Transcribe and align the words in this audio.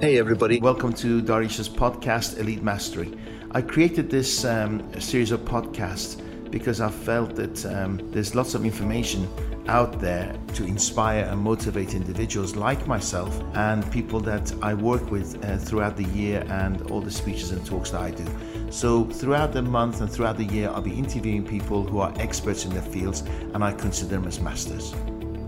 Hey, 0.00 0.18
everybody. 0.18 0.58
Welcome 0.58 0.92
to 0.94 1.22
Darish's 1.22 1.68
podcast, 1.68 2.38
Elite 2.38 2.64
Mastery. 2.64 3.16
I 3.52 3.62
created 3.62 4.10
this 4.10 4.44
um, 4.44 4.82
series 5.00 5.30
of 5.30 5.42
podcasts 5.42 6.20
because 6.50 6.80
I 6.80 6.90
felt 6.90 7.36
that 7.36 7.64
um, 7.66 8.00
there's 8.10 8.34
lots 8.34 8.54
of 8.54 8.64
information 8.64 9.28
out 9.68 10.00
there 10.00 10.34
to 10.54 10.64
inspire 10.64 11.24
and 11.24 11.40
motivate 11.40 11.94
individuals 11.94 12.56
like 12.56 12.88
myself 12.88 13.40
and 13.54 13.88
people 13.92 14.18
that 14.20 14.52
I 14.62 14.74
work 14.74 15.12
with 15.12 15.42
uh, 15.44 15.58
throughout 15.58 15.96
the 15.96 16.04
year 16.06 16.44
and 16.48 16.90
all 16.90 17.00
the 17.00 17.10
speeches 17.10 17.52
and 17.52 17.64
talks 17.64 17.90
that 17.90 18.00
I 18.00 18.10
do. 18.10 18.26
So, 18.70 19.04
throughout 19.04 19.52
the 19.52 19.62
month 19.62 20.00
and 20.00 20.10
throughout 20.10 20.36
the 20.36 20.44
year, 20.44 20.70
I'll 20.70 20.82
be 20.82 20.98
interviewing 20.98 21.46
people 21.46 21.84
who 21.84 22.00
are 22.00 22.12
experts 22.16 22.64
in 22.64 22.72
their 22.72 22.82
fields 22.82 23.20
and 23.54 23.62
I 23.62 23.72
consider 23.72 24.10
them 24.10 24.26
as 24.26 24.40
masters. 24.40 24.92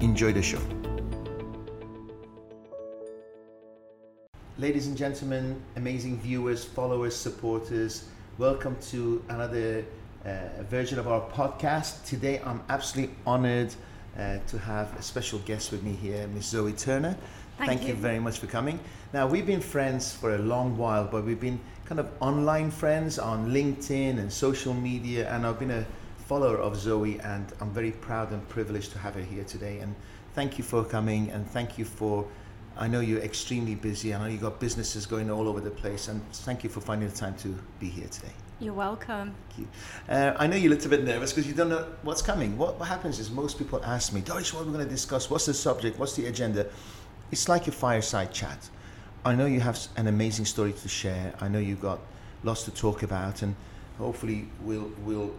Enjoy 0.00 0.32
the 0.32 0.42
show. 0.42 0.60
Ladies 4.58 4.86
and 4.86 4.96
gentlemen, 4.96 5.62
amazing 5.76 6.18
viewers, 6.18 6.64
followers, 6.64 7.14
supporters, 7.14 8.04
welcome 8.38 8.74
to 8.88 9.22
another 9.28 9.84
uh, 10.24 10.62
version 10.62 10.98
of 10.98 11.06
our 11.06 11.20
podcast. 11.28 12.02
Today, 12.06 12.40
I'm 12.42 12.62
absolutely 12.70 13.14
honored 13.26 13.74
uh, 14.18 14.38
to 14.46 14.58
have 14.58 14.98
a 14.98 15.02
special 15.02 15.40
guest 15.40 15.72
with 15.72 15.82
me 15.82 15.92
here, 15.92 16.26
Miss 16.28 16.46
Zoe 16.46 16.72
Turner. 16.72 17.18
Thank 17.58 17.68
Thank 17.68 17.82
you. 17.82 17.88
you. 17.88 17.94
very 17.96 18.18
much 18.18 18.38
for 18.38 18.46
coming. 18.46 18.80
Now, 19.12 19.26
we've 19.26 19.44
been 19.44 19.60
friends 19.60 20.14
for 20.14 20.36
a 20.36 20.38
long 20.38 20.78
while, 20.78 21.04
but 21.04 21.26
we've 21.26 21.38
been 21.38 21.60
kind 21.84 22.00
of 22.00 22.08
online 22.20 22.70
friends 22.70 23.18
on 23.18 23.50
LinkedIn 23.50 24.18
and 24.18 24.32
social 24.32 24.72
media, 24.72 25.30
and 25.34 25.46
I've 25.46 25.58
been 25.58 25.70
a 25.70 25.84
follower 26.16 26.56
of 26.56 26.76
Zoe, 26.76 27.20
and 27.20 27.52
I'm 27.60 27.72
very 27.72 27.92
proud 27.92 28.32
and 28.32 28.48
privileged 28.48 28.92
to 28.92 28.98
have 29.00 29.16
her 29.16 29.20
here 29.20 29.44
today. 29.44 29.80
And 29.80 29.94
thank 30.34 30.56
you 30.56 30.64
for 30.64 30.82
coming, 30.82 31.28
and 31.28 31.46
thank 31.46 31.76
you 31.76 31.84
for. 31.84 32.26
I 32.78 32.88
know 32.88 33.00
you're 33.00 33.22
extremely 33.22 33.74
busy. 33.74 34.14
I 34.14 34.18
know 34.18 34.26
you've 34.26 34.42
got 34.42 34.60
businesses 34.60 35.06
going 35.06 35.30
all 35.30 35.48
over 35.48 35.60
the 35.60 35.70
place, 35.70 36.08
and 36.08 36.20
thank 36.32 36.62
you 36.62 36.68
for 36.68 36.80
finding 36.80 37.08
the 37.08 37.16
time 37.16 37.34
to 37.38 37.56
be 37.80 37.88
here 37.88 38.08
today. 38.08 38.32
You're 38.60 38.74
welcome. 38.74 39.34
Thank 39.48 39.58
you. 39.58 39.68
Uh, 40.08 40.34
I 40.38 40.46
know 40.46 40.56
you 40.56 40.68
looked 40.68 40.84
a 40.84 40.88
little 40.88 41.04
bit 41.04 41.14
nervous 41.14 41.32
because 41.32 41.46
you 41.46 41.54
don't 41.54 41.70
know 41.70 41.86
what's 42.02 42.22
coming. 42.22 42.56
What, 42.58 42.78
what 42.78 42.88
happens 42.88 43.18
is 43.18 43.30
most 43.30 43.58
people 43.58 43.82
ask 43.84 44.12
me, 44.12 44.20
Doris, 44.20 44.52
what 44.52 44.62
are 44.62 44.64
we 44.64 44.72
going 44.72 44.84
to 44.84 44.90
discuss? 44.90 45.30
What's 45.30 45.46
the 45.46 45.54
subject? 45.54 45.98
What's 45.98 46.14
the 46.14 46.26
agenda? 46.26 46.66
It's 47.30 47.48
like 47.48 47.66
a 47.66 47.72
fireside 47.72 48.32
chat. 48.32 48.68
I 49.24 49.34
know 49.34 49.46
you 49.46 49.60
have 49.60 49.78
an 49.96 50.06
amazing 50.06 50.44
story 50.44 50.72
to 50.72 50.88
share. 50.88 51.34
I 51.40 51.48
know 51.48 51.58
you've 51.58 51.80
got 51.80 51.98
lots 52.44 52.62
to 52.64 52.70
talk 52.70 53.02
about, 53.02 53.42
and 53.42 53.56
hopefully 53.98 54.48
we'll 54.62 54.90
we'll 55.04 55.34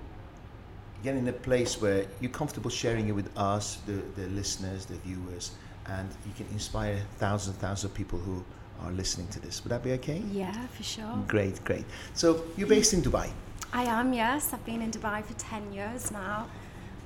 get 1.04 1.16
in 1.16 1.28
a 1.28 1.34
place 1.34 1.80
where 1.80 2.06
you're 2.20 2.32
comfortable 2.32 2.70
sharing 2.70 3.08
it 3.08 3.14
with 3.14 3.30
us, 3.38 3.78
the, 3.86 3.94
the 4.16 4.28
listeners, 4.30 4.86
the 4.86 4.96
viewers, 4.96 5.52
and 5.90 6.10
you 6.26 6.32
can 6.36 6.48
inspire 6.54 7.00
thousands 7.18 7.56
and 7.56 7.62
thousands 7.62 7.86
of 7.86 7.94
people 7.94 8.20
who 8.20 8.44
are 8.82 8.92
listening 8.92 9.28
to 9.30 9.40
this. 9.40 9.64
Would 9.64 9.72
that 9.72 9.84
be 9.84 9.94
okay? 9.94 10.22
Yeah, 10.32 10.52
for 10.68 10.84
sure. 10.84 11.24
Great, 11.28 11.64
great. 11.64 11.86
So 12.14 12.44
you're 12.58 12.68
based 12.68 12.94
in 12.94 13.02
Dubai. 13.02 13.30
I 13.74 13.84
am, 13.84 14.14
yes. 14.14 14.54
I've 14.54 14.66
been 14.66 14.82
in 14.82 14.92
Dubai 14.92 15.24
for 15.26 15.34
10 15.34 15.74
years 15.74 16.12
now. 16.12 16.48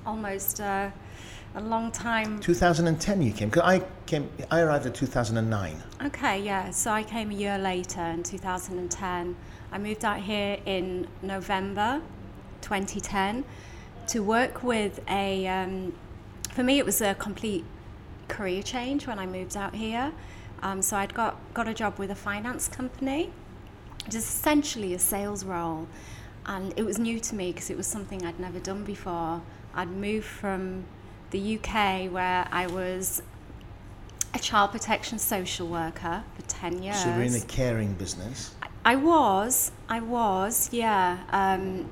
Almost 0.06 0.60
uh, 0.62 0.90
a 1.56 1.62
long 1.62 1.92
time. 1.92 2.40
2010 2.40 3.22
you 3.22 3.32
came. 3.32 3.50
'Cause 3.52 3.64
I 3.64 3.82
came. 4.06 4.30
I 4.50 4.62
arrived 4.62 4.86
in 4.86 4.94
2009. 4.94 5.82
Okay, 6.08 6.42
yeah. 6.42 6.72
So 6.72 6.92
I 6.92 7.04
came 7.04 7.30
a 7.32 7.34
year 7.34 7.58
later 7.58 8.02
in 8.02 8.24
2010. 8.24 9.36
I 9.72 9.78
moved 9.78 10.04
out 10.04 10.20
here 10.20 10.58
in 10.66 11.08
November 11.22 12.02
2010 12.62 13.44
to 14.08 14.22
work 14.24 14.64
with 14.64 15.00
a. 15.08 15.48
Um, 15.48 15.94
for 16.52 16.64
me, 16.64 16.80
it 16.80 16.86
was 16.86 17.00
a 17.02 17.14
complete 17.16 17.64
career 18.32 18.64
change 18.64 19.06
when 19.08 19.20
I 19.20 19.26
moved 19.26 19.56
out 19.56 19.76
here. 19.76 20.12
Um, 20.64 20.82
so 20.82 20.98
I'd 20.98 21.14
got 21.14 21.38
got 21.54 21.68
a 21.68 21.74
job 21.74 22.00
with 22.00 22.12
a 22.12 22.16
finance 22.16 22.68
company, 22.68 23.32
which 24.06 24.16
is 24.16 24.24
essentially 24.24 24.94
a 24.94 25.00
sales 25.00 25.44
role, 25.44 25.88
and 26.46 26.74
it 26.76 26.84
was 26.84 26.98
new 26.98 27.20
to 27.20 27.36
me 27.36 27.52
because 27.52 27.70
it 27.70 27.78
was 27.78 27.88
something 27.88 28.26
I'd 28.26 28.40
never 28.40 28.60
done 28.60 28.84
before. 28.84 29.42
I'd 29.74 29.90
moved 29.90 30.26
from 30.26 30.86
the 31.32 31.58
UK 31.58 32.12
where 32.12 32.48
I 32.52 32.68
was 32.68 33.22
a 34.34 34.40
child 34.40 34.72
protection 34.72 35.18
social 35.20 35.68
worker 35.68 36.24
for 36.36 36.42
10 36.44 36.84
years. 36.84 37.04
So 37.04 37.10
we're 37.10 37.24
in 37.24 37.36
a 37.36 37.42
caring 37.42 37.94
business. 37.94 38.54
I 38.86 38.96
was, 38.96 39.72
I 39.90 40.00
was, 40.00 40.70
yeah. 40.72 41.20
Um, 41.32 41.90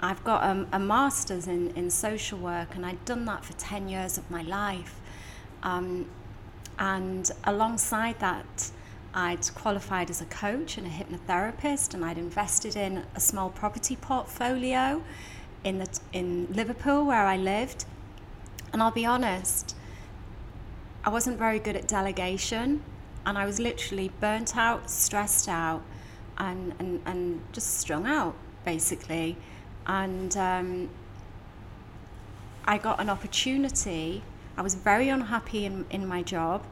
I've 0.00 0.22
got 0.22 0.44
a, 0.44 0.66
a 0.72 0.78
master's 0.78 1.46
in, 1.48 1.70
in 1.76 1.90
social 1.90 2.38
work, 2.38 2.76
and 2.76 2.86
I'd 2.86 3.04
done 3.04 3.24
that 3.24 3.44
for 3.44 3.52
10 3.54 3.88
years 3.88 4.18
of 4.18 4.30
my 4.30 4.42
life. 4.42 5.00
Um, 5.62 6.06
and 6.78 7.30
alongside 7.44 8.20
that, 8.20 8.70
I'd 9.14 9.52
qualified 9.54 10.10
as 10.10 10.20
a 10.20 10.26
coach 10.26 10.78
and 10.78 10.86
a 10.86 10.90
hypnotherapist, 10.90 11.94
and 11.94 12.04
I'd 12.04 12.18
invested 12.18 12.76
in 12.76 13.04
a 13.14 13.20
small 13.20 13.50
property 13.50 13.96
portfolio 13.96 15.02
in, 15.64 15.78
the, 15.78 16.00
in 16.12 16.46
Liverpool 16.52 17.04
where 17.04 17.24
I 17.24 17.36
lived. 17.36 17.84
And 18.72 18.82
I'll 18.82 18.90
be 18.90 19.06
honest, 19.06 19.74
I 21.04 21.10
wasn't 21.10 21.38
very 21.38 21.58
good 21.58 21.74
at 21.74 21.88
delegation, 21.88 22.82
and 23.24 23.38
I 23.38 23.46
was 23.46 23.58
literally 23.58 24.10
burnt 24.20 24.56
out, 24.56 24.90
stressed 24.90 25.48
out, 25.48 25.82
and, 26.36 26.74
and, 26.78 27.00
and 27.06 27.40
just 27.52 27.78
strung 27.78 28.06
out, 28.06 28.36
basically. 28.64 29.36
And 29.86 30.36
um, 30.36 30.90
I 32.64 32.78
got 32.78 33.00
an 33.00 33.08
opportunity. 33.08 34.22
I 34.58 34.60
was 34.60 34.74
very 34.74 35.08
unhappy 35.08 35.66
in, 35.66 35.86
in 35.88 36.04
my 36.04 36.24
job, 36.24 36.64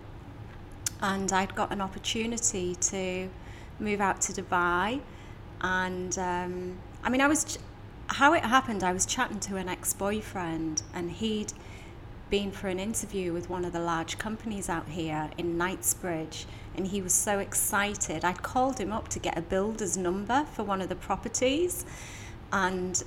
and 1.01 1.33
I'd 1.33 1.55
got 1.55 1.71
an 1.71 1.81
opportunity 1.81 2.75
to 2.75 3.31
move 3.79 4.01
out 4.01 4.21
to 4.23 4.33
Dubai. 4.33 5.01
And 5.61 6.19
um, 6.19 6.79
I 7.05 7.11
mean, 7.11 7.21
I 7.21 7.29
was 7.29 7.61
how 8.09 8.33
it 8.33 8.45
happened. 8.45 8.83
I 8.83 8.93
was 8.93 9.07
chatting 9.07 9.39
to 9.39 9.57
an 9.57 9.69
ex 9.69 9.93
boyfriend, 9.93 10.83
and 10.93 11.13
he'd 11.13 11.53
been 12.29 12.51
for 12.51 12.67
an 12.67 12.81
interview 12.81 13.33
with 13.33 13.49
one 13.49 13.65
of 13.65 13.73
the 13.73 13.79
large 13.79 14.19
companies 14.19 14.69
out 14.69 14.89
here 14.89 15.31
in 15.39 15.57
Knightsbridge, 15.57 16.47
and 16.75 16.89
he 16.89 17.01
was 17.01 17.15
so 17.15 17.39
excited. 17.39 18.25
I'd 18.25 18.43
called 18.43 18.81
him 18.81 18.93
up 18.93 19.07
to 19.11 19.21
get 19.21 19.39
a 19.39 19.43
builder's 19.43 19.97
number 19.97 20.45
for 20.53 20.65
one 20.65 20.81
of 20.81 20.89
the 20.89 20.97
properties, 20.97 21.87
and 22.53 23.01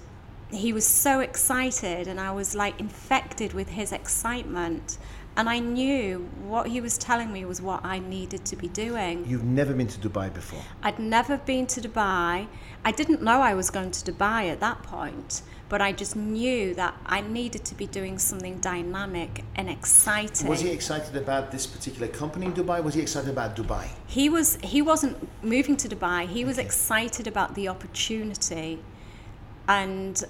he 0.52 0.74
was 0.74 0.86
so 0.86 1.20
excited, 1.20 2.08
and 2.08 2.20
I 2.20 2.32
was 2.32 2.56
like 2.56 2.80
infected 2.80 3.54
with 3.54 3.70
his 3.70 3.92
excitement. 3.92 4.98
And 5.38 5.48
I 5.48 5.60
knew 5.60 6.28
what 6.42 6.68
he 6.68 6.82
was 6.82 6.98
telling 6.98 7.32
me 7.32 7.46
was 7.46 7.62
what 7.62 7.86
I 7.86 8.00
needed 8.00 8.44
to 8.46 8.56
be 8.58 8.68
doing. 8.68 9.26
You've 9.26 9.46
never 9.46 9.74
been 9.74 9.88
to 9.88 10.00
Dubai 10.00 10.34
before. 10.34 10.62
I'd 10.84 11.00
never 11.00 11.38
been 11.38 11.66
to 11.68 11.80
Dubai. 11.80 12.48
I 12.84 12.92
didn't 12.92 13.22
know 13.22 13.40
I 13.40 13.54
was 13.54 13.70
going 13.70 13.92
to 13.92 14.12
Dubai 14.12 14.50
at 14.50 14.60
that 14.60 14.84
point, 14.84 15.44
but 15.70 15.82
I 15.82 15.94
just 15.94 16.16
knew 16.16 16.74
that 16.76 16.94
I 17.06 17.22
needed 17.22 17.64
to 17.66 17.76
be 17.76 17.88
doing 17.88 18.18
something 18.18 18.60
dynamic 18.60 19.46
and 19.56 19.70
exciting. 19.70 20.50
Was 20.50 20.62
he 20.62 20.72
excited 20.72 21.16
about 21.16 21.52
this 21.52 21.66
particular 21.66 22.08
company 22.08 22.48
in 22.48 22.54
Dubai? 22.54 22.84
Was 22.84 22.96
he 22.96 23.02
excited 23.02 23.30
about 23.30 23.56
Dubai? 23.56 23.88
He 24.08 24.28
was 24.30 24.58
he 24.62 24.82
wasn't 24.82 25.16
moving 25.42 25.78
to 25.78 25.88
Dubai. 25.88 26.28
He 26.28 26.44
was 26.44 26.58
excited 26.58 27.28
about 27.28 27.56
the 27.56 27.70
opportunity. 27.70 28.84
And 29.70 30.26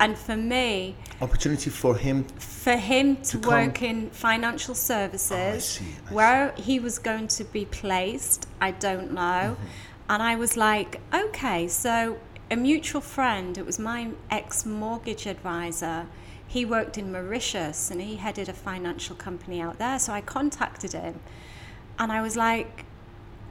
and 0.00 0.16
for 0.18 0.36
me, 0.36 0.96
Opportunity 1.20 1.70
for 1.70 1.94
him. 1.96 2.24
for 2.38 2.76
him 2.76 3.16
to, 3.16 3.22
To 3.32 3.38
come- 3.38 3.52
work 3.52 3.82
in 3.82 4.10
financial 4.10 4.74
services 4.74 5.30
Oh, 5.32 5.52
I 5.54 5.58
see, 5.58 5.84
I 6.10 6.14
where 6.14 6.52
he 6.56 6.80
was 6.80 6.98
going 6.98 7.28
to 7.38 7.44
be 7.44 7.64
placed 7.66 8.46
i 8.60 8.70
don't 8.70 9.12
know 9.12 9.56
Mm-hmm. 9.56 10.10
and 10.12 10.22
i 10.22 10.34
was 10.36 10.56
like 10.56 11.00
okay 11.14 11.68
so 11.68 12.18
a 12.50 12.56
mutual 12.56 13.00
friend 13.02 13.56
it 13.58 13.66
was 13.66 13.78
my 13.78 14.08
ex-mortgage 14.30 15.26
advisor 15.26 16.06
he 16.46 16.64
worked 16.64 16.96
in 16.98 17.12
mauritius 17.12 17.90
and 17.90 18.00
he 18.00 18.16
headed 18.16 18.48
a 18.48 18.52
financial 18.52 19.14
company 19.16 19.60
out 19.60 19.78
there 19.78 19.98
so 19.98 20.12
i 20.12 20.20
contacted 20.20 20.92
him 20.92 21.20
and 21.98 22.10
i 22.10 22.20
was 22.20 22.34
like 22.36 22.84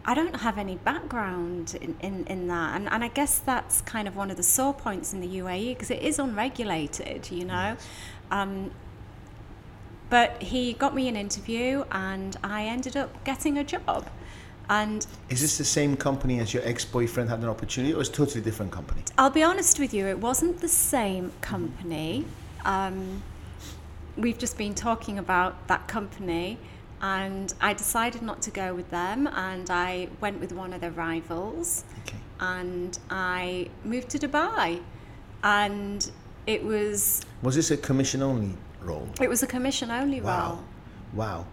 I 0.10 0.16
don't 0.16 0.38
have 0.38 0.58
any 0.58 0.76
background 0.76 1.78
in, 1.80 1.96
in, 2.02 2.26
in 2.26 2.48
that. 2.48 2.76
And, 2.76 2.90
and 2.90 3.04
I 3.04 3.10
guess 3.10 3.38
that's 3.38 3.82
kind 3.82 4.08
of 4.08 4.16
one 4.16 4.32
of 4.32 4.38
the 4.38 4.44
sore 4.44 4.74
points 4.74 5.14
in 5.14 5.22
the 5.22 5.28
UAE 5.28 5.76
because 5.76 5.92
it 5.92 6.02
is 6.02 6.18
unregulated, 6.18 7.30
you 7.30 7.46
know. 7.46 7.78
Um, 8.32 8.72
but 10.10 10.42
he 10.42 10.74
got 10.74 10.96
me 10.96 11.08
an 11.10 11.16
interview 11.16 11.84
and 11.92 12.36
I 12.44 12.66
ended 12.66 12.98
up 12.98 13.24
getting 13.24 13.60
a 13.60 13.64
job. 13.64 14.10
And 14.68 15.06
Is 15.30 15.42
this 15.42 15.60
the 15.60 15.64
same 15.64 15.96
company 15.96 16.40
as 16.40 16.56
your 16.56 16.66
ex-boyfriend 16.66 17.30
had 17.30 17.40
an 17.40 17.50
opportunity, 17.50 17.94
or 17.94 18.02
is 18.02 18.10
it 18.10 18.14
a 18.14 18.18
totally 18.18 18.42
different 18.42 18.72
company? 18.72 19.04
I'll 19.16 19.30
be 19.30 19.44
honest 19.44 19.78
with 19.78 19.94
you, 19.94 20.08
it 20.08 20.18
wasn't 20.18 20.60
the 20.60 20.68
same 20.68 21.32
company. 21.42 22.26
Um, 22.66 23.22
we've 24.18 24.40
just 24.40 24.58
been 24.58 24.74
talking 24.74 25.20
about 25.20 25.68
that 25.68 25.88
company, 25.88 26.58
and 27.02 27.54
I 27.62 27.74
decided 27.74 28.22
not 28.22 28.42
to 28.44 28.52
go 28.52 28.74
with 28.74 28.90
them, 28.90 29.28
and 29.28 29.70
I 29.70 30.10
went 30.22 30.40
with 30.40 30.52
one 30.52 30.74
of 30.74 30.82
their 30.82 30.92
rivals, 30.92 31.84
Okay. 32.02 32.18
and 32.40 32.98
I 33.10 33.70
moved 33.86 34.10
to 34.10 34.20
Dubai, 34.20 34.82
and 35.44 36.10
it 36.48 36.64
was 36.64 37.22
Was 37.42 37.56
this 37.56 37.72
a 37.72 37.78
commission-only 37.78 38.56
role? 38.82 39.08
it 39.22 39.30
was 39.30 39.44
a 39.44 39.48
commission 39.48 39.92
only 39.92 40.22
Wow. 40.22 40.50
role. 40.50 40.64
Wow. 41.14 41.46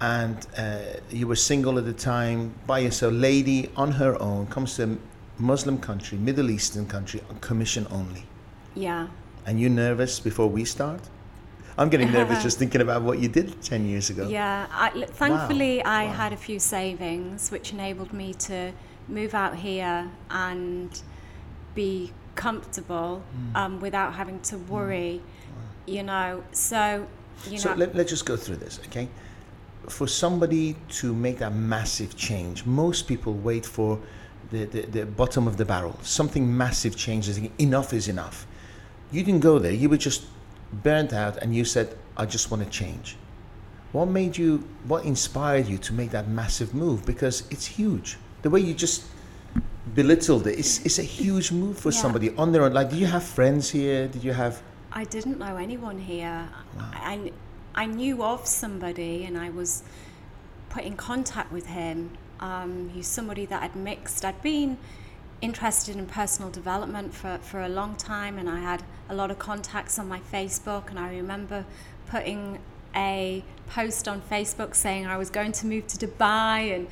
and 0.00 0.46
uh, 0.58 0.78
you 1.10 1.26
were 1.26 1.36
single 1.36 1.78
at 1.78 1.84
the 1.84 1.92
time 1.92 2.52
by 2.66 2.78
yourself, 2.80 3.12
lady 3.14 3.70
on 3.76 3.92
her 3.92 4.20
own, 4.20 4.46
comes 4.48 4.74
to 4.76 4.82
a 4.84 4.96
Muslim 5.38 5.78
country, 5.78 6.18
Middle 6.18 6.50
Eastern 6.50 6.86
country, 6.86 7.20
on 7.30 7.36
commission 7.38 7.86
only. 7.90 8.24
Yeah. 8.74 9.06
And 9.46 9.58
you 9.60 9.68
nervous 9.70 10.20
before 10.20 10.48
we 10.48 10.64
start? 10.64 11.00
I'm 11.76 11.88
getting 11.88 12.12
nervous 12.12 12.42
just 12.48 12.58
thinking 12.58 12.80
about 12.80 13.02
what 13.02 13.18
you 13.18 13.28
did 13.28 13.60
10 13.62 13.86
years 13.86 14.10
ago. 14.10 14.28
Yeah, 14.28 14.66
I, 14.70 15.06
thankfully 15.06 15.82
I 15.84 16.04
had 16.04 16.32
a 16.32 16.36
few 16.36 16.58
savings 16.58 17.50
which 17.50 17.72
enabled 17.72 18.12
me 18.12 18.34
to 18.34 18.72
move 19.08 19.34
out 19.34 19.56
here 19.56 20.10
and 20.30 21.02
be 21.74 22.12
comfortable 22.34 23.22
um, 23.54 23.80
without 23.80 24.14
having 24.14 24.40
to 24.40 24.58
worry, 24.58 25.20
you 25.86 26.02
know. 26.02 26.44
So, 26.52 27.06
you 27.48 27.58
So 27.58 27.70
know, 27.70 27.76
let, 27.76 27.94
let's 27.94 28.10
just 28.10 28.26
go 28.26 28.36
through 28.36 28.56
this, 28.56 28.80
okay? 28.86 29.08
For 29.88 30.06
somebody 30.06 30.76
to 31.00 31.14
make 31.14 31.38
that 31.38 31.54
massive 31.54 32.16
change, 32.16 32.64
most 32.64 33.06
people 33.06 33.34
wait 33.34 33.66
for 33.66 34.00
the, 34.50 34.64
the, 34.64 34.82
the 34.82 35.06
bottom 35.06 35.46
of 35.46 35.56
the 35.56 35.64
barrel. 35.64 35.98
Something 36.02 36.56
massive 36.56 36.96
changes. 36.96 37.38
Enough 37.58 37.92
is 37.92 38.08
enough. 38.08 38.46
You 39.12 39.22
didn't 39.22 39.40
go 39.40 39.58
there. 39.58 39.72
You 39.72 39.88
were 39.88 39.96
just 39.96 40.24
burnt 40.82 41.12
out 41.12 41.36
and 41.38 41.54
you 41.54 41.64
said, 41.64 41.96
I 42.16 42.26
just 42.26 42.50
want 42.50 42.62
to 42.64 42.70
change. 42.70 43.16
What 43.92 44.06
made 44.06 44.36
you, 44.36 44.58
what 44.86 45.04
inspired 45.04 45.66
you 45.66 45.78
to 45.78 45.92
make 45.92 46.10
that 46.10 46.28
massive 46.28 46.74
move? 46.74 47.06
Because 47.06 47.44
it's 47.50 47.66
huge. 47.66 48.18
The 48.42 48.50
way 48.50 48.60
you 48.60 48.74
just 48.74 49.04
belittled 49.94 50.46
it, 50.46 50.58
it's, 50.58 50.84
it's 50.84 50.98
a 50.98 51.02
huge 51.02 51.52
move 51.52 51.78
for 51.78 51.90
Yeah. 51.90 52.00
somebody 52.00 52.36
on 52.36 52.52
their 52.52 52.62
own. 52.62 52.72
Like, 52.72 52.90
did 52.90 52.98
you 52.98 53.06
have 53.06 53.22
friends 53.22 53.70
here? 53.70 54.08
Did 54.08 54.24
you 54.24 54.32
have. 54.32 54.60
I 54.92 55.04
didn't 55.04 55.38
know 55.38 55.56
anyone 55.56 55.98
here. 55.98 56.48
I, 56.78 57.32
I 57.74 57.86
knew 57.86 58.22
of 58.22 58.46
somebody 58.46 59.24
and 59.24 59.38
I 59.38 59.50
was 59.50 59.82
put 60.70 60.84
in 60.84 60.96
contact 60.96 61.52
with 61.52 61.66
him. 61.66 62.10
Um, 62.40 62.90
he's 62.90 63.06
somebody 63.06 63.46
that 63.46 63.62
I'd 63.62 63.76
mixed. 63.76 64.24
I'd 64.24 64.40
been 64.42 64.76
interested 65.40 65.96
in 65.96 66.06
personal 66.06 66.50
development 66.50 67.14
for, 67.14 67.38
for 67.42 67.60
a 67.60 67.68
long 67.68 67.96
time 67.96 68.38
and 68.38 68.48
I 68.48 68.60
had 68.60 68.82
a 69.08 69.14
lot 69.14 69.30
of 69.30 69.38
contacts 69.38 69.98
on 69.98 70.08
my 70.08 70.20
Facebook 70.32 70.90
and 70.90 70.98
I 70.98 71.10
remember 71.14 71.64
putting 72.06 72.58
a 72.96 73.44
post 73.68 74.08
on 74.08 74.22
Facebook 74.22 74.74
saying 74.74 75.06
I 75.06 75.16
was 75.16 75.30
going 75.30 75.52
to 75.52 75.66
move 75.66 75.86
to 75.88 76.06
Dubai 76.06 76.74
and 76.74 76.88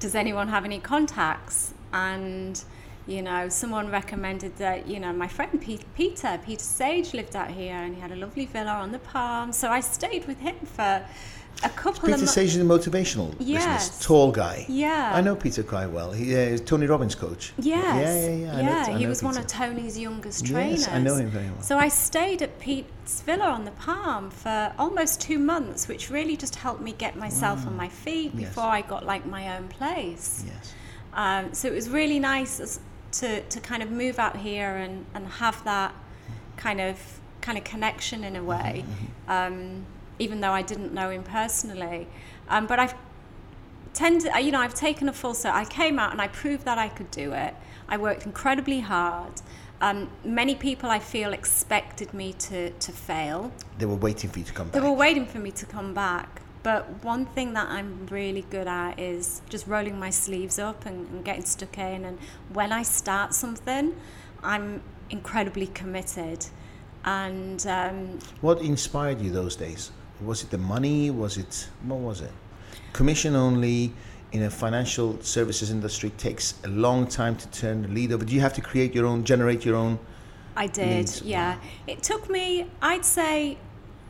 does 0.00 0.14
anyone 0.14 0.48
have 0.48 0.64
any 0.64 0.80
contacts? 0.80 1.74
And 1.92 2.62
you 3.06 3.20
know, 3.20 3.48
someone 3.50 3.90
recommended 3.90 4.56
that, 4.56 4.86
you 4.86 4.98
know, 4.98 5.12
my 5.12 5.28
friend 5.28 5.60
Pe- 5.60 5.78
Peter, 5.94 6.40
Peter 6.44 6.64
Sage 6.64 7.12
lived 7.12 7.36
out 7.36 7.50
here 7.50 7.74
and 7.74 7.94
he 7.94 8.00
had 8.00 8.10
a 8.12 8.16
lovely 8.16 8.46
villa 8.46 8.72
on 8.72 8.92
the 8.92 8.98
Palm. 8.98 9.52
So 9.52 9.68
I 9.68 9.80
stayed 9.80 10.26
with 10.26 10.40
him 10.40 10.56
for 10.64 11.04
a 11.62 11.68
couple 11.70 12.08
Peter 12.08 12.22
of. 12.22 12.28
Sage 12.28 12.48
is 12.50 12.56
a 12.56 12.60
motivational 12.60 13.34
Yes. 13.38 13.88
business, 13.88 14.06
tall 14.06 14.32
guy. 14.32 14.66
Yeah. 14.68 15.12
I 15.14 15.20
know 15.20 15.36
Peter 15.36 15.62
quite 15.62 15.86
well. 15.86 16.12
He 16.12 16.34
uh, 16.34 16.38
is 16.38 16.60
Tony 16.60 16.86
Robbins' 16.86 17.14
coach. 17.14 17.52
Yes. 17.58 17.84
Yeah, 17.84 18.28
yeah, 18.28 18.60
yeah. 18.62 18.84
I 18.86 18.92
know- 18.92 18.98
he 18.98 19.06
was 19.06 19.22
one 19.22 19.36
of 19.36 19.46
Tony's 19.46 19.98
youngest 19.98 20.44
trainers. 20.46 20.80
Yes. 20.80 20.88
I 20.88 20.98
know 20.98 21.16
him 21.16 21.28
very 21.30 21.46
well. 21.46 21.62
So 21.62 21.78
I 21.78 21.88
stayed 21.88 22.42
at 22.42 22.58
Pete's 22.60 23.22
villa 23.22 23.46
on 23.46 23.64
the 23.64 23.70
Palm 23.72 24.30
for 24.30 24.72
almost 24.78 25.20
two 25.20 25.38
months, 25.38 25.88
which 25.88 26.10
really 26.10 26.36
just 26.36 26.56
helped 26.56 26.80
me 26.82 26.92
get 26.92 27.16
myself 27.16 27.66
on 27.66 27.76
my 27.76 27.88
feet 27.88 28.32
Yes. 28.34 28.48
before 28.48 28.64
I 28.64 28.82
got 28.82 29.06
like 29.06 29.24
my 29.26 29.56
own 29.56 29.68
place. 29.68 30.44
Yes. 30.46 30.74
Um, 31.14 31.54
so 31.54 31.68
it 31.68 31.74
was 31.74 31.88
really 31.88 32.18
nice 32.18 32.80
to, 33.12 33.40
to 33.42 33.60
kind 33.60 33.82
of 33.82 33.90
move 33.90 34.18
out 34.18 34.36
here 34.36 34.74
and, 34.76 35.06
and 35.14 35.26
have 35.28 35.62
that 35.64 35.94
kind 36.56 36.80
of 36.80 36.98
kind 37.40 37.58
of 37.58 37.64
connection 37.64 38.24
in 38.24 38.36
a 38.36 38.42
way, 38.42 38.82
um, 39.28 39.84
even 40.18 40.40
though 40.40 40.52
I 40.52 40.62
didn't 40.62 40.92
know 40.92 41.10
him 41.10 41.22
personally. 41.22 42.06
Um, 42.48 42.66
but 42.66 42.78
I've 42.78 42.94
tended, 43.92 44.32
you 44.42 44.52
know, 44.52 44.60
I've 44.60 44.74
taken 44.74 45.08
a 45.08 45.12
full 45.12 45.34
set. 45.34 45.54
I 45.54 45.64
came 45.64 45.98
out 45.98 46.12
and 46.12 46.20
I 46.20 46.28
proved 46.28 46.64
that 46.64 46.78
I 46.78 46.88
could 46.88 47.10
do 47.10 47.32
it. 47.32 47.54
I 47.88 47.96
worked 47.96 48.26
incredibly 48.26 48.80
hard. 48.80 49.32
Um, 49.80 50.10
many 50.24 50.54
people 50.54 50.88
I 50.88 50.98
feel 50.98 51.32
expected 51.32 52.14
me 52.14 52.32
to, 52.34 52.70
to 52.70 52.92
fail. 52.92 53.52
They 53.78 53.86
were 53.86 53.96
waiting 53.96 54.30
for 54.30 54.38
you 54.38 54.44
to 54.44 54.52
come 54.52 54.68
back. 54.68 54.72
They 54.74 54.80
were 54.88 54.92
waiting 54.92 55.26
for 55.26 55.38
me 55.38 55.50
to 55.52 55.66
come 55.66 55.94
back. 55.94 56.42
But 56.62 57.04
one 57.04 57.26
thing 57.26 57.52
that 57.52 57.68
I'm 57.68 58.06
really 58.06 58.46
good 58.48 58.66
at 58.66 58.98
is 58.98 59.42
just 59.50 59.66
rolling 59.66 59.98
my 59.98 60.08
sleeves 60.08 60.58
up 60.58 60.86
and, 60.86 61.06
and 61.10 61.24
getting 61.24 61.44
stuck 61.44 61.76
in. 61.76 62.06
And 62.06 62.18
when 62.52 62.72
I 62.72 62.82
start 62.82 63.34
something, 63.34 63.94
I'm 64.42 64.82
incredibly 65.10 65.66
committed. 65.66 66.46
And 67.04 67.66
um, 67.66 68.18
What 68.40 68.62
inspired 68.62 69.20
you 69.20 69.30
those 69.30 69.56
days? 69.56 69.90
Was 70.24 70.42
it 70.42 70.50
the 70.50 70.58
money? 70.58 71.10
Was 71.10 71.36
it 71.36 71.68
what 71.82 72.00
was 72.00 72.20
it? 72.20 72.32
Commission 72.92 73.36
only 73.36 73.92
in 74.32 74.42
a 74.42 74.50
financial 74.50 75.20
services 75.22 75.70
industry 75.70 76.10
takes 76.10 76.54
a 76.64 76.68
long 76.68 77.06
time 77.06 77.36
to 77.36 77.48
turn 77.50 77.82
the 77.82 77.88
lead 77.88 78.12
over. 78.12 78.24
Do 78.24 78.34
you 78.34 78.40
have 78.40 78.54
to 78.54 78.60
create 78.60 78.94
your 78.94 79.06
own, 79.06 79.24
generate 79.24 79.64
your 79.64 79.76
own? 79.76 79.98
I 80.56 80.66
did, 80.66 80.88
Needs, 80.88 81.22
yeah. 81.22 81.58
It 81.86 82.02
took 82.02 82.28
me, 82.30 82.66
I'd 82.80 83.04
say, 83.04 83.58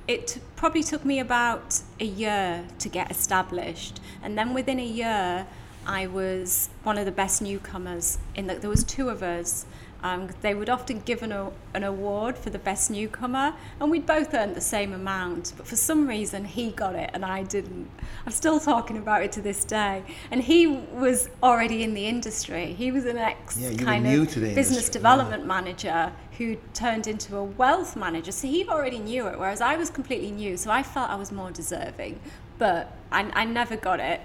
it 0.06 0.26
t- 0.26 0.40
probably 0.56 0.82
took 0.82 1.04
me 1.04 1.18
about 1.18 1.80
a 2.00 2.04
year 2.04 2.66
to 2.78 2.88
get 2.88 3.10
established, 3.10 4.00
and 4.22 4.36
then 4.36 4.54
within 4.54 4.78
a 4.78 4.84
year, 4.84 5.46
I 5.86 6.06
was 6.06 6.70
one 6.82 6.98
of 6.98 7.04
the 7.04 7.12
best 7.12 7.42
newcomers. 7.42 8.18
In 8.34 8.46
that 8.46 8.60
there 8.60 8.70
was 8.70 8.84
two 8.84 9.08
of 9.08 9.22
us. 9.22 9.66
Um, 10.04 10.28
they 10.42 10.54
would 10.54 10.68
often 10.68 11.00
give 11.00 11.22
an, 11.22 11.32
a- 11.32 11.50
an 11.72 11.82
award 11.82 12.36
for 12.36 12.50
the 12.50 12.58
best 12.58 12.90
newcomer, 12.90 13.54
and 13.80 13.90
we'd 13.90 14.04
both 14.04 14.34
earned 14.34 14.54
the 14.54 14.60
same 14.60 14.92
amount. 14.92 15.54
But 15.56 15.66
for 15.66 15.76
some 15.76 16.06
reason, 16.06 16.44
he 16.44 16.70
got 16.72 16.94
it 16.94 17.08
and 17.14 17.24
I 17.24 17.42
didn't. 17.42 17.88
I'm 18.26 18.32
still 18.32 18.60
talking 18.60 18.98
about 18.98 19.22
it 19.22 19.32
to 19.32 19.40
this 19.40 19.64
day. 19.64 20.02
And 20.30 20.42
he 20.42 20.66
was 20.66 21.30
already 21.42 21.82
in 21.82 21.94
the 21.94 22.06
industry. 22.06 22.74
He 22.74 22.92
was 22.92 23.06
an 23.06 23.16
ex 23.16 23.56
Yeah, 23.56 23.72
kind 23.76 24.06
of 24.06 24.26
business 24.28 24.68
industry, 24.68 24.92
development 24.92 25.46
manager 25.46 26.12
who 26.36 26.56
turned 26.74 27.06
into 27.06 27.36
a 27.38 27.44
wealth 27.44 27.96
manager. 27.96 28.30
So 28.32 28.46
he 28.46 28.68
already 28.68 28.98
knew 28.98 29.26
it, 29.28 29.38
whereas 29.38 29.62
I 29.62 29.76
was 29.76 29.88
completely 29.88 30.32
new. 30.32 30.58
So 30.58 30.70
I 30.70 30.82
felt 30.82 31.08
I 31.08 31.16
was 31.16 31.32
more 31.32 31.50
deserving, 31.50 32.20
but 32.58 32.92
I, 33.10 33.30
I 33.32 33.44
never 33.46 33.76
got 33.76 34.00
it. 34.00 34.20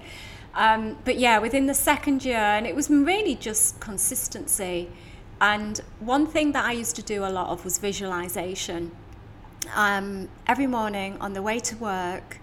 Um, 0.54 0.98
but 1.06 1.16
yeah, 1.18 1.38
within 1.38 1.64
the 1.66 1.74
second 1.74 2.22
year, 2.22 2.36
and 2.36 2.66
it 2.66 2.76
was 2.76 2.90
really 2.90 3.34
just 3.34 3.80
consistency. 3.80 4.90
And 5.40 5.80
one 6.00 6.26
thing 6.26 6.52
that 6.52 6.64
I 6.64 6.72
used 6.72 6.96
to 6.96 7.02
do 7.02 7.24
a 7.24 7.30
lot 7.30 7.48
of 7.48 7.64
was 7.64 7.78
visualization. 7.78 8.90
Um, 9.74 10.28
every 10.46 10.66
morning 10.66 11.16
on 11.20 11.32
the 11.32 11.42
way 11.42 11.58
to 11.60 11.76
work, 11.76 12.38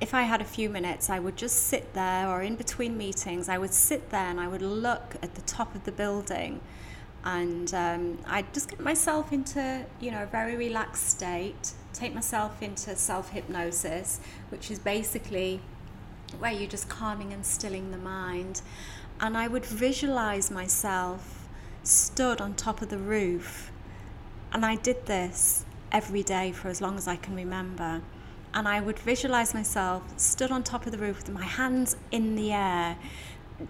if 0.00 0.14
I 0.14 0.22
had 0.22 0.40
a 0.40 0.44
few 0.44 0.68
minutes, 0.68 1.10
I 1.10 1.18
would 1.18 1.36
just 1.36 1.66
sit 1.66 1.94
there, 1.94 2.28
or 2.28 2.42
in 2.42 2.54
between 2.54 2.96
meetings, 2.96 3.48
I 3.48 3.58
would 3.58 3.74
sit 3.74 4.10
there 4.10 4.26
and 4.26 4.38
I 4.38 4.46
would 4.46 4.62
look 4.62 5.16
at 5.22 5.34
the 5.34 5.40
top 5.42 5.74
of 5.74 5.84
the 5.84 5.90
building, 5.90 6.60
and 7.24 7.74
um, 7.74 8.18
I'd 8.26 8.54
just 8.54 8.70
get 8.70 8.78
myself 8.78 9.32
into, 9.32 9.84
you 10.00 10.12
know, 10.12 10.22
a 10.22 10.26
very 10.26 10.54
relaxed 10.56 11.08
state, 11.08 11.72
take 11.92 12.14
myself 12.14 12.62
into 12.62 12.94
self 12.94 13.30
hypnosis, 13.30 14.20
which 14.50 14.70
is 14.70 14.78
basically 14.78 15.60
where 16.38 16.52
you're 16.52 16.70
just 16.70 16.88
calming 16.88 17.32
and 17.32 17.44
stilling 17.44 17.90
the 17.90 17.98
mind, 17.98 18.62
and 19.18 19.36
I 19.36 19.48
would 19.48 19.66
visualize 19.66 20.48
myself 20.48 21.37
stood 21.88 22.40
on 22.40 22.54
top 22.54 22.82
of 22.82 22.88
the 22.88 22.98
roof, 22.98 23.70
and 24.52 24.64
I 24.64 24.76
did 24.76 25.06
this 25.06 25.64
every 25.90 26.22
day 26.22 26.52
for 26.52 26.68
as 26.68 26.80
long 26.80 26.96
as 26.96 27.08
I 27.08 27.16
can 27.16 27.34
remember 27.34 28.02
and 28.54 28.66
I 28.66 28.80
would 28.80 28.98
visualize 28.98 29.54
myself 29.54 30.02
stood 30.16 30.50
on 30.50 30.62
top 30.62 30.86
of 30.86 30.92
the 30.92 30.98
roof 30.98 31.18
with 31.18 31.30
my 31.30 31.44
hands 31.44 31.96
in 32.10 32.34
the 32.34 32.52
air, 32.52 32.96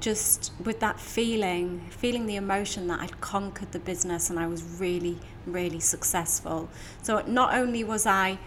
just 0.01 0.53
with 0.63 0.81
that 0.81 1.01
feeling, 1.01 1.81
feeling 1.91 2.27
the 2.27 2.37
emotion 2.37 2.87
that 2.89 3.01
I'd 3.01 3.21
conquered 3.21 3.73
the 3.73 3.79
business 3.79 4.31
and 4.31 4.39
I 4.39 4.47
was 4.47 4.63
really, 4.63 5.19
really 5.47 5.81
successful. 5.81 6.69
So 7.03 7.23
not 7.27 7.55
only 7.55 7.85
was 7.85 8.07
I, 8.07 8.39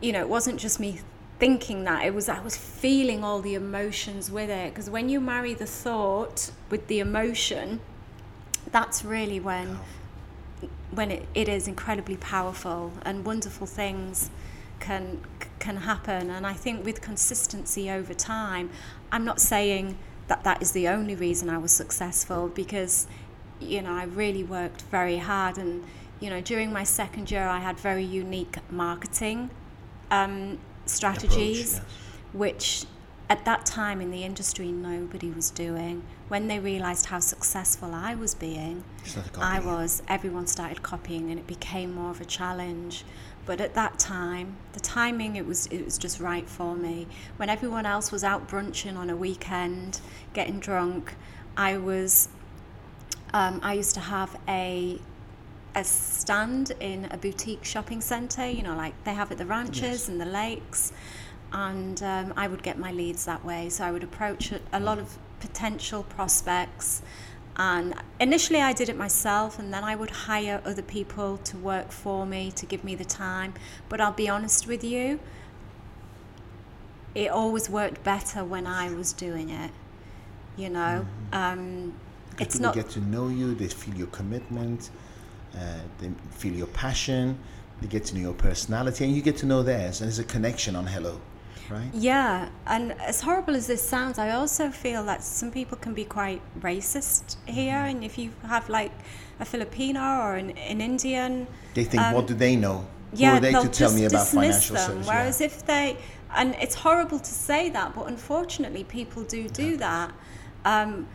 you 0.00 0.12
know, 0.12 0.20
it 0.20 0.28
wasn't 0.28 0.60
just 0.60 0.78
me 0.78 1.00
thinking 1.38 1.84
that, 1.84 2.04
it 2.04 2.14
was 2.14 2.28
I 2.28 2.40
was 2.40 2.56
feeling 2.56 3.24
all 3.24 3.40
the 3.40 3.54
emotions 3.54 4.30
with 4.30 4.50
it. 4.50 4.74
Because 4.74 4.90
when 4.90 5.08
you 5.08 5.20
marry 5.20 5.54
the 5.54 5.66
thought 5.66 6.50
with 6.70 6.88
the 6.88 6.98
emotion, 6.98 7.80
that's 8.70 9.04
really 9.04 9.40
when 9.40 9.78
when 10.90 11.10
it, 11.10 11.28
it 11.34 11.48
is 11.48 11.68
incredibly 11.68 12.16
powerful 12.16 12.92
and 13.02 13.24
wonderful 13.24 13.66
things 13.66 14.30
can 14.80 15.20
can 15.58 15.76
happen 15.76 16.30
and 16.30 16.46
I 16.46 16.52
think 16.52 16.84
with 16.84 17.00
consistency 17.00 17.90
over 17.90 18.14
time 18.14 18.70
I'm 19.12 19.24
not 19.24 19.40
saying 19.40 19.98
that 20.28 20.44
that 20.44 20.62
is 20.62 20.72
the 20.72 20.88
only 20.88 21.14
reason 21.14 21.48
I 21.48 21.58
was 21.58 21.72
successful 21.72 22.48
because 22.48 23.06
you 23.60 23.82
know 23.82 23.92
I 23.92 24.04
really 24.04 24.44
worked 24.44 24.82
very 24.82 25.18
hard 25.18 25.58
and 25.58 25.84
you 26.20 26.30
know 26.30 26.40
during 26.40 26.72
my 26.72 26.84
second 26.84 27.30
year 27.30 27.46
I 27.46 27.58
had 27.58 27.78
very 27.78 28.04
unique 28.04 28.56
marketing 28.70 29.50
um, 30.10 30.58
strategies 30.86 31.74
yes. 31.74 31.82
which 32.32 32.86
at 33.30 33.44
that 33.44 33.66
time 33.66 34.00
in 34.00 34.10
the 34.10 34.24
industry 34.24 34.72
nobody 34.72 35.30
was 35.30 35.50
doing. 35.50 36.02
When 36.28 36.48
they 36.48 36.58
realized 36.58 37.06
how 37.06 37.20
successful 37.20 37.94
I 37.94 38.14
was 38.14 38.34
being, 38.34 38.84
I 39.38 39.60
was, 39.60 40.02
everyone 40.08 40.46
started 40.46 40.82
copying 40.82 41.30
and 41.30 41.38
it 41.38 41.46
became 41.46 41.94
more 41.94 42.10
of 42.10 42.20
a 42.20 42.24
challenge. 42.24 43.04
But 43.46 43.60
at 43.60 43.74
that 43.74 43.98
time, 43.98 44.56
the 44.72 44.80
timing 44.80 45.36
it 45.36 45.46
was 45.46 45.66
it 45.68 45.82
was 45.84 45.96
just 45.96 46.20
right 46.20 46.48
for 46.48 46.74
me. 46.74 47.06
When 47.38 47.48
everyone 47.48 47.86
else 47.86 48.12
was 48.12 48.22
out 48.22 48.46
brunching 48.48 48.96
on 48.96 49.08
a 49.08 49.16
weekend, 49.16 50.00
getting 50.34 50.60
drunk, 50.60 51.14
I 51.56 51.78
was 51.78 52.28
um, 53.32 53.60
I 53.62 53.74
used 53.74 53.94
to 53.94 54.00
have 54.00 54.38
a 54.48 55.00
a 55.74 55.84
stand 55.84 56.72
in 56.80 57.06
a 57.10 57.16
boutique 57.16 57.64
shopping 57.64 58.00
centre, 58.00 58.48
you 58.48 58.62
know, 58.62 58.74
like 58.76 58.94
they 59.04 59.14
have 59.14 59.30
at 59.30 59.38
the 59.38 59.46
ranches 59.46 59.82
Yes. 59.82 60.08
and 60.08 60.20
the 60.20 60.26
lakes. 60.26 60.92
And 61.52 62.02
um, 62.02 62.34
I 62.36 62.46
would 62.46 62.62
get 62.62 62.78
my 62.78 62.92
leads 62.92 63.24
that 63.24 63.44
way. 63.44 63.68
So 63.68 63.84
I 63.84 63.90
would 63.90 64.04
approach 64.04 64.52
a, 64.52 64.60
a 64.72 64.80
lot 64.80 64.98
of 64.98 65.16
potential 65.40 66.02
prospects. 66.02 67.02
And 67.56 67.94
initially 68.20 68.60
I 68.60 68.72
did 68.72 68.88
it 68.88 68.96
myself, 68.96 69.58
and 69.58 69.74
then 69.74 69.82
I 69.82 69.96
would 69.96 70.10
hire 70.10 70.62
other 70.64 70.82
people 70.82 71.38
to 71.38 71.56
work 71.56 71.90
for 71.90 72.24
me 72.24 72.52
to 72.52 72.66
give 72.66 72.84
me 72.84 72.94
the 72.94 73.04
time. 73.04 73.54
But 73.88 74.00
I'll 74.00 74.12
be 74.12 74.28
honest 74.28 74.68
with 74.68 74.84
you, 74.84 75.18
it 77.14 77.30
always 77.30 77.68
worked 77.68 78.04
better 78.04 78.44
when 78.44 78.66
I 78.66 78.92
was 78.94 79.12
doing 79.12 79.50
it. 79.50 79.72
You 80.56 80.70
know, 80.70 81.06
um, 81.32 81.94
it's 82.38 82.54
people 82.54 82.66
not 82.66 82.74
get 82.74 82.90
to 82.90 83.00
know 83.00 83.28
you, 83.28 83.54
they 83.54 83.68
feel 83.68 83.94
your 83.94 84.08
commitment, 84.08 84.90
uh, 85.56 85.80
they 85.98 86.10
feel 86.30 86.52
your 86.52 86.66
passion, 86.68 87.38
they 87.80 87.88
get 87.88 88.04
to 88.06 88.14
know 88.14 88.20
your 88.20 88.34
personality, 88.34 89.04
and 89.04 89.14
you 89.14 89.22
get 89.22 89.36
to 89.38 89.46
know 89.46 89.62
theirs, 89.62 90.00
and 90.00 90.08
there's 90.08 90.18
a 90.18 90.24
connection 90.24 90.76
on 90.76 90.86
Hello, 90.86 91.20
right? 91.70 91.90
Yeah, 91.92 92.48
and 92.66 92.92
as 93.00 93.20
horrible 93.20 93.54
as 93.56 93.66
this 93.66 93.82
sounds, 93.82 94.18
I 94.18 94.30
also 94.30 94.70
feel 94.70 95.04
that 95.04 95.22
some 95.22 95.50
people 95.50 95.76
can 95.78 95.94
be 95.94 96.04
quite 96.04 96.40
racist 96.60 97.36
here. 97.46 97.74
Mm-hmm. 97.74 97.96
And 97.96 98.04
if 98.04 98.18
you 98.18 98.30
have 98.46 98.68
like 98.68 98.92
a 99.40 99.44
Filipino 99.44 100.00
or 100.00 100.36
an, 100.36 100.50
an 100.58 100.80
Indian, 100.80 101.46
They 101.74 101.84
think, 101.84 102.02
Um, 102.02 102.14
what 102.14 102.26
do 102.26 102.34
they 102.34 102.56
know? 102.56 102.86
yeah, 103.12 103.30
Who 103.30 103.36
are 103.36 103.40
they 103.40 103.52
they'll 103.52 103.62
to 103.62 103.68
tell 103.68 103.88
just 103.88 103.96
me 103.96 104.04
about 104.06 104.18
dismiss 104.24 104.68
financial 104.68 104.76
them. 104.76 105.06
Whereas 105.06 105.40
Yeah. 105.40 105.46
if 105.46 105.66
they, 105.66 105.96
and 106.34 106.54
it's 106.60 106.74
horrible 106.74 107.18
to 107.18 107.32
say 107.48 107.70
that, 107.70 107.94
but 107.94 108.06
unfortunately, 108.06 108.84
people 108.84 109.22
do 109.22 109.48
do 109.48 109.76
that. 109.78 110.12
Um, 110.64 111.06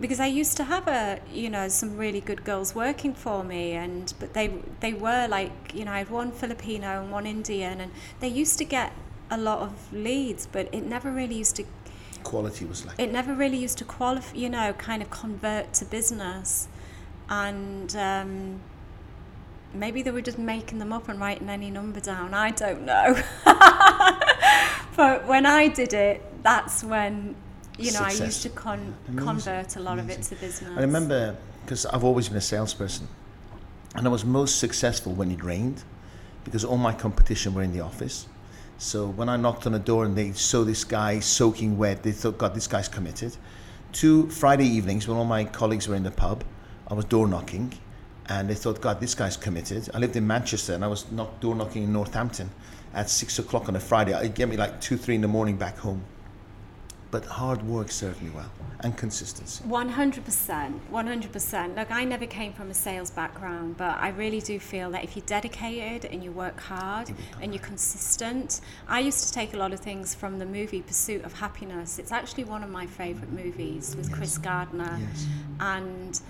because 0.00 0.20
I 0.20 0.26
used 0.26 0.56
to 0.58 0.64
have 0.64 0.86
a, 0.86 1.20
you 1.32 1.50
know, 1.50 1.68
some 1.68 1.96
really 1.96 2.20
good 2.20 2.44
girls 2.44 2.74
working 2.74 3.14
for 3.14 3.42
me, 3.42 3.72
and 3.72 4.12
but 4.20 4.32
they 4.32 4.48
they 4.80 4.92
were 4.92 5.26
like, 5.28 5.74
you 5.74 5.84
know, 5.84 5.92
I 5.92 5.98
had 5.98 6.10
one 6.10 6.30
Filipino 6.30 7.02
and 7.02 7.10
one 7.12 7.26
Indian, 7.26 7.80
and 7.80 7.90
they 8.20 8.28
used 8.28 8.58
to 8.58 8.64
get 8.64 8.92
a 9.30 9.38
lot 9.38 9.60
of 9.60 9.92
leads, 9.92 10.46
but 10.46 10.72
it 10.72 10.84
never 10.84 11.10
really 11.10 11.36
used 11.36 11.56
to 11.56 11.64
Quality 12.24 12.64
was 12.64 12.84
like, 12.84 12.98
it 12.98 13.12
never 13.12 13.32
really 13.34 13.56
used 13.56 13.78
to 13.78 13.84
qualify, 13.84 14.36
you 14.36 14.50
know, 14.50 14.72
kind 14.74 15.02
of 15.02 15.10
convert 15.10 15.72
to 15.74 15.84
business. 15.84 16.68
And 17.30 17.94
um, 17.96 18.60
maybe 19.72 20.02
they 20.02 20.10
were 20.10 20.20
just 20.20 20.38
making 20.38 20.78
them 20.78 20.92
up 20.92 21.08
and 21.08 21.20
writing 21.20 21.48
any 21.48 21.70
number 21.70 22.00
down. 22.00 22.34
I 22.34 22.50
don't 22.50 22.84
know. 22.84 23.16
but 24.96 25.26
when 25.26 25.46
I 25.46 25.68
did 25.68 25.92
it, 25.94 26.42
that's 26.42 26.82
when, 26.82 27.36
you 27.78 27.92
know, 27.92 28.00
I 28.00 28.12
used 28.12 28.42
to 28.42 28.48
con- 28.48 28.94
Amazing. 29.06 29.24
convert 29.24 29.76
a 29.76 29.80
lot 29.80 29.98
of 29.98 30.10
it 30.10 30.22
to 30.22 30.34
business. 30.36 30.70
I 30.76 30.80
remember 30.80 31.36
because 31.64 31.84
I've 31.86 32.04
always 32.04 32.28
been 32.28 32.38
a 32.38 32.42
salesperson, 32.42 33.08
and 33.94 34.06
I 34.06 34.10
was 34.10 34.24
most 34.24 34.58
successful 34.58 35.12
when 35.12 35.30
it 35.30 35.44
rained, 35.44 35.84
because 36.44 36.64
all 36.64 36.78
my 36.78 36.94
competition 36.94 37.52
were 37.52 37.62
in 37.62 37.72
the 37.72 37.80
office. 37.80 38.26
So 38.80 39.08
when 39.08 39.28
I 39.28 39.36
knocked 39.36 39.66
on 39.66 39.72
the 39.72 39.80
door 39.80 40.04
and 40.04 40.16
they 40.16 40.32
saw 40.32 40.62
this 40.62 40.84
guy 40.84 41.18
soaking 41.18 41.76
wet, 41.78 42.04
they 42.04 42.12
thought, 42.12 42.38
"God, 42.38 42.54
this 42.54 42.68
guy's 42.68 42.88
committed." 42.88 43.36
Two 43.92 44.30
Friday 44.30 44.66
evenings 44.66 45.08
when 45.08 45.16
all 45.16 45.24
my 45.24 45.44
colleagues 45.44 45.88
were 45.88 45.96
in 45.96 46.04
the 46.04 46.12
pub, 46.12 46.44
I 46.86 46.94
was 46.94 47.04
door 47.04 47.26
knocking, 47.26 47.72
and 48.26 48.48
they 48.48 48.54
thought, 48.54 48.80
"God, 48.80 49.00
this 49.00 49.16
guy's 49.16 49.36
committed." 49.36 49.90
I 49.92 49.98
lived 49.98 50.14
in 50.14 50.28
Manchester, 50.28 50.74
and 50.74 50.84
I 50.84 50.86
was 50.86 51.10
knock, 51.10 51.40
door 51.40 51.56
knocking 51.56 51.82
in 51.82 51.92
Northampton 51.92 52.50
at 52.94 53.10
six 53.10 53.36
o'clock 53.40 53.68
on 53.68 53.74
a 53.74 53.80
Friday. 53.80 54.12
It 54.12 54.36
get 54.36 54.48
me 54.48 54.56
like 54.56 54.80
two, 54.80 54.96
three 54.96 55.16
in 55.16 55.22
the 55.22 55.28
morning 55.28 55.56
back 55.56 55.78
home. 55.78 56.02
But 57.10 57.24
hard 57.24 57.64
work 57.66 57.90
served 57.90 58.22
me 58.22 58.30
well, 58.30 58.50
and 58.80 58.96
consistency. 58.96 59.64
100%, 59.64 60.80
100%. 60.92 61.76
Look, 61.76 61.90
I 61.90 62.04
never 62.04 62.26
came 62.26 62.52
from 62.52 62.70
a 62.70 62.74
sales 62.74 63.10
background, 63.10 63.76
but 63.76 63.98
I 63.98 64.10
really 64.10 64.40
do 64.40 64.60
feel 64.60 64.90
that 64.92 65.02
if 65.02 65.16
you're 65.16 65.26
dedicated 65.26 66.10
and 66.10 66.22
you 66.22 66.30
work 66.30 66.60
hard 66.60 67.10
and 67.40 67.52
you're 67.52 67.62
consistent, 67.62 68.60
I 68.86 69.00
used 69.00 69.26
to 69.26 69.32
take 69.32 69.54
a 69.54 69.56
lot 69.56 69.72
of 69.72 69.80
things 69.80 70.14
from 70.14 70.38
the 70.38 70.46
movie 70.46 70.82
Pursuit 70.82 71.24
of 71.24 71.32
Happiness. 71.32 71.98
It's 71.98 72.12
actually 72.12 72.44
one 72.44 72.62
of 72.62 72.70
my 72.70 72.86
favourite 72.86 73.32
movies 73.32 73.96
with 73.96 74.12
Chris 74.12 74.38
Gardner. 74.38 74.98
Yes. 75.00 75.26
And 75.58 76.20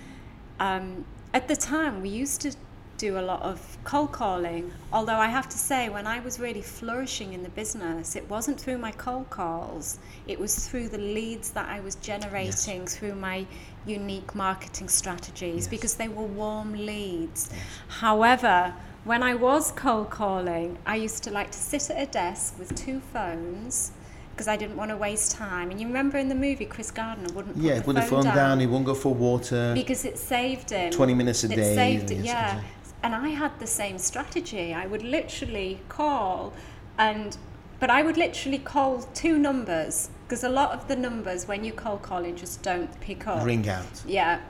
um, 0.59 1.05
at 1.33 1.47
the 1.47 1.55
time, 1.55 2.01
we 2.01 2.09
used 2.09 2.41
to 2.41 2.55
do 2.99 3.17
a 3.17 3.21
lot 3.21 3.41
of 3.41 3.77
cold 3.85 4.11
calling. 4.11 4.71
Although 4.93 5.15
I 5.15 5.27
have 5.27 5.47
to 5.49 5.57
say, 5.57 5.89
when 5.89 6.05
I 6.05 6.19
was 6.19 6.39
really 6.39 6.61
flourishing 6.61 7.33
in 7.33 7.41
the 7.43 7.49
business, 7.49 8.15
it 8.15 8.29
wasn't 8.29 8.59
through 8.59 8.77
my 8.77 8.91
cold 8.91 9.29
calls, 9.29 9.97
it 10.27 10.37
was 10.39 10.67
through 10.67 10.89
the 10.89 10.97
leads 10.97 11.51
that 11.51 11.67
I 11.67 11.79
was 11.79 11.95
generating 11.95 12.85
through 12.85 13.15
my 13.15 13.45
unique 13.85 14.35
marketing 14.35 14.89
strategies 14.89 15.63
Yes. 15.63 15.67
because 15.67 15.95
they 15.95 16.09
were 16.09 16.23
warm 16.43 16.73
leads. 16.73 17.49
However, 17.87 18.73
when 19.05 19.23
I 19.23 19.33
was 19.33 19.71
cold 19.71 20.09
calling, 20.09 20.77
I 20.85 20.95
used 20.97 21.23
to 21.23 21.31
like 21.31 21.51
to 21.51 21.57
sit 21.57 21.89
at 21.89 22.01
a 22.01 22.05
desk 22.11 22.59
with 22.59 22.75
two 22.75 22.99
phones. 23.13 23.91
Because 24.33 24.47
I 24.47 24.55
didn't 24.55 24.77
want 24.77 24.89
to 24.91 24.95
waste 24.95 25.33
time, 25.33 25.69
and 25.69 25.81
you 25.81 25.87
remember 25.87 26.17
in 26.17 26.29
the 26.29 26.35
movie, 26.35 26.63
Chris 26.63 26.91
Gardner 26.91 27.27
wouldn't 27.33 27.55
put 27.55 27.61
Yeah, 27.61 27.81
put 27.81 27.95
the 27.95 28.01
phone 28.03 28.23
down. 28.23 28.61
He 28.61 28.67
won't 28.67 28.85
go 28.85 28.93
for 28.95 29.13
water. 29.13 29.73
because 29.75 30.05
it 30.05 30.17
saved 30.17 30.69
him 30.69 30.91
20 30.93 31.13
minutes 31.13 31.43
a 31.43 31.51
it 31.51 31.55
day, 31.57 31.75
saved 31.75 32.11
it 32.11 32.19
yeah 32.23 32.45
exactly. 32.53 32.69
And 33.03 33.15
i 33.15 33.29
had 33.29 33.57
the 33.59 33.67
same 33.67 33.97
strategy. 33.97 34.73
I 34.73 34.85
would 34.87 35.03
literally 35.03 35.79
call 35.89 36.53
and 36.97 37.37
but 37.79 37.89
i 37.89 38.03
would 38.03 38.17
literally 38.17 38.59
call 38.59 39.01
two 39.13 39.37
numbers 39.37 40.09
because 40.27 40.43
a 40.43 40.49
lot 40.49 40.71
of 40.71 40.87
the 40.87 40.95
numbers 40.95 41.47
when 41.47 41.63
you 41.63 41.71
call 41.73 41.97
calling 41.97 42.35
just 42.35 42.61
don't 42.61 42.99
pick 43.01 43.25
up. 43.27 43.45
Ring 43.45 43.67
out. 43.67 44.03
yeah. 44.05 44.41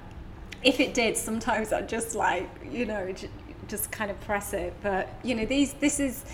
If 0.62 0.79
it 0.79 0.94
did 0.94 1.15
sometimes 1.15 1.72
i'd 1.72 1.88
just 1.88 2.15
like 2.15 2.50
you 2.70 2.86
know 2.86 3.13
just 3.68 3.91
kind 3.91 4.10
of 4.12 4.20
press 4.22 4.53
it. 4.53 4.74
But 4.82 5.08
you 5.24 5.36
know 5.36 5.46
these 5.46 5.74
this 5.74 6.00
is 6.00 6.25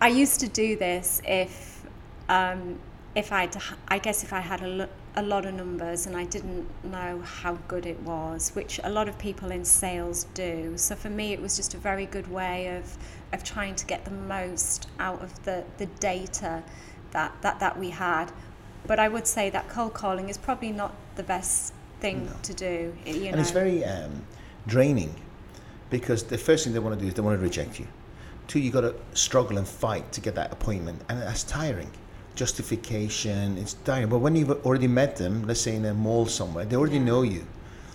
i 0.00 0.08
used 0.08 0.40
to 0.40 0.48
do 0.48 0.76
this 0.76 1.22
if 1.24 1.86
um, 2.28 2.78
if 3.14 3.32
i'd 3.32 3.56
i 3.88 3.98
guess 3.98 4.22
if 4.22 4.32
i 4.32 4.40
had 4.40 4.62
a, 4.62 4.88
a 5.16 5.22
lot 5.22 5.46
of 5.46 5.54
numbers 5.54 6.06
and 6.06 6.16
i 6.16 6.24
didn't 6.24 6.66
know 6.84 7.20
how 7.24 7.54
good 7.68 7.86
it 7.86 8.00
was 8.02 8.50
which 8.54 8.80
a 8.84 8.90
lot 8.90 9.08
of 9.08 9.16
people 9.18 9.50
in 9.50 9.64
sales 9.64 10.24
do 10.34 10.72
so 10.76 10.94
for 10.94 11.10
me 11.10 11.32
it 11.32 11.40
was 11.40 11.56
just 11.56 11.74
a 11.74 11.78
very 11.78 12.06
good 12.06 12.28
way 12.30 12.76
of 12.76 12.96
of 13.32 13.44
trying 13.44 13.74
to 13.74 13.86
get 13.86 14.04
the 14.04 14.10
most 14.10 14.88
out 14.98 15.22
of 15.22 15.44
the 15.44 15.62
the 15.78 15.86
data 16.00 16.62
that 17.12 17.32
that, 17.42 17.60
that 17.60 17.78
we 17.78 17.90
had 17.90 18.32
but 18.86 18.98
i 18.98 19.08
would 19.08 19.26
say 19.26 19.50
that 19.50 19.68
cold 19.68 19.94
calling 19.94 20.28
is 20.28 20.36
probably 20.36 20.72
not 20.72 20.94
the 21.14 21.22
best 21.22 21.72
thing 22.00 22.26
No. 22.26 22.32
to 22.42 22.54
do 22.54 22.94
you 23.06 23.12
and 23.26 23.36
know 23.36 23.40
it's 23.40 23.52
very 23.52 23.84
um, 23.84 24.24
draining 24.66 25.14
because 25.90 26.24
the 26.24 26.38
first 26.38 26.64
thing 26.64 26.72
they 26.72 26.80
want 26.80 26.98
to 26.98 27.00
do 27.00 27.06
is 27.06 27.14
they 27.14 27.22
want 27.22 27.38
to 27.38 27.42
reject 27.42 27.78
you. 27.78 27.86
Two, 28.48 28.58
you've 28.58 28.72
got 28.72 28.80
to 28.80 28.94
struggle 29.12 29.58
and 29.58 29.66
fight 29.66 30.10
to 30.12 30.20
get 30.20 30.34
that 30.34 30.52
appointment, 30.52 31.00
and 31.08 31.22
that's 31.22 31.44
tiring. 31.44 31.90
Justification, 32.34 33.58
it's 33.58 33.74
tiring. 33.84 34.08
But 34.08 34.18
when 34.18 34.34
you've 34.34 34.50
already 34.66 34.88
met 34.88 35.16
them, 35.16 35.46
let's 35.46 35.60
say 35.60 35.76
in 35.76 35.84
a 35.84 35.94
mall 35.94 36.26
somewhere, 36.26 36.64
they 36.64 36.76
already 36.76 36.98
know 36.98 37.22
you. 37.22 37.46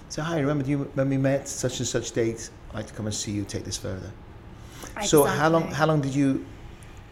So, 0.10 0.22
hi, 0.22 0.39
remember 0.39 0.65
you 0.65 0.89
when 0.96 1.10
we 1.10 1.17
met 1.17 1.48
such 1.48 1.79
and 1.79 1.88
such 1.88 2.12
date? 2.13 2.50
I'd 2.69 2.75
like 2.75 2.88
to 2.88 2.93
come 2.93 3.05
and 3.05 3.13
see 3.13 3.31
you. 3.31 3.43
Take 3.43 3.63
this 3.63 3.77
further. 3.77 4.12
So, 5.05 5.24
how 5.24 5.50
long? 5.50 5.72
How 5.72 5.86
long 5.86 6.01
did 6.01 6.15
you 6.15 6.46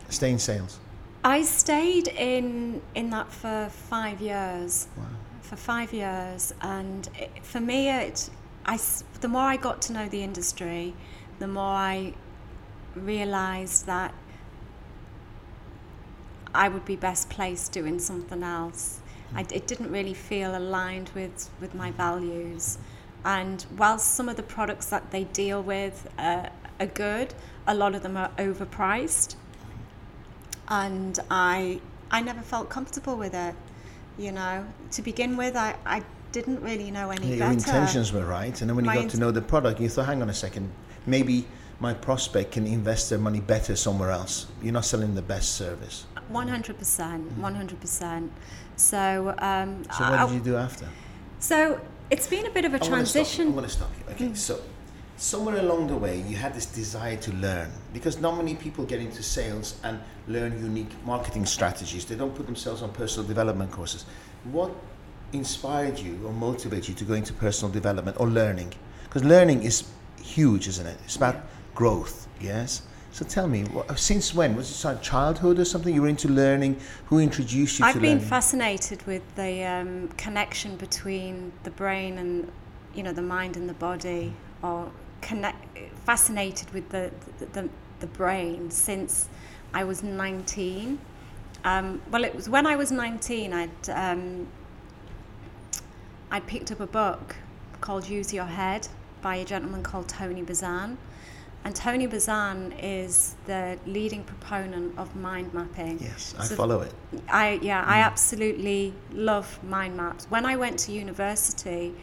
stay 0.09 0.31
in 0.31 0.39
sales? 0.39 0.79
I 1.23 1.43
stayed 1.43 2.07
in 2.07 2.81
in 2.95 3.09
that 3.11 3.31
for 3.31 3.69
five 3.69 4.21
years. 4.21 4.87
Wow. 4.97 5.03
For 5.41 5.55
five 5.55 5.93
years, 5.93 6.53
and 6.61 7.07
it, 7.15 7.31
for 7.43 7.59
me, 7.59 7.89
it 7.89 8.29
I 8.65 8.79
the 9.21 9.27
more 9.27 9.43
I 9.43 9.57
got 9.57 9.81
to 9.83 9.93
know 9.93 10.09
the 10.09 10.23
industry, 10.23 10.93
the 11.39 11.47
more 11.47 11.63
I 11.63 12.13
realised 12.95 13.85
that 13.85 14.13
I 16.57 16.67
would 16.69 16.85
be 16.85 16.95
best 16.95 17.29
placed 17.29 17.71
doing 17.71 17.99
something 17.99 18.43
else. 18.43 18.99
I, 19.35 19.41
it 19.41 19.67
didn't 19.67 19.91
really 19.91 20.13
feel 20.13 20.55
aligned 20.55 21.09
with 21.15 21.49
with 21.61 21.73
my 21.83 21.91
values, 21.91 22.77
and 23.23 23.65
whilst 23.77 24.15
some 24.15 24.27
of 24.29 24.35
the 24.35 24.43
products 24.43 24.87
that 24.93 25.11
they 25.11 25.25
deal 25.25 25.61
with 25.61 26.07
uh, 26.17 26.49
are 26.79 26.91
good, 27.05 27.33
a 27.67 27.75
lot 27.75 27.95
of 27.95 28.01
them 28.03 28.15
are 28.17 28.31
overpriced 28.37 29.35
and 30.67 31.19
I 31.29 31.79
I 32.11 32.21
never 32.21 32.41
felt 32.41 32.69
comfortable 32.69 33.17
with 33.17 33.33
it. 33.33 33.55
You 34.17 34.31
know, 34.31 34.65
to 34.91 35.01
begin 35.01 35.37
with, 35.37 35.55
I, 35.55 35.75
I 35.85 36.03
didn't 36.31 36.61
really 36.61 36.89
know 36.89 37.11
any 37.11 37.27
Yeah, 37.27 37.35
your 37.35 37.39
better. 37.39 37.53
intentions 37.53 38.11
were 38.11 38.25
right, 38.25 38.59
and 38.61 38.69
then 38.69 38.75
when 38.75 38.85
you 38.85 38.91
My 38.91 39.01
got 39.01 39.09
to 39.11 39.19
know 39.19 39.31
the 39.31 39.41
product, 39.41 39.79
you 39.79 39.89
thought, 39.89 40.07
"Hang 40.07 40.21
on 40.21 40.29
a 40.29 40.33
second, 40.33 40.71
maybe 41.05 41.45
my 41.79 41.93
prospect 41.93 42.53
can 42.53 42.65
invest 42.65 43.09
their 43.09 43.19
money 43.19 43.39
better 43.39 43.75
somewhere 43.75 44.11
else. 44.11 44.47
You're 44.63 44.73
not 44.73 44.85
selling 44.85 45.15
the 45.15 45.21
best 45.21 45.53
service." 45.55 46.05
One 46.29 46.47
hundred 46.47 46.77
percent, 46.77 47.31
one 47.37 47.55
hundred 47.55 47.79
percent. 47.79 48.31
So, 48.75 49.33
um, 49.39 49.83
So 49.97 50.03
what 50.03 50.13
I- 50.19 50.25
did 50.25 50.33
you 50.35 50.39
do 50.41 50.57
after? 50.57 50.87
so 51.39 51.79
it's 52.09 52.27
been 52.27 52.45
a 52.45 52.49
bit 52.51 52.65
of 52.65 52.73
a 52.73 52.77
I 52.77 52.79
wanna 52.89 53.05
stop 53.05 53.19
you. 53.19 53.23
transition. 53.23 53.47
I'm 53.47 53.53
going 53.53 53.65
to 53.65 53.69
stop 53.71 53.91
you. 53.97 54.13
Okay, 54.13 54.33
so 54.35 54.59
somewhere 55.17 55.57
along 55.57 55.87
the 55.87 55.95
way, 55.97 56.21
you 56.21 56.35
had 56.37 56.53
this 56.53 56.65
desire 56.65 57.17
to 57.17 57.31
learn 57.33 57.69
because 57.93 58.19
not 58.19 58.37
many 58.37 58.55
people 58.55 58.85
get 58.85 58.99
into 58.99 59.23
sales 59.23 59.75
and 59.83 59.99
learn 60.27 60.51
unique 60.61 60.91
marketing 61.05 61.45
strategies. 61.45 62.05
They 62.05 62.15
don't 62.15 62.35
put 62.35 62.45
themselves 62.45 62.81
on 62.81 62.91
personal 62.91 63.27
development 63.27 63.71
courses. 63.71 64.05
What 64.51 64.71
inspired 65.33 65.97
you 65.99 66.19
or 66.25 66.31
motivated 66.33 66.87
you 66.89 66.95
to 66.95 67.03
go 67.05 67.13
into 67.13 67.33
personal 67.33 67.71
development 67.73 68.17
or 68.19 68.27
learning? 68.27 68.73
Because 69.03 69.23
learning 69.23 69.63
is 69.63 69.83
huge, 70.21 70.67
isn't 70.67 70.85
it? 70.85 70.97
It's 71.05 71.15
about 71.15 71.35
growth. 71.75 72.27
Yes. 72.39 72.81
So 73.17 73.25
tell 73.25 73.47
me, 73.47 73.65
since 73.95 74.35
when 74.35 74.55
was 74.55 74.69
it 74.69 74.87
like 74.87 75.01
childhood 75.01 75.57
or 75.57 75.65
something? 75.65 75.91
You 75.91 76.03
were 76.03 76.07
into 76.07 76.27
learning. 76.27 76.79
Who 77.07 77.17
introduced 77.17 77.79
you 77.79 77.85
I've 77.85 77.95
been 77.95 78.03
learning? 78.03 78.19
fascinated 78.19 79.01
with 79.07 79.23
the 79.33 79.65
um, 79.65 80.09
connection 80.17 80.75
between 80.75 81.51
the 81.63 81.71
brain 81.71 82.19
and 82.19 82.51
you 82.93 83.01
know 83.01 83.13
the 83.13 83.23
mind 83.23 83.57
and 83.57 83.67
the 83.67 83.73
body, 83.73 84.33
or 84.61 84.91
connect, 85.21 85.57
fascinated 86.05 86.71
with 86.75 86.89
the 86.89 87.11
the, 87.39 87.45
the, 87.47 87.69
the 88.01 88.05
brain 88.05 88.69
since 88.69 89.29
I 89.73 89.83
was 89.83 90.03
19. 90.03 90.99
Um, 91.63 91.99
well, 92.11 92.23
it 92.23 92.35
was 92.35 92.47
when 92.47 92.67
I 92.67 92.75
was 92.75 92.91
19. 92.91 93.51
I'd 93.51 93.89
um, 93.89 94.45
I 96.29 96.39
picked 96.39 96.71
up 96.71 96.81
a 96.81 96.85
book 96.85 97.35
called 97.81 98.07
Use 98.07 98.31
Your 98.31 98.45
Head 98.45 98.87
by 99.23 99.37
a 99.37 99.45
gentleman 99.45 99.81
called 99.81 100.07
Tony 100.07 100.43
Buzan. 100.43 100.97
And 101.63 101.75
Tony 101.75 102.07
Buzan 102.07 102.73
is 102.81 103.35
the 103.45 103.77
leading 103.85 104.23
proponent 104.23 104.97
of 104.97 105.15
mind 105.15 105.53
mapping. 105.53 105.99
yes, 105.99 106.33
I 106.39 106.45
So- 106.45 106.55
follow 106.55 106.81
it. 106.81 106.93
I 107.29 107.59
yeah, 107.61 107.83
I 107.85 107.99
absolutely 107.99 108.93
love 109.11 109.59
mind 109.63 109.97
maps. 109.97 110.27
When 110.29 110.45
I 110.45 110.55
went 110.55 110.79
to 110.79 110.91
university, 110.93 111.93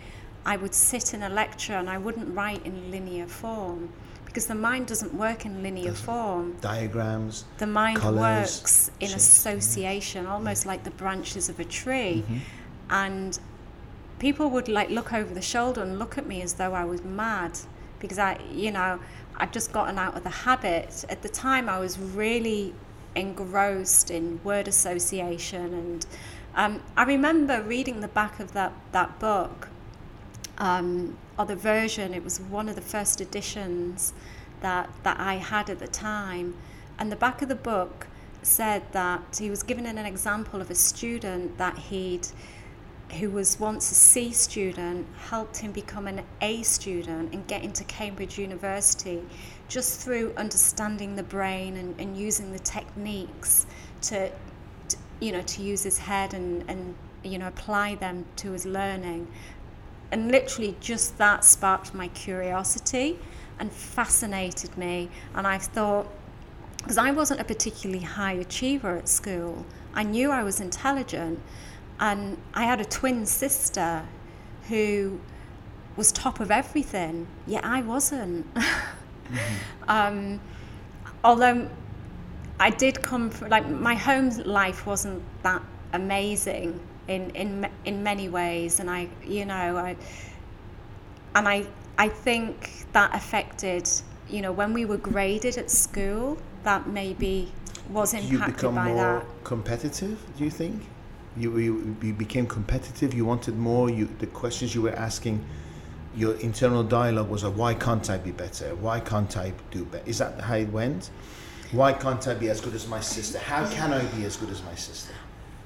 I 0.45 0.57
would 0.59 0.75
sit 0.75 1.15
in 1.15 1.23
a 1.23 1.31
lecture 1.31 1.73
and 1.75 1.89
I 1.89 1.97
wouldn't 1.97 2.35
write 2.37 2.65
in 2.67 2.91
linear 2.91 3.27
form 3.27 3.89
because 4.27 4.47
the 4.47 4.55
mind 4.55 4.87
doesn't 4.89 5.15
work 5.15 5.47
in 5.47 5.63
linear 5.63 5.91
Doesn't. 5.93 6.05
form. 6.05 6.57
Diagrams. 6.61 7.45
The 7.57 7.67
mind 7.67 7.99
Colours, 8.01 8.61
works 8.61 8.91
in 9.01 9.09
shapes, 9.09 9.23
association, 9.27 10.27
almost 10.27 10.67
like 10.67 10.85
the 10.85 10.91
branches 10.91 11.49
of 11.49 11.59
a 11.59 11.65
tree. 11.65 12.23
Mhm. 12.29 12.41
And 12.91 13.39
people 14.19 14.51
would 14.51 14.69
like 14.69 14.91
look 14.91 15.13
over 15.15 15.33
the 15.33 15.41
shoulder 15.43 15.81
and 15.83 15.99
look 15.99 16.19
at 16.19 16.27
me 16.27 16.43
as 16.43 16.55
though 16.55 16.75
I 16.75 16.85
was 16.85 17.03
mad 17.03 17.53
because 18.01 18.19
I, 18.19 18.39
you 18.53 18.71
know, 18.71 18.99
I'd 19.37 19.53
just 19.53 19.73
gotten 19.73 19.99
out 19.99 20.17
of 20.17 20.23
the 20.23 20.31
habit. 20.31 21.05
At 21.09 21.23
the 21.23 21.29
time, 21.29 21.69
I 21.69 21.79
was 21.79 21.99
really 21.99 22.75
engrossed 23.15 24.11
in 24.11 24.41
word 24.45 24.69
association, 24.69 25.75
and 25.75 26.07
um, 26.55 26.83
I 26.97 27.05
remember 27.05 27.63
reading 27.63 28.01
the 28.01 28.09
back 28.09 28.41
of 28.41 28.53
that 28.53 28.73
that 28.93 29.19
book, 29.19 29.69
um, 30.59 31.17
or 31.39 31.47
the 31.47 31.57
version. 31.57 32.15
It 32.15 32.23
was 32.23 32.41
one 32.41 32.69
of 32.69 32.75
the 32.75 32.83
first 32.83 33.21
editions 33.21 34.13
that 34.61 34.89
that 35.03 35.19
I 35.19 35.35
had 35.35 35.71
at 35.71 35.79
the 35.79 35.89
time, 35.89 36.55
and 36.99 37.11
the 37.11 37.17
back 37.17 37.43
of 37.43 37.49
the 37.49 37.55
book 37.55 38.07
said 38.43 38.83
that 38.93 39.39
he 39.41 39.51
was 39.51 39.63
given 39.63 39.87
an 39.87 39.99
example 39.99 40.61
of 40.61 40.71
a 40.71 40.75
student 40.75 41.57
that 41.59 41.79
he'd 41.79 42.29
who 43.13 43.31
was 43.31 43.61
once 43.61 43.91
a 43.91 43.95
C 43.95 44.33
student 44.33 45.07
helped 45.17 45.59
him 45.59 45.73
become 45.73 46.07
an 46.07 46.23
A 46.41 46.63
student 46.63 47.33
and 47.33 47.47
get 47.47 47.63
into 47.63 47.85
Cambridge 47.85 48.39
University 48.39 49.23
just 49.69 50.01
through 50.01 50.33
understanding 50.37 51.17
the 51.17 51.23
brain 51.23 51.77
and, 51.77 51.99
and 52.01 52.17
using 52.17 52.53
the 52.53 52.59
techniques 52.59 53.67
to, 54.03 54.31
to 54.89 54.97
you 55.21 55.33
know 55.33 55.43
to 55.43 55.63
use 55.63 55.83
his 55.83 55.99
head 55.99 56.35
and, 56.35 56.65
and 56.69 56.95
you 57.23 57.39
know 57.39 57.49
apply 57.49 57.95
them 57.97 58.25
to 58.37 58.53
his 58.53 58.67
learning. 58.67 59.29
And 60.11 60.31
literally 60.31 60.77
just 60.81 61.19
that 61.19 61.45
sparked 61.45 61.95
my 61.95 62.09
curiosity 62.09 63.19
and 63.59 63.73
fascinated 63.73 64.77
me. 64.77 65.09
And 65.35 65.47
I 65.47 65.59
thought 65.59 66.07
because 66.79 66.99
I 66.99 67.11
wasn't 67.13 67.41
a 67.41 67.45
particularly 67.45 68.05
high 68.05 68.35
achiever 68.35 68.97
at 68.97 69.09
school 69.09 69.65
I 69.95 70.03
knew 70.03 70.31
I 70.31 70.43
was 70.43 70.61
intelligent 70.61 71.39
and 72.01 72.37
I 72.55 72.65
had 72.65 72.81
a 72.81 72.85
twin 72.85 73.27
sister 73.27 74.07
who 74.69 75.21
was 75.97 76.11
top 76.13 76.41
of 76.41 76.51
everything, 76.51 77.27
yet 77.47 77.65
I 77.65 77.83
wasn't. 77.83 78.47
um, 79.89 80.41
although 81.23 81.69
I 82.59 82.71
did 82.71 83.01
come 83.03 83.31
from, 83.31 83.49
like, 83.49 83.69
my 83.69 83.95
home 83.95 84.31
life 84.45 84.87
wasn't 84.87 85.23
that 85.43 85.63
amazing 85.93 86.81
in, 87.07 87.31
in, 87.31 87.69
in 87.85 88.03
many 88.03 88.29
ways, 88.29 88.81
and 88.81 88.91
I, 88.91 89.09
you 89.25 89.45
know, 89.45 89.77
I, 89.77 89.97
and 91.35 91.49
I, 91.49 91.67
I 91.99 92.09
think 92.09 92.87
that 92.93 93.15
affected, 93.15 93.89
you 94.29 94.43
know, 94.43 94.53
when 94.53 94.73
we 94.73 94.85
were 94.85 94.97
graded 94.97 95.59
at 95.59 95.71
school, 95.71 96.39
that 96.65 96.89
maybe 96.89 97.53
was 97.91 98.15
impacted 98.15 98.57
become 98.57 98.75
by 98.75 98.89
more 98.89 99.21
that. 99.21 99.45
competitive? 99.45 100.19
Do 100.37 100.45
you 100.45 100.51
think 100.51 100.83
you, 101.37 101.59
you 101.59 101.97
you 102.03 102.13
became 102.13 102.47
competitive? 102.47 103.15
You 103.15 103.25
wanted 103.25 103.57
more. 103.57 103.91
You 103.91 104.09
the 104.19 104.27
questions 104.27 104.75
you 104.75 104.83
were 104.83 104.95
asking, 104.95 105.45
your 106.17 106.35
internal 106.37 106.83
dialogue 106.83 107.29
was, 107.29 107.43
a, 107.43 107.51
"Why 107.51 107.75
can't 107.75 108.09
I 108.11 108.19
be 108.19 108.31
better? 108.31 108.75
Why 108.77 109.01
can't 109.01 109.37
I 109.37 109.53
do 109.71 109.85
better?" 109.85 110.05
Is 110.07 110.19
that 110.19 110.41
how 110.41 110.57
it 110.57 110.71
went? 110.71 111.11
Why 111.73 111.93
can't 111.93 112.27
I 112.29 112.35
be 112.35 112.51
as 112.51 112.61
good 112.61 112.75
as 112.75 112.87
my 112.87 113.01
sister? 113.01 113.39
How 113.39 113.69
can 113.69 113.93
I 113.93 114.05
be 114.17 114.25
as 114.25 114.37
good 114.37 114.51
as 114.51 114.63
my 114.63 114.75
sister? 114.75 115.13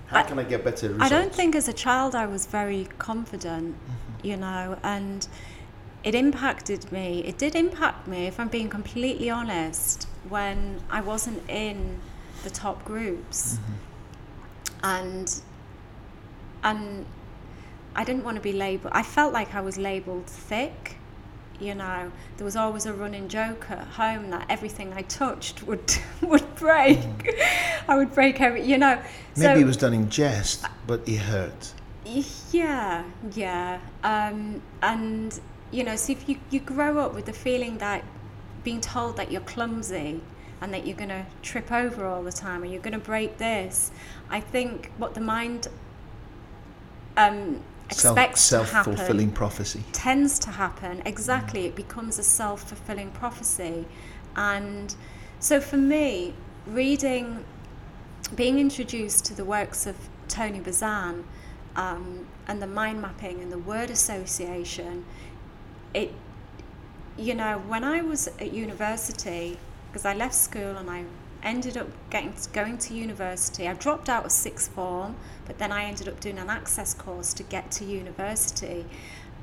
How 0.07 0.21
I- 0.21 0.23
can 0.23 0.39
I 0.39 0.45
get 0.45 0.65
better 0.65 0.89
results? 0.89 1.05
I 1.05 1.09
don't 1.09 1.35
think 1.35 1.55
as 1.55 1.69
a 1.69 1.73
child 1.73 2.15
I 2.15 2.27
was 2.27 2.47
very 2.47 2.89
confident, 2.99 3.75
mm-hmm. 3.75 4.27
you 4.27 4.37
know, 4.37 4.79
and 4.83 5.29
it 6.03 6.15
impacted 6.15 6.91
me. 6.91 7.23
It 7.25 7.37
did 7.37 7.55
impact 7.55 8.09
me, 8.09 8.27
if 8.27 8.41
I'm 8.41 8.49
being 8.49 8.71
completely 8.71 9.29
honest, 9.29 10.09
when 10.29 10.81
I 10.91 11.01
wasn't 11.03 11.43
in 11.51 11.99
the 12.45 12.51
top 12.51 12.85
groups. 12.85 13.55
Mm-hmm. 13.55 13.73
And 14.85 15.41
and 16.63 17.07
I 17.95 18.05
didn't 18.05 18.25
want 18.25 18.37
to 18.37 18.43
be 18.43 18.53
labeled. 18.53 18.93
I 18.95 19.03
felt 19.03 19.33
like 19.33 19.55
I 19.55 19.61
was 19.61 19.77
labeled 19.79 20.27
thick. 20.27 20.97
You 21.61 21.75
know, 21.75 22.13
there 22.37 22.45
was 22.45 22.55
always 22.55 22.87
a 22.87 22.93
running 22.93 23.27
joke 23.29 23.67
at 23.71 23.85
home 23.89 24.31
that 24.31 24.47
everything 24.49 24.93
I 24.93 25.03
touched 25.03 25.65
would 25.65 25.93
would 26.23 26.55
break. 26.55 26.99
I 27.89 27.97
would 27.97 28.15
break 28.15 28.41
every. 28.41 28.63
You 28.65 28.79
know, 28.79 29.03
Maybe 29.37 29.55
so, 29.55 29.61
it 29.61 29.65
was 29.65 29.77
done 29.77 29.95
in 29.95 30.09
jest, 30.11 30.65
but 30.87 31.01
it 31.09 31.17
hurt. 31.17 31.73
yeah, 32.53 33.05
yeah. 33.35 33.81
Um, 34.05 34.63
and, 34.83 35.39
you 35.73 35.83
know, 35.85 35.97
so 35.97 36.13
if 36.13 36.29
you, 36.29 36.39
you 36.51 36.61
grow 36.61 36.99
up 36.99 37.15
with 37.15 37.27
the 37.27 37.33
feeling 37.33 37.79
that 37.79 38.05
being 38.65 38.81
told 38.81 39.17
that 39.17 39.31
you're 39.33 39.41
clumsy 39.43 40.21
and 40.61 40.73
that 40.73 40.87
you're 40.87 40.97
going 40.97 41.11
to 41.11 41.27
trip 41.43 41.71
over 41.73 42.07
all 42.07 42.23
the 42.23 42.33
time 42.33 42.63
or 42.63 42.67
you're 42.67 42.83
going 42.83 42.93
to 42.99 42.99
break 43.05 43.39
this, 43.39 43.91
I 44.31 44.41
think 44.41 44.91
what 44.97 45.15
the 45.15 45.21
mind 45.21 45.69
um, 47.19 47.61
expects 47.91 48.43
Self 48.43 48.69
to 48.69 48.75
happen 48.75 48.97
fulfilling 48.97 49.31
prophecy. 49.31 49.83
tends 49.93 50.39
to 50.41 50.51
happen 50.51 51.03
exactly 51.07 51.67
it 51.67 51.75
becomes 51.75 52.19
a 52.19 52.23
self-fulfilling 52.23 53.11
prophecy 53.13 53.87
and 54.37 54.95
so 55.41 55.61
for 55.61 55.79
me 55.79 56.35
reading 56.67 57.45
being 58.35 58.59
introduced 58.59 59.25
to 59.25 59.35
the 59.35 59.45
works 59.45 59.87
of 59.87 59.97
tony 60.29 60.61
buzan 60.61 61.25
um, 61.77 62.27
and 62.47 62.61
the 62.61 62.67
mind 62.67 63.01
mapping 63.01 63.41
and 63.41 63.51
the 63.51 63.59
word 63.59 63.91
association 63.91 65.05
it 65.95 66.13
you 67.17 67.35
know 67.35 67.59
when 67.67 67.85
i 67.85 68.03
was 68.03 68.29
at 68.29 68.53
university 68.53 69.59
because 69.89 70.05
i 70.05 70.13
left 70.13 70.35
school 70.35 70.77
and 70.77 70.91
i 70.91 71.05
ended 71.43 71.77
up 71.79 71.89
getting 72.11 72.35
going 72.53 72.77
to 72.77 72.93
university 72.93 73.67
i 73.67 73.73
dropped 73.75 74.09
out 74.09 74.27
of 74.27 74.33
sixth 74.33 74.71
form 74.73 75.17
but 75.49 75.59
then 75.59 75.73
i 75.73 75.83
ended 75.85 76.07
up 76.07 76.21
doing 76.21 76.39
an 76.39 76.49
access 76.49 76.95
course 76.95 77.35
to 77.35 77.43
get 77.43 77.71
to 77.73 77.85
university. 77.85 78.85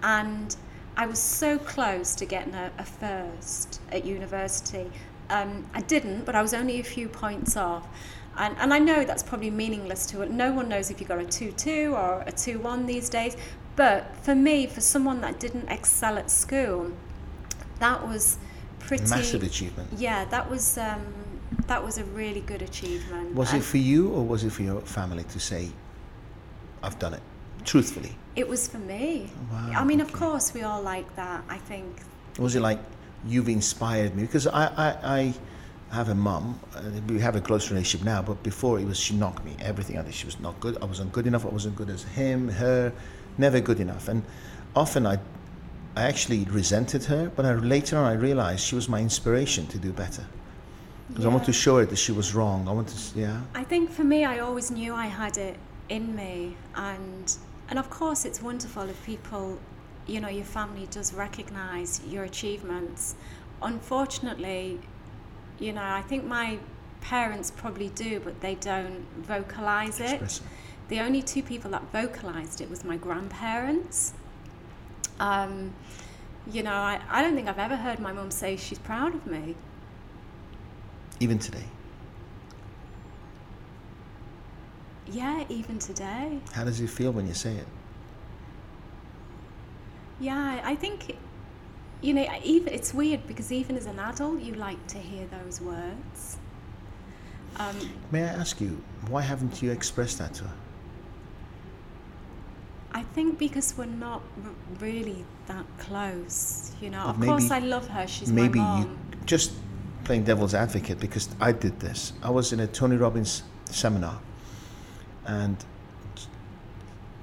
And 0.04 0.56
i 0.96 1.06
was 1.06 1.20
so 1.20 1.58
close 1.58 2.16
to 2.16 2.26
getting 2.26 2.54
a, 2.54 2.72
a 2.78 2.86
first 2.86 3.82
at 3.92 4.06
university. 4.06 4.90
Um, 5.30 5.66
i 5.74 5.82
didn't 5.82 6.24
but 6.24 6.36
i 6.36 6.42
was 6.42 6.54
only 6.54 6.80
a 6.80 6.84
few 6.84 7.10
points 7.10 7.58
off. 7.58 7.86
And, 8.38 8.56
and 8.60 8.74
i 8.74 8.80
know 8.80 9.04
that's 9.04 9.24
probably 9.24 9.50
meaningless 9.50 10.06
to 10.08 10.22
it. 10.22 10.32
No 10.32 10.54
one 10.54 10.70
knows 10.70 10.90
if 10.92 11.02
you 11.02 11.08
got 11.08 11.20
a 11.20 11.24
2-2 11.24 11.92
or 11.92 12.22
a 12.22 12.32
2-1 12.32 12.88
these 12.88 13.10
days. 13.10 13.36
But 13.76 14.16
for 14.22 14.36
me 14.36 14.68
for 14.68 14.80
someone 14.80 15.20
that 15.22 15.40
didn't 15.40 15.68
excel 15.70 16.18
at 16.18 16.32
school 16.32 16.92
that 17.80 18.08
was 18.08 18.38
pretty 18.80 19.10
Massive 19.10 19.44
achievement. 19.44 19.90
yeah 19.98 20.24
that 20.26 20.50
was 20.50 20.78
um, 20.78 21.06
that 21.68 21.84
was 21.84 21.98
a 21.98 22.04
really 22.06 22.42
good 22.42 22.62
achievement. 22.62 23.34
Was 23.34 23.54
it 23.54 23.64
for 23.64 23.78
you 23.78 24.10
or 24.10 24.24
was 24.24 24.44
it 24.44 24.52
for 24.52 24.64
your 24.64 24.82
family 24.82 25.24
to 25.24 25.40
say, 25.40 25.70
I've 26.86 27.00
done 27.00 27.14
it? 27.14 27.24
Truthfully. 27.66 28.14
it 28.36 28.48
was 28.48 28.68
for 28.68 28.78
me 28.78 29.30
Wow, 29.52 29.82
i 29.82 29.84
mean 29.84 30.02
of 30.02 30.12
course 30.14 30.54
we 30.54 30.62
all 30.62 30.84
like 30.94 31.10
that 31.16 31.44
i 31.50 31.58
think 31.58 31.88
Was 32.38 32.54
it 32.56 32.62
like 32.70 32.80
you've 33.26 33.50
inspired 33.50 34.16
me? 34.16 34.22
Because 34.24 34.46
I, 34.48 34.66
I, 34.88 34.88
I 35.18 35.34
have 35.92 36.10
a 36.10 36.16
mum. 36.16 36.60
Uh, 36.76 36.82
we 37.08 37.20
have 37.20 37.36
a 37.36 37.42
close 37.42 37.72
relationship 37.72 38.06
now, 38.06 38.22
but 38.22 38.44
before 38.44 38.80
it 38.80 38.86
was 38.86 39.00
she 39.00 39.16
knocked 39.16 39.44
me 39.46 39.56
everything. 39.62 39.98
I 39.98 40.04
think 40.04 40.16
she 40.16 40.26
was 40.26 40.40
not 40.40 40.60
good. 40.60 40.78
I 40.82 40.86
wasn't 40.86 41.12
good 41.12 41.28
enough. 41.28 41.46
I 41.46 41.50
wasn't 41.50 41.76
good 41.76 41.90
as 41.90 42.04
him, 42.04 42.50
her, 42.50 42.92
never 43.38 43.60
good 43.62 43.80
enough. 43.80 44.08
And 44.10 44.22
often 44.76 45.06
I, 45.08 45.16
I 45.96 46.04
actually 46.04 46.44
resented 46.46 47.06
her. 47.06 47.32
But 47.36 47.46
I, 47.46 47.54
later 47.56 47.98
on, 47.98 48.06
I 48.06 48.14
realized 48.14 48.62
she 48.70 48.76
was 48.76 48.88
my 48.90 49.00
inspiration 49.00 49.66
to 49.68 49.78
do 49.78 49.92
better. 49.94 50.26
Because 51.10 51.26
I 51.26 51.30
want 51.30 51.46
to 51.46 51.54
show 51.54 51.78
her 51.78 51.86
that 51.86 51.98
she 52.06 52.12
was 52.12 52.36
wrong. 52.36 52.68
I 52.68 52.72
want 52.74 52.90
to, 52.90 53.20
yeah. 53.20 53.42
I 53.54 53.64
think 53.64 53.92
for 53.92 54.04
me, 54.04 54.26
I 54.26 54.40
always 54.40 54.72
knew 54.72 54.94
I 54.94 55.06
had 55.06 55.38
it 55.38 55.56
in 55.90 56.16
me, 56.16 56.56
and 56.76 57.36
and 57.70 57.80
of 57.80 57.90
course, 57.90 58.26
it's 58.26 58.42
wonderful 58.42 58.84
if 58.84 59.06
people, 59.06 59.60
you 60.08 60.20
know, 60.20 60.28
your 60.30 60.46
family 60.46 60.88
does 60.92 61.14
recognise 61.14 62.02
your 62.08 62.24
achievements. 62.24 63.16
Unfortunately, 63.62 64.80
you 65.60 65.74
know, 65.74 65.84
I 65.84 66.02
think 66.02 66.26
my 66.26 66.60
parents 67.02 67.52
probably 67.52 67.90
do, 67.90 68.20
but 68.20 68.42
they 68.42 68.56
don't 68.56 69.06
vocalise 69.28 70.00
it. 70.00 70.42
The 70.90 71.00
only 71.00 71.22
two 71.22 71.42
people 71.42 71.72
that 71.72 71.92
vocalised 71.92 72.62
it 72.62 72.70
was 72.70 72.84
my 72.84 72.98
grandparents. 72.98 74.14
Um, 75.20 75.74
you 76.52 76.62
know, 76.62 76.74
I, 76.74 77.02
I 77.10 77.22
don't 77.24 77.34
think 77.36 77.48
I've 77.48 77.58
ever 77.58 77.76
heard 77.76 78.00
my 78.00 78.12
mum 78.12 78.30
say 78.30 78.56
she's 78.58 78.78
proud 78.78 79.16
of 79.16 79.26
me. 79.26 79.56
Even 81.20 81.40
today. 81.40 81.64
Yeah, 85.08 85.44
even 85.50 85.80
today. 85.80 86.40
How 86.54 86.64
does 86.64 86.80
it 86.82 86.90
feel 86.90 87.12
when 87.12 87.28
you 87.28 87.34
say 87.34 87.54
it? 87.56 87.68
Yeah, 90.20 90.62
I 90.64 90.76
think, 90.76 91.16
you 92.02 92.14
know, 92.14 92.26
even 92.44 92.74
it's 92.74 92.94
weird 92.94 93.28
because 93.28 93.52
even 93.52 93.76
as 93.78 93.86
an 93.86 94.00
adult, 94.00 94.42
you 94.42 94.54
like 94.56 94.86
to 94.88 94.98
hear 94.98 95.28
those 95.28 95.62
words. 95.62 96.38
Um, 97.58 97.76
May 98.12 98.24
I 98.24 98.28
ask 98.28 98.60
you, 98.60 98.82
why 99.10 99.22
haven't 99.22 99.62
you 99.62 99.72
expressed 99.72 100.18
that 100.20 100.34
to 100.36 100.46
her? 100.46 100.54
I 102.94 103.04
think 103.14 103.38
because 103.38 103.78
we're 103.78 103.86
not 103.86 104.22
r- 104.44 104.52
really 104.80 105.26
that 105.48 105.66
close, 105.80 106.72
you 106.82 106.90
know. 106.90 107.02
Of 107.04 107.20
course, 107.20 107.52
I 107.52 107.60
love 107.60 107.88
her. 107.90 108.08
She's 108.08 108.32
Maybe 108.32 108.60
my 108.60 108.80
you 108.80 108.86
mom. 108.86 109.00
just 109.26 109.52
playing 110.06 110.24
devil's 110.24 110.54
advocate 110.54 111.00
because 111.00 111.28
I 111.42 111.52
did 111.52 111.80
this. 111.82 112.14
I 112.24 112.30
was 112.30 112.54
in 112.54 112.62
a 112.62 112.68
Tony 112.68 112.96
Robbins 112.96 113.44
seminar, 113.66 114.18
and 115.26 115.58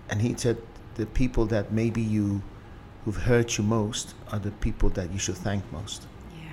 and 0.08 0.20
he 0.20 0.34
said 0.36 0.58
the 0.94 1.06
people 1.06 1.46
that 1.46 1.72
maybe 1.72 2.02
you 2.02 2.42
who've 3.04 3.16
hurt 3.16 3.58
you 3.58 3.64
most 3.64 4.14
are 4.30 4.38
the 4.38 4.50
people 4.50 4.88
that 4.90 5.10
you 5.12 5.18
should 5.18 5.36
thank 5.36 5.64
most. 5.72 6.06
Yeah. 6.36 6.50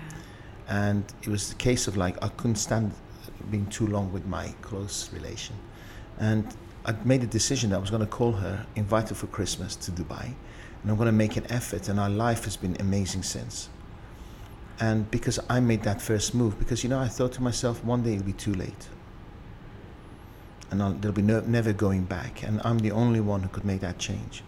And 0.68 1.04
it 1.22 1.28
was 1.28 1.50
the 1.50 1.56
case 1.56 1.88
of 1.88 1.98
like 1.98 2.22
I 2.24 2.30
couldn't 2.30 2.56
stand 2.56 2.94
being 3.52 3.68
too 3.68 3.88
long 3.88 4.12
with 4.12 4.26
my 4.26 4.54
close 4.62 5.12
relation, 5.14 5.56
and 6.20 6.46
I 6.86 6.94
made 7.04 7.24
a 7.24 7.28
decision 7.28 7.72
that 7.72 7.78
I 7.78 7.80
was 7.80 7.90
going 7.90 8.02
to 8.02 8.08
call 8.08 8.32
her, 8.34 8.66
invite 8.76 9.10
her 9.10 9.16
for 9.16 9.28
Christmas 9.28 9.76
to 9.78 9.92
Dubai, 9.92 10.26
and 10.82 10.92
I'm 10.92 10.96
going 10.96 11.08
to 11.08 11.12
make 11.12 11.36
an 11.38 11.46
effort. 11.52 11.90
And 11.90 12.00
our 12.00 12.10
life 12.10 12.46
has 12.46 12.56
been 12.56 12.78
amazing 12.80 13.24
since. 13.24 13.70
And 14.80 15.10
because 15.12 15.40
I 15.50 15.60
made 15.60 15.84
that 15.84 16.02
first 16.02 16.34
move, 16.34 16.58
because 16.58 16.84
you 16.84 16.90
know, 16.90 17.00
I 17.00 17.10
thought 17.10 17.34
to 17.34 17.44
myself, 17.44 17.84
one 17.84 18.02
day 18.02 18.14
it'll 18.14 18.26
be 18.26 18.34
too 18.34 18.54
late, 18.54 18.88
and 20.72 20.82
I'll, 20.82 20.94
there'll 20.94 21.16
be 21.16 21.22
no, 21.22 21.42
never 21.42 21.74
going 21.74 22.04
back. 22.04 22.44
And 22.44 22.62
I'm 22.64 22.80
the 22.80 22.92
only 22.92 23.20
one 23.20 23.42
who 23.44 23.50
could 23.50 23.66
make 23.66 23.82
that 23.82 23.98
change. 24.00 24.44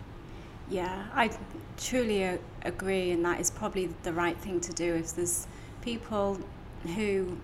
Yeah, 0.69 1.05
I 1.13 1.31
truly 1.77 2.23
a- 2.23 2.39
agree, 2.63 3.11
and 3.11 3.25
that 3.25 3.39
is 3.39 3.51
probably 3.51 3.89
the 4.03 4.13
right 4.13 4.37
thing 4.37 4.59
to 4.61 4.71
do. 4.73 4.93
If 4.95 5.15
there's 5.15 5.47
people 5.81 6.39
who 6.95 7.37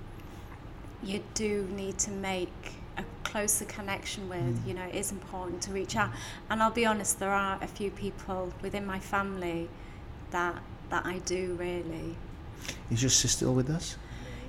you 1.04 1.22
do 1.34 1.68
need 1.76 1.98
to 2.00 2.12
make 2.12 2.74
a 2.98 3.04
closer 3.24 3.66
connection 3.66 4.30
with, 4.30 4.64
Mm. 4.64 4.68
you 4.68 4.74
know, 4.74 4.84
it 4.86 4.96
is 4.96 5.12
important 5.12 5.62
to 5.64 5.72
reach 5.72 5.96
out. 5.96 6.10
And 6.50 6.64
I'll 6.64 6.72
be 6.72 6.86
honest, 6.86 7.20
there 7.20 7.32
are 7.34 7.58
a 7.62 7.68
few 7.68 7.92
people 7.92 8.54
within 8.62 8.86
my 8.86 9.00
family 9.00 9.70
that 10.32 10.56
that 10.90 11.06
I 11.06 11.18
do 11.20 11.56
really. 11.60 12.16
Is 12.90 13.04
your 13.04 13.10
sister 13.10 13.28
still 13.28 13.54
with 13.54 13.70
us? 13.70 13.98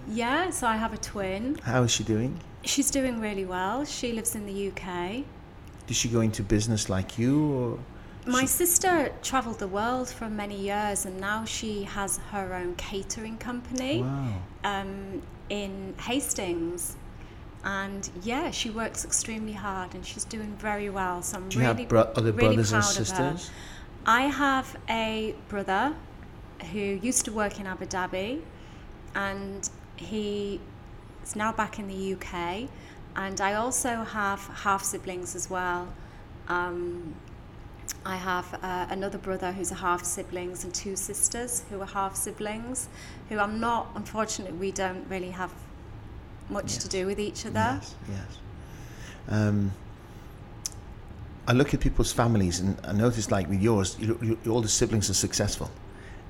Yeah, 0.07 0.51
so 0.51 0.69
I 0.69 0.77
have 0.77 0.93
a 0.95 0.97
twin. 0.97 1.59
How 1.64 1.83
is 1.83 1.91
she 1.91 2.05
doing? 2.05 2.38
She's 2.64 2.90
doing 2.90 3.21
really 3.21 3.44
well. 3.44 3.85
She 3.85 4.12
lives 4.12 4.35
in 4.35 4.47
the 4.47 4.68
UK. 4.71 5.25
Did 5.87 5.97
she 5.97 6.09
go 6.09 6.21
into 6.21 6.42
business 6.42 6.88
like 6.88 7.18
you, 7.18 7.40
or 7.53 7.79
My 8.27 8.42
She- 8.42 8.47
sister 8.49 9.12
traveled 9.23 9.59
the 9.59 9.68
world 9.68 10.09
for 10.11 10.29
many 10.29 10.57
years 10.61 11.07
and 11.07 11.18
now 11.18 11.47
she 11.47 11.85
has 11.85 12.18
her 12.31 12.53
own 12.55 12.75
catering 12.77 13.38
company 13.38 14.03
wow? 14.03 14.33
um, 14.64 15.23
in 15.49 15.94
Hastings. 15.99 16.97
And 17.64 18.09
yeah, 18.23 18.51
she 18.51 18.68
works 18.71 19.05
extremely 19.05 19.55
hard 19.55 19.94
and 19.94 20.05
she's 20.05 20.25
doing 20.25 20.55
very 20.59 20.90
well. 20.90 21.23
So 21.23 21.38
I'm 21.38 21.49
Do 21.49 21.59
you 21.59 21.64
really, 21.66 21.83
have 21.85 21.88
bro- 21.88 22.12
other 22.16 22.33
really 22.33 22.57
brothers 22.57 22.73
and 22.73 22.83
proud 22.83 22.90
of 22.92 22.99
her. 22.99 23.05
sisters? 23.05 23.51
I 24.05 24.23
have 24.23 24.77
a 24.90 25.35
brother 25.49 25.94
who 26.73 26.79
used 26.81 27.25
to 27.25 27.33
work 27.33 27.59
in 27.59 27.66
Abu 27.66 27.87
Dhabi 27.87 28.42
and 29.14 29.68
he 29.97 30.61
is 31.29 31.37
now 31.37 31.53
back 31.53 31.79
in 31.79 31.87
the 31.88 32.14
UK. 32.14 32.69
And 33.17 33.41
I 33.41 33.55
also 33.55 34.05
have 34.05 34.41
half 34.41 34.83
siblings 34.83 35.35
as 35.35 35.51
well. 35.51 35.88
Um, 36.49 37.14
I 38.05 38.17
have 38.17 38.59
uh, 38.62 38.87
another 38.91 39.19
brother 39.19 39.53
who's 39.53 39.71
a 39.71 39.75
half 39.77 40.05
siblings 40.05 40.64
and 40.64 40.73
two 40.73 40.97
sisters 40.97 41.64
who 41.69 41.81
are 41.81 41.87
half 41.87 42.17
siblings, 42.17 42.88
who 43.29 43.38
I'm 43.38 43.61
not, 43.61 43.88
unfortunately, 43.95 44.57
we 44.57 44.71
don't 44.71 45.07
really 45.09 45.31
have 45.31 45.51
much 46.49 46.73
Yes. 46.75 46.79
to 46.85 46.88
do 46.88 47.07
with 47.07 47.21
each 47.21 47.45
other. 47.45 47.79
Yes, 47.81 47.95
yes. 48.09 48.38
Um, 49.29 49.73
I 51.47 51.53
look 51.53 51.75
at 51.75 51.81
people's 51.81 52.12
families 52.12 52.61
and 52.61 52.79
I 52.85 52.93
notice, 52.93 53.31
like 53.31 53.49
with 53.49 53.61
yours, 53.61 53.97
you, 53.99 54.19
you, 54.23 54.51
all 54.51 54.62
the 54.62 54.69
siblings 54.69 55.11
are 55.11 55.14
successful. 55.14 55.71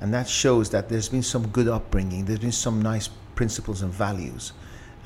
And 0.01 0.13
that 0.15 0.29
shows 0.29 0.71
that 0.71 0.89
there's 0.89 1.09
been 1.09 1.23
some 1.23 1.47
good 1.49 1.69
upbringing, 1.69 2.25
there's 2.25 2.39
been 2.39 2.53
some 2.53 2.81
nice 2.83 3.09
principles 3.35 3.83
and 3.83 3.93
values. 3.93 4.53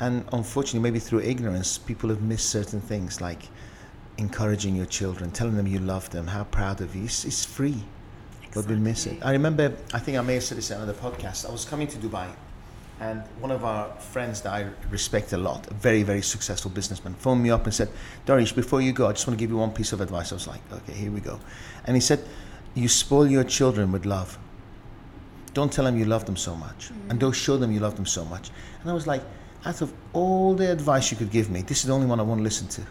And 0.00 0.24
unfortunately, 0.33 0.81
maybe 0.81 0.98
through 0.98 1.20
ignorance, 1.20 1.78
people 1.78 2.09
have 2.09 2.22
missed 2.22 2.48
certain 2.48 2.81
things 2.81 3.20
like 3.20 3.48
encouraging 4.18 4.76
your 4.76 4.87
children, 4.87 5.31
telling 5.31 5.57
them 5.57 5.66
you 5.66 5.78
love 5.78 6.11
them, 6.11 6.26
how 6.26 6.44
proud 6.44 6.81
of 6.81 6.94
you. 6.94 7.05
It's, 7.05 7.24
it's 7.24 7.44
free, 7.44 7.83
but 8.55 8.66
we 8.66 8.76
miss 8.76 9.07
it. 9.07 9.24
I 9.24 9.33
remember, 9.33 9.76
I 9.92 9.98
think 9.98 10.18
I 10.18 10.22
may 10.22 10.35
have 10.35 10.44
said 10.44 10.59
this 10.59 10.70
on 10.70 10.83
another 10.83 10.98
podcast. 10.98 11.48
I 11.48 11.52
was 11.52 11.64
coming 11.64 11.87
to 11.88 11.98
Dubai, 11.98 12.28
and 13.00 13.22
one 13.40 13.50
of 13.50 13.64
our 13.64 13.88
friends 13.98 14.42
that 14.42 14.52
I 14.52 14.68
respect 14.90 15.33
a 15.33 15.37
lot, 15.38 15.70
a 15.70 15.74
very, 15.74 16.02
very 16.02 16.22
successful 16.22 16.70
businessman, 16.70 17.14
phoned 17.14 17.42
me 17.42 17.50
up 17.50 17.64
and 17.64 17.74
said, 17.74 17.88
Darish, 18.26 18.55
before 18.55 18.81
you 18.81 18.92
go, 18.92 19.09
I 19.09 19.12
just 19.12 19.26
want 19.26 19.38
to 19.38 19.42
give 19.42 19.50
you 19.50 19.57
one 19.57 19.72
piece 19.72 19.92
of 19.92 20.00
advice. 20.00 20.33
I 20.33 20.37
was 20.37 20.46
like, 20.46 20.61
okay, 20.72 20.92
here 20.92 21.11
we 21.11 21.20
go. 21.20 21.40
And 21.85 21.96
he 21.96 22.00
said, 22.00 22.24
You 22.74 22.88
spoil 22.88 23.26
your 23.26 23.44
children 23.44 23.92
with 23.92 24.07
love. 24.07 24.38
Don't 25.55 25.70
tell 25.72 25.85
them 25.85 25.98
you 25.98 26.07
love 26.07 26.24
them 26.24 26.37
so 26.37 26.55
much, 26.55 26.90
and 26.90 27.02
mm-hmm. 27.02 27.18
don't 27.18 27.33
show 27.33 27.57
them 27.57 27.72
you 27.72 27.81
love 27.81 27.96
them 27.96 28.07
so 28.07 28.24
much. 28.24 28.50
And 28.81 28.90
I 28.90 28.94
was 28.94 29.07
like, 29.07 29.22
out 29.64 29.81
of 29.81 29.92
all 30.12 30.55
the 30.55 30.70
advice 30.70 31.11
you 31.11 31.16
could 31.16 31.31
give 31.31 31.51
me, 31.51 31.62
this 31.62 31.79
is 31.79 31.85
the 31.85 31.92
only 31.92 32.07
one 32.07 32.20
I 32.20 32.22
want 32.22 32.38
to 32.38 32.42
listen 32.42 32.68
to. 32.68 32.83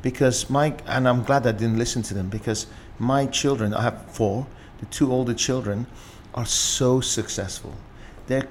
Because 0.00 0.50
my 0.50 0.74
and 0.86 1.08
I'm 1.08 1.22
glad 1.22 1.46
I 1.46 1.52
didn't 1.52 1.78
listen 1.78 2.02
to 2.02 2.14
them 2.14 2.28
because 2.28 2.66
my 2.98 3.26
children 3.26 3.72
I 3.72 3.82
have 3.82 4.10
four 4.10 4.46
the 4.80 4.86
two 4.86 5.12
older 5.12 5.32
children 5.32 5.86
are 6.34 6.46
so 6.46 7.00
successful. 7.00 7.72
Their 8.26 8.48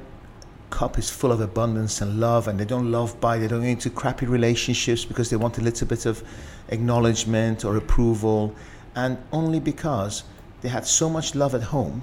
cup 0.69 0.97
is 0.97 1.10
full 1.10 1.34
of 1.34 1.41
abundance 1.41 2.00
and 2.00 2.21
love 2.21 2.47
and 2.47 2.58
they 2.58 2.63
don't 2.63 2.89
love 2.89 3.19
by 3.19 3.38
they 3.38 3.50
don't 3.50 3.63
get 3.63 3.71
into 3.71 3.89
crappy 3.89 4.26
relationships 4.26 5.04
because 5.04 5.30
they 5.30 5.36
want 5.36 5.58
a 5.58 5.62
little 5.62 5.86
bit 5.86 6.06
of 6.06 6.24
acknowledgement 6.69 7.65
or 7.65 7.76
approval. 7.76 8.56
And 8.95 9.17
only 9.34 9.60
because 9.60 10.24
they 10.62 10.69
had 10.69 10.88
so 10.88 11.10
much 11.10 11.36
love 11.36 11.54
at 11.54 11.63
home 11.63 12.02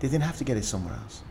they 0.00 0.08
didn't 0.08 0.24
have 0.24 0.38
to 0.38 0.44
get 0.44 0.56
it 0.56 0.64
somewhere 0.64 0.94
else. 0.94 1.22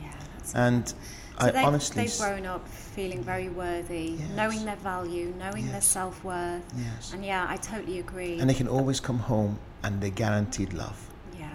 Yeah, 0.00 0.12
and 0.54 0.92
So 1.40 1.46
I 1.46 1.50
they've, 1.50 1.64
honestly 1.64 2.04
they've 2.04 2.18
grown 2.18 2.46
up 2.46 2.68
feeling 2.68 3.22
very 3.22 3.48
worthy, 3.48 4.16
Yes. 4.18 4.28
knowing 4.36 4.64
their 4.64 4.76
value, 4.76 5.32
knowing 5.38 5.70
their 5.72 5.80
self 5.80 6.22
worth. 6.24 6.62
yes 6.76 7.12
And 7.12 7.24
yeah, 7.24 7.46
I 7.48 7.56
totally 7.56 7.98
agree. 7.98 8.38
and 8.40 8.48
they 8.50 8.54
can 8.54 8.68
always 8.68 9.00
come 9.00 9.18
home 9.18 9.58
and 9.82 10.00
they're 10.00 10.10
guaranteed 10.10 10.72
love 10.74 10.98
yeah, 11.38 11.48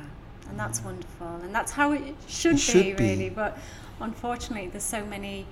and 0.49 0.59
that's 0.59 0.83
wonderful, 0.83 1.27
and 1.43 1.53
that's 1.53 1.71
how 1.71 1.91
it 1.91 2.01
should, 2.27 2.55
It 2.55 2.59
should 2.59 2.83
be, 2.83 2.93
be. 2.93 3.03
really. 3.03 3.29
But 3.29 3.57
unfortunately, 3.99 4.67
there's 4.69 4.83
so 4.83 5.05
many 5.05 5.45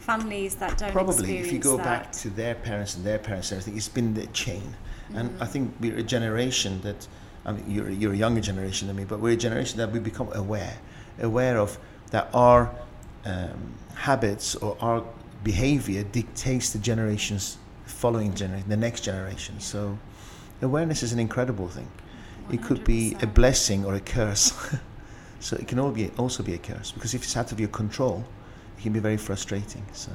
families 0.00 0.54
that 0.56 0.78
don't 0.78 0.92
probably 0.92 1.38
if 1.38 1.52
you 1.52 1.58
go 1.58 1.76
that. 1.76 1.84
back 1.84 2.12
to 2.12 2.30
their 2.30 2.54
parents 2.54 2.96
and 2.96 3.04
their 3.04 3.18
parents 3.18 3.50
and 3.50 3.60
everything 3.60 3.76
it's 3.76 3.88
been 3.88 4.14
the 4.14 4.26
chain 4.28 4.74
and 5.14 5.28
i 5.38 5.44
mm. 5.44 5.48
think 5.48 5.74
we're 5.80 5.98
a 5.98 6.02
generation 6.02 6.80
that 6.80 7.06
i 7.44 7.52
mean 7.52 7.62
you're, 7.68 7.90
you're 7.90 8.14
a 8.14 8.16
younger 8.16 8.40
generation 8.40 8.88
than 8.88 8.96
me 8.96 9.04
but 9.04 9.20
we're 9.20 9.34
a 9.34 9.36
generation 9.36 9.76
that 9.76 9.92
we 9.92 9.98
become 9.98 10.32
aware 10.32 10.78
aware 11.20 11.58
of 11.58 11.78
that 12.10 12.30
our 12.32 12.74
um, 13.24 13.74
habits 13.94 14.54
or 14.56 14.76
our 14.80 15.04
behavior 15.44 16.02
dictates 16.04 16.70
the 16.72 16.78
generations 16.78 17.58
following 17.84 18.34
generation 18.34 18.68
the 18.68 18.76
next 18.76 19.00
generation 19.02 19.58
so 19.60 19.98
awareness 20.62 21.02
is 21.02 21.12
an 21.12 21.18
incredible 21.18 21.68
thing 21.68 21.88
it 22.52 22.62
could 22.62 22.82
be 22.84 23.16
a 23.22 23.26
blessing 23.26 23.84
or 23.84 23.94
a 23.94 24.00
curse 24.00 24.52
so 25.40 25.56
it 25.56 25.68
can 25.68 25.78
all 25.78 25.90
be 25.90 26.10
also 26.18 26.42
be 26.42 26.54
a 26.54 26.58
curse 26.58 26.92
because 26.92 27.14
if 27.14 27.22
it's 27.22 27.36
out 27.36 27.52
of 27.52 27.60
your 27.60 27.68
control 27.68 28.24
it 28.78 28.82
can 28.82 28.92
be 28.92 29.00
very 29.00 29.16
frustrating. 29.16 29.84
So, 29.92 30.12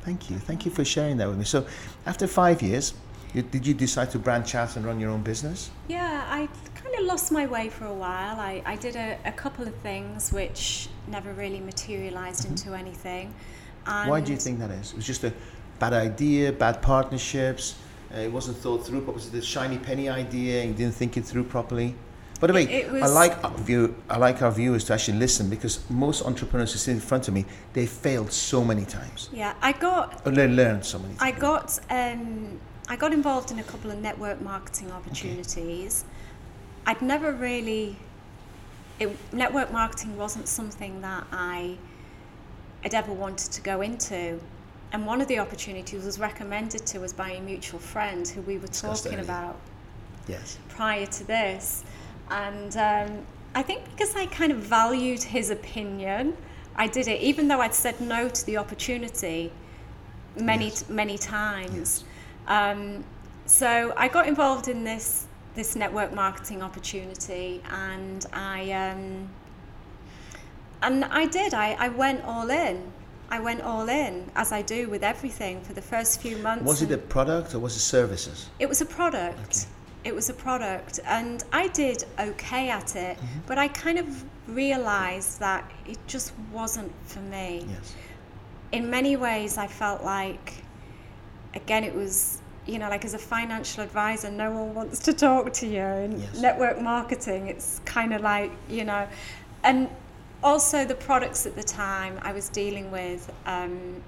thank 0.00 0.28
you, 0.28 0.38
thank 0.38 0.64
you 0.64 0.70
for 0.70 0.84
sharing 0.84 1.16
that 1.18 1.28
with 1.28 1.38
me. 1.38 1.44
So, 1.44 1.66
after 2.04 2.26
five 2.26 2.60
years, 2.60 2.94
you, 3.32 3.42
did 3.42 3.66
you 3.66 3.74
decide 3.74 4.10
to 4.10 4.18
branch 4.18 4.54
out 4.54 4.76
and 4.76 4.84
run 4.84 4.98
your 5.00 5.10
own 5.10 5.22
business? 5.22 5.70
Yeah, 5.88 6.24
I 6.28 6.48
of 7.02 7.08
lost 7.08 7.32
my 7.32 7.46
way 7.46 7.68
for 7.68 7.86
a 7.86 7.92
while. 7.94 8.38
I, 8.40 8.62
I 8.64 8.76
did 8.76 8.96
a, 8.96 9.18
a 9.24 9.32
couple 9.32 9.66
of 9.68 9.74
things 9.76 10.32
which 10.32 10.88
never 11.08 11.32
really 11.32 11.60
materialized 11.60 12.42
Mm-hmm. 12.44 12.52
into 12.52 12.74
anything. 12.74 13.34
Why 13.84 14.20
do 14.20 14.30
you 14.32 14.38
think 14.38 14.60
that 14.60 14.70
is? 14.70 14.92
It 14.92 14.96
was 14.96 15.06
just 15.06 15.24
a 15.24 15.32
bad 15.78 15.92
idea, 15.92 16.52
bad 16.52 16.80
partnerships. 16.82 17.74
Uh, 18.14 18.18
it 18.20 18.32
wasn't 18.32 18.56
thought 18.58 18.86
through. 18.86 19.00
But 19.00 19.14
was 19.14 19.26
it 19.26 19.32
the 19.32 19.42
shiny 19.42 19.78
penny 19.78 20.08
idea? 20.08 20.60
And 20.60 20.70
you 20.70 20.74
didn't 20.76 20.94
think 20.94 21.16
it 21.16 21.24
through 21.24 21.44
properly. 21.44 21.94
By 22.40 22.46
the 22.48 22.52
way, 22.54 22.64
It- 22.64 22.92
it 22.94 23.02
I 23.02 23.06
like 23.06 23.42
our 23.44 23.56
view. 23.58 23.94
I 24.10 24.18
like 24.18 24.42
our 24.42 24.50
viewers 24.52 24.84
to 24.84 24.94
actually 24.94 25.18
listen 25.18 25.48
because 25.50 25.80
most 25.90 26.24
entrepreneurs 26.24 26.72
who 26.72 26.78
sit 26.78 26.92
in 26.92 27.00
front 27.00 27.26
of 27.28 27.34
me, 27.34 27.44
they 27.72 27.86
failed 27.86 28.32
so 28.32 28.64
many 28.64 28.84
times, 28.84 29.28
Yeah, 29.32 29.54
I 29.62 29.72
got 29.72 30.22
or 30.26 30.32
they 30.32 30.48
learned 30.48 30.84
so 30.84 30.98
many. 30.98 31.14
I 31.20 31.30
times. 31.30 31.40
got 31.40 31.80
um, 31.90 32.60
I 32.88 32.96
got 32.96 33.12
involved 33.12 33.50
in 33.52 33.58
a 33.60 33.62
couple 33.62 33.90
of 33.92 33.98
network 33.98 34.40
marketing 34.42 34.90
opportunities. 34.90 36.04
I'd 36.86 37.02
never 37.02 37.32
really 37.32 37.96
it, 38.98 39.16
network 39.32 39.72
marketing 39.72 40.16
wasn't 40.16 40.48
something 40.48 41.00
that 41.02 41.26
I 41.32 41.76
had 42.82 42.94
ever 42.94 43.12
wanted 43.12 43.52
to 43.52 43.60
go 43.60 43.80
into. 43.80 44.40
And 44.92 45.06
one 45.06 45.20
of 45.20 45.28
the 45.28 45.38
opportunities 45.38 46.04
was 46.04 46.18
recommended 46.18 46.84
to 46.86 47.02
us 47.04 47.12
by 47.12 47.30
a 47.30 47.40
mutual 47.40 47.78
friend 47.78 48.26
who 48.28 48.42
we 48.42 48.58
were 48.58 48.68
talking 48.68 49.20
about 49.20 49.56
yes. 50.28 50.58
prior 50.68 51.06
to 51.06 51.24
this. 51.24 51.84
And 52.30 52.76
um, 52.76 53.26
I 53.54 53.62
think 53.62 53.84
because 53.90 54.14
I 54.14 54.26
kind 54.26 54.52
of 54.52 54.58
valued 54.58 55.22
his 55.22 55.50
opinion, 55.50 56.36
I 56.76 56.86
did 56.86 57.08
it, 57.08 57.20
even 57.20 57.48
though 57.48 57.60
I'd 57.60 57.74
said 57.74 58.00
no 58.00 58.28
to 58.28 58.46
the 58.46 58.56
opportunity 58.58 59.52
many, 60.38 60.66
Yes. 60.66 60.88
many 60.88 61.18
times. 61.18 62.04
Um, 62.46 63.04
so 63.46 63.94
I 63.96 64.08
got 64.08 64.26
involved 64.26 64.68
in 64.68 64.84
this 64.84 65.26
this 65.54 65.76
network 65.76 66.14
marketing 66.14 66.62
opportunity, 66.62 67.62
and 67.70 68.24
I 68.32 68.70
um, 68.72 69.28
and 70.82 71.04
I 71.04 71.26
did. 71.26 71.54
I, 71.54 71.76
I 71.78 71.88
went 71.88 72.24
all 72.24 72.50
in. 72.50 72.92
I 73.30 73.40
went 73.40 73.62
all 73.62 73.88
in, 73.88 74.30
as 74.36 74.52
I 74.52 74.60
do 74.60 74.90
with 74.90 75.02
everything, 75.02 75.62
for 75.62 75.72
the 75.72 75.80
first 75.80 76.20
few 76.20 76.36
months. 76.38 76.64
Was 76.66 76.82
it 76.82 76.90
a 76.92 76.98
product 76.98 77.54
or 77.54 77.60
was 77.60 77.74
it 77.76 77.80
services? 77.80 78.50
it 78.58 78.68
was 78.68 78.80
a 78.82 78.86
product. 78.86 79.38
Okay. 79.40 79.66
It 80.04 80.14
was 80.14 80.28
a 80.28 80.34
product, 80.34 80.98
and 81.06 81.42
I 81.52 81.68
did 81.68 82.04
okay 82.18 82.68
at 82.68 82.96
it, 82.96 83.16
Mm-hmm. 83.16 83.38
but 83.46 83.56
I 83.56 83.68
kind 83.68 83.98
of 84.00 84.24
realized 84.48 85.38
that 85.38 85.70
it 85.86 85.96
just 86.08 86.32
wasn't 86.52 86.92
for 87.06 87.20
me. 87.20 87.64
Yes. 87.70 87.94
In 88.72 88.90
many 88.90 89.14
ways, 89.16 89.56
I 89.58 89.68
felt 89.68 90.02
like, 90.02 90.54
again, 91.54 91.84
it 91.84 91.94
was, 91.94 92.41
you 92.66 92.78
know, 92.78 92.88
like 92.88 93.04
as 93.04 93.14
a 93.14 93.18
financial 93.18 93.82
advisor, 93.82 94.30
no 94.30 94.50
one 94.52 94.74
wants 94.74 94.98
to 95.00 95.12
talk 95.12 95.52
to 95.54 95.66
you. 95.66 95.82
In 95.82 96.20
Yes. 96.20 96.38
network 96.40 96.80
marketing, 96.80 97.48
it's 97.48 97.80
kind 97.84 98.14
of 98.14 98.20
like, 98.20 98.52
you 98.68 98.84
know, 98.84 99.06
and 99.64 99.88
also 100.44 100.84
the 100.84 100.94
products 100.94 101.44
at 101.46 101.54
the 101.56 101.62
time 101.62 102.18
I 102.22 102.32
was 102.32 102.48
dealing 102.48 102.90
with. 102.90 103.32
Um, 103.46 104.02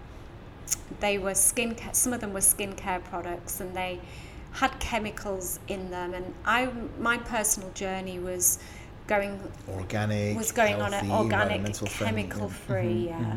they 1.01 1.19
were 1.19 1.33
skincare 1.33 1.95
some 1.95 2.12
of 2.12 2.21
them 2.21 2.33
were 2.33 2.40
skincare 2.40 3.03
products 3.05 3.61
and 3.61 3.75
they 3.75 4.01
had 4.53 4.71
chemicals 4.81 5.59
in 5.69 5.90
them 5.90 6.14
and 6.14 6.33
I 6.47 6.69
my 6.99 7.19
personal 7.19 7.71
journey 7.73 8.19
was 8.19 8.59
going 9.07 9.38
Organic. 9.69 10.37
was 10.37 10.53
going 10.53 10.81
on 10.81 10.95
an 10.95 11.11
organic 11.11 11.57
environmental 11.57 11.87
friendly, 11.88 12.23
chemical 12.23 12.49
yeah. 12.49 12.55
free 12.67 13.07
yeah 13.09 13.33
Uh, 13.33 13.37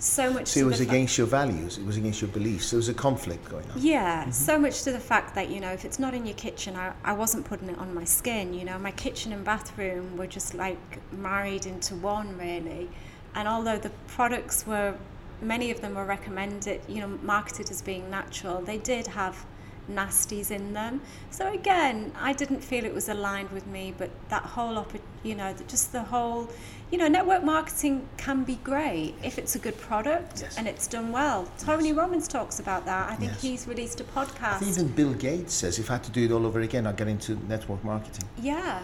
so 0.00 0.32
much 0.32 0.48
So 0.48 0.60
to 0.60 0.66
it 0.66 0.68
was 0.70 0.78
the 0.78 0.84
fa- 0.86 0.90
against 0.90 1.18
your 1.18 1.26
values. 1.26 1.78
It 1.78 1.84
was 1.86 1.96
against 1.96 2.20
your 2.20 2.30
beliefs. 2.30 2.70
There 2.70 2.78
was 2.78 2.88
a 2.88 2.94
conflict 2.94 3.48
going 3.48 3.64
on. 3.70 3.80
yeah, 3.80 4.22
Mm-hmm. 4.22 4.30
so 4.32 4.58
much 4.58 4.82
to 4.84 4.92
the 4.92 4.98
fact 5.00 5.34
that, 5.34 5.48
you 5.50 5.60
know, 5.60 5.70
if 5.70 5.84
it's 5.84 5.98
not 5.98 6.14
in 6.14 6.24
your 6.26 6.34
kitchen, 6.36 6.74
I, 6.76 6.92
I 7.04 7.12
wasn't 7.12 7.44
putting 7.44 7.68
it 7.68 7.78
on 7.78 7.94
my 7.94 8.04
skin. 8.04 8.54
You 8.54 8.64
know, 8.64 8.78
my 8.78 8.90
kitchen 8.92 9.32
and 9.32 9.44
bathroom 9.44 10.16
were 10.16 10.26
just 10.26 10.54
like 10.54 10.78
married 11.12 11.66
into 11.66 11.94
one, 11.96 12.36
really. 12.38 12.88
And 13.34 13.46
although 13.46 13.78
the 13.78 13.90
products 14.08 14.66
were, 14.66 14.94
many 15.42 15.70
of 15.70 15.80
them 15.80 15.94
were 15.94 16.04
recommended, 16.04 16.80
you 16.88 17.00
know, 17.00 17.08
marketed 17.22 17.70
as 17.70 17.80
being 17.82 18.10
natural, 18.10 18.60
they 18.62 18.78
did 18.78 19.06
have 19.06 19.44
nasties 19.90 20.50
in 20.50 20.72
them. 20.72 21.00
So 21.30 21.52
again, 21.52 22.12
I 22.18 22.32
didn't 22.32 22.60
feel 22.62 22.84
it 22.84 22.94
was 22.94 23.08
aligned 23.08 23.50
with 23.50 23.66
me, 23.66 23.94
but 23.96 24.10
that 24.28 24.42
whole, 24.42 24.74
oppo- 24.76 25.00
you 25.22 25.34
know, 25.34 25.54
just 25.68 25.92
the 25.92 26.02
whole, 26.02 26.48
you 26.90 26.98
know, 26.98 27.08
network 27.08 27.44
marketing 27.44 28.08
can 28.16 28.44
be 28.44 28.56
great 28.64 29.14
if 29.22 29.38
it's 29.38 29.54
a 29.54 29.58
good 29.58 29.78
product 29.78 30.42
Yes. 30.42 30.56
and 30.58 30.66
it's 30.66 30.86
done 30.86 31.12
well. 31.12 31.48
Tony 31.58 31.92
Robbins 31.92 32.26
talks 32.28 32.60
about 32.60 32.84
that. 32.86 33.10
I 33.10 33.16
think 33.16 33.32
Yes. 33.32 33.42
he's 33.42 33.68
released 33.68 34.00
a 34.00 34.04
podcast. 34.04 34.62
even 34.62 34.88
Bill 34.88 35.12
Gates 35.14 35.54
says 35.54 35.78
if 35.78 35.90
I 35.90 35.94
had 35.94 36.04
to 36.04 36.10
do 36.10 36.24
it 36.24 36.32
all 36.32 36.46
over 36.46 36.60
again, 36.60 36.86
I'd 36.86 36.96
get 36.96 37.08
into 37.08 37.36
network 37.48 37.82
marketing. 37.84 38.24
Yeah, 38.38 38.80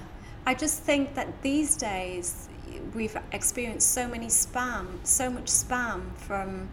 I 0.47 0.55
just 0.55 0.81
think 0.83 1.14
that 1.14 1.42
these 1.42 1.77
days 1.77 2.49
we've 2.95 3.16
experienced 3.33 3.90
so 3.92 4.07
many 4.07 4.27
spam, 4.27 4.87
so 5.03 5.31
much 5.31 5.47
spam 5.47 6.14
from, 6.16 6.69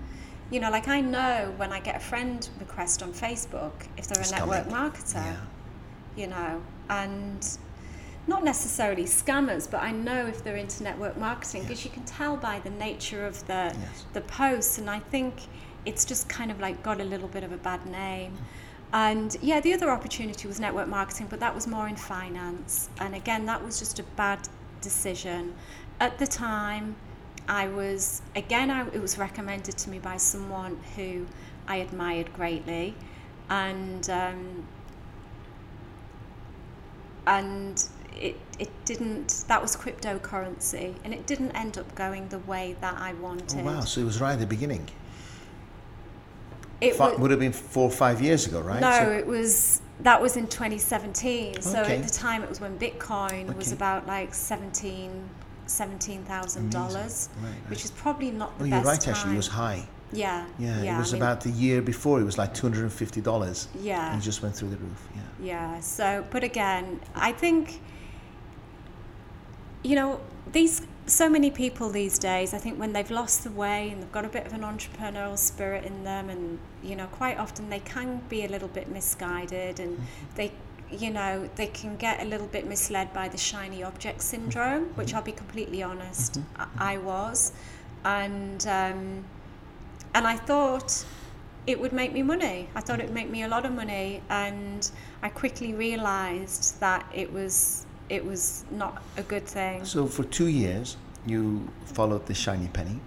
you 0.53 0.59
know, 0.59 0.69
like 0.69 0.87
I 0.87 1.01
know 1.01 1.51
when 1.57 1.71
I 1.73 1.79
get 1.79 1.95
a 1.95 1.99
friend 1.99 2.47
request 2.59 3.01
on 3.01 3.11
Facebook 3.11 3.73
if 3.97 4.05
they're 4.07 4.21
It's 4.21 4.31
a 4.31 4.35
network 4.35 4.69
coming. 4.69 4.91
marketer, 4.91 5.15
Yeah. 5.15 5.35
you 6.15 6.27
know, 6.27 6.61
and 6.89 7.57
not 8.27 8.43
necessarily 8.43 9.05
scammers, 9.05 9.69
but 9.69 9.81
I 9.81 9.91
know 9.91 10.27
if 10.27 10.43
they're 10.43 10.55
into 10.55 10.83
network 10.83 11.17
marketing 11.17 11.63
because 11.63 11.83
you 11.83 11.89
can 11.91 12.03
tell 12.05 12.37
by 12.37 12.59
the 12.59 12.69
nature 12.69 13.25
of 13.25 13.45
the 13.47 13.73
Yes. 13.75 14.05
the 14.13 14.21
posts, 14.21 14.77
and 14.77 14.89
I 14.89 14.99
think 14.99 15.33
it's 15.85 16.05
just 16.05 16.29
kind 16.29 16.51
of 16.51 16.59
like 16.59 16.83
got 16.83 17.01
a 17.01 17.03
little 17.03 17.27
bit 17.27 17.43
of 17.43 17.51
a 17.51 17.57
bad 17.57 17.85
name. 17.87 18.33
Mm-hmm. 18.33 18.43
And 18.95 19.35
yeah, 19.41 19.59
the 19.59 19.73
other 19.73 19.89
opportunity 19.89 20.47
was 20.47 20.59
network 20.59 20.87
marketing, 20.87 21.27
but 21.31 21.39
that 21.39 21.55
was 21.55 21.65
more 21.65 21.87
in 21.87 21.95
finance. 21.95 22.89
And 22.99 23.15
again, 23.15 23.47
that 23.47 23.65
was 23.65 23.79
just 23.79 23.97
a 23.97 24.03
bad 24.03 24.47
decision. 24.81 25.55
At 25.99 26.19
the 26.19 26.27
time, 26.27 26.95
I 27.47 27.67
was 27.67 28.21
again, 28.35 28.69
I, 28.69 28.87
it 28.87 29.01
was 29.01 29.17
recommended 29.17 29.77
to 29.77 29.89
me 29.89 29.99
by 29.99 30.17
someone 30.17 30.77
who 30.95 31.25
I 31.67 31.77
admired 31.77 32.31
greatly, 32.33 32.95
and 33.49 34.09
um, 34.09 34.67
and 37.27 37.87
it 38.19 38.37
it 38.59 38.69
didn't. 38.85 39.45
That 39.47 39.61
was 39.61 39.75
cryptocurrency, 39.75 40.95
and 41.03 41.13
it 41.13 41.25
didn't 41.25 41.51
end 41.51 41.77
up 41.77 41.93
going 41.95 42.27
the 42.29 42.39
way 42.39 42.75
that 42.81 42.95
I 42.97 43.13
wanted. 43.13 43.59
Oh, 43.59 43.63
wow. 43.63 43.79
So 43.81 44.01
it 44.01 44.05
was 44.05 44.21
right 44.21 44.33
at 44.33 44.39
the 44.39 44.45
beginning. 44.45 44.87
It 46.81 46.99
wa- 46.99 47.15
would 47.17 47.31
have 47.31 47.39
been 47.39 47.53
four 47.53 47.85
or 47.85 47.91
five 47.91 48.21
years 48.21 48.45
ago, 48.45 48.59
right? 48.59 48.81
No, 48.81 48.91
So- 48.91 49.11
it 49.11 49.25
was 49.25 49.81
that 50.01 50.21
was 50.21 50.35
in 50.37 50.47
2017. 50.47 51.61
So 51.61 51.81
Okay. 51.81 51.97
at 51.97 52.03
the 52.03 52.09
time, 52.09 52.43
it 52.43 52.49
was 52.49 52.59
when 52.59 52.77
Bitcoin 52.77 53.55
was 53.55 53.71
about 53.71 54.05
like 54.07 54.33
17 54.33 55.29
seventeen 55.73 56.23
thousand 56.23 56.71
dollars, 56.71 57.29
which 57.67 57.83
is 57.85 57.91
probably 57.91 58.31
not 58.31 58.57
the 58.57 58.65
oh, 58.65 58.67
you're 58.67 58.77
best 58.77 58.87
right, 58.87 59.01
time. 59.01 59.15
actually. 59.15 59.33
It 59.33 59.37
was 59.37 59.47
high. 59.47 59.87
Yeah, 60.11 60.45
Yeah, 60.59 60.83
yeah. 60.83 60.95
it 60.95 60.99
was 60.99 61.11
I 61.11 61.13
mean, 61.13 61.23
about 61.23 61.41
the 61.41 61.49
year 61.49 61.81
before. 61.81 62.21
It 62.21 62.23
was 62.23 62.37
like 62.37 62.53
$250. 62.53 63.67
Yeah. 63.81 64.11
And 64.11 64.21
it 64.21 64.23
just 64.23 64.43
went 64.43 64.55
through 64.55 64.69
the 64.69 64.77
roof. 64.77 65.07
Yeah. 65.15 65.21
Yeah. 65.41 65.79
So, 65.79 66.23
but 66.29 66.43
again, 66.43 66.99
I 67.15 67.31
think 67.31 67.81
you 69.83 69.95
know 69.95 70.21
these 70.51 70.81
so 71.05 71.29
many 71.29 71.51
people 71.51 71.89
these 71.89 72.17
days. 72.17 72.53
I 72.53 72.57
think 72.57 72.79
when 72.79 72.93
they've 72.93 73.11
lost 73.11 73.43
the 73.43 73.51
way 73.51 73.89
and 73.89 74.01
they've 74.01 74.11
got 74.11 74.25
a 74.25 74.29
bit 74.29 74.45
of 74.45 74.53
an 74.53 74.61
entrepreneurial 74.61 75.37
spirit 75.37 75.83
in 75.83 76.03
them, 76.03 76.29
and 76.29 76.59
you 76.81 76.95
know, 76.95 77.07
quite 77.07 77.37
often 77.37 77.69
they 77.69 77.79
can 77.79 78.21
be 78.29 78.45
a 78.45 78.47
little 78.47 78.69
bit 78.69 78.89
misguided, 78.89 79.79
and 79.79 79.97
mm-hmm. 79.97 80.35
they. 80.35 80.51
You 80.93 81.11
know, 81.11 81.49
they 81.55 81.67
can 81.67 81.95
get 81.97 82.21
a 82.21 82.25
little 82.25 82.47
bit 82.47 82.67
misled 82.67 83.13
by 83.13 83.27
the 83.27 83.37
shiny 83.37 83.83
object 83.83 84.21
syndrome, 84.21 84.85
which 84.95 85.13
I'll 85.13 85.23
be 85.23 85.31
completely 85.31 85.81
honest, 85.81 86.39
I, 86.55 86.67
I 86.93 86.97
was, 86.97 87.51
and 88.05 88.65
um, 88.67 89.25
and 90.13 90.27
I 90.27 90.35
thought 90.37 91.03
it 91.65 91.79
would 91.79 91.93
make 91.93 92.13
me 92.13 92.21
money. 92.21 92.69
I 92.75 92.81
thought 92.81 92.99
it 92.99 93.05
would 93.05 93.15
make 93.15 93.29
me 93.29 93.43
a 93.43 93.47
lot 93.47 93.65
of 93.65 93.73
money, 93.73 94.21
and 94.29 94.89
I 95.21 95.29
quickly 95.29 95.73
realised 95.73 96.79
that 96.79 97.05
it 97.13 97.31
was 97.33 97.85
it 98.09 98.23
was 98.23 98.65
not 98.69 99.01
a 99.17 99.23
good 99.23 99.45
thing. 99.45 99.85
So 99.85 100.05
for 100.05 100.23
two 100.23 100.47
years, 100.47 100.97
you 101.25 101.67
followed 101.85 102.25
the 102.27 102.33
shiny 102.33 102.67
penny. 102.67 102.99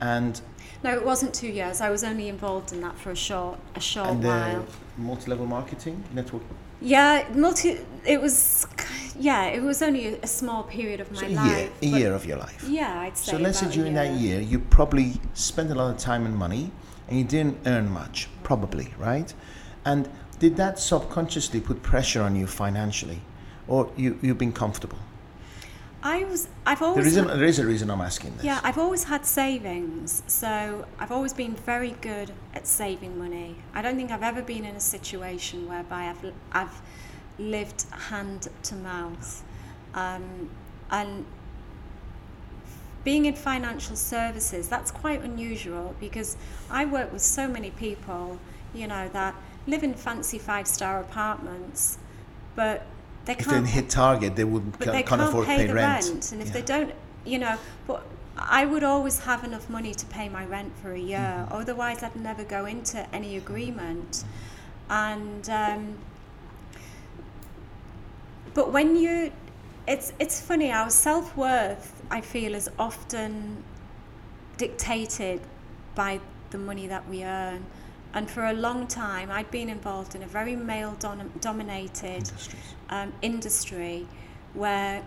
And, 0.00 0.40
No, 0.82 0.92
it 0.92 1.04
wasn't 1.04 1.32
two 1.34 1.48
years. 1.48 1.80
I 1.80 1.88
was 1.90 2.04
only 2.04 2.28
involved 2.28 2.72
in 2.72 2.80
that 2.82 2.96
for 2.98 3.10
a 3.10 3.16
short 3.16 3.58
a 3.74 3.80
short 3.80 4.08
and 4.08 4.22
while. 4.22 4.66
multi-level 4.98 5.46
marketing 5.46 6.04
network. 6.12 6.42
Yeah, 6.80 7.26
multi. 7.34 7.78
It 8.06 8.20
was 8.20 8.66
yeah. 9.18 9.46
It 9.46 9.62
was 9.62 9.82
only 9.82 10.18
a, 10.20 10.26
small 10.26 10.64
period 10.64 11.00
of 11.00 11.10
my 11.12 11.20
So 11.20 11.26
a 11.26 11.28
life. 11.28 11.46
year, 11.50 11.70
a 11.82 11.98
year 11.98 12.14
of 12.14 12.26
your 12.26 12.38
life. 12.38 12.64
Yeah, 12.68 13.00
I'd 13.00 13.16
say. 13.16 13.32
So 13.32 13.38
let's 13.38 13.58
say 13.60 13.70
during 13.70 13.94
that 13.94 14.12
year, 14.14 14.40
you 14.40 14.58
probably 14.58 15.20
spent 15.34 15.70
a 15.70 15.74
lot 15.74 15.94
of 15.94 15.98
time 15.98 16.26
and 16.26 16.36
money, 16.36 16.70
and 17.08 17.18
you 17.18 17.24
didn't 17.24 17.58
earn 17.66 17.90
much, 17.90 18.28
probably, 18.42 18.92
right? 18.98 19.32
And 19.84 20.08
did 20.38 20.56
that 20.56 20.78
subconsciously 20.78 21.60
put 21.60 21.82
pressure 21.82 22.22
on 22.22 22.36
you 22.36 22.46
financially, 22.46 23.20
or 23.68 23.90
you 23.96 24.18
you've 24.20 24.38
been 24.38 24.52
comfortable? 24.52 24.98
I 26.06 26.24
was. 26.24 26.48
I've 26.66 26.80
There 26.80 26.88
always. 26.88 27.06
is, 27.06 27.16
a, 27.16 27.22
had- 27.22 27.38
there 27.38 27.44
is 27.46 27.58
a 27.58 27.66
reason 27.66 27.90
I'm 27.90 28.02
asking 28.02 28.36
this. 28.36 28.44
yeah, 28.44 28.60
I've 28.62 28.76
always 28.78 29.04
had 29.04 29.24
savings, 29.24 30.22
so 30.26 30.84
I've 30.98 31.10
always 31.10 31.32
been 31.32 31.54
very 31.54 31.92
good 32.02 32.30
at 32.54 32.66
saving 32.66 33.18
money. 33.18 33.56
I 33.72 33.80
don't 33.80 33.96
think 33.96 34.10
I've 34.10 34.22
ever 34.22 34.42
been 34.42 34.64
in 34.66 34.76
a 34.76 34.80
situation 34.80 35.66
whereby 35.68 36.04
I've 36.10 36.32
I've 36.52 36.80
lived 37.38 37.86
hand 37.90 38.48
to 38.64 38.74
mouth, 38.76 39.42
um, 39.94 40.50
and 40.90 41.24
being 43.02 43.24
in 43.26 43.34
financial 43.34 43.96
services 43.96 44.66
that's 44.68 44.90
quite 44.90 45.20
unusual 45.22 45.94
because 46.00 46.36
I 46.70 46.84
work 46.86 47.12
with 47.12 47.20
so 47.22 47.46
many 47.48 47.70
people, 47.70 48.38
you 48.74 48.86
know, 48.86 49.08
that 49.14 49.34
live 49.66 49.82
in 49.82 49.94
fancy 49.94 50.38
five 50.38 50.66
star 50.66 51.00
apartments, 51.00 51.98
but 52.56 52.86
they 53.24 53.32
If 53.32 53.38
they 53.38 53.44
can't 53.44 53.56
didn't 53.64 53.68
hit 53.68 53.88
target, 53.90 54.36
they 54.36 54.44
wouldn't 54.44 54.78
but 54.78 54.84
ca- 54.86 54.92
they 54.92 55.02
can't, 55.02 55.20
can't 55.20 55.22
afford 55.22 55.46
pay 55.46 55.56
to 55.56 55.62
pay 55.62 55.66
the 55.68 55.74
rent. 55.74 56.04
rent. 56.04 56.32
and 56.32 56.40
if 56.42 56.48
Yeah. 56.48 56.52
they 56.54 56.62
don't 56.62 56.92
you 57.24 57.38
know 57.38 57.56
but 57.86 58.04
i 58.36 58.66
would 58.66 58.84
always 58.84 59.18
have 59.20 59.44
enough 59.44 59.70
money 59.70 59.94
to 59.94 60.04
pay 60.06 60.28
my 60.28 60.44
rent 60.44 60.70
for 60.82 60.92
a 60.92 60.98
year 60.98 61.18
Mm-hmm. 61.46 61.54
otherwise 61.54 62.02
i'd 62.02 62.16
never 62.16 62.44
go 62.44 62.66
into 62.66 62.98
any 63.14 63.36
agreement 63.36 64.24
and 64.90 65.48
um, 65.48 65.96
but 68.52 68.72
when 68.72 68.96
you 68.96 69.32
it's 69.86 70.12
it's 70.18 70.40
funny 70.40 70.70
our 70.70 70.90
self-worth 70.90 72.02
i 72.10 72.20
feel 72.20 72.54
is 72.54 72.68
often 72.78 73.62
dictated 74.58 75.40
by 75.94 76.20
the 76.50 76.58
money 76.58 76.86
that 76.86 77.08
we 77.08 77.24
earn 77.24 77.64
and 78.12 78.30
for 78.30 78.44
a 78.46 78.52
long 78.52 78.86
time 78.86 79.30
i'd 79.30 79.50
been 79.50 79.68
involved 79.68 80.14
in 80.14 80.22
a 80.22 80.26
very 80.26 80.54
male 80.56 80.92
dom- 80.98 81.32
dominated 81.40 82.16
Industries. 82.28 82.73
Um, 82.90 83.12
industry 83.22 84.06
where 84.54 85.02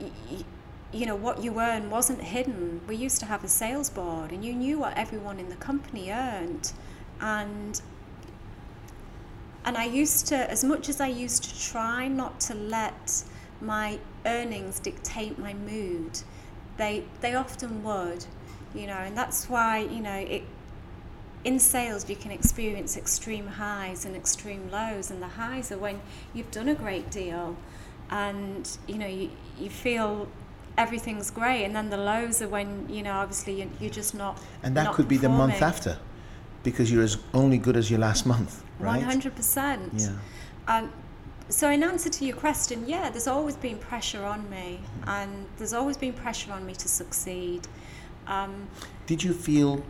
y- 0.00 0.44
you 0.92 1.06
know 1.06 1.14
what 1.14 1.42
you 1.42 1.60
earn 1.60 1.88
wasn't 1.90 2.20
hidden. 2.20 2.80
We 2.88 2.96
used 2.96 3.20
to 3.20 3.26
have 3.26 3.44
a 3.44 3.48
sales 3.48 3.90
board, 3.90 4.32
and 4.32 4.44
you 4.44 4.52
knew 4.52 4.78
what 4.78 4.96
everyone 4.96 5.38
in 5.38 5.48
the 5.48 5.56
company 5.56 6.10
earned, 6.10 6.72
and 7.20 7.80
and 9.64 9.76
I 9.76 9.84
used 9.84 10.26
to, 10.28 10.50
as 10.50 10.64
much 10.64 10.88
as 10.88 11.00
I 11.00 11.08
used 11.08 11.44
to 11.44 11.60
try 11.70 12.08
not 12.08 12.40
to 12.40 12.54
let 12.54 13.24
my 13.60 13.98
earnings 14.24 14.80
dictate 14.80 15.38
my 15.38 15.52
mood, 15.54 16.20
they 16.76 17.04
they 17.20 17.34
often 17.34 17.82
would, 17.84 18.24
you 18.74 18.86
know, 18.86 18.94
and 18.94 19.16
that's 19.16 19.48
why 19.48 19.78
you 19.78 20.00
know 20.00 20.16
it. 20.16 20.44
In 21.42 21.58
sales, 21.58 22.08
you 22.10 22.16
can 22.16 22.30
experience 22.30 22.98
extreme 22.98 23.46
highs 23.46 24.04
and 24.04 24.14
extreme 24.14 24.70
lows, 24.70 25.10
and 25.10 25.22
the 25.22 25.28
highs 25.28 25.72
are 25.72 25.78
when 25.78 26.00
you've 26.34 26.50
done 26.50 26.68
a 26.68 26.74
great 26.74 27.10
deal, 27.10 27.56
and 28.10 28.76
you 28.86 28.98
know 28.98 29.06
you, 29.06 29.30
you 29.58 29.70
feel 29.70 30.28
everything's 30.76 31.30
great, 31.30 31.64
and 31.64 31.74
then 31.74 31.88
the 31.88 31.96
lows 31.96 32.42
are 32.42 32.48
when 32.48 32.86
you 32.90 33.02
know 33.02 33.12
obviously 33.12 33.54
you're, 33.60 33.70
you're 33.80 33.90
just 33.90 34.14
not. 34.14 34.38
And 34.62 34.76
that 34.76 34.84
not 34.84 34.94
could 34.94 35.08
be 35.08 35.16
the 35.16 35.30
month 35.30 35.62
after, 35.62 35.98
because 36.62 36.92
you're 36.92 37.04
as 37.04 37.16
only 37.32 37.56
good 37.56 37.76
as 37.76 37.90
your 37.90 38.00
last 38.00 38.26
month, 38.26 38.62
right? 38.78 38.96
One 38.96 39.00
hundred 39.00 39.34
percent. 39.34 39.92
Yeah. 39.94 40.10
Um, 40.68 40.92
so 41.48 41.70
in 41.70 41.82
answer 41.82 42.10
to 42.10 42.24
your 42.24 42.36
question, 42.36 42.86
yeah, 42.86 43.08
there's 43.08 43.26
always 43.26 43.56
been 43.56 43.78
pressure 43.78 44.24
on 44.24 44.48
me, 44.50 44.80
and 45.06 45.46
there's 45.56 45.72
always 45.72 45.96
been 45.96 46.12
pressure 46.12 46.52
on 46.52 46.66
me 46.66 46.74
to 46.74 46.86
succeed. 46.86 47.66
Um, 48.26 48.68
Did 49.06 49.24
you 49.24 49.32
feel 49.32 49.82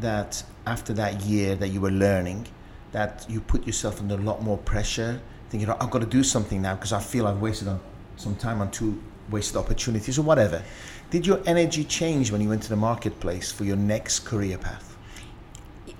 that 0.00 0.42
after 0.66 0.92
that 0.94 1.22
year 1.22 1.54
that 1.56 1.68
you 1.68 1.80
were 1.80 1.90
learning, 1.90 2.46
that 2.92 3.26
you 3.28 3.40
put 3.40 3.66
yourself 3.66 4.00
under 4.00 4.14
a 4.14 4.18
lot 4.18 4.42
more 4.42 4.58
pressure, 4.58 5.20
thinking, 5.50 5.68
"Oh, 5.68 5.76
I've 5.80 5.90
got 5.90 6.00
to 6.00 6.06
do 6.06 6.22
something 6.22 6.62
now 6.62 6.74
because 6.74 6.92
I 6.92 7.00
feel 7.00 7.26
I've 7.26 7.40
wasted 7.40 7.68
on 7.68 7.80
some 8.16 8.34
time 8.36 8.60
on 8.60 8.70
two 8.70 9.00
wasted 9.30 9.56
opportunities 9.56 10.18
or 10.18 10.22
whatever. 10.22 10.62
Did 11.10 11.26
your 11.26 11.40
energy 11.46 11.84
change 11.84 12.30
when 12.30 12.40
you 12.40 12.48
went 12.48 12.62
to 12.64 12.68
the 12.68 12.76
marketplace 12.76 13.50
for 13.52 13.64
your 13.64 13.76
next 13.76 14.20
career 14.20 14.58
path? 14.58 14.96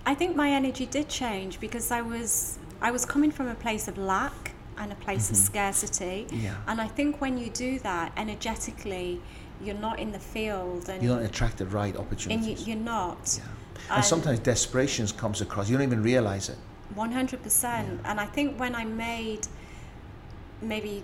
I 0.06 0.14
think 0.14 0.36
my 0.36 0.50
energy 0.50 0.86
did 0.86 1.08
change 1.08 1.60
because 1.60 1.90
I 1.90 2.00
was 2.00 2.58
I 2.80 2.90
was 2.90 3.04
coming 3.04 3.30
from 3.30 3.48
a 3.48 3.54
place 3.54 3.88
of 3.88 3.98
lack 3.98 4.52
and 4.78 4.92
a 4.92 4.94
place 4.94 5.30
of 5.30 5.36
mm-hmm. 5.36 5.44
scarcity. 5.46 6.26
Yeah. 6.30 6.54
And 6.66 6.80
I 6.80 6.86
think 6.86 7.20
when 7.20 7.36
you 7.36 7.50
do 7.50 7.78
that 7.80 8.12
energetically, 8.16 9.20
you're 9.62 9.74
not 9.74 9.98
in 9.98 10.12
the 10.12 10.18
field 10.18 10.88
and 10.88 11.02
You 11.02 11.08
don't 11.08 11.24
attract 11.24 11.58
the 11.58 11.66
right 11.66 11.86
and 11.86 11.94
you, 11.94 12.00
opportunities. 12.00 12.66
you're 12.66 12.76
not. 12.76 13.38
yeah. 13.38 13.44
And 13.90 14.04
sometimes 14.04 14.38
desperation 14.40 15.06
comes 15.08 15.40
across. 15.40 15.68
You 15.68 15.76
don't 15.76 15.86
even 15.86 16.02
realize 16.02 16.48
it. 16.48 16.56
One 16.94 17.12
hundred 17.12 17.42
percent. 17.42 18.00
And 18.04 18.18
I 18.20 18.26
think 18.26 18.58
when 18.58 18.74
I 18.74 18.84
made 18.84 19.46
maybe 20.60 21.02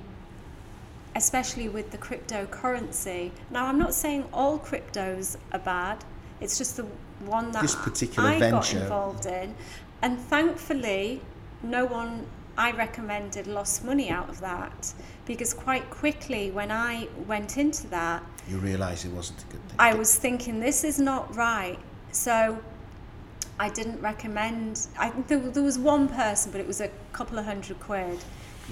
especially 1.16 1.68
with 1.68 1.90
the 1.92 1.98
cryptocurrency. 1.98 3.30
Now 3.50 3.66
I'm 3.66 3.78
not 3.78 3.94
saying 3.94 4.24
all 4.32 4.58
cryptos 4.58 5.36
are 5.52 5.60
bad. 5.60 6.04
It's 6.40 6.58
just 6.58 6.76
the 6.76 6.86
one 7.24 7.52
that 7.52 7.62
This 7.62 7.76
particular 7.76 8.28
I 8.28 8.38
got 8.40 8.64
venture. 8.66 8.82
involved 8.82 9.26
in. 9.26 9.54
And 10.02 10.18
thankfully 10.18 11.20
no 11.62 11.84
one 11.86 12.26
I 12.56 12.70
recommended 12.72 13.46
lost 13.46 13.84
money 13.84 14.10
out 14.10 14.28
of 14.28 14.40
that 14.40 14.92
because 15.26 15.54
quite 15.54 15.88
quickly 15.90 16.50
when 16.50 16.70
I 16.70 17.08
went 17.26 17.56
into 17.58 17.86
that 17.88 18.22
You 18.48 18.58
realize 18.58 19.04
it 19.04 19.12
wasn't 19.12 19.42
a 19.42 19.46
good 19.46 19.62
thing. 19.68 19.76
I 19.78 19.94
was 19.94 20.16
thinking 20.16 20.60
this 20.60 20.84
is 20.84 20.98
not 20.98 21.34
right. 21.36 21.78
So 22.14 22.58
I 23.58 23.68
didn't 23.68 24.00
recommend. 24.00 24.86
I 24.98 25.10
think 25.10 25.26
there, 25.28 25.38
there 25.38 25.62
was 25.62 25.78
one 25.78 26.08
person, 26.08 26.52
but 26.52 26.60
it 26.60 26.66
was 26.66 26.80
a 26.80 26.88
couple 27.12 27.38
of 27.38 27.44
hundred 27.44 27.78
quid. 27.80 28.18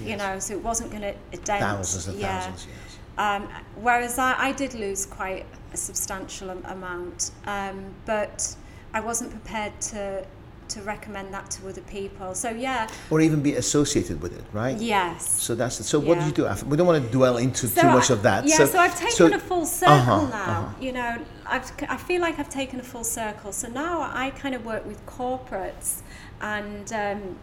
You 0.03 0.17
know, 0.17 0.39
so 0.39 0.55
it 0.55 0.63
wasn't 0.63 0.89
going 0.89 1.03
to 1.03 1.13
dent. 1.43 1.59
thousands 1.61 2.07
and 2.07 2.19
yeah. 2.19 2.39
thousands, 2.39 2.65
yes. 2.67 2.97
Um, 3.19 3.47
whereas 3.75 4.17
I, 4.17 4.33
I 4.47 4.51
did 4.51 4.73
lose 4.73 5.05
quite 5.05 5.45
a 5.71 5.77
substantial 5.77 6.49
amount, 6.49 7.29
um, 7.45 7.93
but 8.07 8.55
I 8.91 8.99
wasn't 9.01 9.29
prepared 9.29 9.79
to 9.91 10.25
to 10.69 10.81
recommend 10.81 11.31
that 11.33 11.51
to 11.51 11.67
other 11.69 11.81
people. 11.81 12.33
So 12.33 12.49
yeah, 12.49 12.87
Or 13.11 13.21
even 13.21 13.41
be 13.43 13.53
associated 13.55 14.19
with 14.21 14.35
it, 14.35 14.45
right? 14.53 14.75
yes. 14.77 15.29
So 15.43 15.53
that's 15.53 15.79
it. 15.79 15.83
So 15.83 15.99
what 15.99 16.17
Yeah. 16.17 16.23
did 16.23 16.25
you 16.29 16.33
do 16.43 16.45
after? 16.47 16.65
We 16.65 16.77
don't 16.77 16.87
want 16.87 17.03
to 17.05 17.11
dwell 17.11 17.37
into 17.37 17.67
So 17.67 17.81
too 17.81 17.87
much 17.89 18.09
I- 18.09 18.13
of 18.15 18.23
that. 18.23 18.47
Yeah, 18.47 18.65
so, 18.65 18.79
I've 18.79 18.97
taken 18.97 19.33
a 19.33 19.39
full 19.39 19.65
circle 19.67 19.93
Uh-huh, 19.93 20.27
now. 20.29 20.61
uh-huh. 20.61 20.73
You 20.85 20.93
know, 20.93 21.17
I've, 21.45 21.71
I 21.89 21.97
feel 21.97 22.21
like 22.21 22.39
I've 22.39 22.49
taken 22.49 22.79
a 22.79 22.83
full 22.83 23.03
circle. 23.03 23.51
So 23.51 23.67
now 23.67 24.01
I 24.01 24.31
kind 24.31 24.55
of 24.55 24.65
work 24.65 24.85
with 24.85 25.05
corporates 25.05 26.01
and 26.41 26.91
um, 26.93 27.37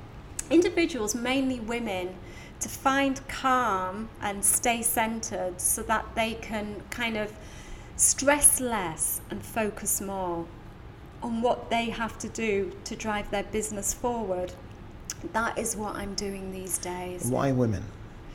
individuals, 0.51 1.15
mainly 1.15 1.61
women, 1.61 2.15
to 2.61 2.69
find 2.69 3.27
calm 3.29 4.11
and 4.21 4.45
stay 4.45 4.83
centered 4.83 5.61
so 5.61 5.83
that 5.85 6.15
they 6.15 6.35
can 6.35 6.83
kind 6.91 7.17
of 7.17 7.33
stress 7.97 8.61
less 8.61 9.21
and 9.31 9.43
focus 9.45 10.01
more 10.01 10.47
on 11.23 11.43
what 11.43 11.71
they 11.71 11.91
have 11.91 12.19
to 12.19 12.29
do 12.29 12.73
to 12.85 12.97
drive 12.97 13.31
their 13.31 13.43
business 13.45 13.93
forward. 13.93 14.53
That 15.33 15.59
is 15.59 15.77
what 15.77 15.97
I'm 15.97 16.15
doing 16.15 16.51
these 16.51 16.79
days. 16.79 17.27
Why 17.31 17.53
women? 17.53 17.85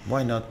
Why 0.08 0.24
not 0.24 0.46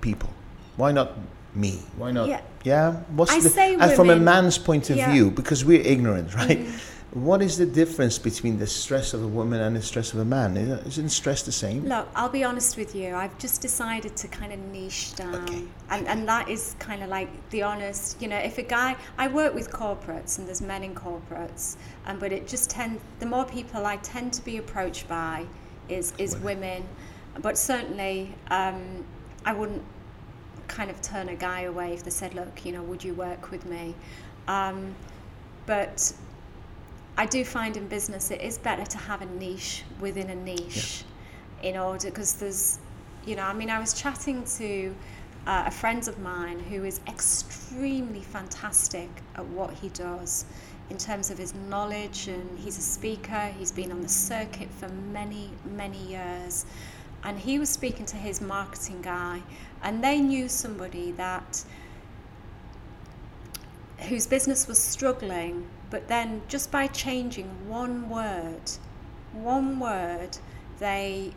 people? 0.00 0.30
Why 0.76 0.90
not 0.90 1.12
me? 1.54 1.80
Why 1.96 2.10
not? 2.12 2.28
Yeah. 2.28 2.40
Yeah. 2.64 2.92
What's 3.16 3.32
I 3.32 3.40
the, 3.40 3.48
say 3.48 3.74
and 3.74 3.92
from 3.92 4.10
a 4.10 4.16
man's 4.16 4.58
point 4.58 4.90
of 4.90 4.96
Yeah. 4.96 5.12
View, 5.12 5.30
because 5.30 5.64
we're 5.64 5.82
ignorant, 5.82 6.34
right? 6.34 6.66
What 7.14 7.42
is 7.42 7.58
the 7.58 7.66
difference 7.66 8.18
between 8.18 8.58
the 8.58 8.66
stress 8.66 9.12
of 9.12 9.22
a 9.22 9.26
woman 9.28 9.60
and 9.60 9.76
the 9.76 9.82
stress 9.82 10.14
of 10.14 10.18
a 10.20 10.24
man? 10.24 10.56
Is- 10.56 10.96
Isn't 10.96 11.10
stress 11.10 11.42
the 11.42 11.52
same? 11.52 11.84
Look, 11.84 12.08
I'll 12.16 12.30
be 12.30 12.42
honest 12.42 12.78
with 12.78 12.94
you. 12.94 13.14
I've 13.14 13.36
just 13.36 13.60
decided 13.60 14.16
to 14.16 14.28
kind 14.28 14.50
of 14.50 14.58
niche 14.58 15.14
down, 15.14 15.34
Okay, 15.44 15.64
and 15.90 16.08
and 16.08 16.26
that 16.26 16.48
is 16.48 16.74
kind 16.78 17.02
of 17.02 17.10
like 17.10 17.28
the 17.50 17.62
honest. 17.64 18.16
You 18.22 18.28
know, 18.28 18.38
if 18.38 18.56
a 18.56 18.62
guy, 18.62 18.96
I 19.18 19.28
work 19.28 19.54
with 19.54 19.70
corporates, 19.70 20.38
and 20.38 20.48
there's 20.48 20.62
men 20.62 20.82
in 20.82 20.94
corporates, 20.94 21.76
um, 22.06 22.18
but 22.18 22.32
it 22.32 22.48
just 22.48 22.70
tend 22.70 22.98
the 23.20 23.26
more 23.26 23.44
people 23.44 23.84
I 23.84 23.96
tend 23.98 24.32
to 24.32 24.42
be 24.42 24.56
approached 24.56 25.06
by 25.06 25.44
is 25.90 26.14
is 26.16 26.38
women, 26.38 26.82
but 27.42 27.58
certainly 27.58 28.34
um, 28.50 29.04
I 29.44 29.52
wouldn't 29.52 29.82
kind 30.68 30.90
of 30.90 31.00
turn 31.02 31.28
a 31.28 31.34
guy 31.34 31.62
away 31.62 31.92
if 31.94 32.02
they 32.02 32.10
said, 32.10 32.34
look, 32.34 32.64
you 32.64 32.72
know, 32.72 32.82
would 32.82 33.02
you 33.02 33.14
work 33.14 33.50
with 33.50 33.66
me? 33.66 33.94
Um, 34.48 34.94
but 35.66 36.12
I 37.16 37.26
do 37.26 37.44
find 37.44 37.76
in 37.76 37.86
business 37.88 38.30
it 38.30 38.40
is 38.40 38.58
better 38.58 38.84
to 38.84 38.98
have 38.98 39.22
a 39.22 39.26
niche 39.26 39.84
within 40.00 40.30
a 40.30 40.34
niche 40.34 41.04
in 41.62 41.76
order 41.76 42.08
because 42.08 42.34
there's, 42.34 42.78
you 43.26 43.36
know, 43.36 43.44
I 43.44 43.52
mean, 43.52 43.70
I 43.70 43.78
was 43.78 43.92
chatting 43.94 44.44
to 44.56 44.94
uh, 45.46 45.64
a 45.66 45.70
friend 45.70 46.06
of 46.08 46.18
mine 46.18 46.58
who 46.58 46.84
is 46.84 47.00
extremely 47.06 48.20
fantastic 48.20 49.08
at 49.36 49.44
what 49.46 49.74
he 49.74 49.88
does 49.90 50.44
in 50.90 50.98
terms 50.98 51.30
of 51.30 51.38
his 51.38 51.54
knowledge 51.68 52.28
and 52.28 52.58
he's 52.58 52.78
a 52.78 52.82
speaker, 52.82 53.52
he's 53.58 53.72
been 53.72 53.90
on 53.90 54.02
the 54.02 54.08
circuit 54.08 54.68
for 54.70 54.88
many, 54.88 55.50
many 55.76 55.98
years. 55.98 56.66
And 57.24 57.38
he 57.38 57.58
was 57.58 57.70
speaking 57.70 58.04
to 58.06 58.16
his 58.16 58.40
marketing 58.40 59.00
guy, 59.00 59.42
and 59.82 60.02
they 60.02 60.20
knew 60.20 60.48
somebody 60.48 61.12
that 61.12 61.64
whose 64.08 64.26
business 64.26 64.66
was 64.66 64.78
struggling, 64.78 65.68
but 65.90 66.08
then 66.08 66.42
just 66.48 66.70
by 66.70 66.86
changing 66.86 67.46
one 67.68 68.08
word, 68.08 68.70
one 69.32 69.78
word, 69.78 70.38
they 70.78 71.32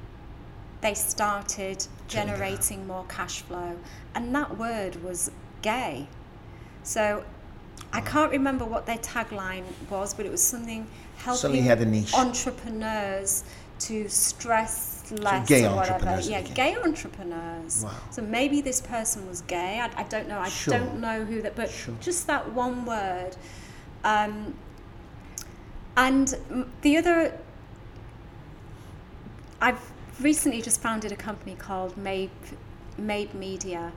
they 0.81 0.93
started 0.93 1.87
generating 2.07 2.85
more 2.85 3.05
cash 3.07 3.41
flow. 3.41 3.77
And 4.13 4.35
that 4.35 4.57
word 4.57 5.03
was 5.03 5.31
gay. 5.61 6.07
So 6.83 7.23
I 7.91 8.01
can't 8.01 8.31
remember 8.31 8.65
what 8.65 8.85
their 8.85 8.97
tagline 8.97 9.63
was, 9.89 10.13
but 10.13 10.25
it 10.25 10.31
was 10.31 10.43
something 10.43 10.87
helping 11.17 11.41
niche. 11.91 12.13
entrepreneurs 12.13 13.43
to 13.79 14.07
stress 14.07 14.94
less 15.11 15.47
gay 15.47 15.65
or 15.65 15.75
whatever. 15.75 15.93
entrepreneurs, 15.95 16.29
Yeah, 16.29 16.41
gay 16.41 16.75
entrepreneurs. 16.75 17.83
Wow. 17.83 17.91
So 18.11 18.21
maybe 18.21 18.61
this 18.61 18.81
person 18.81 19.27
was 19.27 19.41
gay. 19.41 19.79
I, 19.79 19.89
I 19.99 20.03
don't 20.03 20.27
know. 20.27 20.39
I 20.39 20.49
Sure. 20.49 20.73
don't 20.77 20.99
know 20.99 21.23
who 21.25 21.41
that, 21.41 21.55
but 21.55 21.69
Sure. 21.69 21.95
just 22.01 22.27
that 22.27 22.51
one 22.53 22.85
word. 22.85 23.35
Um, 24.03 24.55
and 25.97 26.35
the 26.81 26.97
other, 26.97 27.37
I've 29.61 29.79
recently 30.19 30.61
just 30.61 30.81
founded 30.81 31.11
a 31.11 31.15
company 31.15 31.55
called 31.55 31.95
Mabe 31.97 32.29
Media, 33.33 33.91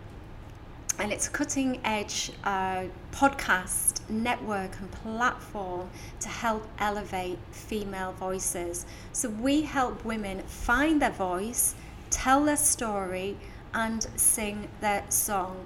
and 0.99 1.13
it's 1.13 1.29
a 1.29 1.31
cutting 1.31 1.81
edge 1.85 2.33
uh, 2.45 2.85
podcast 3.13 4.01
network 4.11 4.79
and 4.81 4.91
platform 4.91 5.89
to 6.21 6.29
help 6.29 6.67
elevate 6.79 7.39
female 7.53 8.13
voices. 8.13 8.85
So 9.13 9.29
we 9.29 9.63
help 9.63 10.05
women 10.05 10.43
find 10.43 11.01
their 11.01 11.13
voice, 11.13 11.77
tell 12.11 12.45
their 12.45 12.57
story, 12.57 13.37
and 13.75 14.07
sing 14.17 14.69
their 14.81 15.05
song. 15.09 15.65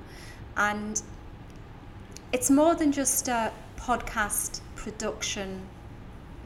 And 0.56 1.00
it's 2.32 2.50
more 2.50 2.74
than 2.74 2.92
just 2.92 3.28
a 3.28 3.52
podcast 3.76 4.60
production 4.76 5.62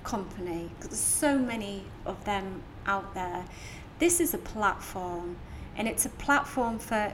company 0.05 0.71
because 0.75 0.91
there's 0.91 1.01
so 1.01 1.39
many 1.39 1.85
of 2.05 2.25
them 2.25 2.63
out 2.87 3.15
there. 3.15 3.45
This 3.99 4.21
is 4.21 4.33
a 4.33 4.39
platform, 4.39 5.37
and 5.77 5.89
it's 5.89 6.07
a 6.07 6.11
platform 6.11 6.79
for 6.79 7.13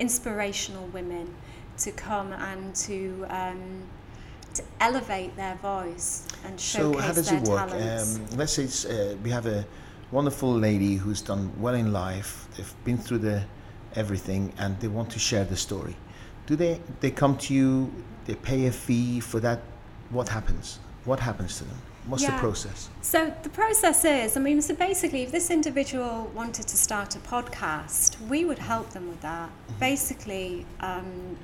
inspirational 0.00 0.86
women 0.88 1.34
to 1.78 1.90
come 1.92 2.32
and 2.32 2.74
to 2.74 3.26
um, 3.30 3.82
to 4.54 4.62
elevate 4.80 5.36
their 5.36 5.54
voice 5.56 6.26
and 6.44 6.58
So 6.58 6.92
showcase 6.92 7.04
how 7.06 7.12
does 7.12 7.30
their 7.30 7.38
it 7.38 7.48
work? 7.48 7.68
talents. 7.70 8.16
Um, 8.16 8.38
let's 8.38 8.52
say 8.54 8.64
it's, 8.64 8.84
uh, 8.84 9.16
we 9.22 9.30
have 9.30 9.46
a 9.46 9.64
wonderful 10.10 10.52
lady 10.52 10.96
who's 10.96 11.20
done 11.20 11.52
well 11.60 11.74
in 11.74 11.92
life. 11.92 12.48
They've 12.56 12.74
been 12.84 12.98
through 12.98 13.18
the 13.18 13.44
everything, 13.94 14.52
and 14.58 14.78
they 14.80 14.88
want 14.88 15.10
to 15.10 15.18
share 15.18 15.44
the 15.44 15.56
story. 15.56 15.96
Do 16.46 16.56
they? 16.56 16.80
They 17.00 17.10
come 17.10 17.36
to 17.38 17.54
you. 17.54 17.92
They 18.24 18.34
pay 18.34 18.66
a 18.66 18.72
fee 18.72 19.20
for 19.20 19.40
that. 19.40 19.60
What 20.10 20.28
happens? 20.28 20.78
What 21.04 21.20
happens 21.20 21.58
to 21.58 21.64
them? 21.64 21.78
What's 22.08 22.24
the 22.24 22.32
process? 22.32 22.88
So 23.02 23.34
the 23.42 23.50
process 23.50 24.04
is, 24.04 24.36
I 24.36 24.40
mean, 24.40 24.62
so 24.62 24.74
basically, 24.74 25.22
if 25.22 25.30
this 25.30 25.50
individual 25.50 26.30
wanted 26.34 26.66
to 26.66 26.76
start 26.76 27.14
a 27.16 27.18
podcast, 27.18 28.18
we 28.28 28.46
would 28.46 28.58
help 28.58 28.90
them 28.90 29.08
with 29.08 29.20
that. 29.20 29.50
Basically, 29.78 30.64
um, 30.80 31.36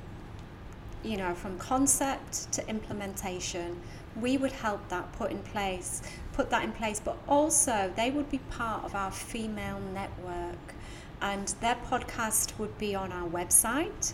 you 1.03 1.17
know, 1.17 1.35
from 1.35 1.59
concept 1.59 2.51
to 2.53 2.67
implementation, 2.67 3.79
we 4.19 4.37
would 4.37 4.53
help 4.53 4.89
that 4.89 5.11
put 5.13 5.29
in 5.29 5.37
place, 5.39 6.01
put 6.33 6.49
that 6.49 6.63
in 6.63 6.71
place. 6.71 6.99
But 6.99 7.17
also, 7.27 7.91
they 7.95 8.09
would 8.09 8.31
be 8.31 8.39
part 8.39 8.83
of 8.85 8.95
our 8.95 9.11
female 9.11 9.79
network, 9.93 10.73
and 11.21 11.47
their 11.61 11.75
podcast 11.75 12.57
would 12.57 12.75
be 12.79 12.95
on 12.95 13.11
our 13.11 13.29
website. 13.29 14.13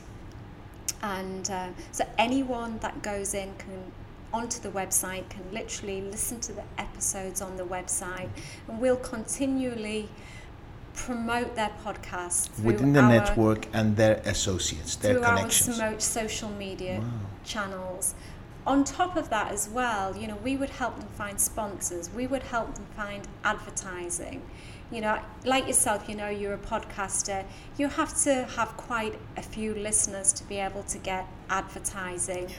And 1.01 1.49
uh, 1.49 1.69
so 1.91 2.05
anyone 2.17 2.77
that 2.79 3.01
goes 3.01 3.33
in 3.33 3.55
can 3.55 3.91
onto 4.33 4.61
the 4.61 4.69
website 4.69 5.29
can 5.29 5.43
literally 5.51 6.01
listen 6.01 6.39
to 6.41 6.53
the 6.53 6.63
episodes 6.77 7.41
on 7.41 7.57
the 7.57 7.63
website, 7.65 8.29
and 8.67 8.79
we'll 8.79 8.95
continually 8.97 10.09
promote 10.93 11.55
their 11.55 11.71
podcast 11.83 12.49
Within 12.63 12.93
the 12.93 13.01
our, 13.01 13.09
network 13.09 13.67
and 13.73 13.95
their 13.95 14.15
associates, 14.25 14.95
their 14.95 15.15
through 15.15 15.23
connections. 15.23 15.79
our 15.79 15.89
Smoke 15.89 16.01
social 16.01 16.49
media 16.49 17.03
channels. 17.43 18.13
On 18.67 18.83
top 18.83 19.15
of 19.15 19.29
that, 19.29 19.51
as 19.51 19.67
well, 19.69 20.15
you 20.15 20.27
know, 20.27 20.35
we 20.43 20.55
would 20.55 20.69
help 20.69 20.99
them 20.99 21.07
find 21.17 21.39
sponsors. 21.39 22.11
We 22.11 22.27
would 22.27 22.43
help 22.43 22.75
them 22.75 22.85
find 22.95 23.27
advertising. 23.43 24.43
You 24.91 25.01
know, 25.01 25.19
like 25.45 25.67
yourself, 25.67 26.07
you 26.07 26.15
know, 26.15 26.29
you're 26.29 26.53
a 26.53 26.57
podcaster. 26.57 27.45
You 27.77 27.87
have 27.87 28.15
to 28.23 28.43
have 28.57 28.75
quite 28.77 29.17
a 29.37 29.41
few 29.41 29.73
listeners 29.73 30.31
to 30.33 30.43
be 30.43 30.57
able 30.57 30.83
to 30.83 30.97
get 30.97 31.25
advertising. 31.49 32.49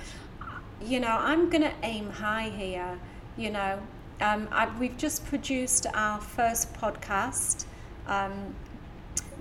You 0.85 1.01
know, 1.01 1.17
I'm 1.21 1.49
going 1.49 1.63
to 1.63 1.73
aim 1.83 2.11
high 2.11 2.49
here. 2.49 2.99
You 3.37 3.51
know, 3.51 3.81
um, 4.21 4.49
I, 4.51 4.69
we've 4.79 4.97
just 4.97 5.25
produced 5.27 5.87
our 5.95 6.21
first 6.21 6.73
podcast. 6.75 7.67
Um, 8.07 8.55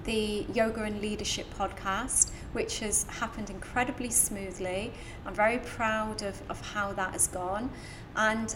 the 0.03 0.45
Yoga 0.53 0.83
and 0.83 0.99
Leadership 0.99 1.45
podcast, 1.57 2.31
which 2.53 2.79
has 2.79 3.03
happened 3.03 3.49
incredibly 3.49 4.09
smoothly. 4.09 4.91
I'm 5.25 5.33
very 5.33 5.59
proud 5.59 6.23
of, 6.23 6.41
of 6.49 6.59
how 6.73 6.93
that 6.93 7.13
has 7.13 7.27
gone. 7.27 7.69
And 8.15 8.55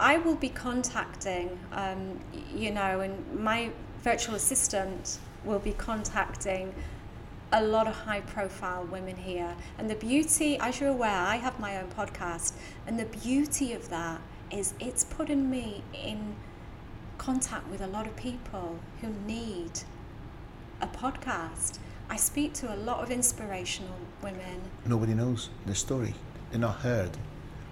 I 0.00 0.18
will 0.18 0.36
be 0.36 0.48
contacting, 0.48 1.58
um, 1.72 2.18
you 2.54 2.70
know, 2.70 3.00
and 3.00 3.40
my 3.40 3.70
virtual 4.02 4.34
assistant 4.34 5.18
will 5.44 5.58
be 5.58 5.72
contacting 5.72 6.74
a 7.52 7.62
lot 7.62 7.86
of 7.86 7.94
high 7.94 8.20
profile 8.22 8.84
women 8.90 9.16
here. 9.16 9.54
And 9.78 9.88
the 9.88 9.94
beauty, 9.94 10.58
as 10.58 10.80
you're 10.80 10.90
aware, 10.90 11.10
I 11.10 11.36
have 11.36 11.60
my 11.60 11.76
own 11.76 11.88
podcast, 11.88 12.54
and 12.86 12.98
the 12.98 13.04
beauty 13.04 13.72
of 13.72 13.88
that 13.90 14.20
is 14.50 14.74
it's 14.80 15.04
putting 15.04 15.50
me 15.50 15.82
in 15.92 16.34
contact 17.18 17.68
with 17.68 17.80
a 17.80 17.86
lot 17.86 18.06
of 18.06 18.16
people 18.16 18.78
who 19.00 19.08
need 19.26 19.70
a 20.80 20.86
podcast. 20.86 21.78
I 22.10 22.16
speak 22.16 22.52
to 22.54 22.74
a 22.74 22.76
lot 22.76 23.02
of 23.02 23.10
inspirational 23.10 23.96
women. 24.22 24.60
Nobody 24.84 25.14
knows 25.14 25.48
their 25.64 25.74
story. 25.74 26.14
They're 26.50 26.60
not 26.60 26.76
heard. 26.76 27.16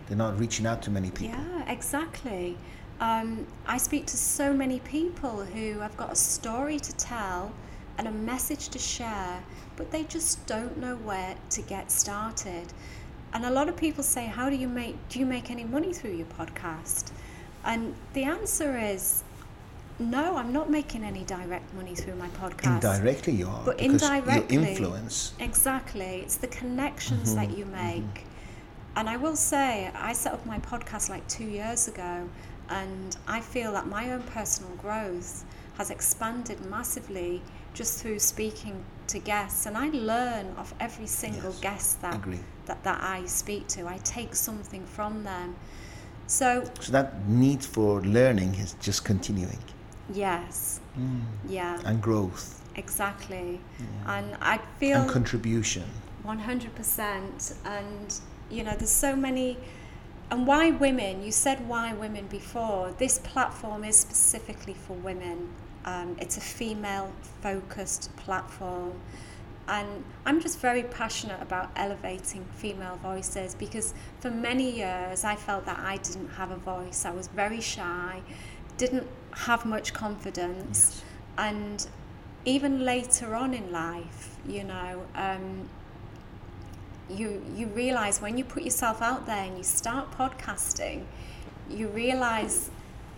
They're 0.07 0.17
not 0.17 0.39
reaching 0.39 0.67
out 0.67 0.83
to 0.83 0.91
many 0.91 1.11
people. 1.11 1.39
Yeah, 1.39 1.71
exactly. 1.71 2.57
Um, 3.01 3.47
I 3.67 3.79
speak 3.79 4.07
to 4.07 4.17
so 4.17 4.53
many 4.53 4.81
people 4.81 5.45
who 5.45 5.81
have 5.81 5.97
got 5.97 6.13
a 6.13 6.17
story 6.17 6.79
to 6.79 6.97
tell 6.97 7.53
and 7.99 8.09
a 8.09 8.13
message 8.13 8.69
to 8.71 8.79
share, 8.79 9.43
but 9.81 9.91
they 9.93 10.05
just 10.05 10.47
don't 10.47 10.77
know 10.77 10.95
where 10.97 11.37
to 11.49 11.63
get 11.63 11.91
started. 11.91 12.67
And 13.33 13.47
a 13.47 13.51
lot 13.51 13.67
of 13.71 13.79
people 13.79 14.05
say, 14.05 14.27
"How 14.27 14.51
do 14.51 14.57
you 14.57 14.69
make? 14.69 14.97
Do 15.09 15.19
you 15.19 15.25
make 15.25 15.51
any 15.51 15.65
money 15.65 15.95
through 15.95 16.17
your 16.21 16.27
podcast?" 16.39 17.11
And 17.65 17.95
the 18.13 18.25
answer 18.25 18.77
is, 18.77 19.25
no. 19.99 20.37
I'm 20.37 20.53
not 20.53 20.69
making 20.69 21.03
any 21.03 21.25
direct 21.25 21.73
money 21.73 21.95
through 21.95 22.17
my 22.17 22.29
podcast. 22.29 22.75
Indirectly, 22.85 23.35
you 23.35 23.49
are. 23.49 23.65
But 23.65 23.81
indirectly, 23.81 24.57
your 24.57 24.67
influence. 24.67 25.33
Exactly. 25.39 26.21
It's 26.25 26.37
the 26.37 26.49
connections 26.49 27.35
mm-hmm, 27.35 27.41
that 27.41 27.57
you 27.57 27.65
mm-hmm. 27.65 28.05
make. 28.05 28.25
And 28.97 29.09
I 29.09 29.17
will 29.17 29.37
say, 29.37 29.91
I 29.95 30.13
set 30.13 30.35
up 30.35 30.45
my 30.45 30.59
podcast 30.59 31.09
like 31.09 31.27
two 31.27 31.45
years 31.45 31.89
ago, 31.89 32.29
and 32.69 33.17
I 33.27 33.41
feel 33.41 33.73
that 33.73 33.87
my 33.87 34.13
own 34.13 34.25
personal 34.25 34.75
growth 34.77 35.45
has 35.79 35.89
expanded 35.89 36.59
massively 36.67 37.41
just 37.75 38.01
through 38.03 38.19
speaking 38.19 38.85
to 39.09 39.19
guests. 39.19 39.67
And 39.67 39.77
I 39.77 39.89
learn 39.89 40.55
of 40.57 40.75
every 40.81 41.07
single 41.07 41.51
Yes, 41.53 41.61
guest 41.61 42.03
that, 42.03 42.15
agree. 42.17 42.41
that, 42.67 42.83
that 42.85 43.01
I 43.03 43.27
speak 43.27 43.67
to. 43.69 43.87
I 43.89 43.99
take 43.99 44.35
something 44.35 44.85
from 44.87 45.25
them. 45.25 45.57
So, 46.27 46.65
So 46.81 46.93
that 46.93 47.29
need 47.29 47.65
for 47.65 48.01
learning 48.03 48.55
is 48.55 48.75
just 48.81 49.05
continuing 49.05 49.59
yes, 50.13 50.81
mm. 50.99 51.21
yeah, 51.49 51.81
and 51.85 52.01
growth 52.03 52.63
exactly. 52.77 53.61
And 54.07 54.37
I 54.41 54.59
feel. 54.79 55.03
and 55.03 55.11
contribution. 55.11 55.85
100% 56.25 57.55
and 57.65 58.21
you 58.51 58.63
know 58.63 58.75
there's 58.77 58.91
so 58.91 59.17
many 59.17 59.57
and 60.31 60.47
why 60.47 60.71
women 60.71 61.23
you 61.23 61.33
said 61.33 61.67
why 61.67 61.95
women 61.95 62.27
before 62.27 62.95
this 62.99 63.19
platform 63.19 63.85
is 63.85 63.97
specifically 63.97 64.75
for 64.75 64.93
women 64.95 65.49
um, 65.85 66.17
it's 66.21 66.37
a 66.37 66.41
female 66.41 67.13
focused 67.43 68.15
platform. 68.17 68.93
And 69.69 70.05
i'm 70.27 70.41
just 70.41 70.59
very 70.59 70.83
passionate 70.83 71.41
about 71.41 71.71
elevating 71.77 72.45
female 72.57 72.99
voices 73.03 73.55
because 73.55 73.95
for 74.19 74.29
many 74.31 74.69
years 74.79 75.23
i 75.23 75.37
felt 75.37 75.65
that 75.67 75.79
i 75.79 75.97
didn't 75.99 76.31
have 76.31 76.51
a 76.51 76.57
voice. 76.57 77.05
I 77.05 77.13
was 77.13 77.29
very 77.29 77.61
shy 77.61 78.21
didn't 78.79 79.07
have 79.33 79.67
much 79.67 79.93
confidence. 79.93 81.03
And 81.37 81.87
even 82.47 82.85
later 82.85 83.35
on 83.37 83.53
in 83.55 83.71
life 83.71 84.37
you 84.47 84.65
know 84.65 85.03
um, 85.15 85.69
you 87.09 87.43
you 87.57 87.67
realize 87.69 88.21
when 88.21 88.39
you 88.39 88.45
put 88.45 88.63
yourself 88.63 89.03
out 89.03 89.27
there 89.27 89.45
and 89.45 89.57
you 89.59 89.65
start 89.65 90.11
podcasting, 90.13 91.05
you 91.69 91.89
realize 91.89 92.71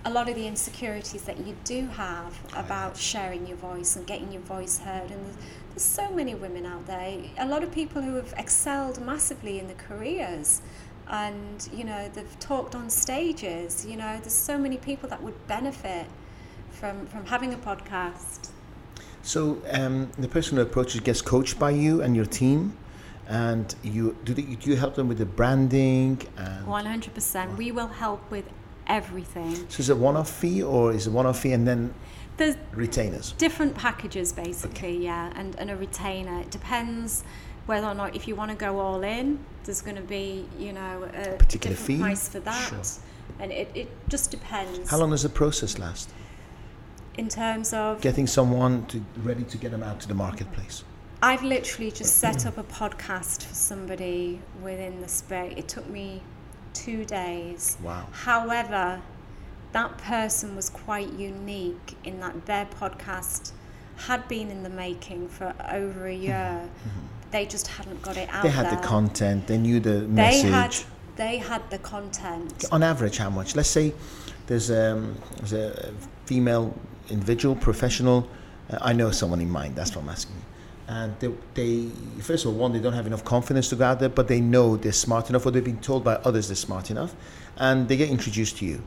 a 0.05 0.11
lot 0.11 0.29
of 0.29 0.35
the 0.35 0.47
insecurities 0.47 1.23
that 1.23 1.47
you 1.47 1.57
do 1.65 1.87
have 1.87 2.37
about 2.57 2.97
sharing 2.97 3.47
your 3.47 3.57
voice 3.57 3.95
and 3.97 4.07
getting 4.07 4.33
your 4.33 4.43
voice 4.43 4.79
heard. 4.79 5.11
And 5.11 5.25
there's, 5.25 5.37
there's 5.71 5.83
so 5.83 6.11
many 6.11 6.35
women 6.35 6.67
out 6.67 6.87
there. 6.87 7.19
A 7.39 7.47
lot 7.47 7.63
of 7.63 7.71
people 7.71 8.03
who 8.03 8.15
have 8.17 8.35
excelled 8.37 9.01
massively 9.01 9.59
in 9.59 9.67
their 9.69 9.77
careers. 9.77 10.61
And 11.09 11.69
you 11.73 11.85
know 11.85 12.09
they've 12.09 12.39
talked 12.41 12.75
on 12.75 12.89
stages. 12.89 13.85
You 13.85 13.97
know 13.97 14.19
there's 14.19 14.33
so 14.33 14.57
many 14.57 14.77
people 14.77 15.09
that 15.11 15.23
would 15.23 15.47
benefit 15.47 16.07
from 16.71 17.07
from 17.07 17.27
having 17.27 17.53
a 17.53 17.59
podcast. 17.59 18.51
So 19.23 19.63
um, 19.71 20.11
the 20.19 20.29
person 20.29 20.57
who 20.57 20.63
approaches 20.63 21.01
gets 21.01 21.21
coached 21.21 21.59
by 21.59 21.71
you 21.71 22.03
and 22.03 22.17
your 22.17 22.25
team, 22.25 22.77
and 23.29 23.75
you 23.83 24.17
do, 24.25 24.33
they, 24.33 24.43
do 24.43 24.71
you 24.71 24.77
help 24.77 24.95
them 24.95 25.09
with 25.09 25.19
the 25.19 25.27
branding 25.27 26.21
and 26.37 26.67
100%. 26.67 27.57
We 27.57 27.73
will 27.73 27.89
help 27.89 28.31
with 28.31 28.45
everything. 28.87 29.55
so 29.69 29.81
is 29.81 29.89
it 29.91 29.97
one-off 29.97 30.31
fee 30.31 30.63
or 30.63 30.93
is 30.93 31.07
it 31.07 31.11
one-off 31.11 31.41
fee 31.41 31.53
and 31.53 31.67
then 31.67 31.95
There's 32.37 32.57
retainers? 32.73 33.33
different 33.39 33.75
packages 33.75 34.33
basically, 34.33 34.97
yeah, 35.05 35.33
and, 35.37 35.55
and 35.57 35.71
a 35.71 35.77
retainer. 35.77 36.41
It 36.41 36.51
depends 36.51 37.25
whether 37.67 37.87
or 37.87 37.95
not 37.95 38.17
if 38.17 38.27
you 38.27 38.35
want 38.35 38.51
to 38.51 38.57
go 38.57 38.81
all 38.81 39.03
in, 39.03 39.39
there's 39.65 39.81
going 39.83 39.97
to 39.97 40.03
be, 40.03 40.47
you 40.59 40.73
know, 40.73 41.05
a 41.15 41.37
Particular 41.37 41.77
different 41.77 41.79
fee? 41.79 41.99
price 42.01 42.29
for 42.29 42.41
that. 42.41 42.69
Sure. 42.69 42.81
And 43.39 43.53
it, 43.53 43.71
it 43.75 43.89
just 44.09 44.31
depends 44.31 44.91
How 44.91 44.99
long 44.99 45.11
does 45.11 45.23
the 45.23 45.29
process 45.29 45.79
last? 45.79 46.11
in 47.19 47.29
terms 47.29 47.73
of 47.75 48.01
Getting 48.01 48.27
someone 48.27 48.87
to 48.87 49.05
ready 49.19 49.45
to 49.45 49.59
get 49.59 49.71
them 49.71 49.83
out 49.83 50.01
to 50.01 50.09
the 50.09 50.15
marketplace. 50.15 50.83
I've 51.23 51.43
literally 51.45 51.91
just 51.93 52.17
set 52.19 52.47
up 52.47 52.59
a 52.59 52.65
podcast 52.65 53.45
for 53.45 53.55
somebody 53.55 54.41
within 54.63 55.01
the 55.01 55.09
space. 55.09 55.55
It 55.57 55.69
took 55.69 55.89
me 55.89 56.21
two 56.75 57.05
days. 57.05 57.77
Wow. 57.83 58.07
However, 58.13 59.01
that 59.73 59.97
person 59.99 60.55
was 60.57 60.69
quite 60.71 61.13
unique 61.15 61.97
in 62.05 62.21
that 62.21 62.47
their 62.47 62.67
podcast 62.67 63.53
had 63.97 64.27
been 64.29 64.51
in 64.51 64.63
the 64.63 64.69
making 64.71 65.29
for 65.29 65.55
over 65.71 66.07
a 66.07 66.15
year. 66.15 66.69
They 67.33 67.47
just 67.47 67.67
hadn't 67.67 68.03
got 68.03 68.19
it 68.19 68.29
out 68.29 68.35
Mm-hmm. 68.35 68.43
They 68.43 68.51
had 68.51 68.67
there. 68.67 68.77
the 68.77 68.87
content. 68.87 69.47
They 69.47 69.57
knew 69.57 69.81
the 69.81 70.01
They 70.01 70.07
message. 70.43 70.51
had 70.51 70.77
they 71.17 71.39
had 71.39 71.63
the 71.71 71.79
content. 71.79 72.65
on 72.71 72.83
average 72.83 73.17
how 73.17 73.31
much 73.31 73.57
let's 73.57 73.71
say 73.71 73.95
there's, 74.49 74.71
um, 74.71 75.17
there's 75.37 75.55
a 75.55 75.95
female 76.27 76.75
individual 77.09 77.55
professional 77.57 78.29
uh, 78.71 78.79
i 78.83 78.93
know 78.93 79.11
someone 79.11 79.41
in 79.41 79.51
mind 79.51 79.75
that's 79.77 79.95
what 79.95 80.03
i'm 80.03 80.09
asking 80.11 80.37
and 80.93 81.19
they, 81.21 81.31
they 81.55 81.89
first 82.21 82.45
of 82.45 82.53
all 82.53 82.59
one 82.59 82.73
they 82.73 82.79
don't 82.79 82.93
have 82.93 83.07
enough 83.07 83.25
confidence 83.25 83.71
to 83.71 83.77
go 83.77 83.85
out 83.85 83.99
there 83.99 84.11
but 84.11 84.29
they 84.29 84.41
know 84.41 84.77
they're 84.77 84.93
smart 84.93 85.31
enough 85.31 85.47
or 85.47 85.51
they've 85.51 85.65
been 85.65 85.81
told 85.81 86.05
by 86.05 86.17
others 86.17 86.49
they're 86.49 86.57
smart 86.57 86.91
enough 86.91 87.15
and 87.57 87.89
they 87.89 87.97
get 87.97 88.11
introduced 88.11 88.59
to 88.59 88.67
you. 88.67 88.83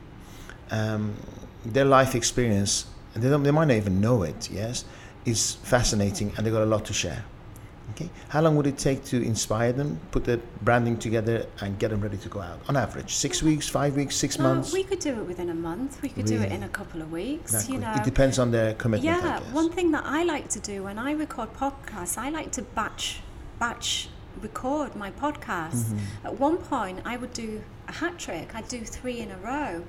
Um, 0.70 1.16
their 1.64 1.84
life 1.84 2.14
experience 2.14 2.86
and 3.14 3.22
they, 3.24 3.28
they 3.28 3.50
might 3.50 3.66
not 3.66 3.76
even 3.76 4.00
know 4.00 4.22
it 4.22 4.50
yes 4.50 4.84
is 5.24 5.56
fascinating 5.56 6.32
and 6.36 6.46
they've 6.46 6.52
got 6.52 6.62
a 6.62 6.72
lot 6.76 6.84
to 6.84 6.92
share 6.92 7.24
Okay. 7.92 8.10
How 8.28 8.40
long 8.40 8.56
would 8.56 8.66
it 8.66 8.78
take 8.78 9.04
to 9.06 9.22
inspire 9.22 9.72
them, 9.72 10.00
put 10.10 10.24
the 10.24 10.40
branding 10.62 10.98
together, 10.98 11.46
and 11.60 11.78
get 11.78 11.90
them 11.90 12.00
ready 12.00 12.16
to 12.18 12.28
go 12.28 12.40
out? 12.40 12.60
On 12.68 12.76
average, 12.76 13.14
six 13.14 13.42
weeks, 13.42 13.68
five 13.68 13.96
weeks, 13.96 14.16
six 14.16 14.38
No, 14.38 14.44
months. 14.44 14.72
we 14.72 14.82
could 14.82 14.98
do 14.98 15.10
it 15.10 15.26
within 15.26 15.50
a 15.50 15.54
month. 15.54 16.02
We 16.02 16.08
could 16.08 16.26
do 16.26 16.40
it 16.40 16.52
in 16.52 16.62
a 16.64 16.68
couple 16.68 17.00
of 17.00 17.12
weeks. 17.12 17.52
That 17.52 17.72
you 17.72 17.78
know, 17.78 17.92
it 17.94 18.04
depends 18.04 18.38
on 18.38 18.50
their 18.50 18.74
commitment. 18.74 19.04
Yeah, 19.04 19.40
one 19.52 19.70
thing 19.70 19.92
that 19.92 20.04
I 20.04 20.24
like 20.24 20.48
to 20.50 20.60
do 20.60 20.84
when 20.84 20.98
I 20.98 21.12
record 21.12 21.54
podcasts, 21.54 22.18
I 22.18 22.30
like 22.30 22.52
to 22.52 22.62
batch 22.62 23.20
batch 23.58 24.08
record 24.42 24.94
my 24.96 25.10
podcasts. 25.10 25.84
Mm-hmm. 25.84 26.26
At 26.26 26.38
one 26.38 26.58
point, 26.58 27.00
I 27.04 27.16
would 27.16 27.32
do 27.32 27.62
a 27.88 27.92
hat 27.92 28.18
trick. 28.18 28.54
I'd 28.54 28.68
do 28.68 28.80
three 28.80 29.20
in 29.20 29.30
a 29.30 29.36
row. 29.38 29.84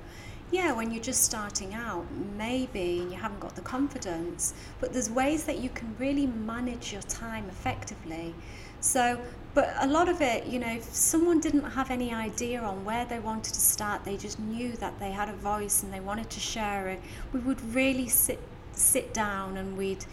Yeah, 0.50 0.72
when 0.72 0.90
you're 0.90 1.02
just 1.02 1.24
starting 1.24 1.74
out, 1.74 2.06
maybe 2.38 3.06
you 3.10 3.16
haven't 3.16 3.40
got 3.40 3.54
the 3.54 3.60
confidence, 3.60 4.54
but 4.80 4.94
there's 4.94 5.10
ways 5.10 5.44
that 5.44 5.58
you 5.58 5.68
can 5.68 5.94
really 5.98 6.26
manage 6.26 6.90
your 6.90 7.02
time 7.02 7.44
effectively. 7.50 8.34
So, 8.80 9.20
but 9.52 9.74
a 9.80 9.86
lot 9.86 10.08
of 10.08 10.22
it, 10.22 10.46
you 10.46 10.58
know, 10.58 10.72
if 10.72 10.84
someone 10.84 11.40
didn't 11.40 11.64
have 11.64 11.90
any 11.90 12.14
idea 12.14 12.62
on 12.62 12.82
where 12.84 13.04
they 13.04 13.18
wanted 13.18 13.52
to 13.54 13.60
start, 13.60 14.04
they 14.04 14.16
just 14.16 14.38
knew 14.38 14.72
that 14.76 14.98
they 14.98 15.10
had 15.10 15.28
a 15.28 15.34
voice 15.34 15.82
and 15.82 15.92
they 15.92 16.00
wanted 16.00 16.30
to 16.30 16.40
share 16.40 16.88
it. 16.88 17.02
We 17.32 17.40
would 17.40 17.60
really 17.74 18.08
sit 18.08 18.40
sit 18.72 19.12
down 19.12 19.56
and 19.56 19.76
we'd, 19.76 20.04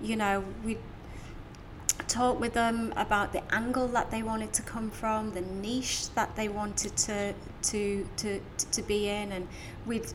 you 0.00 0.16
know, 0.16 0.42
we'd 0.64 0.78
talk 2.08 2.40
with 2.40 2.54
them 2.54 2.92
about 2.96 3.32
the 3.32 3.42
angle 3.54 3.88
that 3.88 4.10
they 4.10 4.22
wanted 4.22 4.52
to 4.54 4.62
come 4.62 4.90
from, 4.90 5.32
the 5.32 5.40
niche 5.40 6.08
that 6.14 6.34
they 6.36 6.48
wanted 6.48 6.96
to 6.96 7.34
to 7.62 8.06
to 8.16 8.40
to 8.72 8.82
be 8.82 9.08
in, 9.08 9.32
and 9.32 9.48
we'd. 9.86 10.06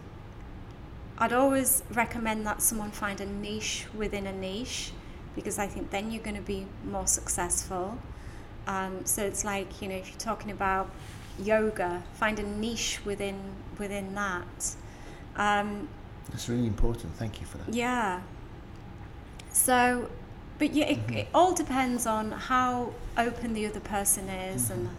I'd 1.18 1.34
always 1.34 1.84
recommend 1.92 2.46
that 2.48 2.62
someone 2.62 2.92
find 2.92 3.20
a 3.20 3.26
niche 3.26 3.86
within 3.94 4.26
a 4.26 4.32
niche, 4.34 4.92
because 5.36 5.60
I 5.60 5.68
think 5.68 5.90
then 5.92 6.12
you're 6.12 6.24
going 6.24 6.38
to 6.38 6.42
be 6.42 6.66
more 6.86 7.08
successful. 7.08 7.98
Um, 8.68 9.06
so 9.06 9.24
it's 9.24 9.44
like 9.44 9.82
you 9.82 9.88
know 9.90 9.96
if 9.96 10.10
you're 10.10 10.20
talking 10.20 10.52
about 10.52 10.90
yoga, 11.42 12.04
find 12.14 12.40
a 12.40 12.44
niche 12.44 13.00
within 13.06 13.38
within 13.78 14.14
that. 14.16 14.76
Um, 15.36 15.88
That's 16.30 16.50
really 16.50 16.68
important. 16.68 17.16
Thank 17.16 17.40
you 17.40 17.46
for 17.48 17.58
that. 17.60 17.74
yeah. 17.74 18.22
So, 19.52 20.10
but 20.60 20.74
yeah, 20.74 20.86
it, 20.86 21.00
it 21.12 21.28
all 21.34 21.54
depends 21.54 22.06
on 22.06 22.32
how 22.32 22.94
open 23.18 23.54
the 23.54 23.66
other 23.66 23.80
person 23.80 24.30
is, 24.30 24.70
and 24.70 24.90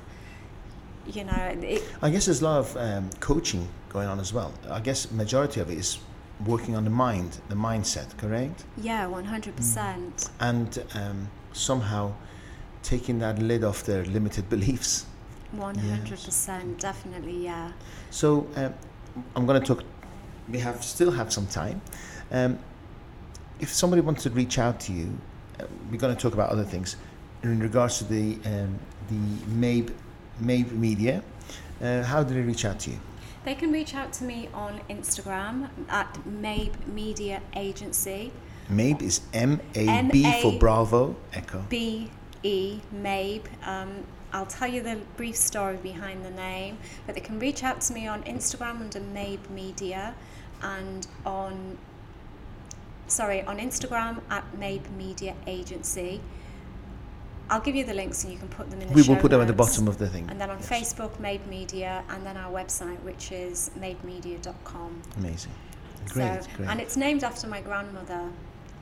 you 1.15 1.25
know, 1.25 1.59
it, 1.63 1.83
I 2.03 2.11
guess 2.11 2.27
there's 2.27 2.43
a 2.43 2.45
lot 2.45 2.59
of 2.59 2.77
um, 2.77 3.11
coaching 3.21 3.69
going 3.89 4.09
on 4.09 4.21
as 4.21 4.33
well. 4.33 4.53
I 4.71 4.81
guess 4.81 5.11
majority 5.11 5.61
of 5.61 5.71
it 5.71 5.79
is 5.79 5.99
working 6.47 6.77
on 6.77 6.85
the 6.85 6.91
mind, 6.91 7.39
the 7.49 7.55
mindset, 7.55 8.17
correct? 8.17 8.65
yeah, 8.77 9.07
one 9.07 9.25
hundred 9.25 9.57
percent. 9.57 10.31
And 10.41 10.83
um, 10.95 11.29
somehow 11.53 12.15
taking 12.83 13.19
that 13.19 13.39
lid 13.39 13.65
off 13.65 13.85
their 13.85 14.05
limited 14.05 14.49
beliefs. 14.55 15.07
One 15.53 15.77
hundred 15.77 16.21
percent, 16.23 16.79
definitely, 16.79 17.45
yeah. 17.45 17.73
So 18.11 18.47
um, 18.57 18.75
I'm 19.37 19.47
going 19.47 19.61
to 19.61 19.67
talk. 19.67 19.85
We 20.49 20.59
have 20.59 20.83
still 20.85 21.11
have 21.11 21.33
some 21.33 21.47
time. 21.47 21.81
Um, 22.31 22.59
if 23.59 23.69
somebody 23.69 24.01
wants 24.01 24.23
to 24.23 24.31
reach 24.31 24.59
out 24.59 24.81
to 24.81 24.93
you, 24.93 25.19
uh, 25.59 25.65
we're 25.91 25.99
going 25.99 26.15
to 26.15 26.21
talk 26.21 26.33
about 26.35 26.51
other 26.51 26.65
things 26.65 26.97
in 27.43 27.59
regards 27.61 27.99
to 27.99 28.05
the 28.05 28.39
um, 28.47 28.79
the 29.09 29.47
MABE 29.49 29.93
MABE 30.41 30.73
Media. 30.73 31.23
Uh, 31.83 32.03
how 32.03 32.23
do 32.23 32.35
they 32.35 32.41
reach 32.43 32.65
out 32.65 32.79
to 32.81 32.91
you? 32.91 33.01
They 33.45 33.55
can 33.55 33.73
reach 33.73 33.95
out 33.95 34.13
to 34.15 34.25
me 34.25 34.49
on 34.53 34.81
Instagram 34.91 35.71
at 35.89 36.19
Mabe 36.27 36.75
Media 36.87 37.41
Agency. 37.57 38.33
MABE 38.69 39.03
is 39.03 39.21
M 39.33 39.61
A 39.75 40.09
B 40.13 40.41
for 40.43 40.59
Bravo 40.59 41.17
Echo. 41.33 41.65
B 41.69 42.11
E 42.43 42.81
Mabe. 42.93 43.47
Um, 43.65 44.05
I'll 44.33 44.47
tell 44.47 44.69
you 44.69 44.83
the 44.83 44.99
brief 45.17 45.37
story 45.37 45.77
behind 45.77 46.25
the 46.25 46.31
name, 46.31 46.79
but 47.07 47.15
they 47.15 47.21
can 47.21 47.39
reach 47.41 47.65
out 47.65 47.81
to 47.83 47.93
me 47.93 48.07
on 48.07 48.23
Instagram 48.25 48.81
under 48.81 49.01
Mabe 49.01 49.49
Media 49.51 50.15
and 50.63 51.07
on 51.27 51.79
sorry 53.07 53.43
on 53.43 53.59
Instagram 53.59 54.21
at 54.31 54.45
Mabe 54.57 54.89
Media 54.97 55.35
Agency. 55.47 56.21
I'll 57.51 57.61
give 57.61 57.75
you 57.75 57.85
the 57.85 57.95
links 57.95 58.23
and 58.25 58.33
you 58.33 58.39
can 58.39 58.49
put 58.49 58.71
them 58.71 58.81
in 58.81 58.89
the 58.89 58.95
We 58.95 59.03
will 59.03 59.17
put 59.17 59.31
them 59.33 59.41
at 59.41 59.49
the 59.49 59.53
bottom 59.53 59.89
of 59.89 59.99
the 59.99 60.09
thing. 60.09 60.27
And 60.31 60.41
then 60.41 60.51
on 60.51 60.59
Yes. 60.59 60.69
Facebook, 60.69 61.19
Mabe 61.19 61.45
Media, 61.49 62.05
and 62.09 62.25
then 62.25 62.37
our 62.37 62.51
website, 62.53 63.01
which 63.03 63.33
is 63.33 63.71
mabemedia.com. 63.79 65.03
Amazing. 65.19 65.53
Great, 66.09 66.45
so, 66.45 66.51
great. 66.57 66.69
And 66.69 66.81
it's 66.81 66.97
named 66.97 67.25
after 67.25 67.47
my 67.49 67.61
grandmother. 67.61 68.23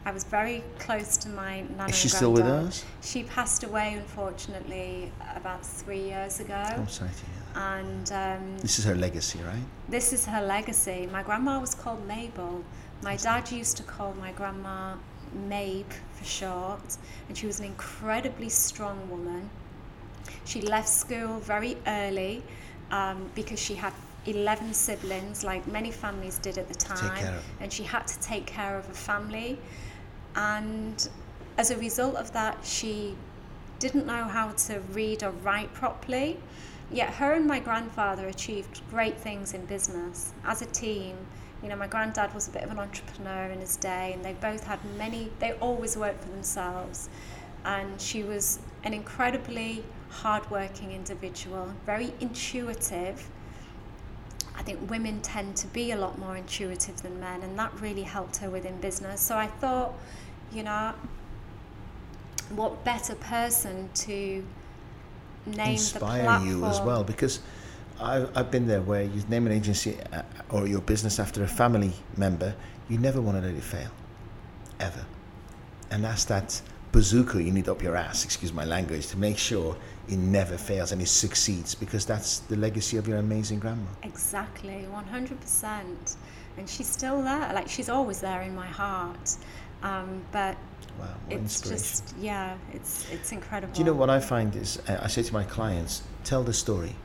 I 0.05 0.11
was 0.13 0.25
very 0.25 0.63
close 0.79 1.17
to 1.19 1.29
my 1.31 1.63
nana 1.77 1.89
is 1.89 1.97
she 1.97 2.05
and 2.09 2.13
still 2.13 2.33
with 2.33 2.47
us? 2.47 2.85
She 3.03 3.25
passed 3.25 3.65
away, 3.65 3.95
unfortunately, 3.95 5.13
about 5.35 5.65
three 5.67 6.01
years 6.01 6.41
ago. 6.41 6.55
I'm 6.55 6.89
sorry 6.89 7.11
to 7.11 7.25
hear 7.27 7.35
that. 7.55 7.79
And 7.81 8.13
um, 8.13 8.59
This 8.59 8.79
is 8.79 8.85
her 8.85 8.95
legacy, 8.95 9.41
right? 9.41 9.65
this 9.89 10.13
is 10.13 10.27
her 10.27 10.41
legacy. 10.43 11.09
My 11.11 11.23
grandma 11.23 11.59
was 11.61 11.75
called 11.75 12.07
Mabel. 12.07 12.65
My 13.03 13.17
dad 13.17 13.51
used 13.51 13.77
to 13.79 13.83
call 13.83 14.15
my 14.15 14.33
grandma 14.33 14.95
Mabe 15.35 15.93
for 16.15 16.25
short, 16.25 16.97
and 17.29 17.37
she 17.37 17.47
was 17.47 17.61
an 17.61 17.67
incredibly 17.67 18.49
strong 18.49 19.09
woman. 19.11 19.49
She 20.45 20.61
left 20.61 20.89
school 20.89 21.39
very 21.41 21.77
early 21.87 22.43
um, 22.91 23.31
because 23.35 23.59
she 23.61 23.75
had 23.75 23.93
11 24.27 24.75
siblings, 24.75 25.45
like 25.45 25.67
many 25.67 25.91
families 25.91 26.39
did 26.39 26.59
at 26.59 26.69
the 26.69 26.75
time, 26.75 27.35
and 27.61 27.73
she 27.73 27.83
had 27.85 28.07
to 28.07 28.21
take 28.21 28.47
care 28.47 28.77
of 28.79 28.89
a 28.89 28.95
family. 28.95 29.59
And 30.37 31.09
as 31.57 31.71
a 31.71 31.77
result 31.79 32.17
of 32.17 32.33
that, 32.33 32.59
she 32.65 33.17
didn't 33.79 34.07
know 34.07 34.25
how 34.25 34.51
to 34.53 34.81
read 34.93 35.23
or 35.23 35.31
write 35.31 35.73
properly. 35.73 36.39
Yet 36.91 37.11
her 37.15 37.33
and 37.33 37.47
my 37.47 37.59
grandfather 37.61 38.27
achieved 38.29 38.81
great 38.91 39.19
things 39.19 39.55
in 39.55 39.65
business 39.67 40.33
as 40.45 40.63
a 40.63 40.67
team. 40.67 41.17
You 41.63 41.69
know, 41.69 41.77
my 41.77 41.87
granddad 41.89 42.35
was 42.35 42.47
a 42.49 42.51
bit 42.51 42.63
of 42.63 42.71
an 42.71 42.79
entrepreneur 42.79 43.47
in 43.51 43.61
his 43.61 43.77
day, 43.77 44.13
and 44.15 44.25
they 44.25 44.35
both 44.35 44.65
had 44.65 44.79
many, 44.97 45.31
they 45.41 45.53
always 45.55 45.97
worked 45.97 46.23
for 46.23 46.31
themselves. 46.31 47.09
And 47.65 48.01
she 48.01 48.23
was 48.23 48.61
an 48.85 48.95
incredibly 48.95 49.85
hardworking 50.11 50.93
individual, 50.93 51.75
very 51.85 52.13
intuitive. 52.21 53.29
I 54.57 54.63
think 54.63 54.91
women 54.91 55.21
tend 55.21 55.57
to 55.57 55.67
be 55.69 55.93
a 55.93 55.97
lot 55.97 56.19
more 56.19 56.37
intuitive 56.37 57.03
than 57.03 57.19
men, 57.19 57.43
and 57.43 57.59
that 57.59 57.73
really 57.81 58.03
helped 58.03 58.37
her 58.39 58.51
within 58.51 58.81
business. 58.81 59.21
So 59.21 59.37
I 59.37 59.49
thought, 59.49 59.95
you 60.53 60.63
know, 60.63 60.95
what 62.51 62.85
better 62.85 63.15
person 63.17 63.91
to 63.95 64.45
name 65.47 65.73
inspire 65.73 66.19
the 66.19 66.25
platform? 66.25 66.49
you 66.49 66.65
as 66.65 66.81
well 66.81 67.05
because 67.05 67.41
I've, 68.01 68.37
I've 68.37 68.51
been 68.51 68.67
there 68.67 68.83
where 68.83 69.03
you 69.03 69.23
name 69.29 69.47
an 69.47 69.53
agency 69.53 69.97
uh, 70.13 70.23
or 70.51 70.67
your 70.67 70.81
business 70.81 71.19
after 71.19 71.43
a 71.43 71.49
family 71.49 71.93
member 72.17 72.55
you 72.89 72.99
never 72.99 73.21
want 73.21 73.41
to 73.41 73.47
let 73.47 73.57
it 73.57 73.63
fail 73.63 73.91
ever 74.81 75.05
And 75.91 76.05
that's 76.05 76.25
that 76.27 76.61
bazooka 76.93 77.43
you 77.43 77.53
need 77.53 77.69
up 77.69 77.83
your 77.83 77.97
ass, 77.97 78.25
excuse 78.25 78.53
my 78.53 78.65
language, 78.65 79.09
to 79.09 79.19
make 79.19 79.39
sure 79.39 79.77
it 80.09 80.17
never 80.17 80.57
fails 80.57 80.93
and 80.93 81.03
it 81.03 81.09
succeeds 81.09 81.75
because 81.75 82.07
that's 82.07 82.41
the 82.41 82.57
legacy 82.57 82.97
of 82.97 83.07
your 83.07 83.19
amazing 83.19 83.59
grandma. 83.59 83.91
Exactly, 84.03 84.87
100%. 84.93 86.17
And 86.57 86.69
she's 86.69 86.89
still 86.89 87.23
there. 87.23 87.53
Like, 87.55 87.69
she's 87.69 87.89
always 87.89 88.21
there 88.21 88.43
in 88.43 88.55
my 88.55 88.67
heart. 88.67 89.37
Um, 89.83 90.23
but 90.33 90.57
Wow, 90.99 91.15
it's 91.31 91.61
just, 91.61 92.15
yeah, 92.19 92.57
it's, 92.73 93.09
it's 93.13 93.31
incredible. 93.31 93.73
Do 93.73 93.79
you 93.79 93.85
know 93.85 93.93
what 93.93 94.11
I 94.11 94.19
find 94.19 94.57
is 94.57 94.83
uh, 94.89 94.99
I 95.01 95.07
say 95.07 95.23
to 95.23 95.33
my 95.33 95.45
clients, 95.45 96.03
tell 96.25 96.43
the 96.43 96.53
story. 96.53 96.97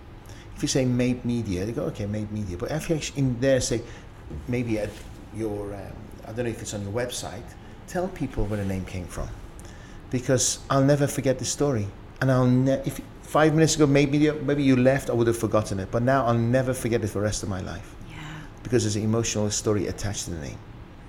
If 0.64 0.70
you 0.70 0.82
say 0.82 0.86
Mabe 0.86 1.26
media, 1.26 1.66
they 1.66 1.74
go, 1.74 1.84
okay, 1.88 2.06
Mabe 2.06 2.32
media. 2.32 2.56
But 2.56 2.72
if 2.72 2.90
you 2.90 2.96
actually 2.96 3.20
in 3.20 3.38
there 3.42 3.60
say, 3.60 3.82
maybe 4.48 4.80
at 4.80 4.90
your, 5.36 5.74
um, 5.74 5.82
I 6.24 6.28
don't 6.32 6.46
know 6.46 6.52
if 6.52 6.62
it's 6.62 6.74
on 6.74 6.84
your 6.84 6.94
website, 6.94 7.44
tell 7.86 8.08
people 8.08 8.46
where 8.46 8.56
the 8.56 8.66
name 8.66 8.86
came 8.86 9.06
from. 9.06 9.28
Because 10.10 10.60
I'll 10.70 10.86
never 10.86 11.06
forget 11.06 11.38
the 11.38 11.44
story. 11.44 11.86
And 12.22 12.32
I'll 12.32 12.48
ne- 12.48 12.82
if 12.86 13.02
five 13.24 13.54
minutes 13.54 13.76
ago, 13.76 13.86
Mabe 13.88 14.12
media, 14.12 14.36
maybe 14.36 14.64
you 14.64 14.78
left, 14.78 15.10
I 15.10 15.14
would 15.14 15.28
have 15.28 15.38
forgotten 15.38 15.82
it. 15.82 15.92
But 15.92 16.02
now 16.02 16.26
I'll 16.28 16.34
never 16.34 16.74
forget 16.74 17.04
it 17.04 17.08
for 17.08 17.20
the 17.20 17.26
rest 17.26 17.44
of 17.44 17.50
my 17.50 17.60
life. 17.60 17.94
Yeah, 18.10 18.16
Because 18.64 18.84
there's 18.84 18.96
an 18.96 19.04
emotional 19.04 19.50
story 19.50 19.88
attached 19.88 20.24
to 20.26 20.32
the 20.32 20.40
name. 20.40 20.60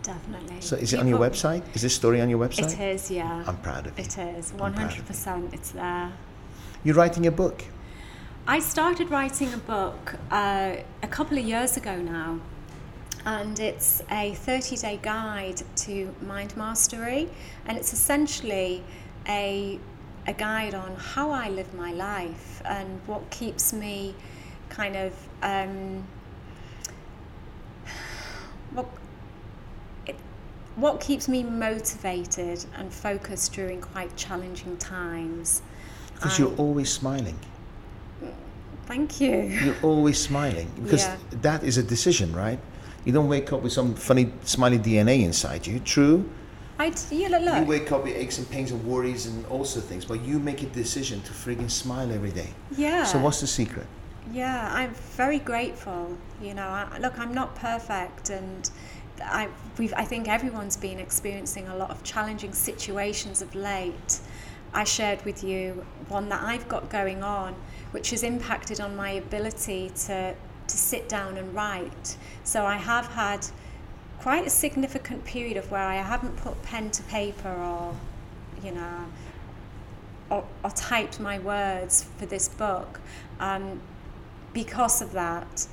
definitely. 0.03 0.61
So 0.63 0.75
is 0.75 0.93
it 0.95 0.99
on 0.99 1.07
your 1.07 1.21
website? 1.21 1.63
Is 1.77 1.83
this 1.83 1.95
story 1.95 2.21
on 2.21 2.29
your 2.29 2.41
website? 2.41 2.73
It 2.73 2.81
is, 2.97 3.09
yeah. 3.09 3.45
I'm 3.47 3.59
proud 3.59 3.87
of 3.87 3.97
it. 4.01 4.07
It 4.07 4.19
is, 4.19 4.51
I'm 4.51 4.75
proud 4.75 4.91
of 4.91 4.97
you. 4.97 5.03
100%. 5.05 5.55
It's 5.55 5.71
there. 5.71 6.11
You're 6.83 6.97
writing 6.97 7.29
a 7.29 7.31
book. 7.31 7.65
I 8.47 8.59
started 8.59 9.11
writing 9.11 9.55
a 9.55 9.57
book 9.57 10.17
uh, 10.31 10.77
a 11.03 11.09
couple 11.09 11.39
of 11.39 11.45
years 11.47 11.79
ago 11.79 11.97
now, 11.97 12.41
and 13.25 13.59
it's 13.59 14.03
a 14.11 14.35
30 14.35 14.77
day 14.77 15.01
guide 15.03 15.63
to 15.77 16.15
mind 16.21 16.55
mastery, 16.55 17.31
and 17.65 17.79
it's 17.79 17.95
essentially 17.95 18.83
a, 19.27 19.81
a 20.27 20.35
guide 20.35 20.75
on 20.75 20.95
how 20.97 21.31
I 21.31 21.49
live 21.49 21.73
my 21.73 21.93
life 21.93 22.61
and 22.67 23.01
what 23.07 23.31
keeps 23.31 23.73
me 23.73 24.15
kind 24.69 24.95
of. 24.97 25.15
Um, 25.43 26.07
what, 28.75 28.89
it, 30.07 30.17
what 30.77 31.01
keeps 31.01 31.29
me 31.29 31.43
motivated 31.45 32.67
and 32.77 32.93
focused 32.93 33.55
during 33.55 33.81
quite 33.81 34.15
challenging 34.17 34.77
times. 34.77 35.63
Because 36.15 36.39
Um, 36.39 36.45
you're 36.45 36.57
always 36.59 36.93
smiling. 36.93 37.39
Thank 38.87 39.21
you. 39.21 39.35
You're 39.65 39.77
always 39.83 40.19
smiling 40.19 40.71
because 40.83 41.03
Yeah. 41.05 41.17
that 41.43 41.63
is 41.65 41.79
a 41.79 41.83
decision, 41.83 42.33
right? 42.35 42.59
You 43.05 43.13
don't 43.13 43.29
wake 43.29 43.53
up 43.53 43.63
with 43.63 43.73
some 43.73 43.95
funny 43.95 44.33
smiley 44.45 44.79
DNA 44.79 45.23
inside 45.25 45.67
you. 45.67 45.79
True. 45.81 46.29
I 46.79 46.91
d- 46.91 46.97
yeah, 47.23 47.29
look, 47.29 47.43
look. 47.43 47.57
You 47.61 47.65
wake 47.67 47.93
up 47.93 48.05
with 48.05 48.17
aches 48.17 48.39
and 48.39 48.51
pains 48.51 48.73
and 48.73 48.85
worries 48.85 49.27
and 49.27 49.47
all 49.47 49.65
sorts 49.65 49.77
of 49.77 49.85
things, 49.85 50.05
but 50.05 50.25
you 50.25 50.39
make 50.39 50.63
a 50.63 50.67
decision 50.67 51.21
to 51.23 51.33
frigging 51.33 51.71
smile 51.71 52.11
every 52.13 52.31
day. 52.33 52.49
yeah. 52.77 53.05
So 53.05 53.19
what's 53.19 53.41
the 53.41 53.47
secret? 53.47 53.87
Yeah, 54.33 54.71
I'm 54.73 54.93
very 55.17 55.39
grateful. 55.39 56.17
You 56.43 56.55
know, 56.55 56.67
I, 56.67 56.99
look, 56.99 57.19
I'm 57.19 57.33
not 57.35 57.55
perfect, 57.57 58.31
and 58.31 58.71
I, 59.23 59.49
we've, 59.79 59.93
I 59.97 60.05
think 60.05 60.29
everyone's 60.29 60.77
been 60.77 60.99
experiencing 60.99 61.69
a 61.69 61.77
lot 61.77 61.91
of 61.91 62.03
challenging 62.03 62.53
situations 62.55 63.41
of 63.43 63.55
late. 63.55 64.19
I 64.73 64.85
shared 64.85 65.25
with 65.25 65.45
you 65.45 65.85
one 66.09 66.29
that 66.31 66.43
I've 66.43 66.67
got 66.69 66.89
going 66.91 67.23
on, 67.23 67.55
which 67.95 68.11
has 68.11 68.25
impacted 68.25 68.81
on 68.81 68.97
my 68.97 69.11
ability 69.11 69.89
to 70.07 70.35
to 70.67 70.77
sit 70.77 71.09
down 71.09 71.37
and 71.37 71.55
write. 71.55 72.17
So 72.43 72.65
I 72.67 72.77
have 72.77 73.07
had 73.07 73.47
quite 74.19 74.47
a 74.47 74.51
significant 74.51 75.25
period 75.25 75.57
of 75.59 75.71
where 75.71 75.87
I 75.87 75.97
haven't 75.97 76.37
put 76.39 76.61
pen 76.63 76.91
to 76.93 77.03
paper 77.05 77.53
or, 77.53 77.95
you 78.65 78.73
know, 78.73 79.05
or, 80.31 80.43
or 80.65 80.71
typed 80.71 81.21
my 81.21 81.39
words 81.39 82.07
for 82.19 82.25
this 82.27 82.49
book 82.49 82.99
um, 83.39 83.81
because 84.55 85.03
of 85.03 85.13
that. 85.13 85.67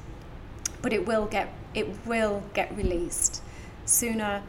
But 0.81 0.91
it 0.93 1.07
will 1.07 1.25
get 1.25 1.47
it 1.73 1.87
will 2.05 2.43
get 2.53 2.75
released 2.75 3.41
sooner 3.85 4.43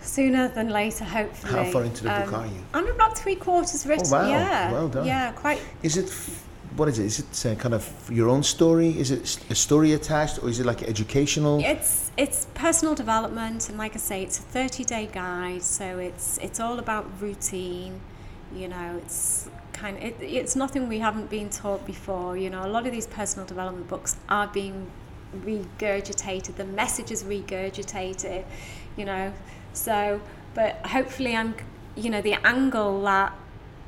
sooner 0.00 0.48
than 0.48 0.68
later, 0.70 1.04
hopefully. 1.04 1.52
How 1.64 1.64
far 1.72 1.84
into 1.84 2.02
the 2.04 2.10
book 2.10 2.32
Um, 2.32 2.34
are 2.34 2.46
you? 2.46 2.62
I'm 2.74 2.88
about 2.88 3.16
three 3.16 3.36
quarters 3.36 3.86
written. 3.86 4.10
wow. 4.10 4.28
Yeah, 4.28 4.72
Well 4.72 4.88
done. 4.88 5.06
Yeah, 5.06 5.32
quite. 5.32 5.60
Is 5.82 5.96
it, 5.96 6.06
f- 6.08 6.42
what 6.76 6.88
is 6.88 6.98
it? 6.98 7.06
Is 7.06 7.44
it 7.44 7.58
kind 7.58 7.74
of 7.74 8.10
your 8.10 8.28
own 8.28 8.42
story? 8.42 8.90
Is 8.98 9.10
it 9.10 9.38
a 9.50 9.54
story 9.54 9.94
attached 9.94 10.42
or 10.42 10.48
is 10.48 10.60
it 10.60 10.66
like 10.66 10.82
educational? 10.82 11.60
It's 11.64 12.10
it's 12.16 12.46
personal 12.54 12.94
development, 12.94 13.68
and 13.68 13.78
like 13.78 13.94
I 13.94 13.98
say, 13.98 14.22
it's 14.22 14.38
a 14.38 14.42
30 14.42 14.84
day 14.84 15.08
guide. 15.12 15.62
So 15.62 15.98
it's 15.98 16.38
it's 16.38 16.60
all 16.60 16.78
about 16.78 17.06
routine. 17.20 18.00
You 18.54 18.68
know, 18.68 19.00
it's 19.02 19.48
kind 19.72 19.96
of 19.96 20.02
it, 20.02 20.16
it's 20.20 20.54
nothing 20.54 20.88
we 20.88 20.98
haven't 20.98 21.30
been 21.30 21.48
taught 21.48 21.86
before. 21.86 22.36
You 22.36 22.50
know, 22.50 22.64
a 22.64 22.68
lot 22.68 22.86
of 22.86 22.92
these 22.92 23.06
personal 23.06 23.46
development 23.46 23.88
books 23.88 24.16
are 24.28 24.46
being 24.46 24.90
regurgitated. 25.34 26.56
The 26.56 26.64
message 26.64 27.10
is 27.10 27.24
regurgitated. 27.24 28.44
You 28.96 29.04
know, 29.06 29.32
so 29.72 30.20
but 30.54 30.84
hopefully 30.86 31.34
I'm 31.34 31.54
you 31.96 32.10
know 32.10 32.20
the 32.20 32.34
angle 32.46 33.02
that 33.02 33.32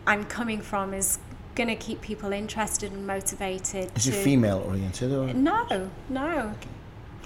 I'm 0.07 0.25
coming 0.25 0.63
from 0.63 0.95
is 0.95 1.19
going 1.59 1.69
to 1.69 1.77
keep 1.77 2.01
people 2.01 2.33
interested 2.33 2.93
and 2.93 3.07
motivated. 3.07 3.91
Is 3.97 4.05
to, 4.05 4.11
it 4.11 4.15
female 4.15 4.65
oriented 4.67 5.13
or? 5.13 5.27
No, 5.35 5.67
no, 6.09 6.55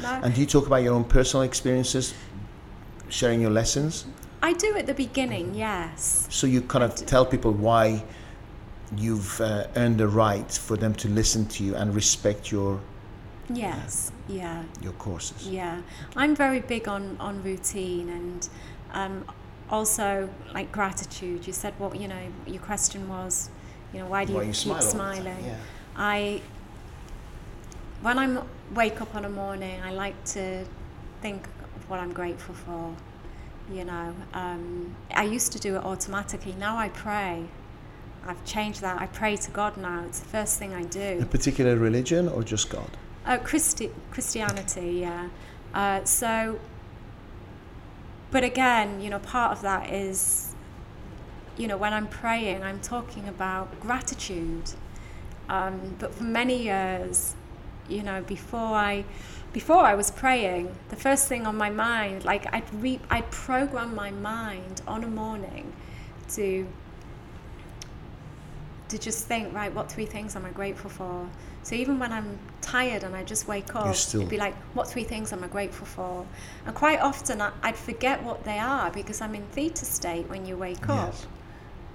no. 0.01 0.21
And 0.25 0.35
do 0.35 0.41
you 0.41 0.47
talk 0.47 0.67
about 0.67 0.83
your 0.83 0.95
own 0.95 1.05
personal 1.05 1.43
experiences, 1.43 2.15
sharing 3.09 3.41
your 3.41 3.51
lessons? 3.51 4.07
I 4.43 4.55
do 4.55 4.75
at 4.77 4.87
the 4.87 4.95
beginning, 4.95 5.55
yes. 5.55 6.27
So 6.31 6.49
you 6.49 6.63
kind 6.63 6.83
of 6.83 6.95
tell 6.95 7.25
people 7.25 7.53
why 7.53 8.03
you've 8.97 9.41
uh, 9.41 9.67
earned 9.77 9.99
the 9.99 10.09
right 10.09 10.51
for 10.51 10.77
them 10.77 10.95
to 10.95 11.09
listen 11.09 11.47
to 11.47 11.63
you 11.63 11.77
and 11.77 11.95
respect 11.95 12.51
your 12.51 12.81
Yes, 13.53 14.13
yeah, 14.29 14.63
your 14.81 14.93
courses. 14.95 15.47
yeah. 15.49 15.83
I'm 16.17 16.35
very 16.35 16.61
big 16.61 16.89
on, 16.89 17.17
on 17.21 17.43
routine 17.43 18.09
and 18.09 18.49
um, 18.93 19.25
also 19.69 20.31
like 20.55 20.73
gratitude. 20.73 21.47
You 21.47 21.53
said 21.53 21.75
what, 21.79 22.01
you 22.01 22.09
know, 22.09 22.23
your 22.47 22.63
question 22.63 23.09
was, 23.09 23.51
you 23.93 23.99
know, 24.01 24.07
why 24.07 24.25
do 24.25 24.35
Why 24.35 24.43
you, 24.43 24.49
you 24.49 24.53
keep 24.53 24.63
smile 24.63 24.77
all 24.77 24.83
the 24.83 24.99
time, 24.99 25.15
smiling? 25.23 25.45
yeah. 25.45 25.57
I, 25.97 26.41
when 28.01 28.19
I 28.19 28.43
wake 28.75 29.01
up 29.01 29.15
on 29.15 29.25
a 29.25 29.29
morning, 29.29 29.81
I 29.83 29.93
like 29.93 30.23
to 30.27 30.65
think 31.21 31.47
of 31.77 31.89
what 31.91 32.01
I'm 32.01 32.13
grateful 32.13 32.55
for. 32.55 32.95
You 33.73 33.85
know, 33.85 34.15
um, 34.35 34.95
I 35.15 35.25
used 35.25 35.53
to 35.53 35.59
do 35.59 35.77
it 35.77 35.85
automatically. 35.85 36.55
Now 36.59 36.77
I 36.77 36.89
pray. 36.89 37.45
I've 38.27 38.45
changed 38.45 38.81
that. 38.83 39.01
I 39.01 39.07
pray 39.07 39.37
to 39.37 39.51
God 39.51 39.77
now. 39.77 40.05
It's 40.07 40.21
the 40.21 40.29
first 40.29 40.59
thing 40.59 40.75
I 40.75 40.83
do. 40.85 41.19
A 41.23 41.27
particular 41.27 41.77
religion 41.77 42.29
or 42.29 42.43
just 42.43 42.71
God? 42.71 42.91
Uh, 43.27 43.39
Christi- 43.39 43.91
Christianity, 44.11 44.99
yeah. 45.01 45.29
Uh, 45.75 46.05
so, 46.05 46.59
but 48.31 48.45
again, 48.45 49.01
you 49.01 49.11
know, 49.11 49.19
part 49.21 49.53
of 49.53 49.63
that 49.63 49.91
is, 49.93 50.52
you 51.57 51.67
know, 51.69 51.77
when 51.77 51.93
I'm 51.93 52.09
praying, 52.09 52.63
I'm 52.63 52.81
talking 52.81 53.29
about 53.29 53.81
gratitude. 53.81 54.71
Um, 55.49 55.97
but 55.99 56.15
for 56.15 56.25
many 56.25 56.63
years, 56.65 57.35
you 57.89 58.03
know, 58.03 58.23
before 58.23 58.75
I, 58.75 59.05
before 59.53 59.85
I 59.85 59.95
was 59.95 60.11
praying, 60.11 60.75
the 60.89 60.97
first 60.97 61.29
thing 61.29 61.47
on 61.47 61.57
my 61.57 61.69
mind, 61.71 62.25
like 62.25 62.53
I'd 62.55 62.73
re- 62.75 63.01
I'd 63.11 63.31
program 63.31 63.95
my 63.95 64.11
mind 64.11 64.81
on 64.87 65.05
a 65.05 65.09
morning 65.09 65.73
to 66.31 66.67
to 68.89 68.99
just 68.99 69.27
think, 69.27 69.55
right, 69.55 69.73
what 69.75 69.91
three 69.91 70.05
things 70.05 70.37
am 70.37 70.45
I 70.45 70.51
grateful 70.51 70.91
for? 70.91 71.29
So 71.63 71.75
even 71.75 71.99
when 71.99 72.13
I'm 72.13 72.39
tired 72.61 73.05
and 73.05 73.15
I 73.17 73.25
just 73.25 73.49
wake 73.49 73.75
up, 73.75 73.87
it'd 74.21 74.29
be 74.29 74.37
like, 74.37 74.55
what 74.75 74.89
three 74.89 75.05
things 75.05 75.33
am 75.33 75.43
I 75.43 75.47
grateful 75.49 75.87
for? 75.87 76.27
And 76.67 76.75
quite 76.75 77.01
often 77.01 77.41
I, 77.41 77.53
I'd 77.63 77.77
forget 77.77 78.23
what 78.23 78.45
they 78.45 78.59
are 78.59 78.91
because 78.91 79.21
I'm 79.23 79.35
in 79.35 79.45
theta 79.53 79.85
state 79.87 80.29
when 80.29 80.45
you 80.45 80.57
wake 80.59 80.89
up. 80.91 81.15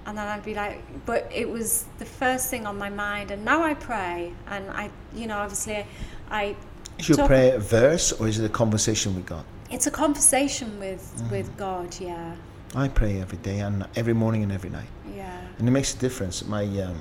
And 0.08 0.16
then 0.16 0.26
I'd 0.26 0.42
be 0.42 0.54
like, 0.54 0.80
but 1.04 1.30
it 1.32 1.46
was 1.46 1.84
the 1.98 2.06
first 2.06 2.48
thing 2.48 2.66
on 2.66 2.78
my 2.78 2.88
mind. 2.88 3.30
And 3.30 3.44
now 3.44 3.62
I 3.62 3.74
pray. 3.74 4.32
And 4.46 4.70
I, 4.70 4.90
you 5.14 5.26
know, 5.26 5.36
obviously 5.36 5.84
I. 6.30 6.56
Is 6.98 7.10
your 7.10 7.26
prayer 7.26 7.56
a 7.56 7.58
verse 7.60 8.10
or 8.12 8.26
is 8.26 8.38
it 8.40 8.46
a 8.46 8.54
conversation 8.62 9.14
with 9.14 9.26
God? 9.26 9.44
It's 9.70 9.86
a 9.86 9.90
conversation 9.90 10.80
with, 10.80 11.02
Mm-hmm. 11.02 11.30
with 11.30 11.56
God, 11.58 11.94
yeah. 12.00 12.34
I 12.74 12.88
pray 12.88 13.20
every 13.20 13.36
day 13.38 13.58
and 13.60 13.86
every 13.96 14.14
morning 14.14 14.42
and 14.42 14.50
every 14.50 14.70
night. 14.70 14.88
Yeah. 15.14 15.38
And 15.58 15.68
it 15.68 15.72
makes 15.72 15.94
a 15.94 15.98
difference. 15.98 16.42
My 16.46 16.64
um, 16.86 16.96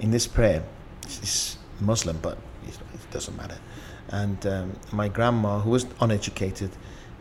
in 0.00 0.10
this 0.10 0.26
prayer, 0.26 0.62
it's 1.04 1.56
Muslim, 1.80 2.18
but 2.20 2.36
it 2.68 3.10
doesn't 3.10 3.36
matter. 3.38 3.58
And 4.10 4.46
um, 4.46 4.72
my 4.92 5.08
grandma, 5.08 5.60
who 5.60 5.70
was 5.70 5.86
uneducated, 6.00 6.70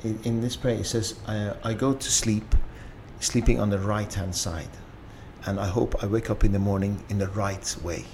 in, 0.03 0.19
in 0.23 0.41
this 0.41 0.55
prayer, 0.57 0.79
it 0.79 0.85
says, 0.85 1.15
uh, 1.27 1.53
"I 1.63 1.73
go 1.73 1.93
to 1.93 2.09
sleep, 2.11 2.55
sleeping 3.19 3.59
on 3.59 3.69
the 3.69 3.79
right 3.79 4.13
hand 4.13 4.35
side, 4.35 4.73
and 5.49 5.59
I 5.59 5.65
hope 5.67 6.03
I 6.03 6.05
wake 6.05 6.29
up 6.29 6.43
in 6.43 6.51
the 6.51 6.59
morning 6.59 7.03
in 7.09 7.17
the 7.17 7.27
right 7.29 7.75
way. 7.83 8.05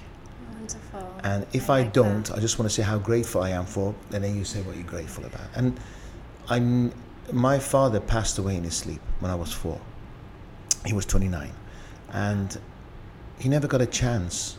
Wonderful. 0.54 1.20
And 1.22 1.46
if 1.52 1.68
I, 1.68 1.80
like 1.80 1.92
that. 1.92 1.92
don't, 1.92 2.30
I 2.32 2.40
just 2.40 2.58
want 2.58 2.70
to 2.70 2.74
say 2.74 2.82
how 2.82 2.96
grateful 2.98 3.42
I 3.42 3.50
am 3.50 3.66
for. 3.66 3.94
And 4.12 4.24
then 4.24 4.34
you 4.34 4.44
say 4.44 4.62
what 4.62 4.74
you're 4.74 4.86
grateful 4.86 5.26
about. 5.26 5.48
And 5.54 5.78
I'm, 6.48 6.94
my 7.30 7.58
father 7.58 8.00
passed 8.00 8.38
away 8.38 8.56
in 8.56 8.64
his 8.64 8.74
sleep 8.74 9.02
when 9.20 9.30
I 9.30 9.34
was 9.34 9.52
four. 9.52 9.78
he 10.86 10.94
was 10.94 11.04
29, 11.04 11.52
and 12.12 12.58
he 13.38 13.50
never 13.50 13.66
got 13.66 13.82
a 13.82 13.86
chance 13.86 14.56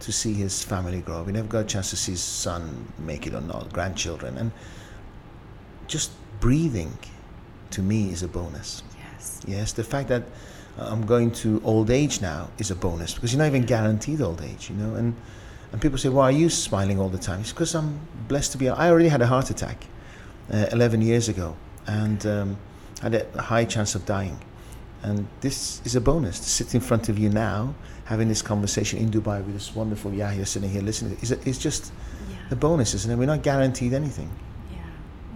to 0.00 0.10
see 0.10 0.32
his 0.32 0.64
family 0.64 1.02
grow 1.02 1.20
up. 1.20 1.26
He 1.26 1.32
never 1.32 1.48
got 1.48 1.60
a 1.60 1.64
chance 1.64 1.90
to 1.90 1.96
see 1.96 2.12
his 2.12 2.22
son 2.22 2.90
make 2.98 3.26
it 3.26 3.34
or 3.34 3.42
not, 3.42 3.72
grandchildren, 3.74 4.38
and 4.38 4.52
just 5.86 6.12
breathing 6.40 6.96
to 7.72 7.82
me 7.82 8.10
is 8.10 8.22
a 8.22 8.28
bonus. 8.28 8.82
Yes. 8.96 9.40
Yes, 9.46 9.72
the 9.72 9.84
fact 9.84 10.08
that 10.08 10.22
I'm 10.80 11.04
going 11.06 11.30
to 11.42 11.60
old 11.64 11.90
age 11.90 12.20
now 12.20 12.48
is 12.58 12.70
a 12.70 12.74
bonus 12.74 13.14
because 13.14 13.32
you're 13.32 13.38
not 13.38 13.46
even 13.48 13.64
guaranteed 13.64 14.20
old 14.20 14.40
age, 14.42 14.70
you 14.70 14.76
know. 14.76 14.94
And 14.94 15.14
and 15.72 15.80
people 15.80 15.98
say, 15.98 16.08
"Why 16.08 16.24
are 16.24 16.32
you 16.32 16.48
smiling 16.48 16.98
all 16.98 17.08
the 17.08 17.18
time?" 17.18 17.40
It's 17.40 17.52
because 17.52 17.74
I'm 17.74 18.00
blessed 18.28 18.52
to 18.52 18.58
be. 18.58 18.68
I 18.68 18.88
already 18.90 19.08
had 19.08 19.22
a 19.22 19.26
heart 19.26 19.50
attack 19.50 19.86
uh, 20.52 20.66
11 20.72 21.02
years 21.02 21.28
ago, 21.28 21.54
and 21.86 22.24
um, 22.26 22.56
had 23.02 23.14
a 23.14 23.42
high 23.42 23.64
chance 23.64 23.94
of 23.94 24.04
dying. 24.06 24.38
And 25.02 25.26
this 25.40 25.80
is 25.84 25.96
a 25.96 26.00
bonus 26.00 26.38
to 26.40 26.48
sit 26.48 26.74
in 26.74 26.80
front 26.80 27.08
of 27.08 27.18
you 27.18 27.30
now, 27.30 27.74
having 28.04 28.28
this 28.28 28.42
conversation 28.42 28.98
in 28.98 29.10
Dubai 29.10 29.42
with 29.44 29.54
this 29.54 29.74
wonderful 29.74 30.12
Yahya 30.12 30.44
sitting 30.44 30.68
here 30.70 30.82
listening. 30.82 31.16
It's, 31.22 31.30
it's 31.30 31.58
just 31.58 31.92
Yeah. 32.30 32.36
a 32.50 32.56
bonus, 32.56 32.92
isn't 32.94 33.10
it? 33.10 33.16
We're 33.16 33.24
not 33.24 33.42
guaranteed 33.42 33.94
anything. 33.94 34.28
Yeah, 34.70 34.80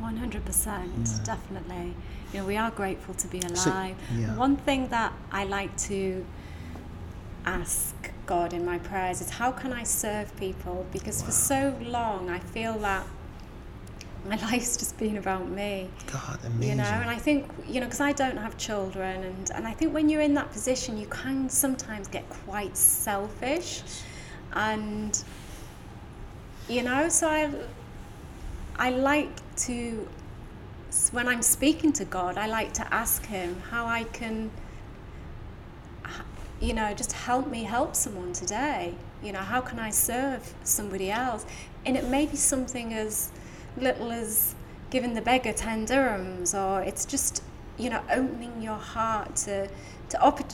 100%, 0.03 1.07
Yeah. 1.07 1.24
definitely. 1.24 1.95
You 2.35 2.41
know, 2.41 2.47
we 2.47 2.57
are 2.57 2.72
grateful 2.72 3.14
to 3.14 3.28
be 3.28 3.41
So- 3.55 3.70
alive. 3.70 3.97
yeah. 4.12 4.35
One 4.35 4.57
thing 4.57 4.89
that 4.89 5.12
I 5.30 5.45
like 5.45 5.76
to 5.89 6.26
ask 7.47 7.95
God 8.26 8.53
in 8.53 8.64
my 8.64 8.78
prayers 8.78 9.20
is 9.20 9.30
how 9.30 9.53
can 9.53 9.72
I 9.72 9.85
serve 9.85 10.35
people? 10.37 10.85
Because 10.93 11.22
for 11.22 11.30
so 11.30 11.76
long 11.80 12.28
I 12.30 12.41
feel 12.41 12.76
that 12.80 13.07
my 14.28 14.35
life's 14.51 14.76
just 14.76 14.97
been 14.99 15.16
about 15.16 15.49
me. 15.49 15.91
God, 16.11 16.41
amazing. 16.45 16.70
You 16.70 16.74
know, 16.74 16.82
and 17.03 17.09
I 17.09 17.18
think, 17.18 17.47
you 17.68 17.78
know, 17.78 17.87
because 17.87 18.01
I 18.01 18.11
don't 18.12 18.39
have 18.39 18.57
children, 18.57 19.22
and, 19.22 19.51
and 19.51 19.64
I 19.68 19.72
think 19.72 19.95
when 19.95 20.09
you're 20.09 20.22
in 20.22 20.35
that 20.35 20.51
position, 20.51 20.99
you 20.99 21.07
can 21.07 21.49
sometimes 21.49 22.09
get 22.09 22.28
quite 22.47 22.76
selfish. 22.76 23.82
And, 24.55 25.22
you 26.68 26.82
know, 26.82 27.09
so 27.11 27.28
I, 27.28 27.51
I 28.76 28.91
like 28.91 29.30
to, 29.66 30.09
when 31.11 31.26
I'm 31.26 31.42
speaking 31.42 31.92
to 31.95 32.05
God, 32.05 32.38
I 32.38 32.47
like 32.47 32.72
to 32.74 32.95
ask 32.95 33.26
Him 33.26 33.61
how 33.70 33.86
I 33.86 34.05
can, 34.05 34.51
you 36.61 36.72
know, 36.72 36.95
just 36.95 37.12
help 37.12 37.49
me 37.49 37.64
help 37.64 37.97
someone 37.97 38.32
today. 38.32 38.95
You 39.22 39.32
know, 39.32 39.40
how 39.40 39.61
can 39.61 39.78
I 39.78 39.90
serve 39.90 40.55
somebody 40.62 41.11
else? 41.11 41.47
And 41.84 41.97
it 41.97 42.05
may 42.09 42.26
be 42.26 42.36
something 42.36 42.95
as 42.95 43.30
little 43.76 44.12
as 44.12 44.55
giving 44.90 45.14
the 45.14 45.20
beggar 45.20 45.53
10 45.53 45.86
dirhams, 45.86 46.55
or 46.55 46.82
it's 46.82 47.05
just, 47.05 47.42
you 47.76 47.90
know, 47.90 48.03
opening 48.11 48.62
your 48.62 48.76
heart 48.76 49.34
to, 49.36 49.68
to, 50.11 50.45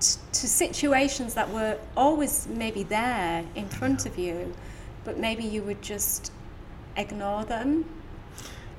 t- 0.00 0.18
to 0.32 0.48
situations 0.48 1.34
that 1.34 1.48
were 1.50 1.78
always 1.96 2.48
maybe 2.48 2.82
there 2.82 3.44
in 3.54 3.68
front 3.68 4.06
of 4.06 4.18
you, 4.18 4.52
but 5.04 5.18
maybe 5.18 5.44
you 5.44 5.62
would 5.62 5.82
just 5.82 6.32
ignore 6.96 7.44
them. 7.44 7.84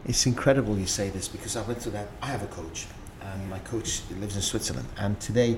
It's 0.06 0.26
incredible 0.26 0.78
you 0.78 0.86
say 0.86 1.10
this 1.10 1.28
because 1.28 1.56
I 1.58 1.62
went 1.64 1.82
to 1.82 1.89
that. 1.91 2.08
I 2.22 2.28
have 2.28 2.43
a 2.43 2.47
coach, 2.47 2.86
and 3.22 3.49
my 3.49 3.60
coach 3.60 4.01
lives 4.20 4.36
in 4.36 4.41
Switzerland. 4.41 4.88
And 4.97 5.20
today, 5.20 5.58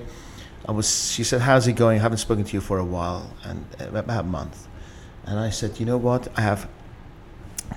I 0.66 0.72
was. 0.72 1.12
She 1.12 1.22
said, 1.24 1.42
"How's 1.42 1.66
it 1.66 1.74
going? 1.74 1.98
I 1.98 2.02
haven't 2.02 2.18
spoken 2.18 2.44
to 2.44 2.52
you 2.54 2.60
for 2.60 2.78
a 2.78 2.84
while, 2.84 3.30
and 3.44 3.64
uh, 3.80 3.98
about 3.98 4.24
a 4.24 4.28
month." 4.28 4.66
And 5.26 5.38
I 5.38 5.50
said, 5.50 5.78
"You 5.78 5.86
know 5.86 5.98
what? 5.98 6.28
I 6.36 6.40
have 6.40 6.68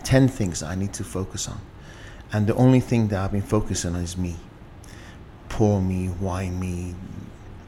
ten 0.03 0.27
things 0.29 0.63
I 0.63 0.75
need 0.75 0.93
to 0.93 1.03
focus 1.03 1.49
on, 1.49 1.59
and 2.31 2.47
the 2.47 2.55
only 2.55 2.79
thing 2.79 3.09
that 3.09 3.19
I've 3.21 3.31
been 3.33 3.41
focusing 3.41 3.95
on 3.95 4.01
is 4.01 4.15
me. 4.17 4.37
Poor 5.49 5.81
me, 5.81 6.07
why 6.07 6.49
me? 6.49 6.95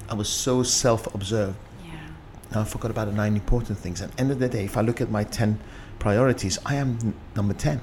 I 0.09 0.13
was 0.13 0.29
so 0.29 0.63
self-observed 0.63 1.55
Yeah. 1.85 2.61
I 2.61 2.63
forgot 2.63 2.91
about 2.91 3.07
the 3.07 3.13
nine 3.13 3.35
important 3.35 3.77
things. 3.77 4.01
At 4.01 4.11
the 4.13 4.21
end 4.21 4.31
of 4.31 4.39
the 4.39 4.47
day, 4.47 4.63
if 4.63 4.77
I 4.77 4.81
look 4.81 5.01
at 5.01 5.11
my 5.11 5.23
10 5.25 5.59
priorities, 5.99 6.57
I 6.65 6.75
am 6.75 6.97
n- 7.01 7.13
number 7.35 7.53
10. 7.53 7.81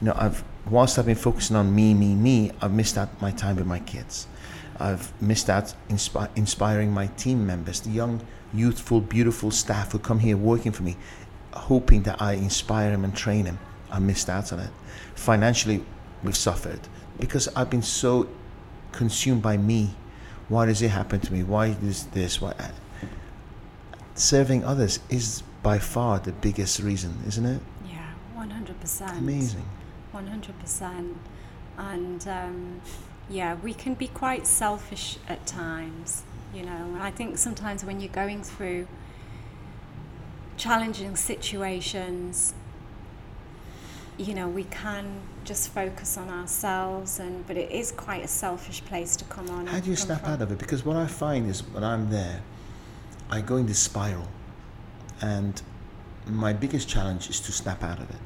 You 0.00 0.08
know, 0.08 0.14
I've, 0.16 0.44
whilst 0.70 0.98
I've 0.98 1.06
been 1.06 1.16
focusing 1.16 1.56
on 1.56 1.74
me, 1.74 1.94
me, 1.94 2.14
me, 2.14 2.52
I've 2.60 2.72
missed 2.72 2.96
out 2.96 3.20
my 3.20 3.30
time 3.30 3.56
with 3.56 3.66
my 3.66 3.80
kids. 3.80 4.26
I've 4.78 5.12
missed 5.20 5.50
out 5.50 5.74
inspi- 5.88 6.28
inspiring 6.36 6.92
my 6.92 7.08
team 7.08 7.46
members, 7.46 7.80
the 7.80 7.90
young, 7.90 8.20
youthful, 8.54 9.00
beautiful 9.00 9.50
staff 9.50 9.92
who 9.92 9.98
come 9.98 10.20
here 10.20 10.36
working 10.36 10.72
for 10.72 10.84
me, 10.84 10.96
hoping 11.52 12.02
that 12.02 12.22
I 12.22 12.34
inspire 12.34 12.90
them 12.92 13.04
and 13.04 13.16
train 13.16 13.44
them. 13.44 13.58
I 13.90 13.98
missed 13.98 14.28
out 14.28 14.52
on 14.52 14.60
it. 14.60 14.70
Financially, 15.14 15.84
we've 16.22 16.36
suffered 16.36 16.80
because 17.18 17.48
I've 17.56 17.70
been 17.70 17.82
so 17.82 18.28
consumed 18.92 19.42
by 19.42 19.56
me. 19.56 19.94
Why 20.48 20.66
does 20.66 20.80
it 20.82 20.90
happen 20.90 21.20
to 21.20 21.32
me? 21.32 21.42
Why 21.42 21.76
is 21.82 22.06
this? 22.06 22.40
Why? 22.40 22.52
Uh, 22.52 22.68
serving 24.14 24.64
others 24.64 25.00
is 25.10 25.42
by 25.62 25.78
far 25.78 26.18
the 26.18 26.32
biggest 26.32 26.80
reason, 26.80 27.16
isn't 27.26 27.44
it? 27.44 27.60
Yeah, 27.86 28.12
100%. 28.36 29.18
Amazing. 29.18 29.64
100%. 30.14 31.14
And 31.76 32.28
um, 32.28 32.80
yeah, 33.30 33.54
we 33.56 33.74
can 33.74 33.94
be 33.94 34.08
quite 34.08 34.46
selfish 34.46 35.18
at 35.28 35.46
times, 35.46 36.22
you 36.54 36.64
know. 36.64 36.70
And 36.94 37.02
I 37.02 37.10
think 37.10 37.38
sometimes 37.38 37.84
when 37.84 38.00
you're 38.00 38.12
going 38.12 38.42
through 38.42 38.88
challenging 40.56 41.14
situations, 41.16 42.54
you 44.16 44.34
know, 44.34 44.48
we 44.48 44.64
can 44.64 45.20
just 45.44 45.70
focus 45.70 46.18
on 46.18 46.28
ourselves, 46.28 47.20
and 47.20 47.46
but 47.46 47.56
it 47.56 47.70
is 47.70 47.92
quite 47.92 48.24
a 48.24 48.28
selfish 48.28 48.84
place 48.84 49.16
to 49.16 49.24
come 49.26 49.48
on. 49.48 49.66
How 49.66 49.78
do 49.78 49.90
you 49.90 49.96
snap 49.96 50.22
from. 50.22 50.32
out 50.32 50.42
of 50.42 50.50
it? 50.50 50.58
Because 50.58 50.84
what 50.84 50.96
I 50.96 51.06
find 51.06 51.48
is 51.48 51.62
when 51.68 51.84
I'm 51.84 52.10
there, 52.10 52.42
I 53.30 53.40
go 53.40 53.56
in 53.56 53.66
this 53.66 53.78
spiral, 53.78 54.26
and 55.20 55.62
my 56.26 56.52
biggest 56.52 56.88
challenge 56.88 57.30
is 57.30 57.40
to 57.40 57.52
snap 57.52 57.82
out 57.82 57.98
of 57.98 58.10
it. 58.10 58.20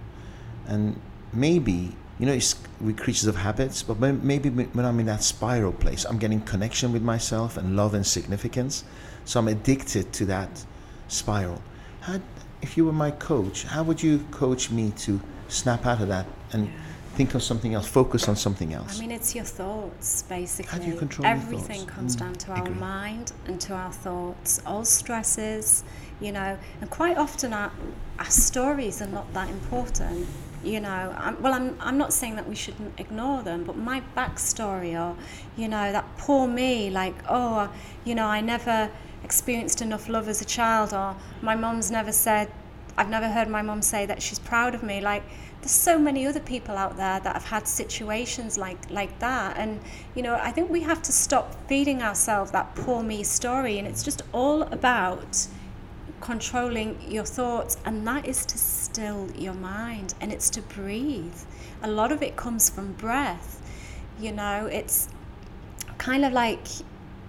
And 0.66 0.98
maybe 1.32 1.96
you 2.18 2.26
know, 2.26 2.34
it's, 2.34 2.54
we're 2.80 2.94
creatures 2.94 3.26
of 3.26 3.34
habits, 3.34 3.82
but 3.82 3.98
maybe 3.98 4.48
when 4.48 4.84
I'm 4.84 5.00
in 5.00 5.06
that 5.06 5.24
spiral 5.24 5.72
place, 5.72 6.04
I'm 6.04 6.18
getting 6.18 6.40
connection 6.42 6.92
with 6.92 7.02
myself 7.02 7.56
and 7.56 7.74
love 7.74 7.94
and 7.94 8.06
significance. 8.06 8.84
So 9.24 9.40
I'm 9.40 9.48
addicted 9.48 10.12
to 10.12 10.26
that 10.26 10.64
spiral. 11.08 11.60
How, 12.02 12.20
if 12.60 12.76
you 12.76 12.84
were 12.84 12.92
my 12.92 13.10
coach, 13.10 13.64
how 13.64 13.82
would 13.82 14.00
you 14.00 14.24
coach 14.30 14.70
me 14.70 14.92
to 14.98 15.20
snap 15.48 15.84
out 15.84 16.00
of 16.00 16.08
that 16.08 16.26
and 16.52 16.66
Yeah. 16.66 16.72
think 17.14 17.34
of 17.34 17.42
something 17.42 17.74
else, 17.74 17.88
focus 17.88 18.28
on 18.28 18.36
something 18.36 18.72
else? 18.72 18.98
I 18.98 19.00
mean, 19.00 19.10
it's 19.10 19.34
your 19.34 19.44
thoughts, 19.44 20.22
basically. 20.28 20.96
control 20.96 21.26
Everything 21.26 21.86
comes 21.86 22.14
Mm, 22.14 22.20
down 22.20 22.34
to 22.34 22.52
our 22.52 22.70
mind 22.70 23.32
and 23.46 23.60
to 23.62 23.74
our 23.74 23.90
thoughts. 23.92 24.60
All 24.64 24.84
stresses, 24.84 25.82
you 26.20 26.30
know, 26.30 26.56
and 26.80 26.88
quite 26.88 27.16
often 27.18 27.52
our, 27.52 27.72
our 28.20 28.30
stories 28.30 29.02
are 29.02 29.08
not 29.08 29.32
that 29.34 29.48
important. 29.48 30.28
You 30.62 30.80
know, 30.80 31.14
I'm, 31.18 31.40
well, 31.42 31.54
I'm, 31.54 31.76
I'm 31.80 31.98
not 31.98 32.12
saying 32.12 32.36
that 32.36 32.48
we 32.48 32.54
shouldn't 32.54 32.98
ignore 32.98 33.42
them, 33.42 33.64
but 33.64 33.76
my 33.76 34.02
backstory, 34.16 34.94
or, 34.94 35.16
you 35.56 35.68
know, 35.68 35.92
that 35.92 36.04
poor 36.18 36.46
me, 36.46 36.90
like, 36.90 37.14
oh, 37.28 37.58
uh, 37.58 37.68
you 38.04 38.14
know, 38.14 38.26
I 38.26 38.40
never 38.40 38.90
experienced 39.24 39.82
enough 39.82 40.08
love 40.08 40.28
as 40.28 40.40
a 40.40 40.44
child, 40.44 40.94
or 40.94 41.16
my 41.40 41.54
mum's 41.54 41.90
never 41.90 42.12
said, 42.12 42.50
I've 42.96 43.08
never 43.08 43.28
heard 43.28 43.48
my 43.48 43.62
mum 43.62 43.82
say 43.82 44.06
that 44.06 44.22
she's 44.22 44.38
proud 44.38 44.74
of 44.74 44.82
me. 44.82 45.00
Like, 45.00 45.24
there's 45.62 45.70
so 45.70 45.96
many 45.96 46.26
other 46.26 46.40
people 46.40 46.76
out 46.76 46.96
there 46.96 47.20
that 47.20 47.34
have 47.34 47.44
had 47.44 47.68
situations 47.68 48.58
like 48.58 48.90
like 48.90 49.16
that 49.20 49.56
and 49.56 49.80
you 50.16 50.22
know 50.22 50.34
i 50.42 50.50
think 50.50 50.68
we 50.68 50.80
have 50.80 51.00
to 51.00 51.12
stop 51.12 51.54
feeding 51.68 52.02
ourselves 52.02 52.50
that 52.50 52.74
poor 52.74 53.00
me 53.00 53.22
story 53.22 53.78
and 53.78 53.86
it's 53.86 54.02
just 54.02 54.22
all 54.32 54.62
about 54.62 55.46
controlling 56.22 56.96
your 57.10 57.24
thoughts 57.24 57.76
and 57.84 58.06
that 58.06 58.24
is 58.26 58.46
to 58.46 58.56
still 58.58 59.28
your 59.36 59.54
mind 59.54 60.14
and 60.20 60.32
it's 60.32 60.48
to 60.50 60.62
breathe. 60.62 61.36
A 61.82 61.90
lot 61.90 62.10
of 62.12 62.22
it 62.22 62.36
comes 62.36 62.70
from 62.70 62.92
breath 62.94 63.58
you 64.20 64.30
know 64.32 64.66
it's 64.66 65.08
kind 65.98 66.24
of 66.24 66.32
like 66.32 66.60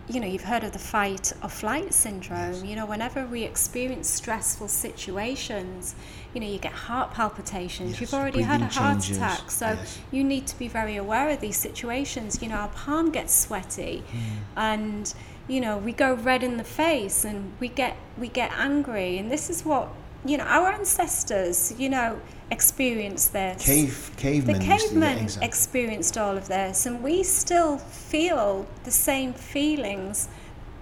you 0.10 0.20
know 0.20 0.28
you've 0.28 0.44
heard 0.44 0.64
of 0.66 0.74
the 0.74 0.80
fight 0.80 1.32
or 1.42 1.50
flight 1.50 1.94
syndrome. 1.94 2.64
You 2.66 2.76
know 2.76 2.86
whenever 2.86 3.26
we 3.26 3.44
experience 3.44 4.10
stressful 4.10 4.68
situations 4.68 5.96
you 6.34 6.42
know 6.42 6.48
you 6.48 6.60
get 6.60 6.74
heart 6.74 7.12
palpitations 7.12 7.92
Yes, 7.92 8.02
you've 8.02 8.14
already 8.14 8.42
had 8.42 8.62
a 8.62 8.66
heart 8.66 8.96
changes, 9.02 9.18
attack 9.18 9.50
so 9.50 9.68
yes. 9.68 10.00
you 10.12 10.24
need 10.24 10.46
to 10.48 10.58
be 10.60 10.68
very 10.68 10.98
aware 10.98 11.30
of 11.30 11.40
these 11.40 11.58
situations. 11.58 12.42
You 12.42 12.50
know 12.50 12.56
our 12.56 12.68
palm 12.70 13.12
gets 13.12 13.34
sweaty 13.34 14.04
Hmm. 14.12 14.60
and 14.72 15.14
you 15.48 15.60
know 15.60 15.78
we 15.78 15.92
go 15.92 16.14
red 16.14 16.44
in 16.44 16.58
the 16.58 16.64
face 16.64 17.26
and 17.26 17.52
we 17.60 17.68
get 17.68 17.96
we 18.18 18.28
get 18.28 18.52
angry 18.54 19.18
and 19.18 19.32
this 19.32 19.50
is 19.50 19.66
what 19.66 19.90
you 20.26 20.38
know 20.38 20.46
our 20.46 20.70
ancestors 20.70 21.74
you 21.78 21.90
know 21.90 22.20
experienced 22.54 23.34
this 23.34 23.66
Cave, 23.66 24.12
the 24.16 24.22
cavemen. 24.22 24.62
yeah, 24.62 24.78
cavemen 24.78 25.30
experienced 25.42 26.18
all 26.18 26.38
of 26.38 26.48
this, 26.48 26.86
and 26.86 27.04
we 27.04 27.24
still 27.24 27.78
feel 27.78 28.68
the 28.84 28.92
same 28.92 29.34
feelings 29.34 30.30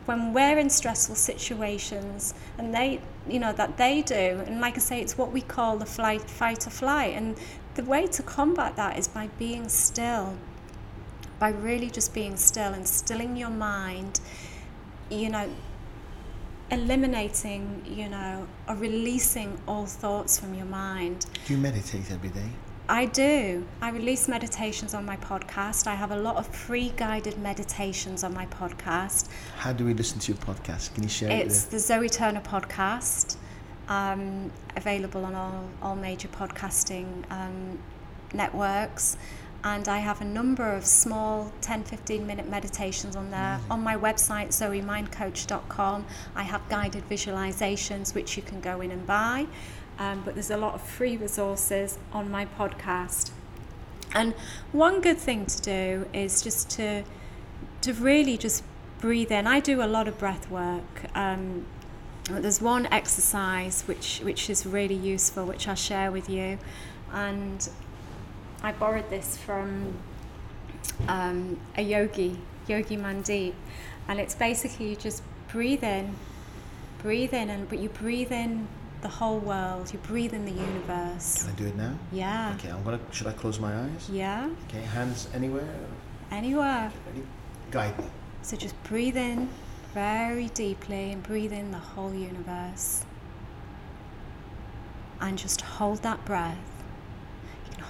when 0.06 0.34
we're 0.34 0.58
in 0.58 0.70
stressful 0.70 1.16
situations, 1.16 2.34
and 2.58 2.74
they, 2.74 3.00
you 3.28 3.40
know, 3.40 3.54
that 3.54 3.78
they 3.78 4.02
do. 4.02 4.44
And 4.46 4.60
like 4.60 4.76
I 4.76 4.80
say, 4.80 5.00
it's 5.00 5.18
what 5.18 5.32
we 5.32 5.42
call 5.42 5.78
the 5.78 5.86
flight, 5.86 6.22
fight 6.22 6.68
or 6.68 6.72
flight. 6.72 7.14
And 7.16 7.38
the 7.76 7.84
way 7.84 8.08
to 8.08 8.24
combat 8.24 8.76
that 8.76 8.98
is 8.98 9.08
by 9.08 9.30
being 9.40 9.70
still, 9.70 10.36
by 11.40 11.50
really 11.50 11.90
just 11.90 12.14
being 12.14 12.36
still 12.36 12.74
and 12.74 12.88
stilling 12.88 13.38
your 13.38 13.50
mind, 13.50 14.20
you 15.12 15.30
know, 15.30 15.48
eliminating, 16.72 17.84
you 17.86 18.08
know, 18.10 18.48
or 18.68 18.76
releasing 18.76 19.58
all 19.68 19.86
thoughts 19.86 20.40
from 20.40 20.54
your 20.54 20.66
mind. 20.66 21.26
Do 21.46 21.54
you 21.54 21.60
meditate 21.60 22.10
every 22.12 22.30
day? 22.30 22.50
I 22.90 23.06
do. 23.06 23.66
I 23.82 23.90
release 23.92 24.28
meditations 24.28 24.94
on 24.94 25.06
my 25.06 25.18
podcast. 25.18 25.88
I 25.88 25.96
have 25.96 26.12
a 26.12 26.16
lot 26.18 26.36
of 26.38 26.48
free 26.48 26.92
guided 26.98 27.38
meditations 27.38 28.24
on 28.24 28.34
my 28.34 28.46
podcast. 28.48 29.30
How 29.58 29.72
do 29.72 29.86
we 29.86 29.94
listen 29.94 30.20
to 30.20 30.32
your 30.34 30.42
podcast? 30.42 30.94
Can 30.94 31.04
you 31.04 31.10
share 31.10 31.30
It's 31.32 31.66
it? 31.68 31.72
the 31.72 31.80
Zoe 31.80 32.10
Turner 32.10 32.42
podcast, 32.42 33.38
um, 33.88 34.52
available 34.76 35.24
on 35.26 35.36
all, 35.36 35.70
all 35.82 35.96
major 35.96 36.28
podcasting 36.30 37.30
um, 37.32 37.80
networks. 38.34 39.18
And 39.64 39.88
I 39.88 40.00
have 40.00 40.22
a 40.22 40.26
number 40.26 40.72
of 40.72 40.86
small 40.86 41.52
10 41.62 41.84
15 41.84 42.26
minute 42.26 42.50
meditations 42.50 43.16
on 43.16 43.30
there. 43.30 43.60
On 43.70 43.82
my 43.82 43.96
website, 43.96 44.48
zoemindcoach.com, 44.48 46.06
I 46.36 46.44
have 46.44 46.68
guided 46.68 47.08
visualizations 47.08 48.16
which 48.16 48.36
you 48.38 48.44
can 48.44 48.60
go 48.60 48.82
in 48.82 48.92
and 48.92 49.06
buy. 49.06 49.46
Um, 50.00 50.24
but 50.26 50.34
there's 50.34 50.50
a 50.50 50.58
lot 50.58 50.74
of 50.74 50.82
free 50.82 51.16
resources 51.16 52.00
on 52.12 52.32
my 52.32 52.46
podcast. 52.46 53.30
And 54.14 54.34
one 54.72 55.00
good 55.00 55.20
thing 55.20 55.46
to 55.46 55.62
do 55.62 56.08
is 56.14 56.42
just 56.42 56.70
to 56.72 57.04
to 57.82 57.94
really 57.94 58.38
just 58.38 58.64
breathe 59.00 59.32
in. 59.32 59.48
I 59.48 59.60
do 59.60 59.82
a 59.82 59.86
lot 59.86 60.08
of 60.08 60.18
breath 60.18 60.50
work. 60.50 61.06
Um, 61.16 61.66
there's 62.30 62.62
one 62.62 62.88
exercise 62.88 63.84
which 63.84 64.20
which 64.20 64.50
is 64.50 64.66
really 64.66 64.96
useful, 64.96 65.46
which 65.46 65.68
I'll 65.68 65.76
share 65.76 66.12
with 66.12 66.30
you, 66.30 66.58
and 67.12 67.70
I 68.64 68.72
borrowed 68.72 69.10
this 69.10 69.38
from 69.38 69.94
um, 71.08 71.60
a 71.78 71.82
yogi, 71.82 72.38
Yogi 72.68 72.98
Mandeep, 72.98 73.54
and 74.08 74.20
it's 74.20 74.36
basically 74.36 74.90
you 74.90 74.96
just 74.96 75.24
breathe 75.52 75.84
in, 75.84 76.16
breathe 77.02 77.34
in, 77.34 77.50
and 77.50 77.68
but 77.70 77.80
you 77.80 77.90
breathe 77.90 78.32
in 78.32 78.68
the 79.02 79.08
whole 79.08 79.40
world. 79.40 79.92
You 79.92 80.00
breathe 80.00 80.34
in 80.34 80.46
the 80.46 80.52
universe. 80.52 81.44
Can 81.44 81.52
I 81.52 81.56
do 81.56 81.68
it 81.68 81.76
now? 81.76 81.98
Yeah. 82.12 82.56
Okay, 82.60 82.70
I'm 82.70 82.84
gonna. 82.84 83.00
Should 83.12 83.28
I 83.28 83.34
close 83.34 83.60
my 83.60 83.74
eyes? 83.76 84.10
Yeah. 84.12 84.50
Okay, 84.68 84.82
hands 84.82 85.28
anywhere. 85.34 85.76
Anywhere. 86.30 86.92
Ready? 87.08 87.26
Guide 87.72 87.98
me. 87.98 88.06
So 88.44 88.58
just 88.58 88.82
breathe 88.84 89.18
in 89.18 89.50
very 89.94 90.48
deeply 90.50 91.12
and 91.12 91.22
breathe 91.24 91.52
in 91.52 91.72
the 91.72 91.78
whole 91.78 92.14
universe. 92.14 93.06
And 95.20 95.38
just 95.38 95.62
hold 95.62 96.02
that 96.04 96.24
breath. 96.26 96.58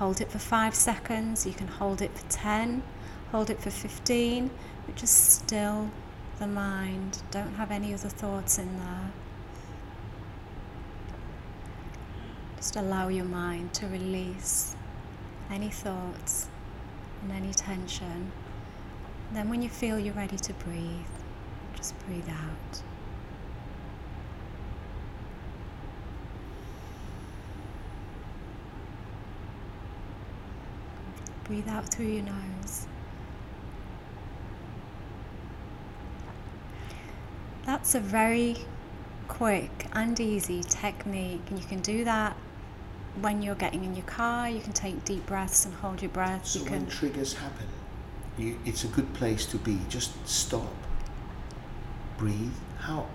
Hold 0.02 0.20
it 0.20 0.32
for 0.32 0.40
five 0.40 0.74
seconds, 0.74 1.46
you 1.46 1.54
can 1.54 1.68
hold 1.68 2.02
it 2.02 2.10
for 2.18 2.28
10, 2.28 2.82
hold 3.32 3.52
it 3.52 3.60
for 3.60 3.70
15, 3.70 4.50
but 4.88 4.96
just 4.96 5.44
still 5.44 5.92
the 6.40 6.48
mind. 6.48 7.22
Don't 7.30 7.54
have 7.54 7.70
any 7.70 7.94
other 7.94 8.10
thoughts 8.10 8.58
in 8.58 8.80
there. 8.80 9.12
Just 12.58 12.76
allow 12.78 13.10
your 13.10 13.26
mind 13.26 13.76
to 13.76 13.86
release 13.86 14.76
any 15.52 15.70
thoughts 15.70 16.48
and 17.22 17.32
any 17.32 17.54
tension. 17.54 18.32
Then, 19.34 19.50
when 19.52 19.62
you 19.62 19.70
feel 19.70 20.00
you're 20.00 20.16
ready 20.16 20.38
to 20.38 20.54
breathe, 20.54 21.14
just 21.76 21.94
breathe 22.08 22.28
out. 22.28 22.82
Breathe 31.52 31.68
out 31.68 31.94
through 31.94 32.06
your 32.06 32.24
nose. 32.24 32.86
That's 37.66 37.94
a 37.94 38.00
very 38.00 38.56
quick 39.28 39.88
and 39.92 40.18
easy 40.18 40.64
technique, 40.64 41.42
and 41.50 41.60
you 41.60 41.66
can 41.66 41.82
do 41.82 42.06
that 42.06 42.38
when 43.20 43.42
you're 43.42 43.56
getting 43.56 43.84
in 43.84 43.98
your 43.98 44.06
car. 44.06 44.48
You 44.48 44.62
can 44.62 44.72
take 44.72 45.04
deep 45.04 45.26
breaths 45.26 45.66
and 45.66 45.74
hold 45.74 46.02
your 46.02 46.12
breath. 46.12 46.46
So 46.46 46.60
you 46.60 46.72
when 46.72 46.86
can 46.86 46.90
triggers 46.90 47.34
happen, 47.34 47.68
you, 48.38 48.58
it's 48.64 48.86
a 48.86 48.88
good 48.88 49.14
place 49.14 49.46
to 49.48 49.58
be. 49.58 49.78
Just 49.90 50.14
stop. 50.26 50.72
Breathe. 52.18 52.54
How 52.80 53.08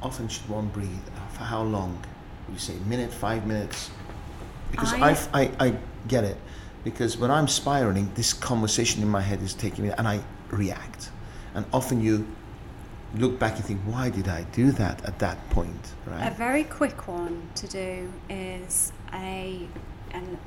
often 0.00 0.28
should 0.28 0.48
one 0.48 0.68
breathe? 0.68 1.08
For 1.32 1.42
how 1.42 1.62
long? 1.64 2.00
You 2.52 2.58
say 2.60 2.76
a 2.76 2.88
minute, 2.88 3.12
five 3.12 3.48
minutes? 3.48 3.90
Because 4.70 4.92
I- 4.92 5.10
I, 5.10 5.42
I, 5.42 5.66
I 5.66 5.76
get 6.06 6.22
it. 6.22 6.36
Because 6.84 7.18
when 7.18 7.30
I'm 7.30 7.48
spiraling, 7.48 8.10
this 8.14 8.32
conversation 8.32 9.02
in 9.02 9.08
my 9.08 9.20
head 9.20 9.42
is 9.42 9.54
taking 9.54 9.84
me, 9.84 9.92
and 9.96 10.08
I 10.08 10.20
react. 10.50 11.10
And 11.54 11.64
often 11.72 12.00
you 12.00 12.26
look 13.14 13.38
back 13.38 13.56
and 13.56 13.64
think, 13.64 13.80
why 13.82 14.08
did 14.08 14.28
I 14.28 14.44
do 14.52 14.70
that 14.72 15.04
at 15.04 15.18
that 15.18 15.50
point? 15.50 15.92
Right. 16.06 16.26
A 16.26 16.34
very 16.34 16.64
quick 16.64 17.08
one 17.08 17.42
to 17.56 17.66
do 17.66 18.12
is 18.28 18.92
a, 19.12 19.66
and 20.12 20.38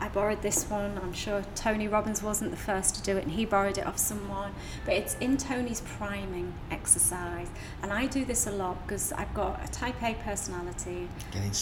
I 0.00 0.08
borrowed 0.08 0.42
this 0.42 0.64
one. 0.70 0.98
I'm 1.02 1.12
sure 1.12 1.44
Tony 1.54 1.88
Robbins 1.88 2.22
wasn't 2.22 2.50
the 2.50 2.56
first 2.56 2.94
to 2.96 3.02
do 3.02 3.16
it, 3.16 3.24
and 3.24 3.32
he 3.32 3.44
borrowed 3.44 3.78
it 3.78 3.86
off 3.86 3.98
someone. 3.98 4.52
But 4.84 4.94
it's 4.94 5.16
in 5.16 5.36
Tony's 5.36 5.80
priming 5.80 6.54
exercise, 6.70 7.48
and 7.82 7.92
I 7.92 8.06
do 8.06 8.24
this 8.24 8.46
a 8.46 8.52
lot 8.52 8.86
because 8.86 9.12
I've 9.12 9.34
got 9.34 9.64
a 9.64 9.68
Type 9.70 10.02
A 10.02 10.14
personality. 10.14 11.08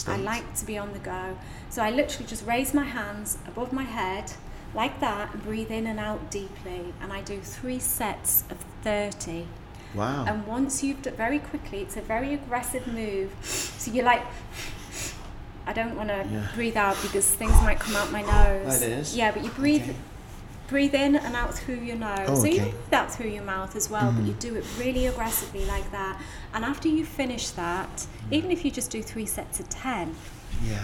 I 0.07 0.17
like 0.17 0.55
to 0.55 0.65
be 0.65 0.77
on 0.77 0.93
the 0.93 0.99
go, 0.99 1.37
so 1.69 1.81
I 1.81 1.89
literally 1.89 2.27
just 2.27 2.45
raise 2.45 2.73
my 2.73 2.85
hands 2.85 3.37
above 3.47 3.73
my 3.73 3.83
head 3.83 4.31
like 4.73 4.99
that, 4.99 5.33
and 5.33 5.43
breathe 5.43 5.71
in 5.71 5.87
and 5.87 5.99
out 5.99 6.29
deeply, 6.29 6.93
and 7.01 7.11
I 7.11 7.21
do 7.21 7.39
three 7.39 7.79
sets 7.79 8.43
of 8.49 8.57
thirty. 8.83 9.47
Wow. 9.95 10.25
And 10.27 10.45
once 10.45 10.83
you've 10.83 11.01
done 11.01 11.15
very 11.15 11.39
quickly, 11.39 11.79
it's 11.79 11.95
a 11.95 12.01
very 12.01 12.33
aggressive 12.33 12.85
move. 12.85 13.31
So 13.41 13.89
you're 13.89 14.05
like, 14.05 14.21
I 15.67 15.73
don't 15.73 15.95
want 15.97 16.09
to 16.09 16.25
Yeah. 16.31 16.47
breathe 16.55 16.77
out 16.77 16.97
because 17.01 17.27
things 17.29 17.53
might 17.61 17.79
come 17.79 17.95
out 17.95 18.11
my 18.11 18.21
nose. 18.21 18.79
That 18.79 18.89
is? 18.89 19.15
Yeah, 19.15 19.31
but 19.31 19.43
you 19.43 19.49
breathe, 19.51 19.83
Okay. 19.83 19.95
breathe 20.69 20.95
in 20.95 21.15
and 21.15 21.35
out 21.35 21.53
through 21.53 21.79
your 21.89 21.97
nose. 21.97 22.19
Oh, 22.27 22.35
So 22.39 22.45
you 22.47 22.61
breathe 22.61 22.93
out 22.93 23.13
through 23.13 23.29
your 23.29 23.43
mouth 23.43 23.75
as 23.75 23.89
well, 23.89 24.11
but 24.13 24.23
you 24.25 24.33
do 24.33 24.55
it 24.55 24.63
really 24.79 25.05
aggressively 25.07 25.65
like 25.65 25.91
that. 25.91 26.17
And 26.53 26.63
after 26.63 26.87
you 26.87 27.05
finish 27.05 27.49
that, 27.51 28.05
even 28.31 28.49
if 28.51 28.63
you 28.65 28.71
just 28.71 28.89
do 28.91 29.01
three 29.03 29.25
sets 29.25 29.59
of 29.59 29.67
ten, 29.69 30.15
yeah. 30.65 30.77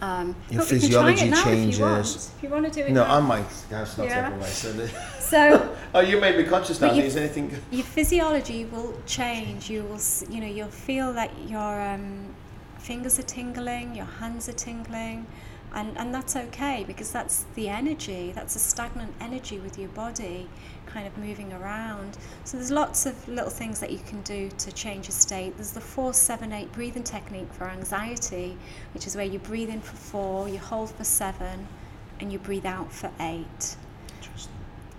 um, 0.00 0.34
Your 0.48 0.62
but 0.62 0.70
we 0.70 0.80
can 0.80 0.90
try 0.90 1.10
it 1.10 1.18
physiology 1.18 1.20
If 1.20 1.26
you, 1.78 1.84
want. 1.84 1.96
changes. 2.04 2.30
if 2.36 2.42
you 2.42 2.48
want 2.48 2.66
to 2.66 2.70
do 2.72 2.86
it 2.86 2.92
No, 2.92 3.04
now. 3.04 3.16
I 3.16 3.20
might 3.20 3.44
have 3.70 3.88
stuff 3.88 4.06
Yeah. 4.06 4.30
So 5.18 5.74
oh, 5.94 6.00
you 6.00 6.20
made 6.20 6.36
me 6.36 6.44
conscious 6.44 6.80
now. 6.80 6.92
You- 6.92 7.02
Is 7.02 7.16
anything? 7.16 7.50
your 7.70 7.84
physiology 7.84 8.64
will 8.64 8.94
change. 9.06 9.68
You 9.70 9.82
will, 9.84 10.00
you 10.30 10.40
know, 10.40 10.46
you'll 10.46 10.68
feel 10.68 11.12
that 11.14 11.30
your 11.48 11.80
um, 11.82 12.26
fingers 12.80 13.18
are 13.18 13.22
tingling, 13.24 13.94
your 13.94 14.06
hands 14.06 14.48
are 14.48 14.52
tingling, 14.54 15.26
and 15.72 15.96
and 15.98 16.12
that's 16.12 16.34
okay 16.36 16.84
because 16.86 17.12
that's 17.12 17.44
the 17.54 17.68
energy. 17.68 18.32
That's 18.34 18.56
a 18.56 18.58
stagnant 18.58 19.14
energy 19.20 19.58
with 19.58 19.78
your 19.78 19.88
body, 19.90 20.48
kind 20.86 21.06
of 21.06 21.16
moving 21.18 21.52
around. 21.52 22.16
So 22.44 22.56
there's 22.56 22.70
lots 22.70 23.06
of 23.06 23.28
little 23.28 23.50
things 23.50 23.78
that 23.80 23.90
you 23.90 24.00
can 24.00 24.20
do 24.22 24.50
to 24.50 24.72
change 24.72 25.06
your 25.06 25.12
state. 25.12 25.56
There's 25.56 25.72
the 25.72 25.80
four, 25.80 26.12
seven, 26.12 26.52
eight 26.52 26.72
breathing 26.72 27.04
technique 27.04 27.52
for 27.52 27.68
anxiety, 27.68 28.56
which 28.94 29.06
is 29.06 29.14
where 29.16 29.26
you 29.26 29.38
breathe 29.38 29.70
in 29.70 29.80
for 29.80 29.96
four, 29.96 30.48
you 30.48 30.58
hold 30.58 30.90
for 30.90 31.04
seven, 31.04 31.68
and 32.18 32.32
you 32.32 32.38
breathe 32.38 32.66
out 32.66 32.92
for 32.92 33.10
eight 33.20 33.76
Interesting. 34.16 34.52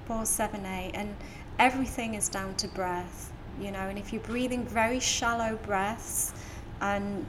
four, 0.05 0.25
seven, 0.25 0.65
eight, 0.65 0.91
and 0.93 1.15
everything 1.59 2.13
is 2.15 2.29
down 2.29 2.55
to 2.55 2.67
breath, 2.69 3.31
you 3.59 3.71
know. 3.71 3.79
And 3.89 3.97
if 3.97 4.13
you're 4.13 4.23
breathing 4.23 4.65
very 4.65 4.99
shallow 4.99 5.57
breaths, 5.63 6.33
and 6.79 7.25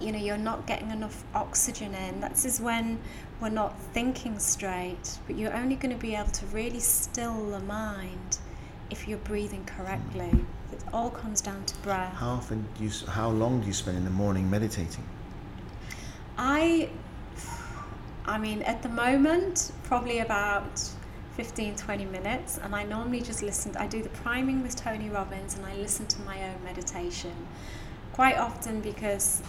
you 0.00 0.12
know 0.12 0.18
you're 0.18 0.36
not 0.38 0.66
getting 0.66 0.90
enough 0.90 1.24
oxygen 1.34 1.94
in, 1.94 2.20
that 2.20 2.44
is 2.44 2.60
when 2.60 2.98
we're 3.40 3.48
not 3.50 3.78
thinking 3.92 4.38
straight. 4.38 5.18
But 5.26 5.36
you're 5.36 5.54
only 5.54 5.76
going 5.76 5.94
to 5.94 6.00
be 6.00 6.14
able 6.14 6.30
to 6.30 6.46
really 6.46 6.80
still 6.80 7.50
the 7.50 7.60
mind 7.60 8.38
if 8.90 9.06
you're 9.06 9.18
breathing 9.18 9.64
correctly. 9.64 10.30
It 10.72 10.82
all 10.92 11.10
comes 11.10 11.40
down 11.40 11.64
to 11.64 11.76
breath. 11.78 12.14
How 12.14 12.30
often 12.30 12.66
do 12.78 12.84
you? 12.84 12.90
How 13.08 13.28
long 13.28 13.60
do 13.60 13.66
you 13.66 13.72
spend 13.72 13.96
in 13.96 14.04
the 14.04 14.10
morning 14.10 14.48
meditating? 14.48 15.04
I, 16.38 16.88
I 18.24 18.38
mean, 18.38 18.62
at 18.62 18.82
the 18.82 18.88
moment, 18.88 19.72
probably 19.84 20.20
about 20.20 20.80
15, 21.36 21.76
20 21.76 22.04
minutes, 22.06 22.58
and 22.58 22.74
I 22.74 22.84
normally 22.84 23.20
just 23.20 23.42
listen. 23.42 23.76
I 23.76 23.86
do 23.86 24.02
the 24.02 24.08
priming 24.08 24.62
with 24.62 24.76
Tony 24.76 25.10
Robbins, 25.10 25.56
and 25.56 25.66
I 25.66 25.74
listen 25.76 26.06
to 26.06 26.20
my 26.22 26.42
own 26.44 26.64
meditation 26.64 27.34
quite 28.12 28.36
often 28.36 28.80
because 28.80 29.42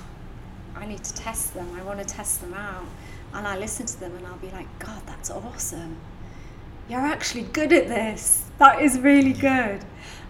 I 0.76 0.86
need 0.86 1.04
to 1.04 1.14
test 1.14 1.54
them. 1.54 1.68
I 1.78 1.84
want 1.84 2.00
to 2.00 2.06
test 2.06 2.42
them 2.42 2.54
out, 2.54 2.86
and 3.34 3.48
I 3.48 3.58
listen 3.58 3.86
to 3.86 4.00
them, 4.00 4.16
and 4.16 4.26
I'll 4.26 4.38
be 4.38 4.52
like, 4.52 4.68
God, 4.80 5.02
that's 5.06 5.30
awesome. 5.30 5.98
You're 6.90 7.00
actually 7.00 7.44
good 7.44 7.72
at 7.72 7.88
this. 7.88 8.46
That 8.58 8.82
is 8.82 9.00
really 9.00 9.34
good. 9.34 9.84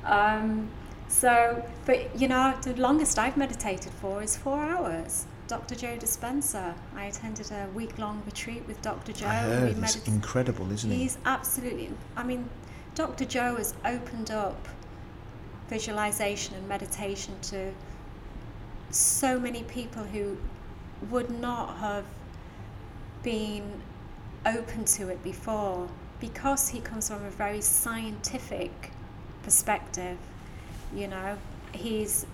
Um, 0.06 0.70
so, 1.08 1.64
but 1.86 2.20
you 2.20 2.28
know, 2.28 2.56
the 2.62 2.74
longest 2.76 3.20
I've 3.20 3.38
meditated 3.38 3.92
for 3.94 4.22
is 4.24 4.38
four 4.38 4.60
hours 4.60 5.26
Dr. 5.52 5.76
Joe 5.76 5.98
Dispenza. 5.98 6.74
I 6.96 7.08
attended 7.08 7.52
a 7.52 7.68
week 7.76 7.98
long 8.00 8.24
retreat 8.26 8.66
with 8.68 8.82
Dr. 8.82 9.12
Joe. 9.12 9.28
I 9.28 9.36
heard 9.40 9.72
it's 9.72 9.98
medit- 9.98 10.08
incredible, 10.08 10.72
isn't 10.72 10.90
it? 10.90 10.96
He's 10.96 11.18
absolutely, 11.26 11.90
I 12.16 12.24
mean, 12.24 12.50
Dr. 12.96 13.26
Joe 13.26 13.58
has 13.58 13.74
opened 13.84 14.32
up 14.32 14.70
visualization 15.68 16.56
and 16.56 16.66
meditation 16.70 17.34
to 17.42 17.74
so 18.92 19.40
many 19.40 19.64
people 19.64 20.04
who 20.04 20.38
would 21.10 21.30
not 21.30 21.78
have 21.78 22.06
been 23.24 23.82
open 24.46 24.86
to 24.86 25.10
it 25.10 25.24
before 25.24 25.88
because 26.20 26.70
he 26.70 26.80
comes 26.80 27.10
from 27.10 27.24
a 27.26 27.30
very 27.30 27.62
scientific 27.62 28.92
perspective. 29.44 30.18
You 30.94 31.08
know, 31.08 31.38
he's 31.74 32.26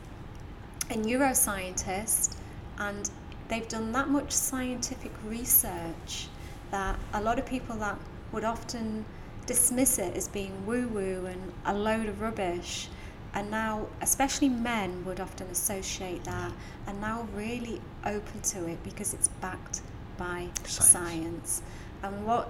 a 0.90 0.96
neuroscientist 0.96 2.36
and 2.80 3.10
they've 3.48 3.68
done 3.68 3.92
that 3.94 4.10
much 4.10 4.32
scientific 4.32 5.12
research 5.26 6.28
that 6.72 6.98
a 7.14 7.22
lot 7.22 7.40
of 7.40 7.46
people 7.46 7.76
that 7.78 7.98
would 8.32 8.44
often 8.44 9.06
dismiss 9.46 10.00
it 10.00 10.16
as 10.16 10.28
being 10.28 10.66
woo 10.66 10.88
woo 10.88 11.26
and 11.26 11.54
a 11.66 11.74
load 11.74 12.08
of 12.08 12.20
rubbish 12.20 12.90
and 13.34 13.52
now 13.52 13.88
especially 14.02 14.50
men 14.50 15.04
would 15.06 15.20
often 15.20 15.48
associate 15.48 16.24
that 16.24 16.52
and 16.88 17.00
now 17.02 17.28
really 17.36 17.82
open 18.06 18.42
to 18.42 18.68
it 18.68 18.82
because 18.84 19.14
it's 19.14 19.28
backed 19.28 19.82
by 20.18 20.48
Science. 20.66 20.90
science. 20.90 21.62
And 22.04 22.26
what 22.26 22.50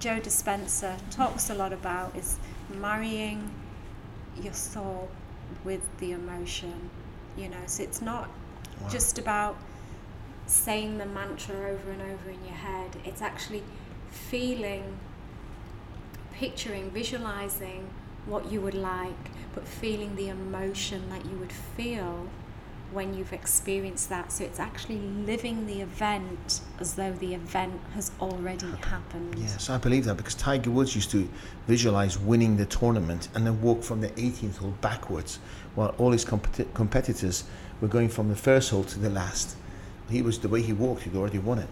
Joe 0.00 0.20
Dispenza 0.20 0.96
talks 1.10 1.50
a 1.50 1.54
lot 1.54 1.72
about 1.72 2.14
is 2.16 2.38
marrying 2.80 3.50
your 4.40 4.52
thought 4.52 5.08
with 5.64 5.80
the 5.98 6.12
emotion. 6.12 6.90
You 7.36 7.48
know, 7.48 7.62
so 7.66 7.82
it's 7.82 8.00
not 8.02 8.28
Wow. 8.80 8.88
just 8.88 9.18
about 9.18 9.56
saying 10.46 10.98
the 10.98 11.06
mantra 11.06 11.54
over 11.56 11.90
and 11.90 12.00
over 12.02 12.30
in 12.30 12.44
your 12.44 12.54
head. 12.54 12.96
It's 13.04 13.20
actually 13.20 13.62
feeling, 14.10 14.98
picturing, 16.32 16.90
visualizing 16.90 17.88
what 18.26 18.50
you 18.50 18.60
would 18.60 18.74
like, 18.74 19.30
but 19.54 19.66
feeling 19.66 20.16
the 20.16 20.28
emotion 20.28 21.08
that 21.10 21.24
you 21.24 21.36
would 21.38 21.52
feel 21.52 22.28
when 22.92 23.12
you've 23.14 23.32
experienced 23.32 24.08
that. 24.08 24.32
So 24.32 24.44
it's 24.44 24.60
actually 24.60 24.98
living 24.98 25.66
the 25.66 25.80
event 25.80 26.60
as 26.80 26.94
though 26.94 27.12
the 27.12 27.34
event 27.34 27.80
has 27.94 28.10
already 28.20 28.70
happened. 28.82 29.38
Yes, 29.38 29.68
I 29.68 29.78
believe 29.78 30.04
that 30.06 30.16
because 30.16 30.34
Tiger 30.34 30.70
Woods 30.70 30.94
used 30.94 31.10
to 31.10 31.28
visualize 31.66 32.18
winning 32.18 32.56
the 32.56 32.66
tournament 32.66 33.28
and 33.34 33.46
then 33.46 33.60
walk 33.60 33.82
from 33.82 34.00
the 34.00 34.08
18th 34.10 34.58
hole 34.58 34.74
backwards, 34.80 35.38
while 35.74 35.94
all 35.98 36.12
his 36.12 36.24
competi- 36.24 36.72
competitors 36.74 37.44
were 37.80 37.88
going 37.88 38.08
from 38.08 38.28
the 38.28 38.36
first 38.36 38.70
hole 38.70 38.84
to 38.84 38.98
the 38.98 39.10
last. 39.10 39.56
He 40.10 40.22
was 40.22 40.38
the 40.38 40.48
way 40.48 40.62
he 40.62 40.72
walked; 40.72 41.02
he'd 41.02 41.14
already 41.14 41.38
won 41.38 41.58
it. 41.58 41.68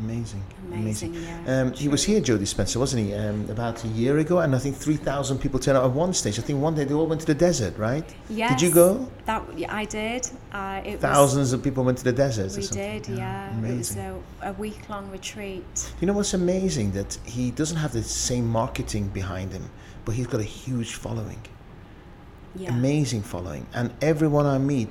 Amazing, 0.00 0.42
Amazing, 0.72 1.14
yeah, 1.14 1.60
Um, 1.62 1.72
he 1.72 1.86
was 1.88 2.02
here, 2.02 2.20
Joe 2.20 2.36
Dispenza, 2.36 2.76
wasn't 2.78 3.06
he? 3.06 3.14
Um, 3.14 3.48
about 3.48 3.84
a 3.84 3.88
year 3.88 4.18
ago, 4.18 4.40
and 4.40 4.54
I 4.54 4.58
think 4.58 4.76
3,000 4.76 5.38
people 5.38 5.60
turned 5.60 5.78
out 5.78 5.84
at 5.84 5.92
one 5.92 6.12
stage. 6.12 6.36
I 6.38 6.42
think 6.42 6.60
one 6.60 6.74
day 6.74 6.82
they 6.84 6.94
all 6.94 7.06
went 7.06 7.20
to 7.20 7.26
the 7.28 7.34
desert, 7.34 7.78
right? 7.78 8.04
Yes. 8.28 8.50
Did 8.50 8.62
you 8.68 8.74
go? 8.74 9.08
That 9.26 9.42
yeah, 9.56 9.72
I 9.74 9.84
did. 9.84 10.28
Uh, 10.52 10.80
it 10.84 10.92
was, 10.94 11.00
Thousands 11.00 11.52
of 11.52 11.62
people 11.62 11.84
went 11.84 11.98
to 11.98 12.04
the 12.04 12.12
desert. 12.12 12.52
or 12.56 12.60
We 12.60 12.66
did, 12.66 13.06
yeah. 13.08 13.50
It 13.56 13.60
was 13.76 13.92
Amazing. 13.92 14.24
a, 14.42 14.50
a 14.50 14.52
week 14.54 14.88
long 14.88 15.08
retreat. 15.12 15.92
You 16.00 16.08
know 16.08 16.12
what's 16.14 16.34
amazing? 16.34 16.90
That 16.90 17.16
he 17.24 17.52
doesn't 17.52 17.76
have 17.76 17.92
the 17.92 18.02
same 18.02 18.48
marketing 18.48 19.08
behind 19.08 19.52
him, 19.52 19.70
but 20.04 20.16
he's 20.16 20.26
got 20.26 20.40
a 20.40 20.50
huge 20.64 20.94
following. 20.94 21.40
Yeah. 22.56 22.70
Amazing 22.70 23.22
following. 23.22 23.66
And 23.74 23.92
everyone 24.02 24.46
I 24.46 24.58
meet 24.58 24.88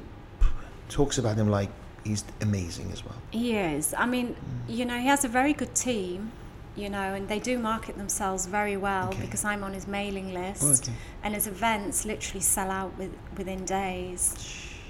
talks 0.87 1.17
about 1.17 1.35
him 1.37 1.49
like 1.49 1.69
he's 2.03 2.23
amazing 2.41 2.91
as 2.91 3.03
well. 3.05 3.15
He 3.31 3.55
is. 3.55 3.93
I 3.97 4.05
mean, 4.05 4.27
Mm. 4.35 4.75
you 4.77 4.85
know, 4.85 4.97
he 4.99 5.07
has 5.07 5.23
a 5.23 5.27
very 5.27 5.53
good 5.53 5.73
team, 5.75 6.31
you 6.75 6.89
know, 6.89 7.13
and 7.13 7.27
they 7.27 7.39
do 7.39 7.57
market 7.59 7.97
themselves 7.97 8.45
very 8.45 8.77
well 8.77 9.07
Okay. 9.09 9.21
because 9.21 9.43
I'm 9.45 9.63
on 9.63 9.73
his 9.73 9.87
mailing 9.87 10.33
list. 10.33 10.63
Oh, 10.63 10.71
okay. 10.73 10.93
And 11.23 11.33
his 11.33 11.47
events 11.47 12.05
literally 12.05 12.41
sell 12.41 12.69
out 12.71 12.97
with, 12.97 13.11
within 13.37 13.63
days. 13.65 14.21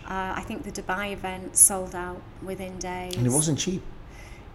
Uh, 0.06 0.34
I 0.36 0.42
think 0.48 0.64
the 0.64 0.72
Dubai 0.72 1.14
event 1.14 1.56
sold 1.56 1.96
out 1.96 2.22
within 2.42 2.78
days. 2.78 3.16
And 3.16 3.26
it 3.26 3.32
wasn't 3.32 3.58
cheap. 3.60 3.82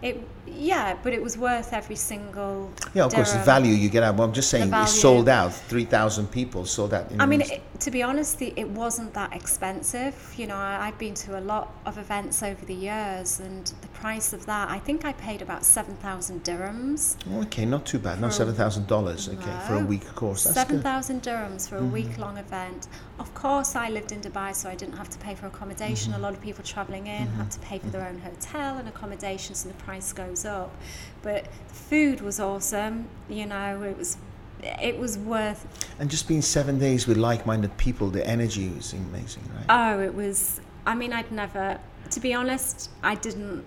It, 0.01 0.25
yeah, 0.47 0.97
but 1.03 1.11
it 1.11 1.21
was 1.21 1.37
worth 1.37 1.73
every 1.73 1.97
single. 1.97 2.71
Yeah, 2.93 3.03
of 3.03 3.13
course, 3.13 3.33
the 3.33 3.39
value 3.39 3.73
you 3.73 3.89
get 3.89 4.01
out. 4.01 4.15
Well, 4.15 4.25
I'm 4.27 4.33
just 4.33 4.49
saying, 4.49 4.73
it 4.73 4.87
sold 4.87 5.27
out. 5.27 5.53
3,000 5.53 6.27
people 6.27 6.65
sold 6.65 6.93
out. 6.93 7.11
in 7.11 7.19
I 7.19 7.25
mean, 7.25 7.41
it, 7.41 7.61
to 7.81 7.91
be 7.91 8.01
honest, 8.01 8.39
the, 8.39 8.53
it 8.55 8.67
wasn't 8.69 9.13
that 9.13 9.33
expensive. 9.33 10.15
You 10.37 10.47
know, 10.47 10.55
I, 10.55 10.87
I've 10.87 10.97
been 10.97 11.13
to 11.15 11.37
a 11.37 11.41
lot 11.41 11.73
of 11.85 11.97
events 11.97 12.43
over 12.43 12.65
the 12.65 12.73
years, 12.73 13.41
and 13.41 13.65
the 13.81 13.87
price 13.89 14.31
of 14.31 14.45
that, 14.45 14.69
I 14.69 14.79
think 14.79 15.03
I 15.03 15.11
paid 15.13 15.41
about 15.41 15.65
7,000 15.65 16.45
dirhams. 16.45 17.17
Okay, 17.43 17.65
not 17.65 17.85
too 17.85 17.99
bad. 17.99 18.21
Not 18.21 18.33
seven 18.33 18.55
thousand 18.55 18.87
dollars. 18.87 19.27
Okay, 19.27 19.59
for 19.67 19.75
a 19.75 19.83
week 19.83 20.05
course. 20.15 20.45
That's 20.45 20.55
7,000 20.55 21.21
dirhams 21.21 21.67
for 21.67 21.77
a 21.77 21.81
mm-hmm. 21.81 21.91
week 21.91 22.17
long 22.17 22.37
event. 22.37 22.87
Of 23.19 23.33
course, 23.33 23.75
I 23.75 23.89
lived 23.89 24.13
in 24.13 24.21
Dubai, 24.21 24.55
so 24.55 24.69
I 24.69 24.75
didn't 24.75 24.95
have 24.95 25.09
to 25.09 25.17
pay 25.19 25.35
for 25.35 25.47
accommodation. 25.47 26.13
Mm-hmm. 26.13 26.21
A 26.21 26.23
lot 26.23 26.33
of 26.33 26.41
people 26.41 26.63
traveling 26.63 27.07
in 27.07 27.27
had 27.27 27.49
mm-hmm. 27.49 27.49
to 27.49 27.59
pay 27.59 27.79
for 27.79 27.87
their 27.87 28.07
own 28.07 28.15
mm-hmm. 28.15 28.33
hotel 28.33 28.77
and 28.77 28.87
accommodation, 28.87 29.55
so 29.55 29.67
the 29.67 29.75
price 29.75 30.13
goes 30.13 30.45
up. 30.45 30.73
But 31.21 31.45
the 31.67 31.73
food 31.73 32.21
was 32.21 32.39
awesome. 32.39 33.09
You 33.29 33.45
know, 33.45 33.83
it 33.83 33.97
was. 33.97 34.17
It 34.61 34.99
was 34.99 35.17
worth 35.17 35.65
And 35.99 36.09
just 36.09 36.27
being 36.27 36.41
seven 36.41 36.79
days 36.79 37.07
with 37.07 37.15
like-minded 37.15 37.77
people, 37.77 38.09
the 38.09 38.27
energy 38.27 38.67
was 38.67 38.91
amazing, 38.91 39.43
right? 39.55 39.65
Oh, 39.69 40.01
it 40.01 40.13
was. 40.13 40.59
I 40.85 40.95
mean, 40.95 41.13
I'd 41.13 41.31
never. 41.31 41.79
To 42.11 42.19
be 42.19 42.33
honest, 42.33 42.89
I 43.01 43.15
didn't. 43.15 43.63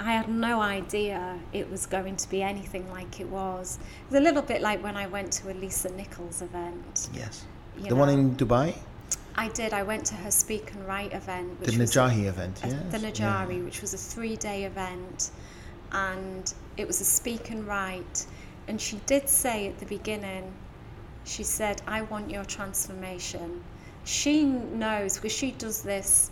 I 0.00 0.12
had 0.12 0.28
no 0.28 0.60
idea 0.60 1.38
it 1.52 1.70
was 1.70 1.86
going 1.86 2.16
to 2.16 2.28
be 2.28 2.42
anything 2.42 2.90
like 2.90 3.20
it 3.20 3.28
was. 3.28 3.78
It 4.02 4.12
was 4.12 4.20
a 4.20 4.24
little 4.24 4.42
bit 4.42 4.60
like 4.60 4.82
when 4.82 4.96
I 4.96 5.06
went 5.06 5.32
to 5.34 5.52
a 5.52 5.54
Lisa 5.54 5.90
Nichols 5.90 6.42
event. 6.42 7.08
yes. 7.14 7.44
The 7.82 7.94
one 7.96 8.08
in 8.08 8.36
Dubai, 8.36 8.74
I 9.36 9.48
did. 9.48 9.72
I 9.72 9.82
went 9.82 10.04
to 10.06 10.14
her 10.14 10.30
Speak 10.30 10.72
and 10.72 10.86
Write 10.86 11.12
event, 11.12 11.62
the 11.62 11.72
Najahi 11.72 12.24
event. 12.24 12.62
a- 12.64 12.68
Yeah. 12.68 12.74
the 12.90 12.98
Najari, 12.98 13.62
which 13.64 13.82
was 13.82 13.92
a 13.92 13.98
three-day 13.98 14.64
event, 14.64 15.30
and 15.92 16.52
it 16.76 16.86
was 16.86 17.00
a 17.00 17.04
Speak 17.04 17.50
and 17.50 17.66
Write. 17.66 18.26
And 18.68 18.80
she 18.80 18.96
did 19.06 19.28
say 19.28 19.68
at 19.68 19.78
the 19.78 19.86
beginning, 19.86 20.52
she 21.24 21.42
said, 21.42 21.82
"I 21.86 22.02
want 22.02 22.30
your 22.30 22.44
transformation." 22.44 23.62
She 24.04 24.44
knows 24.44 25.16
because 25.16 25.32
she 25.32 25.50
does 25.52 25.82
this 25.82 26.30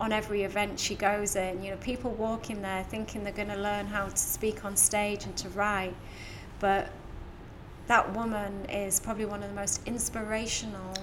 on 0.00 0.12
every 0.12 0.42
event 0.44 0.78
she 0.80 0.94
goes 0.94 1.36
in. 1.36 1.62
You 1.62 1.70
know, 1.72 1.76
people 1.78 2.10
walk 2.12 2.50
in 2.50 2.62
there 2.62 2.84
thinking 2.84 3.24
they're 3.24 3.32
going 3.32 3.48
to 3.48 3.56
learn 3.56 3.86
how 3.86 4.08
to 4.08 4.16
speak 4.16 4.64
on 4.64 4.76
stage 4.76 5.24
and 5.24 5.36
to 5.38 5.48
write, 5.50 5.94
but 6.60 6.90
that 7.86 8.14
woman 8.14 8.64
is 8.68 9.00
probably 9.00 9.26
one 9.26 9.42
of 9.42 9.48
the 9.48 9.54
most 9.54 9.80
inspirational 9.86 10.94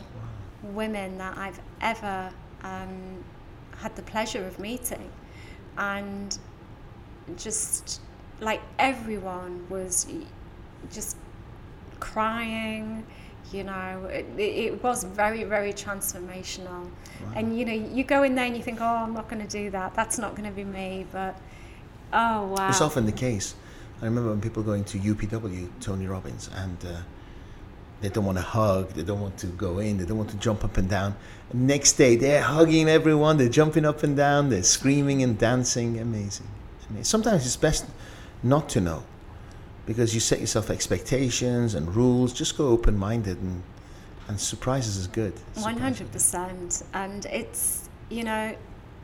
women 0.64 1.18
that 1.18 1.38
I've 1.38 1.60
ever 1.82 2.32
um, 2.64 3.24
had 3.78 3.96
the 3.96 4.02
pleasure 4.02 4.46
of 4.46 4.60
meeting. 4.60 5.10
And 5.78 6.38
just 7.38 8.02
like 8.40 8.62
everyone 8.80 9.66
was 9.70 10.08
just 10.92 11.18
crying, 12.00 13.06
you 13.52 13.64
know, 13.64 14.10
it, 14.12 14.26
it 14.38 14.84
was 14.84 15.04
very, 15.04 15.44
very 15.44 15.74
transformational. 15.74 16.90
And 17.36 17.58
you 17.58 17.66
know, 17.66 17.74
you 17.74 18.04
go 18.04 18.24
in 18.24 18.36
there 18.36 18.46
and 18.46 18.58
you 18.58 18.64
think, 18.64 18.82
oh, 18.82 18.86
I'm 18.86 19.14
not 19.14 19.30
going 19.30 19.42
to 19.42 19.48
do 19.48 19.70
that. 19.72 19.94
That's 19.94 20.18
not 20.18 20.36
going 20.36 20.50
to 20.50 20.56
be 20.56 20.64
me. 20.64 21.06
But 21.12 21.38
oh, 22.12 22.48
wow. 22.48 22.70
It's 22.70 22.82
often 22.82 23.06
the 23.06 23.12
case. 23.12 23.56
I 24.02 24.06
remember 24.06 24.30
when 24.32 24.41
people 24.41 24.64
going 24.64 24.84
to 24.86 25.00
UPW, 25.00 25.70
Tony 25.80 26.08
Robbins, 26.08 26.50
and 26.56 26.78
uh, 26.86 26.98
they 28.02 28.10
don't 28.10 28.26
want 28.26 28.38
to 28.38 28.44
hug, 28.44 28.89
they 28.89 29.04
don't 29.04 29.22
want 29.22 29.38
to 29.38 29.48
go 29.48 29.80
in, 29.80 29.98
they 29.98 30.06
don't 30.06 30.18
want 30.18 30.30
to 30.32 30.38
jump 30.38 30.64
up 30.64 30.78
and 30.78 30.89
down. 30.89 31.16
Next 31.54 31.94
day, 31.94 32.16
they're 32.16 32.41
hugging 32.41 32.89
everyone, 32.89 33.38
they're 33.38 33.48
jumping 33.48 33.86
up 33.86 34.04
and 34.04 34.18
down, 34.18 34.50
they're 34.50 34.64
screaming 34.64 35.24
and 35.24 35.38
dancing. 35.38 36.00
Amazing. 36.00 36.48
Sometimes 37.02 37.46
it's 37.46 37.56
best 37.56 37.86
not 38.44 38.68
to 38.70 38.82
know 38.82 39.04
because 39.86 40.14
you 40.14 40.20
set 40.20 40.39
yourself 40.39 40.70
expectations 40.70 41.76
and 41.76 41.96
rules. 41.96 42.34
Just 42.34 42.58
go 42.58 42.68
open 42.68 42.98
minded, 42.98 43.38
and, 43.38 43.64
and 44.28 44.39
surprises 44.39 44.98
is 44.98 45.08
good. 45.08 45.34
Surprises. 45.54 45.82
hundred 45.82 46.12
percent, 46.12 46.84
and 46.94 47.26
it's 47.28 47.89
you 48.10 48.24
know, 48.24 48.56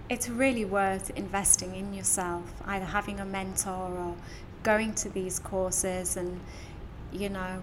it's 0.09 0.29
really 0.29 0.65
worth 0.65 1.09
investing 1.11 1.75
in 1.75 1.93
yourself, 1.93 2.43
either 2.65 2.85
having 2.85 3.19
a 3.19 3.25
mentor 3.25 3.71
or 3.71 4.15
going 4.63 4.93
to 4.95 5.09
these 5.09 5.39
courses, 5.39 6.17
and 6.17 6.39
you 7.11 7.29
know. 7.29 7.61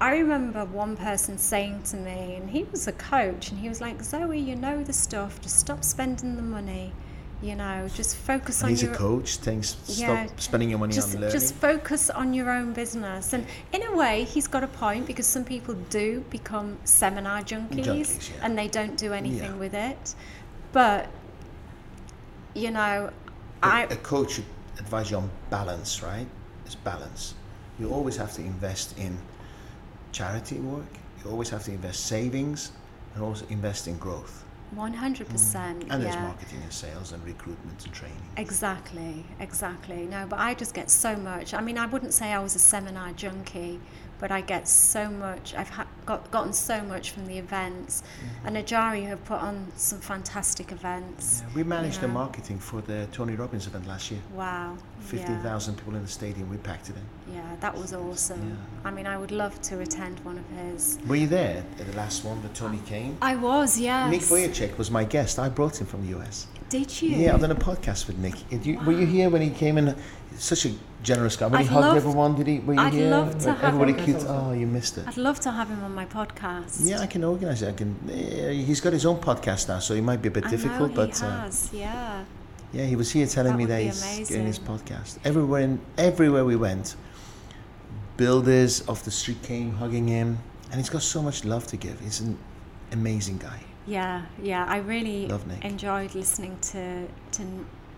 I 0.00 0.16
remember 0.18 0.64
one 0.64 0.96
person 0.96 1.38
saying 1.38 1.84
to 1.84 1.96
me, 1.96 2.34
and 2.34 2.50
he 2.50 2.64
was 2.64 2.88
a 2.88 2.92
coach, 2.92 3.50
and 3.50 3.60
he 3.60 3.68
was 3.68 3.80
like, 3.80 4.02
Zoe, 4.02 4.38
you 4.38 4.56
know 4.56 4.82
the 4.82 4.92
stuff, 4.92 5.40
just 5.40 5.56
stop 5.60 5.84
spending 5.84 6.34
the 6.34 6.42
money, 6.42 6.92
you 7.40 7.54
know, 7.54 7.88
just 7.94 8.16
focus 8.16 8.60
And 8.60 8.64
on 8.66 8.70
he's 8.70 8.82
your 8.82 8.92
a 8.92 8.96
coach. 8.96 9.36
Thanks. 9.36 9.76
Yeah, 9.86 10.26
Stop 10.26 10.40
spending 10.40 10.68
your 10.70 10.80
money 10.80 10.92
just, 10.94 11.14
on 11.14 11.20
learning. 11.20 11.32
just 11.32 11.54
focus 11.54 12.10
on 12.10 12.34
your 12.34 12.50
own 12.50 12.72
business. 12.72 13.32
And 13.32 13.46
in 13.72 13.82
a 13.84 13.94
way, 13.96 14.24
he's 14.24 14.48
got 14.48 14.64
a 14.64 14.66
point 14.66 15.06
because 15.06 15.26
some 15.28 15.44
people 15.44 15.74
do 15.90 16.24
become 16.28 16.76
seminar 16.84 17.42
junkies, 17.42 17.84
Junkies, 17.86 18.30
yeah. 18.30 18.36
and 18.46 18.58
they 18.58 18.66
don't 18.68 18.96
do 18.98 19.12
anything 19.12 19.52
Yeah. 19.52 19.58
with 19.58 19.74
it. 19.74 20.14
But 20.72 21.08
you 22.54 22.72
know, 22.72 23.10
But 23.60 23.72
I 23.72 23.82
a 23.84 23.96
coach 23.96 24.32
should 24.32 24.44
advise 24.78 25.10
you 25.10 25.16
on 25.18 25.30
balance, 25.50 26.02
right? 26.02 26.26
It's 26.66 26.74
balance. 26.74 27.34
You 27.78 27.90
always 27.92 28.16
have 28.16 28.32
to 28.34 28.42
invest 28.42 28.98
in 28.98 29.18
charity 30.12 30.58
work. 30.60 30.86
You 31.24 31.30
always 31.30 31.50
have 31.50 31.64
to 31.64 31.72
invest 31.72 32.06
savings, 32.06 32.72
and 33.14 33.22
also 33.22 33.44
invest 33.50 33.88
in 33.88 33.96
growth. 33.98 34.44
one 34.70 34.92
hundred 34.94 35.28
percent. 35.28 35.80
Mm. 35.86 35.92
And 35.92 36.02
there's 36.02 36.14
Yeah. 36.14 36.22
marketing 36.22 36.60
and 36.62 36.72
sales 36.72 37.12
and 37.12 37.24
recruitment 37.24 37.84
and 37.84 37.92
training. 37.94 38.26
Exactly, 38.36 39.24
exactly. 39.38 40.06
No, 40.06 40.26
but 40.26 40.38
I 40.40 40.54
just 40.54 40.74
get 40.74 40.90
so 40.90 41.14
much. 41.16 41.54
I 41.54 41.60
mean, 41.60 41.78
I 41.78 41.86
wouldn't 41.86 42.12
say 42.12 42.32
I 42.32 42.40
was 42.40 42.56
a 42.56 42.58
seminar 42.58 43.12
junkie, 43.12 43.78
but 44.24 44.32
I 44.32 44.40
get 44.40 44.66
so 44.66 45.10
much. 45.10 45.54
I've 45.54 45.68
ha- 45.68 45.86
got 46.06 46.30
gotten 46.30 46.54
so 46.54 46.80
much 46.80 47.10
from 47.10 47.26
the 47.26 47.36
events, 47.36 48.02
Mm-hmm. 48.02 48.46
and 48.46 48.56
Ajari 48.56 49.06
have 49.06 49.22
put 49.26 49.38
on 49.38 49.70
some 49.76 50.00
fantastic 50.00 50.72
events. 50.72 51.42
Yeah, 51.46 51.54
we 51.56 51.62
managed 51.62 52.00
the 52.00 52.08
marketing 52.08 52.58
for 52.58 52.80
the 52.80 53.06
Tony 53.12 53.34
Robbins 53.34 53.66
event 53.66 53.86
last 53.86 54.10
year. 54.10 54.20
Wow. 54.32 54.78
Fifteen 55.04 55.38
thousand 55.40 55.76
people 55.76 55.94
in 55.96 56.02
the 56.02 56.08
stadium. 56.08 56.48
We 56.50 56.56
packed 56.56 56.88
it 56.90 56.96
in. 56.96 57.34
Yeah. 57.34 57.40
yeah, 57.42 57.56
that 57.60 57.76
was 57.76 57.92
awesome. 57.94 58.48
Yeah. 58.50 58.88
I 58.88 58.90
mean, 58.90 59.06
I 59.06 59.16
would 59.16 59.30
love 59.30 59.60
to 59.62 59.80
attend 59.80 60.20
one 60.20 60.38
of 60.38 60.48
his. 60.58 60.98
Were 61.06 61.16
you 61.16 61.26
there 61.26 61.64
at 61.78 61.86
the 61.86 61.96
last 61.96 62.24
one 62.24 62.40
that 62.42 62.54
Tony 62.54 62.80
came? 62.86 63.16
I 63.22 63.36
was, 63.36 63.78
yes. 63.78 64.10
Nick 64.10 64.20
Vujicic 64.22 64.76
was 64.78 64.90
my 64.90 65.04
guest. 65.04 65.38
I 65.38 65.48
brought 65.48 65.80
him 65.80 65.86
from 65.86 66.06
the 66.06 66.18
US. 66.18 66.46
Did 66.68 67.02
you? 67.02 67.10
Yeah, 67.10 67.34
I've 67.34 67.40
done 67.40 67.50
a 67.50 67.54
podcast 67.54 68.06
with 68.08 68.18
Nick. 68.18 68.34
Did 68.48 68.64
you, 68.66 68.78
Were 68.80 68.92
you 68.92 69.06
here 69.06 69.28
when 69.30 69.42
he 69.42 69.50
came 69.50 69.78
in? 69.78 69.94
Such 70.36 70.64
a 70.66 70.72
generous 71.04 71.36
guy. 71.36 71.46
When 71.46 71.60
he 71.60 71.66
I'd 71.68 71.72
hugged 71.72 71.86
love- 71.86 71.96
everyone, 71.96 72.34
did 72.34 72.46
he? 72.48 72.58
Were 72.60 72.74
you 72.74 72.80
I'd 72.80 72.92
here? 72.92 73.10
love 73.10 73.38
to 73.40 73.52
have 73.52 73.62
everybody 73.74 73.92
him. 73.92 74.04
cute. 74.18 74.24
Oh, 74.28 74.52
you 74.52 74.66
missed 74.66 74.98
it. 74.98 75.06
I'd 75.06 75.16
love 75.16 75.38
to 75.40 75.52
have 75.52 75.68
him 75.68 75.84
on 75.84 75.94
my 75.94 76.06
podcast. 76.06 76.78
Yeah, 76.80 77.00
I 77.00 77.06
can 77.06 77.22
organise 77.22 77.62
it. 77.62 77.68
I 77.68 77.72
can. 77.72 77.94
eh, 78.10 78.50
he's 78.52 78.80
got 78.80 78.92
his 78.92 79.06
own 79.06 79.18
podcast 79.20 79.68
now, 79.68 79.78
so 79.78 79.94
it 79.94 80.02
might 80.02 80.22
be 80.22 80.28
a 80.28 80.32
bit 80.32 80.46
I 80.46 80.50
difficult. 80.50 80.80
know 80.80 81.02
he 81.04 81.10
but 81.10 81.22
uh, 81.22 81.40
has. 81.42 81.70
yeah. 81.72 82.24
Yeah, 82.74 82.84
he 82.84 82.96
was 82.96 83.10
here 83.10 83.26
telling 83.26 83.52
That 83.52 83.58
me 83.58 83.64
that 83.66 83.82
he's 83.82 84.28
getting 84.28 84.46
his 84.46 84.58
podcast. 84.58 85.18
Everywhere, 85.24 85.62
in, 85.62 85.80
everywhere 85.96 86.44
we 86.44 86.56
went, 86.56 86.96
builders 88.16 88.86
off 88.88 89.04
the 89.04 89.10
street 89.10 89.42
came 89.42 89.72
hugging 89.72 90.08
him, 90.08 90.38
and 90.70 90.80
he's 90.80 90.90
got 90.90 91.02
so 91.02 91.22
much 91.22 91.44
love 91.44 91.66
to 91.68 91.76
give. 91.76 92.00
He's 92.00 92.20
an 92.20 92.36
amazing 92.92 93.38
guy. 93.38 93.60
Yeah, 93.86 94.22
yeah, 94.42 94.64
I 94.66 94.78
really 94.78 95.30
enjoyed 95.62 96.14
listening 96.14 96.58
to, 96.72 97.06
to 97.32 97.42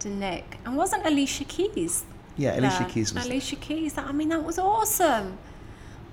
to 0.00 0.08
Nick. 0.10 0.58
And 0.64 0.76
wasn't 0.76 1.06
Alicia 1.06 1.44
Keys? 1.44 2.04
Yeah, 2.36 2.58
Alicia 2.58 2.80
there? 2.80 2.88
Keys 2.90 3.14
was. 3.14 3.24
Alicia 3.26 3.56
Keys. 3.56 3.94
That, 3.94 4.06
I 4.06 4.12
mean, 4.12 4.28
that 4.28 4.44
was 4.44 4.58
awesome. 4.58 5.38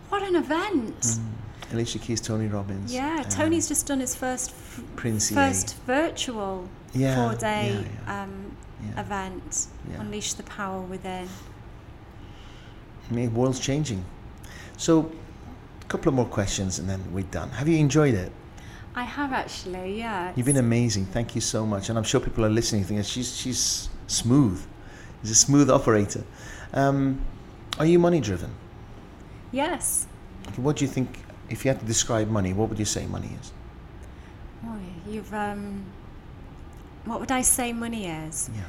What 0.10 0.24
an 0.24 0.36
event! 0.36 1.02
Mm. 1.02 1.26
Alicia 1.74 2.00
Keys, 2.00 2.22
Tony 2.22 2.48
Robbins. 2.48 2.94
Yeah, 2.94 3.22
um, 3.24 3.30
Tony's 3.30 3.68
just 3.68 3.88
done 3.88 4.00
his 4.00 4.16
first 4.16 4.52
f- 4.52 4.82
Prince 4.96 5.32
EA. 5.32 5.36
first 5.36 5.76
virtual 5.86 6.70
Yeah, 6.94 7.16
four 7.16 7.38
day 7.38 7.86
yeah. 8.06 8.24
Um, 8.24 8.56
event. 8.98 9.68
Unleash 10.00 10.34
the 10.34 10.44
power 10.44 10.82
within. 10.82 11.28
I 13.10 13.14
mean, 13.14 13.34
world's 13.34 13.60
changing. 13.60 14.04
So, 14.78 15.12
a 15.82 15.86
couple 15.86 16.10
of 16.10 16.16
more 16.16 16.26
questions 16.26 16.80
and 16.80 16.90
then 16.90 17.02
we're 17.14 17.24
done. 17.26 17.50
Have 17.50 17.68
you 17.68 17.78
enjoyed 17.78 18.14
it? 18.14 18.32
I 18.96 19.04
have 19.04 19.34
actually, 19.34 19.98
yeah. 19.98 20.32
You've 20.36 20.46
been 20.46 20.58
amazing. 20.58 21.06
Thank 21.08 21.34
you 21.36 21.42
so 21.42 21.66
much. 21.66 21.90
And 21.90 21.98
I'm 21.98 22.04
sure 22.04 22.20
people 22.22 22.46
are 22.46 22.50
listening 22.50 22.84
thinking 22.84 23.04
she's 23.04 23.36
she's 23.36 23.90
smooth. 24.08 24.64
She's 25.22 25.32
a 25.32 25.36
smooth 25.36 25.70
operator. 25.70 26.24
Um, 26.74 27.22
are 27.80 27.86
you 27.86 27.98
money 28.00 28.20
driven? 28.22 28.52
yes. 29.52 30.08
What 30.58 30.76
do 30.76 30.86
you 30.86 30.92
think? 30.92 31.08
If 31.50 31.66
you 31.66 31.70
had 31.72 31.80
to 31.80 31.86
describe 31.86 32.30
money, 32.30 32.54
what 32.54 32.70
would 32.70 32.80
you 32.80 32.86
say 32.86 33.06
money 33.06 33.32
is? 33.42 33.52
Boy, 34.62 34.80
you've 35.08 35.34
um. 35.34 35.86
What 37.06 37.20
would 37.20 37.32
I 37.32 37.42
say 37.42 37.74
money 37.74 38.08
is? 38.08 38.50
Yeah. 38.56 38.62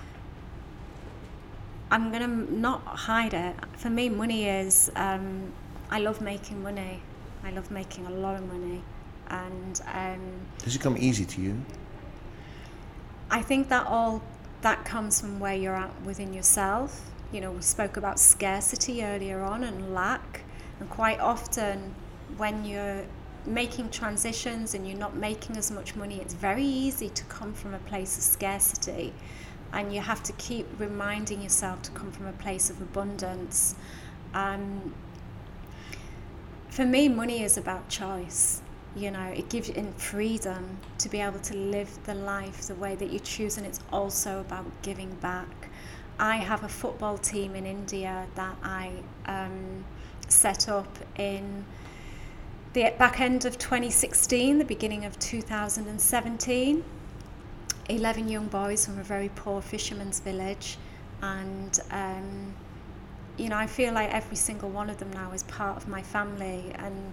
I'm 1.91 2.11
gonna 2.11 2.27
not 2.27 2.83
hide 2.85 3.35
it. 3.35 3.55
For 3.77 3.91
me, 3.91 4.09
money 4.09 4.49
is. 4.49 4.91
Um, 4.97 5.53
I 5.91 6.01
love 6.01 6.20
making 6.20 6.62
money. 6.62 7.01
I 7.45 7.51
love 7.51 7.70
making 7.70 8.07
a 8.07 8.11
lot 8.11 8.37
of 8.37 8.47
money, 8.49 8.83
and 9.29 9.81
um, 9.93 10.20
Does 10.59 10.75
it 10.75 10.81
come 10.81 10.97
easy 10.99 11.25
to 11.27 11.41
you? 11.41 11.61
I 13.31 13.43
think 13.43 13.68
that 13.68 13.87
all 13.87 14.22
that 14.62 14.85
comes 14.85 15.20
from 15.20 15.41
where 15.41 15.55
you're 15.55 15.77
at 15.77 15.93
within 16.03 16.33
yourself. 16.33 17.11
You 17.33 17.41
know, 17.43 17.53
we 17.53 17.61
spoke 17.61 17.97
about 17.97 18.18
scarcity 18.18 19.05
earlier 19.05 19.43
on 19.43 19.62
and 19.62 19.95
lack, 19.95 20.43
and 20.81 20.89
quite 20.89 21.20
often 21.20 21.95
when 22.37 22.64
you're 22.64 23.05
making 23.47 23.91
transitions 23.91 24.74
and 24.74 24.89
you're 24.89 24.99
not 24.99 25.16
making 25.16 25.57
as 25.57 25.70
much 25.70 25.95
money, 25.95 26.20
it's 26.20 26.35
very 26.35 26.64
easy 26.64 27.09
to 27.11 27.24
come 27.24 27.53
from 27.53 27.74
a 27.74 27.78
place 27.80 28.16
of 28.16 28.22
scarcity, 28.22 29.12
and 29.72 29.95
you 29.95 30.01
have 30.01 30.22
to 30.22 30.32
keep 30.35 30.66
reminding 30.78 31.43
yourself 31.43 31.82
to 31.82 31.91
come 31.91 32.11
from 32.11 32.26
a 32.26 32.32
place 32.32 32.70
of 32.70 32.80
abundance. 32.80 33.74
Um, 34.32 34.95
for 36.70 36.85
me, 36.85 37.09
money 37.09 37.43
is 37.43 37.57
about 37.57 37.89
choice. 37.89 38.61
You 38.97 39.11
know, 39.11 39.26
it 39.26 39.49
gives 39.49 39.68
you 39.68 39.74
in 39.74 39.93
freedom 39.95 40.78
to 40.99 41.09
be 41.09 41.20
able 41.20 41.41
to 41.41 41.57
live 41.57 41.91
the 42.05 42.14
life 42.14 42.62
the 42.62 42.76
way 42.76 42.95
that 42.95 43.11
you 43.11 43.18
choose, 43.18 43.59
and 43.59 43.66
it's 43.66 43.80
also 43.93 44.41
about 44.41 44.66
giving 44.82 45.12
back. 45.16 45.68
I 46.18 46.37
have 46.37 46.62
a 46.62 46.68
football 46.68 47.18
team 47.18 47.57
in 47.57 47.66
India 47.66 48.26
that 48.37 48.57
I 48.62 48.93
um, 49.26 49.85
set 50.28 50.68
up 50.68 50.99
in 51.18 51.64
the 52.75 52.93
back 52.99 53.20
end 53.20 53.45
of 53.45 53.57
2016, 53.57 54.59
the 54.59 54.64
beginning 54.64 55.05
of 55.05 55.16
2017. 55.20 56.85
11 57.89 58.29
young 58.29 58.47
boys 58.49 58.85
from 58.85 58.99
a 58.99 59.03
very 59.03 59.31
poor 59.37 59.62
fisherman's 59.62 60.18
village, 60.18 60.77
and 61.22 61.79
um, 61.91 62.55
you 63.37 63.49
know, 63.49 63.57
I 63.57 63.66
feel 63.66 63.93
like 63.95 64.11
every 64.12 64.37
single 64.37 64.70
one 64.70 64.91
of 64.91 64.99
them 64.99 65.12
now 65.12 65.31
is 65.33 65.45
part 65.45 65.77
of 65.77 65.87
my 65.87 66.03
family, 66.03 66.72
and 66.75 67.12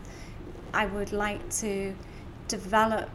I 0.73 0.87
would 0.87 1.11
like 1.11 1.47
to 1.57 1.93
develop. 2.47 3.09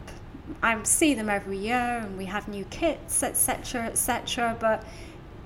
I 0.63 0.81
see 0.83 1.15
them 1.15 1.29
every 1.29 1.57
year, 1.57 2.01
and 2.03 2.17
we 2.17 2.25
have 2.25 2.47
new 2.47 2.63
kits, 2.65 3.23
etc., 3.23 3.87
etc. 3.87 4.55
But 4.57 4.85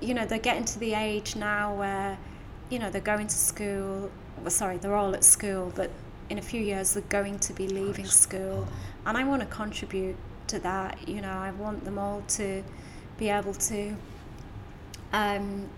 you 0.00 0.14
know, 0.14 0.24
they're 0.24 0.38
getting 0.38 0.66
to 0.66 0.78
the 0.78 0.94
age 0.94 1.34
now 1.34 1.74
where, 1.74 2.18
you 2.70 2.78
know, 2.78 2.90
they're 2.90 3.00
going 3.00 3.26
to 3.26 3.36
school. 3.36 4.10
Well, 4.38 4.50
sorry, 4.50 4.76
they're 4.76 4.94
all 4.94 5.14
at 5.14 5.24
school, 5.24 5.72
but 5.74 5.90
in 6.32 6.38
a 6.38 6.42
few 6.42 6.60
years 6.60 6.94
they're 6.94 7.02
going 7.10 7.38
to 7.38 7.52
be 7.52 7.68
leaving 7.68 8.06
school, 8.06 8.66
and 9.06 9.16
I 9.18 9.22
want 9.24 9.40
to 9.42 9.46
contribute 9.46 10.16
to 10.48 10.58
that. 10.60 11.06
You 11.06 11.20
know, 11.20 11.36
I 11.48 11.50
want 11.52 11.84
them 11.84 11.98
all 11.98 12.22
to 12.38 12.64
be 13.18 13.28
able 13.28 13.54
to. 13.54 13.94
Um, 15.12 15.68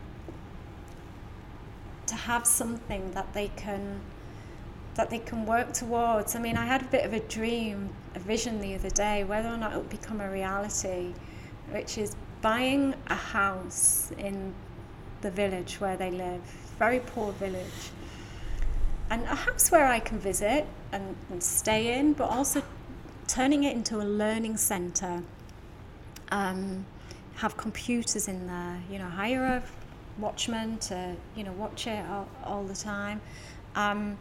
to 2.07 2.14
have 2.14 2.46
something 2.46 3.11
that 3.12 3.32
they 3.32 3.48
can 3.57 4.00
that 4.94 5.11
they 5.11 5.18
can 5.18 5.44
work 5.44 5.72
towards. 5.72 6.36
I 6.36 6.38
mean, 6.38 6.57
I 6.57 6.66
had 6.66 6.82
a 6.82 6.84
bit 6.84 7.05
of 7.05 7.12
a 7.12 7.20
dream, 7.20 7.88
a 8.14 8.20
vision 8.20 8.61
the 8.61 8.76
other 8.76 8.90
day, 8.90 9.24
whether 9.24 9.48
or 9.48 9.57
not 9.57 9.72
it 9.72 9.76
will 9.76 9.82
become 10.00 10.20
a 10.20 10.30
reality, 10.30 11.14
which 11.70 11.98
is 11.98 12.14
buying 12.42 12.94
a 13.09 13.14
house 13.16 14.12
in 14.18 14.55
the 15.22 15.32
village 15.32 15.80
where 15.80 15.96
they 15.96 16.12
live, 16.12 16.42
very 16.78 17.00
poor 17.00 17.32
village, 17.32 17.90
and 19.11 19.22
a 19.24 19.34
house 19.34 19.70
where 19.70 19.86
I 19.86 20.00
can 20.00 20.18
visit 20.18 20.66
and, 20.92 21.16
and 21.30 21.42
stay 21.42 21.98
in, 21.98 22.12
but 22.14 22.30
also 22.30 22.62
turning 23.26 23.64
it 23.64 23.74
into 23.74 24.00
a 24.00 24.05
learning 24.05 24.57
centre. 24.57 25.22
Um, 26.31 26.86
have 27.36 27.56
computers 27.56 28.28
in 28.28 28.47
there, 28.47 28.81
you 28.89 28.98
know, 28.98 29.09
hire 29.09 29.44
a 29.44 29.62
watchman 30.18 30.78
to 30.78 31.14
you 31.35 31.44
know 31.44 31.52
watch 31.52 31.86
it 31.86 32.05
all, 32.09 32.28
all 32.44 32.64
the 32.64 32.74
time 32.74 33.20
um, 33.74 34.16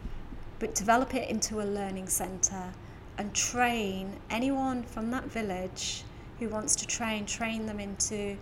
but 0.60 0.74
develop 0.76 1.14
it 1.14 1.30
into 1.30 1.62
a 1.62 1.66
learning 1.66 2.08
centre 2.08 2.74
and 3.18 3.34
train 3.34 4.12
anyone 4.30 4.84
from 4.84 5.12
that 5.12 5.26
village 5.26 6.04
who 6.40 6.50
wants 6.50 6.76
to 6.76 6.88
train 6.88 7.26
train 7.26 7.66
them 7.66 7.80
into 7.80 8.36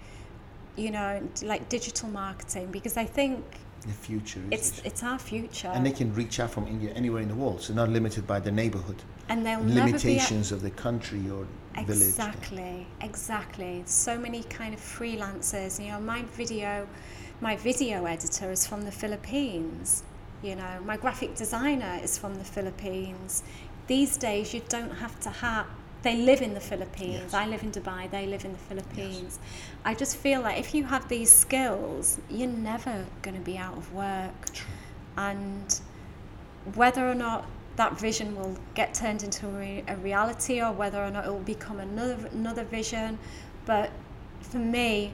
you 0.77 0.91
know 0.91 1.21
like 1.43 1.67
digital 1.67 2.07
marketing 2.09 2.67
because 2.71 2.95
I 2.95 3.05
think 3.05 3.43
The 3.81 3.93
future 3.93 4.41
it's 4.51 4.77
it? 4.77 4.85
it's 4.85 5.03
our 5.03 5.17
future 5.17 5.69
And 5.69 5.83
they 5.83 5.91
can 5.91 6.13
reach 6.13 6.39
out 6.39 6.51
from 6.51 6.67
India 6.67 6.91
anywhere 6.93 7.21
in 7.21 7.29
the 7.29 7.35
world, 7.35 7.61
so 7.61 7.73
not 7.73 7.89
limited 7.89 8.27
by 8.27 8.39
the 8.39 8.51
neighborhood, 8.51 9.01
and 9.27 9.43
they'll 9.45 9.59
limitations 9.63 10.51
of 10.51 10.61
the 10.61 10.69
country 10.69 11.29
or 11.31 11.47
village. 11.85 12.09
Exactly, 12.09 12.85
exactly. 13.01 13.83
So 13.85 14.17
many 14.17 14.43
kind 14.43 14.73
of 14.73 14.79
freelancers. 14.79 15.83
You 15.83 15.91
know, 15.91 15.99
my 15.99 16.21
video, 16.33 16.87
my 17.39 17.55
video 17.55 18.05
editor 18.05 18.51
is 18.51 18.67
from 18.67 18.83
the 18.83 18.91
Philippines. 18.91 20.03
You 20.43 20.55
know, 20.55 20.79
my 20.83 20.97
graphic 20.97 21.35
designer 21.35 21.99
is 22.03 22.17
from 22.17 22.35
the 22.35 22.43
Philippines. 22.43 23.43
These 23.87 24.17
days, 24.17 24.53
you 24.53 24.61
don't 24.69 24.95
have 24.97 25.19
to 25.21 25.29
have. 25.29 25.67
They 26.03 26.17
live 26.17 26.41
in 26.41 26.53
the 26.53 26.59
Philippines. 26.59 27.21
Yes. 27.23 27.33
I 27.33 27.45
live 27.45 27.61
in 27.63 27.71
Dubai. 27.71 28.09
They 28.09 28.25
live 28.25 28.43
in 28.43 28.53
the 28.53 28.57
Philippines. 28.57 29.39
I 29.85 29.93
just 29.93 30.17
feel 30.17 30.41
like 30.41 30.57
if 30.59 30.73
you 30.73 30.83
have 30.85 31.07
these 31.07 31.31
skills, 31.31 32.19
you're 32.29 32.47
never 32.47 33.05
going 33.21 33.35
to 33.35 33.41
be 33.41 33.57
out 33.57 33.77
of 33.77 33.93
work. 33.93 34.53
True. 34.53 34.65
And 35.17 35.79
whether 36.73 37.07
or 37.07 37.13
not 37.15 37.45
that 37.75 37.99
vision 37.99 38.35
will 38.35 38.57
get 38.73 38.93
turned 38.93 39.23
into 39.23 39.47
a, 39.47 39.51
re- 39.51 39.83
a 39.87 39.95
reality 39.97 40.61
or 40.61 40.71
whether 40.71 41.03
or 41.03 41.11
not 41.11 41.25
it 41.25 41.31
will 41.31 41.39
become 41.39 41.79
another 41.79 42.27
another 42.33 42.63
vision 42.65 43.17
but 43.65 43.89
for 44.41 44.57
me 44.57 45.13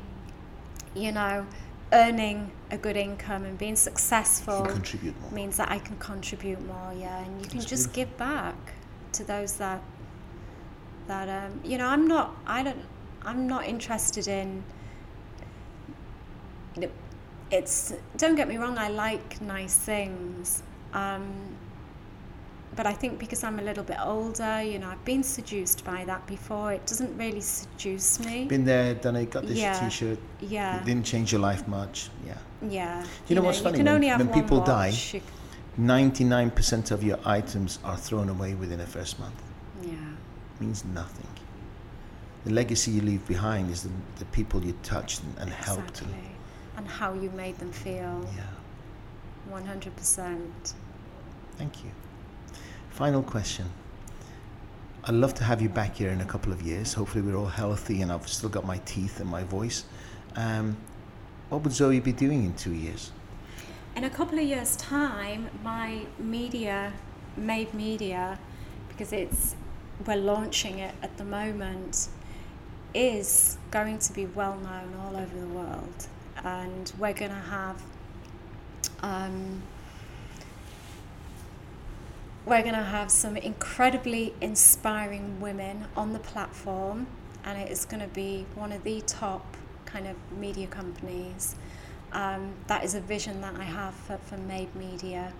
you 0.97 1.11
know, 1.11 1.45
earning 1.93 2.51
a 2.71 2.77
good 2.77 2.97
income 2.97 3.45
and 3.45 3.57
being 3.57 3.75
successful 3.75 4.67
means 5.31 5.57
that 5.57 5.71
I 5.71 5.79
can 5.79 5.97
contribute 5.97 6.65
more, 6.65 6.93
yeah, 6.97 7.23
and 7.23 7.39
you 7.39 7.47
can 7.47 7.59
That's 7.59 7.69
just 7.69 7.93
beautiful. 7.93 8.11
give 8.11 8.17
back 8.17 8.55
to 9.13 9.23
those 9.23 9.53
that 9.57 9.81
that 11.07 11.27
um, 11.29 11.59
you 11.63 11.77
know. 11.77 11.87
I'm 11.87 12.07
not. 12.07 12.35
I 12.45 12.63
don't. 12.63 12.81
I'm 13.23 13.47
not 13.47 13.65
interested 13.65 14.27
in. 14.27 14.63
You 16.75 16.81
know, 16.83 16.89
it's. 17.51 17.93
Don't 18.17 18.35
get 18.35 18.47
me 18.47 18.57
wrong. 18.57 18.77
I 18.77 18.89
like 18.89 19.41
nice 19.41 19.75
things. 19.75 20.63
Um, 20.93 21.25
but 22.75 22.85
I 22.85 22.93
think 22.93 23.17
because 23.17 23.43
I'm 23.43 23.57
a 23.57 23.63
little 23.63 23.83
bit 23.83 23.97
older, 23.99 24.61
you 24.61 24.77
know, 24.77 24.89
I've 24.89 25.03
been 25.03 25.23
seduced 25.23 25.83
by 25.83 26.05
that 26.05 26.25
before. 26.27 26.73
It 26.73 26.85
doesn't 26.85 27.17
really 27.17 27.41
seduce 27.41 28.19
me. 28.19 28.45
Been 28.45 28.65
there, 28.65 28.93
done 28.93 29.15
it, 29.15 29.31
got 29.31 29.47
this 29.47 29.57
Yeah. 29.57 29.79
t-shirt. 29.79 30.19
yeah, 30.41 30.77
It 30.79 30.85
didn't 30.85 31.03
change 31.03 31.31
your 31.31 31.41
life 31.41 31.67
much. 31.67 32.11
Yeah. 32.23 32.37
yeah. 32.61 33.03
You 33.27 33.35
know 33.35 33.41
what's 33.41 33.57
you 33.57 33.63
funny? 33.63 33.83
When- 33.83 34.19
when 34.19 34.29
people 34.29 34.59
die, 34.61 34.89
watch. 34.89 35.15
You- 35.15 35.21
99% 35.79 36.91
of 36.91 37.03
your 37.03 37.17
items 37.25 37.79
are 37.83 37.97
thrown 37.97 38.29
away 38.29 38.53
within 38.53 38.77
the 38.77 38.85
first 38.85 39.19
month. 39.19 39.41
Means 40.59 40.83
nothing. 40.85 41.27
The 42.45 42.51
legacy 42.51 42.91
you 42.91 43.01
leave 43.01 43.27
behind 43.27 43.69
is 43.69 43.83
the, 43.83 43.91
the 44.19 44.25
people 44.25 44.63
you 44.63 44.73
touched 44.83 45.21
and, 45.23 45.37
and 45.39 45.49
helped. 45.49 46.01
Exactly. 46.01 46.17
And 46.77 46.87
how 46.87 47.13
you 47.13 47.29
made 47.31 47.57
them 47.59 47.71
feel. 47.71 48.27
Yeah. 48.35 48.43
100%. 49.51 50.73
Thank 51.57 51.83
you. 51.83 51.91
Final 52.89 53.23
question. 53.23 53.65
I'd 55.03 55.13
love 55.13 55.33
to 55.35 55.43
have 55.43 55.61
you 55.61 55.69
back 55.69 55.95
here 55.95 56.09
in 56.09 56.21
a 56.21 56.25
couple 56.25 56.51
of 56.51 56.61
years. 56.61 56.93
Hopefully, 56.93 57.23
we're 57.23 57.37
all 57.37 57.45
healthy 57.45 58.01
and 58.01 58.11
I've 58.11 58.27
still 58.27 58.49
got 58.49 58.65
my 58.65 58.79
teeth 58.79 59.19
and 59.19 59.29
my 59.29 59.43
voice. 59.43 59.85
Um, 60.35 60.75
what 61.49 61.63
would 61.63 61.71
Zoe 61.71 61.99
be 61.99 62.11
doing 62.11 62.43
in 62.43 62.53
two 62.55 62.73
years? 62.73 63.11
In 63.95 64.03
a 64.03 64.09
couple 64.09 64.37
of 64.37 64.43
years' 64.43 64.75
time, 64.75 65.49
my 65.63 66.05
media, 66.19 66.91
Mabe 67.37 67.73
Media, 67.73 68.37
because 68.89 69.13
it's 69.13 69.55
we're 70.05 70.15
launching 70.17 70.79
it 70.79 70.93
at 71.01 71.17
the 71.17 71.23
moment, 71.23 72.09
is 72.93 73.57
going 73.71 73.99
to 73.99 74.13
be 74.13 74.25
well 74.25 74.57
known 74.57 74.93
all 75.01 75.15
over 75.15 75.39
the 75.39 75.47
world, 75.47 76.07
and 76.43 76.91
we're 76.97 77.13
going 77.13 77.31
to 77.31 77.37
have. 77.37 77.81
Um, 79.01 79.61
we're 82.45 82.61
going 82.61 82.75
to 82.75 82.81
have 82.81 83.11
some 83.11 83.35
incredibly 83.35 84.33
inspiring 84.39 85.41
women 85.41 85.85
on 85.97 86.13
the 86.13 86.19
platform, 86.19 87.07
and 87.43 87.59
it 87.59 87.69
is 87.69 87.83
going 87.83 87.99
to 87.99 88.07
be 88.07 88.45
one 88.55 88.71
of 88.71 88.83
the 88.83 89.01
top 89.01 89.57
kind 89.85 90.07
of 90.07 90.15
media 90.37 90.67
companies. 90.67 91.55
Um, 92.13 92.53
that 92.67 92.85
is 92.85 92.95
a 92.95 93.01
vision 93.01 93.41
that 93.41 93.55
I 93.55 93.65
have 93.65 93.93
for, 93.93 94.17
for 94.17 94.37
Mabe 94.37 94.73
Media. 94.75 95.33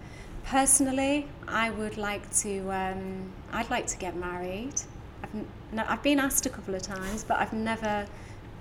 Personally, 0.49 1.27
I 1.47 1.71
would 1.71 1.97
like 1.97 2.33
to. 2.37 2.71
Um, 2.71 3.33
I'd 3.51 3.69
like 3.69 3.85
to 3.87 3.97
get 3.97 4.15
married. 4.15 4.75
I've, 5.21 5.33
no, 5.73 5.83
I've 5.85 6.01
been 6.01 6.19
asked 6.19 6.45
a 6.45 6.49
couple 6.49 6.73
of 6.73 6.81
times, 6.81 7.25
but 7.25 7.37
I've 7.37 7.51
never 7.51 8.05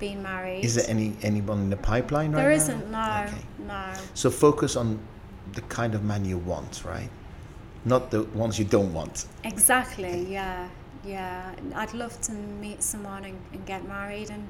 been 0.01 0.21
married. 0.21 0.65
Is 0.65 0.75
there 0.75 0.85
any 0.89 1.17
anyone 1.23 1.59
in 1.61 1.71
the 1.71 1.77
pipeline 1.77 2.33
right 2.33 2.41
There 2.43 2.51
now? 2.51 2.57
isn't. 2.57 2.91
No, 2.91 3.25
Okay. 3.29 3.43
no. 3.69 3.93
So 4.15 4.31
focus 4.31 4.75
on 4.75 4.99
the 5.53 5.61
kind 5.63 5.95
of 5.95 6.03
man 6.03 6.25
you 6.25 6.39
want, 6.39 6.85
right? 6.85 7.09
Not 7.85 8.11
the 8.11 8.25
ones 8.35 8.59
you 8.59 8.65
don't 8.65 8.93
want. 8.93 9.27
Exactly. 9.45 10.27
Yeah, 10.29 10.69
yeah. 11.05 11.55
I'd 11.77 11.95
love 11.95 12.21
to 12.23 12.33
meet 12.33 12.83
someone 12.83 13.25
and, 13.25 13.39
and 13.53 13.65
get 13.65 13.87
married, 13.87 14.31
and 14.31 14.49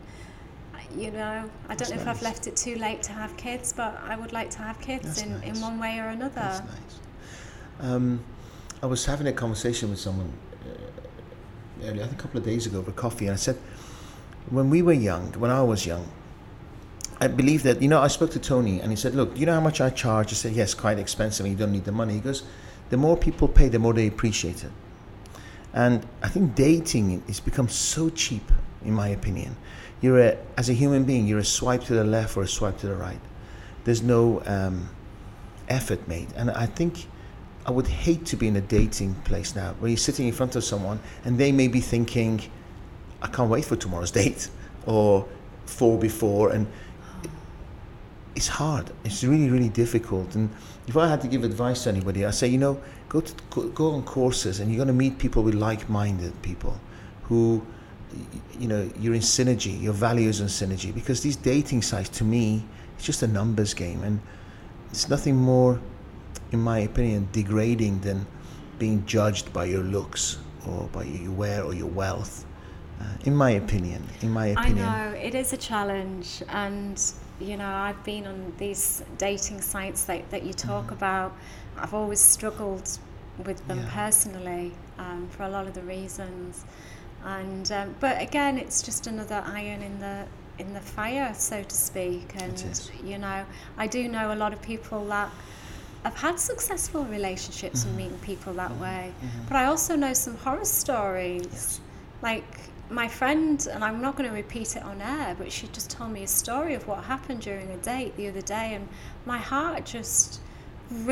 you 0.97 1.11
know, 1.11 1.45
I 1.69 1.75
don't 1.75 1.79
That's 1.79 1.91
know 1.91 1.97
if. 2.01 2.09
I've 2.09 2.23
left 2.23 2.47
it 2.47 2.57
too 2.57 2.77
late 2.77 3.03
to 3.03 3.13
have 3.13 3.37
kids, 3.37 3.75
but 3.75 4.01
I 4.03 4.17
would 4.17 4.33
like 4.33 4.49
to 4.53 4.59
have 4.61 4.81
kids 4.81 5.05
That's 5.05 5.23
in, 5.23 5.43
in 5.43 5.61
one 5.61 5.79
way 5.79 5.99
or 5.99 6.09
another. 6.09 6.35
That's 6.37 6.61
nice. 6.61 7.01
Um, 7.81 8.25
I 8.83 8.87
was 8.87 9.05
having 9.05 9.27
a 9.27 9.33
conversation 9.33 9.91
with 9.91 9.99
someone 9.99 10.33
uh, 10.65 11.87
earlier, 11.87 12.05
I 12.05 12.07
think 12.07 12.19
a 12.19 12.23
couple 12.23 12.39
of 12.39 12.45
days 12.45 12.67
ago 12.67 12.79
over 12.79 12.93
coffee, 12.93 13.27
and 13.27 13.35
I 13.35 13.37
said, 13.37 13.57
when 14.51 14.71
we 14.71 14.83
were 14.83 14.93
young, 14.93 15.33
when 15.35 15.51
I 15.51 15.63
was 15.63 15.87
young, 15.87 16.09
I 17.21 17.29
believe 17.29 17.63
that, 17.63 17.81
you 17.81 17.89
know, 17.89 18.01
I 18.01 18.09
spoke 18.09 18.31
to 18.33 18.39
Tony 18.39 18.81
and 18.81 18.91
he 18.91 18.97
said, 18.97 19.15
look, 19.15 19.37
you 19.39 19.47
know 19.47 19.55
how 19.55 19.61
much 19.61 19.81
I 19.81 19.91
charge? 19.91 20.33
I 20.33 20.37
said, 20.37 20.53
yes, 20.53 20.75
quite 20.75 20.99
expensive 20.99 21.47
and 21.47 21.53
you 21.53 21.59
don't 21.59 21.73
need 21.73 21.85
the 21.85 21.93
money. 21.93 22.15
He 22.15 22.21
goes, 22.21 22.43
the 22.91 22.97
more 22.97 23.17
people 23.17 23.49
pay, 23.49 23.69
the 23.69 23.79
more 23.79 23.95
they 23.95 24.07
appreciate 24.07 24.63
it. 24.65 24.71
And 25.73 26.07
I 26.23 26.29
think 26.29 26.55
dating 26.55 27.23
has 27.27 27.41
become 27.41 27.69
so 27.69 28.11
cheap, 28.11 28.53
in 28.85 28.93
my 28.93 29.09
opinion. 29.09 29.57
You're 30.01 30.21
a, 30.21 30.39
as 30.57 30.69
a 30.69 30.75
human 30.75 31.05
being, 31.05 31.27
you're 31.27 31.39
a 31.39 31.45
swipe 31.45 31.85
to 31.85 31.95
the 31.95 32.05
left 32.05 32.37
or 32.37 32.43
a 32.43 32.49
swipe 32.49 32.79
to 32.79 32.87
the 32.87 32.95
right. 32.95 33.21
There's 33.85 34.03
no 34.03 34.43
um, 34.47 34.91
effort 35.69 36.07
made. 36.07 36.29
And 36.37 36.51
I 36.51 36.67
think 36.67 37.07
I 37.67 37.73
would 37.73 37.89
hate 37.89 38.25
to 38.27 38.37
be 38.37 38.47
in 38.47 38.57
a 38.57 38.61
dating 38.61 39.15
place 39.25 39.57
now 39.57 39.75
where 39.81 39.91
you're 39.91 39.99
sitting 39.99 40.29
in 40.29 40.33
front 40.33 40.55
of 40.55 40.63
someone 40.63 41.01
and 41.25 41.37
they 41.37 41.51
may 41.51 41.67
be 41.67 41.81
thinking, 41.81 42.41
I 43.21 43.27
can't 43.27 43.51
wait 43.51 43.65
for 43.65 43.75
tomorrow's 43.75 44.13
date 44.13 44.49
or 44.87 45.27
four 45.65 45.99
before. 45.99 46.53
And 46.53 46.69
it's 48.37 48.47
hard. 48.47 48.93
It's 49.05 49.25
really, 49.25 49.51
really 49.51 49.69
difficult. 49.69 50.37
And 50.37 50.49
if 50.87 50.97
I 50.97 51.09
had 51.09 51.21
to 51.23 51.29
give 51.29 51.43
advice 51.43 51.85
to 51.85 51.89
anybody, 51.91 52.25
I 52.25 52.31
say, 52.31 52.47
you 52.47 52.59
know, 52.59 52.81
go 53.09 53.21
to 53.21 53.35
go, 53.75 53.91
on 53.93 54.05
courses, 54.05 54.61
and 54.61 54.71
you're 54.71 54.77
going 54.77 54.89
to 54.89 54.95
meet 54.95 55.19
people 55.19 55.43
with 55.43 55.55
like-minded 55.55 56.41
people, 56.43 56.79
who, 57.25 57.65
you 58.61 58.69
know, 58.69 58.89
you're 59.01 59.15
in 59.15 59.23
synergy. 59.23 59.81
Your 59.83 59.95
values 59.95 60.41
in 60.41 60.47
synergy. 60.47 60.95
Because 60.95 61.21
these 61.23 61.37
dating 61.37 61.83
sites, 61.83 62.11
to 62.11 62.25
me, 62.25 62.63
it's 62.97 63.05
just 63.05 63.23
a 63.23 63.27
numbers 63.27 63.75
game, 63.75 64.05
and 64.05 64.21
it's 64.91 65.09
nothing 65.09 65.35
more, 65.35 65.81
in 66.53 66.61
my 66.61 66.79
opinion, 66.81 67.29
degrading 67.33 68.01
than 68.01 68.27
being 68.79 69.05
judged 69.07 69.53
by 69.53 69.65
your 69.65 69.83
looks 69.83 70.39
or 70.67 70.89
by 70.93 71.05
your 71.05 71.33
wear 71.33 71.63
or 71.63 71.75
your 71.75 71.89
wealth. 71.89 72.45
Uh, 73.01 73.05
in 73.25 73.37
my 73.37 73.51
opinion, 73.51 74.03
in 74.23 74.31
my 74.31 74.47
opinion. 74.49 74.87
I 74.87 75.11
know 75.11 75.17
it 75.17 75.35
is 75.35 75.53
a 75.53 75.57
challenge, 75.59 76.43
and 76.49 77.01
you 77.41 77.57
know 77.59 77.69
I've 77.69 78.03
been 78.05 78.27
on 78.27 78.55
these 78.57 79.03
dating 79.19 79.61
sites 79.61 80.05
that, 80.05 80.31
that 80.31 80.45
you 80.45 80.55
talk 80.55 80.91
about. 80.93 81.37
I've 81.77 81.93
always 81.93 82.21
struggled 82.21 82.99
with 83.45 83.67
them 83.69 83.81
Yeah. 83.81 83.91
personally 83.93 84.73
um, 84.99 85.29
for 85.29 85.43
a 85.43 85.49
lot 85.51 85.67
of 85.67 85.75
the 85.75 85.83
reasons, 85.83 86.65
and 87.23 87.71
um, 87.71 87.95
but 88.01 88.21
again, 88.23 88.57
it's 88.57 88.81
just 88.83 89.07
another 89.07 89.43
iron 89.47 89.83
in 89.83 90.01
the 90.01 90.25
in 90.59 90.73
the 90.73 90.81
fire, 90.81 91.35
so 91.35 91.63
to 91.63 91.77
speak. 91.77 92.33
And 92.41 92.81
you 93.05 93.19
know, 93.19 93.45
I 93.77 93.87
do 93.89 94.09
know 94.09 94.33
a 94.33 94.37
lot 94.37 94.55
of 94.55 94.63
people 94.63 95.05
that 95.09 95.31
have 96.09 96.17
had 96.17 96.39
successful 96.39 97.05
relationships 97.05 97.85
and 97.85 97.97
meeting 97.97 98.19
people 98.31 98.53
that 98.55 98.75
way, 98.79 99.13
but 99.49 99.57
I 99.57 99.65
also 99.67 99.97
know 99.97 100.13
some 100.13 100.37
horror 100.45 100.65
stories. 100.65 101.47
Yes. 101.53 101.81
like 102.23 102.45
my 102.89 103.09
friend 103.09 103.67
and 103.73 103.83
i'm 103.87 104.01
not 104.01 104.15
going 104.17 104.29
to 104.31 104.37
repeat 104.45 104.77
it 104.77 104.83
on 104.85 104.97
air 105.03 105.35
but 105.41 105.51
she 105.51 105.67
just 105.79 105.91
told 105.91 106.11
me 106.17 106.23
a 106.23 106.27
story 106.43 106.73
of 106.79 106.87
what 106.87 107.03
happened 107.03 107.41
during 107.41 107.69
a 107.73 107.77
date 107.79 108.17
the 108.17 108.29
other 108.31 108.41
day 108.43 108.69
and 108.77 108.85
my 109.33 109.39
heart 109.39 109.85
just 109.85 110.41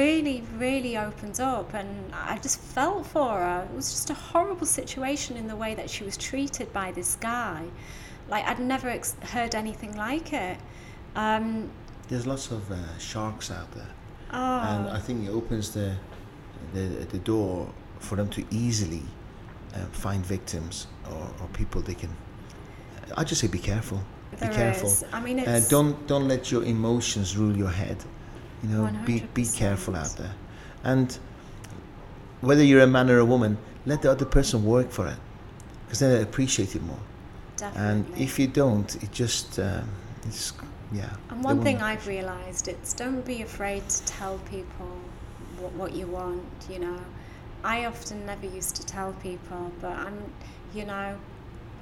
really 0.01 0.39
really 0.57 0.97
opened 0.97 1.41
up 1.41 1.75
and 1.75 1.89
i 2.15 2.39
just 2.39 2.59
felt 2.61 3.05
for 3.07 3.39
her. 3.41 3.67
It 3.69 3.75
was 3.75 3.91
just 3.91 4.09
a 4.11 4.15
horrible 4.15 4.67
situation 4.81 5.37
in 5.37 5.47
the 5.49 5.57
way 5.57 5.75
that 5.75 5.91
she 5.91 6.05
was 6.05 6.17
treated 6.17 6.73
by 6.73 6.93
this 6.93 7.17
guy. 7.17 7.61
Like 8.29 8.45
i'd 8.47 8.61
never 8.75 8.89
ex- 8.89 9.17
heard 9.35 9.53
anything 9.57 9.97
like 9.97 10.33
it. 10.33 10.59
Um, 11.17 11.71
There's 12.09 12.27
lots 12.27 12.47
of 12.53 12.71
uh, 12.71 12.77
sharks 12.99 13.51
out 13.51 13.71
there. 13.73 13.93
Oh, 14.35 14.61
and 14.71 14.89
I 14.89 14.99
think 14.99 15.27
it 15.27 15.31
opens 15.31 15.71
the 15.71 15.95
the, 16.75 16.81
the 17.15 17.19
door 17.19 17.69
for 18.01 18.17
them 18.17 18.29
to 18.31 18.45
easily 18.51 19.03
uh, 19.75 19.79
find 19.93 20.25
victims 20.27 20.87
or, 21.11 21.31
or 21.41 21.49
people 21.53 21.81
they 21.83 21.95
can. 21.95 22.11
I 23.17 23.25
just 23.25 23.41
say 23.41 23.49
be 23.49 23.59
careful. 23.59 24.01
there 24.39 24.49
be 24.51 24.55
careful. 24.55 24.89
is. 24.89 25.05
i 25.13 25.21
mean 25.21 25.39
Uh, 25.41 25.61
don't 25.69 25.95
don't 26.07 26.27
let 26.29 26.51
your 26.53 26.65
emotions 26.65 27.37
rule 27.37 27.57
your 27.57 27.71
head. 27.71 27.99
You 28.63 28.71
know, 28.71 28.91
be 29.05 29.21
be 29.35 29.45
careful 29.47 29.95
out 29.95 30.17
there, 30.17 30.35
and 30.85 31.19
whether 32.41 32.65
you're 32.65 32.81
a 32.83 32.87
man 32.87 33.11
or 33.11 33.19
a 33.19 33.25
woman, 33.25 33.59
let 33.87 34.01
the 34.03 34.11
other 34.11 34.25
person 34.25 34.65
work 34.65 34.91
for 34.91 35.07
it, 35.07 35.19
because 35.85 35.99
then 36.01 36.11
they 36.11 36.23
appreciate 36.23 36.75
it 36.75 36.83
more. 36.83 36.99
definitely. 37.57 37.89
And 37.89 38.19
if 38.19 38.39
you 38.39 38.47
don't, 38.47 38.89
it 39.03 39.13
just 39.13 39.59
um, 39.59 39.89
it's 40.27 40.53
yeah. 40.93 41.11
And 41.31 41.43
one 41.43 41.63
thing 41.63 41.81
I've 41.83 42.07
realised 42.07 42.69
it's 42.69 42.93
don't 42.93 43.25
be 43.25 43.43
afraid 43.43 43.89
to 43.89 44.05
tell 44.05 44.39
people 44.51 44.99
what, 45.59 45.73
what 45.73 45.93
you 45.95 46.07
want, 46.07 46.45
you 46.69 46.79
know. 46.79 47.01
I 47.63 47.87
often 47.87 48.27
never 48.27 48.47
used 48.47 48.77
to 48.77 48.87
tell 48.87 49.13
people, 49.15 49.73
but 49.81 49.93
I'm, 49.93 50.33
you 50.75 50.85
know, 50.85 51.17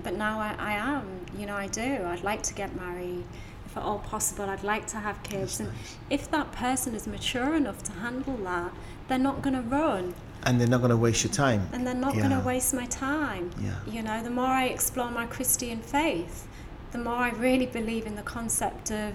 but 0.02 0.14
now 0.14 0.38
I, 0.38 0.54
I 0.58 0.72
am, 0.72 1.26
you 1.36 1.46
know, 1.46 1.56
I 1.56 1.66
do. 1.66 2.04
I'd 2.04 2.22
like 2.22 2.42
to 2.44 2.54
get 2.54 2.76
married. 2.76 3.24
If 3.66 3.76
at 3.76 3.82
all 3.82 3.98
possible, 3.98 4.44
I'd 4.44 4.62
like 4.62 4.86
to 4.88 4.98
have 4.98 5.22
kids. 5.22 5.58
That's 5.58 5.60
and 5.60 5.68
nice. 5.70 5.96
if 6.10 6.30
that 6.30 6.52
person 6.52 6.94
is 6.94 7.06
mature 7.06 7.54
enough 7.56 7.82
to 7.84 7.92
handle 7.92 8.36
that, 8.38 8.72
they're 9.08 9.18
not 9.18 9.42
going 9.42 9.56
to 9.56 9.62
run 9.62 10.14
and 10.44 10.60
they're 10.60 10.68
not 10.68 10.78
going 10.78 10.90
to 10.90 10.96
waste 10.96 11.24
your 11.24 11.32
time. 11.32 11.68
and 11.72 11.86
they're 11.86 11.94
not 11.94 12.14
going 12.14 12.30
to 12.30 12.40
waste 12.40 12.74
my 12.74 12.86
time. 12.86 13.50
Yeah. 13.60 13.74
You 13.86 14.02
know, 14.02 14.22
the 14.22 14.30
more 14.30 14.46
I 14.46 14.66
explore 14.66 15.10
my 15.10 15.26
Christian 15.26 15.80
faith, 15.80 16.46
the 16.92 16.98
more 16.98 17.14
I 17.14 17.30
really 17.30 17.66
believe 17.66 18.06
in 18.06 18.16
the 18.16 18.22
concept 18.22 18.90
of 18.90 19.14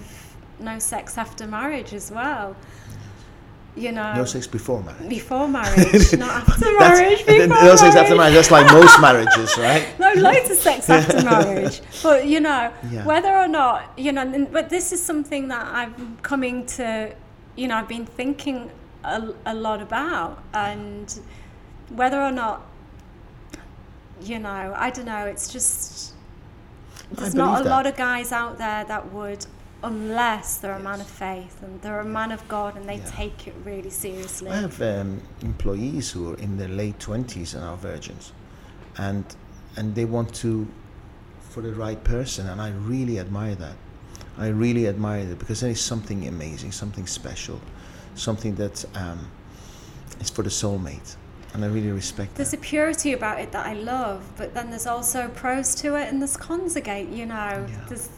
no 0.60 0.80
sex 0.80 1.18
after 1.18 1.48
marriage 1.48 1.94
as 1.94 2.12
well. 2.12 2.56
You 3.76 3.92
know, 3.92 4.16
no 4.16 4.26
sex 4.26 4.48
before 4.48 4.82
marriage. 4.82 5.08
Before 5.08 5.48
marriage, 5.60 6.12
not 6.18 6.50
after 6.50 6.80
marriage. 6.80 7.24
Before 7.28 7.48
no 7.48 7.76
sex 7.76 7.96
after 7.96 8.16
marriage. 8.16 8.34
That's 8.34 8.50
like 8.50 8.72
most 8.72 9.00
marriages, 9.00 9.56
right? 9.58 9.88
no, 10.00 10.14
loads 10.14 10.50
of 10.50 10.58
sex 10.58 10.90
after 10.90 11.24
marriage. 11.24 11.82
But 12.02 12.26
you 12.26 12.40
know, 12.40 12.74
yeah. 12.90 13.06
whether 13.06 13.38
or 13.38 13.48
not 13.48 13.94
you 13.96 14.12
know, 14.12 14.48
but 14.52 14.70
this 14.72 14.92
is 14.92 15.04
something 15.04 15.48
that 15.50 15.68
I'm 15.68 16.18
coming 16.24 16.66
to. 16.78 17.16
You 17.56 17.68
know, 17.68 17.76
I've 17.76 17.88
been 17.88 18.06
thinking 18.06 18.72
a, 19.04 19.34
a 19.46 19.54
lot 19.54 19.82
about, 19.82 20.44
and 20.54 21.20
whether 21.90 22.20
or 22.20 22.32
not, 22.32 22.66
you 24.22 24.40
know, 24.40 24.74
I 24.76 24.90
don't 24.90 25.06
know. 25.06 25.26
It's 25.26 25.54
just 25.54 26.14
there's 27.12 27.36
not 27.36 27.62
a 27.62 27.64
that. 27.64 27.70
lot 27.70 27.86
of 27.88 27.96
guys 27.96 28.32
out 28.32 28.58
there 28.58 28.84
that 28.86 29.12
would 29.14 29.46
unless 29.84 30.58
they're 30.58 30.74
a 30.74 30.80
man 30.80 31.00
of 31.00 31.08
faith 31.08 31.62
and 31.62 31.82
they're 31.82 32.00
a 32.00 32.06
man 32.06 32.32
of 32.32 32.46
God 32.48 32.76
and 32.76 32.90
they 32.90 32.98
yeah. 32.98 33.12
take 33.12 33.48
it 33.48 33.54
really 33.64 33.90
seriously. 33.90 34.50
I 34.50 34.62
have 34.62 34.82
um, 34.82 35.22
employees 35.42 36.12
who 36.12 36.34
are 36.34 36.38
in 36.38 36.58
their 36.58 36.68
late 36.68 37.00
twenties 37.00 37.54
and 37.54 37.64
are 37.64 37.78
virgins, 37.78 38.34
and 38.98 39.24
and 39.76 39.94
they 39.96 40.06
want 40.06 40.34
to 40.36 40.68
for 41.50 41.62
the 41.62 41.74
right 41.74 42.04
person, 42.04 42.48
and 42.48 42.62
I 42.62 42.70
really 42.70 43.20
admire 43.20 43.56
that. 43.56 43.76
I 44.38 44.48
really 44.50 44.88
admire 44.88 45.26
that 45.26 45.40
because 45.40 45.62
there 45.62 45.72
is 45.72 45.82
something 45.82 46.28
amazing, 46.28 46.72
something 46.72 47.08
special, 47.08 47.60
something 48.16 48.56
that 48.56 48.86
um, 48.96 49.32
is 50.20 50.30
for 50.30 50.44
the 50.44 50.50
soulmate. 50.50 51.16
And 51.54 51.64
I 51.64 51.68
really 51.68 51.92
respect 51.92 52.36
There's 52.36 52.52
that. 52.52 52.60
a 52.60 52.64
purity 52.64 53.14
about 53.14 53.40
it 53.40 53.52
that 53.52 53.66
I 53.66 53.74
love, 53.74 54.30
but 54.38 54.54
then 54.54 54.70
there's 54.70 54.86
also 54.86 55.30
pros 55.30 55.74
to 55.76 55.96
it 55.96 56.08
and 56.10 56.22
there's 56.22 56.38
cons 56.38 56.76
again, 56.76 57.14
you 57.14 57.26
know. 57.26 57.66
Yeah. 57.70 57.86
There's 57.88 58.10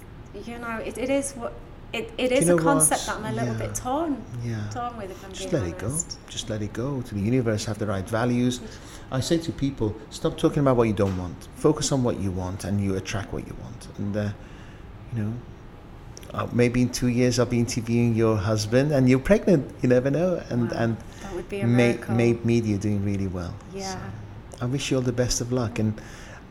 you 0.45 0.59
know, 0.59 0.77
it, 0.77 0.97
it 0.97 1.09
is 1.09 1.33
what 1.33 1.53
it, 1.91 2.11
it 2.17 2.31
is 2.31 2.49
a 2.49 2.57
concept 2.57 3.07
what? 3.07 3.21
that 3.21 3.25
I'm 3.25 3.33
a 3.33 3.35
little 3.35 3.55
yeah. 3.55 3.67
bit 3.67 3.75
torn, 3.75 4.23
yeah. 4.43 4.69
torn 4.69 4.95
with. 4.97 5.09
If 5.09 5.25
I'm 5.25 5.31
Just 5.33 5.51
let 5.51 5.63
honest. 5.63 6.11
it 6.11 6.19
go. 6.19 6.29
Just 6.29 6.49
let 6.49 6.61
it 6.61 6.73
go. 6.73 7.01
To 7.01 7.15
the 7.15 7.21
universe, 7.21 7.65
have 7.65 7.79
the 7.79 7.87
right 7.87 8.07
values. 8.07 8.61
I 9.11 9.21
say 9.21 9.39
to 9.39 9.51
people, 9.51 9.95
stop 10.11 10.37
talking 10.37 10.59
about 10.59 10.75
what 10.75 10.87
you 10.87 10.93
don't 10.93 11.17
want. 11.17 11.47
Focus 11.55 11.91
on 11.91 12.03
what 12.03 12.19
you 12.19 12.29
want, 12.29 12.63
and 12.63 12.79
you 12.79 12.95
attract 12.95 13.33
what 13.33 13.47
you 13.47 13.55
want. 13.59 13.87
And 13.97 14.15
uh, 14.15 14.29
you 15.13 15.23
know, 15.23 15.33
uh, 16.33 16.47
maybe 16.51 16.81
in 16.81 16.89
two 16.89 17.07
years 17.07 17.39
I'll 17.39 17.45
be 17.45 17.59
interviewing 17.59 18.15
your 18.15 18.37
husband, 18.37 18.91
and 18.91 19.09
you're 19.09 19.19
pregnant. 19.19 19.73
You 19.81 19.89
never 19.89 20.11
know. 20.11 20.41
And 20.49 20.71
wow. 20.71 20.77
and 20.77 20.97
that 21.21 21.33
would 21.33 21.49
be 21.49 21.61
a 21.61 21.67
miracle. 21.67 22.15
Mabe 22.15 22.43
media 22.45 22.77
doing 22.77 23.03
really 23.03 23.27
well. 23.27 23.53
Yeah. 23.73 23.93
So 23.93 23.99
I 24.61 24.65
wish 24.65 24.91
you 24.91 24.97
all 24.97 25.03
the 25.03 25.11
best 25.11 25.41
of 25.41 25.51
luck 25.51 25.79
and 25.79 25.99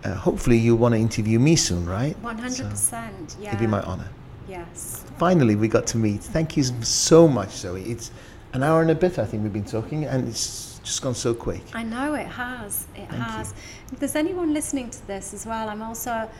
uh, 0.05 0.15
hopefully 0.15 0.57
you 0.57 0.77
want 0.77 0.95
to 0.95 0.99
interview 0.99 1.39
me 1.39 1.57
soon, 1.57 1.87
right? 1.87 2.21
100%, 2.23 3.37
yeah. 3.41 3.49
It'd 3.49 3.61
be 3.61 3.67
my 3.67 3.83
honor. 3.83 4.09
Yes. 4.49 5.05
Finally, 5.19 5.57
we 5.57 5.69
got 5.69 5.87
to 5.89 5.99
meet. 5.99 6.21
Thank 6.21 6.57
you 6.57 6.63
so 6.63 7.29
much, 7.29 7.51
Zoe. 7.51 7.83
It's 7.83 8.11
an 8.53 8.63
hour 8.63 8.81
and 8.81 8.91
a 8.91 8.95
bit, 8.95 9.19
I 9.19 9.25
think, 9.25 9.43
we've 9.43 9.53
been 9.53 9.65
talking, 9.65 10.05
and 10.05 10.29
it's 10.29 10.81
just 10.83 11.03
gone 11.03 11.15
so 11.15 11.35
quick. 11.35 11.63
I 11.75 11.83
know 11.83 12.15
it 12.15 12.27
has. 12.27 12.87
It 12.95 13.09
Thank 13.09 13.23
has. 13.23 13.49
You. 13.49 13.93
If 13.93 13.99
there's 13.99 14.17
anyone 14.17 14.55
listening 14.55 14.91
to 14.91 15.07
this 15.07 15.35
as 15.35 15.45
well, 15.45 15.69
I'm 15.69 15.83
also 15.83 16.31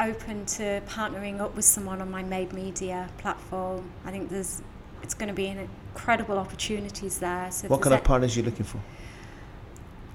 open 0.00 0.46
to 0.46 0.82
partnering 0.86 1.40
up 1.40 1.54
with 1.56 1.64
someone 1.64 2.00
on 2.00 2.10
my 2.10 2.22
Mabe 2.22 2.52
Media 2.52 3.08
platform. 3.18 3.90
I 4.04 4.10
think 4.10 4.30
there's 4.30 4.62
it's 5.02 5.14
going 5.14 5.28
to 5.28 5.34
be 5.34 5.46
incredible 5.46 6.38
opportunities 6.38 7.18
there. 7.18 7.50
So 7.50 7.68
what 7.68 7.82
kind 7.82 7.94
of 7.94 8.04
partners 8.04 8.36
are 8.36 8.40
you 8.40 8.46
looking 8.46 8.64
for? 8.64 8.80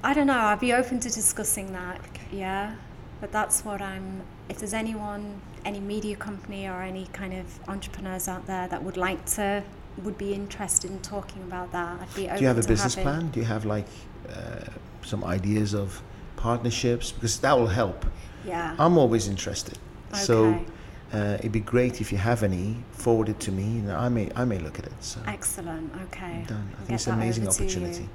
I 0.04 0.14
don't 0.14 0.28
know. 0.28 0.38
I'd 0.38 0.60
be 0.60 0.74
open 0.74 1.00
to 1.00 1.10
discussing 1.10 1.72
that. 1.74 2.00
Okay. 2.00 2.38
Yeah 2.38 2.76
but 3.24 3.32
that's 3.32 3.64
what 3.64 3.82
I'm. 3.82 4.22
If 4.50 4.58
there's 4.58 4.74
anyone, 4.74 5.40
any 5.64 5.80
media 5.80 6.18
company 6.18 6.68
or 6.68 6.82
any 6.82 7.06
kind 7.14 7.34
of 7.34 7.46
entrepreneurs 7.70 8.28
out 8.28 8.46
there 8.48 8.68
that 8.68 8.84
would 8.84 8.98
like 8.98 9.26
to, 9.38 9.64
would 10.04 10.18
be 10.18 10.34
interested 10.34 10.92
in 10.92 11.00
talking 11.00 11.42
about 11.44 11.72
that, 11.72 12.02
I'd 12.02 12.16
be 12.16 12.26
open. 12.26 12.36
Do 12.36 12.42
you 12.42 12.48
have 12.50 12.58
a 12.58 12.68
business 12.68 12.96
having, 12.96 13.04
plan? 13.10 13.32
Do 13.32 13.40
you 13.40 13.46
have 13.46 13.64
like 13.64 13.88
uh, 14.28 14.66
some 15.04 15.24
ideas 15.24 15.74
of 15.74 16.02
partnerships? 16.36 17.14
Because 17.14 17.40
that 17.40 17.58
will 17.58 17.68
help. 17.68 18.06
Yeah. 18.46 18.76
I'm 18.80 18.98
always 18.98 19.28
interested. 19.28 19.78
Okay. 20.12 20.22
So. 20.22 20.66
Uh, 21.14 21.38
it'd 21.38 21.52
be 21.52 21.60
great 21.60 22.02
if 22.02 22.12
you 22.12 22.18
have 22.18 22.42
any. 22.42 22.76
Forward 22.92 23.30
it 23.30 23.40
to 23.40 23.52
me. 23.52 23.82
Know, 23.82 23.96
I 23.96 24.10
may 24.10 24.32
I 24.36 24.46
may 24.46 24.58
look 24.58 24.80
at 24.80 24.88
it. 24.88 24.94
So 25.00 25.22
excellent. 25.28 25.94
Okay. 26.06 26.44
Done. 26.48 26.68
I 26.74 26.78
think 26.86 26.96
it's 26.96 27.06
an 27.06 27.14
amazing 27.14 27.48
opportunity. 27.48 28.10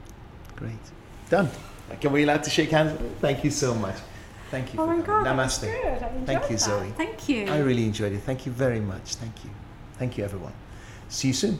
Great. 0.56 0.72
Done. 1.30 1.48
Can 2.00 2.12
we 2.12 2.24
allowed 2.24 2.42
to 2.42 2.50
shake 2.50 2.70
hands? 2.70 2.98
Thank 3.20 3.44
you 3.44 3.50
so 3.50 3.72
much. 3.74 3.94
Thank 4.50 4.74
you. 4.74 4.80
Oh 4.80 4.86
my 4.86 5.00
God. 5.00 5.26
Namaste. 5.26 5.70
Thank 6.26 6.50
you, 6.50 6.56
that. 6.56 6.60
Zoe. 6.60 6.90
Thank 6.96 7.28
you. 7.28 7.46
I 7.46 7.58
really 7.58 7.84
enjoyed 7.84 8.12
it. 8.12 8.22
Thank 8.22 8.46
you 8.46 8.52
very 8.52 8.80
much. 8.80 9.14
Thank 9.14 9.44
you. 9.44 9.50
Thank 9.98 10.18
you, 10.18 10.24
everyone. 10.24 10.52
See 11.08 11.28
you 11.28 11.34
soon. 11.34 11.58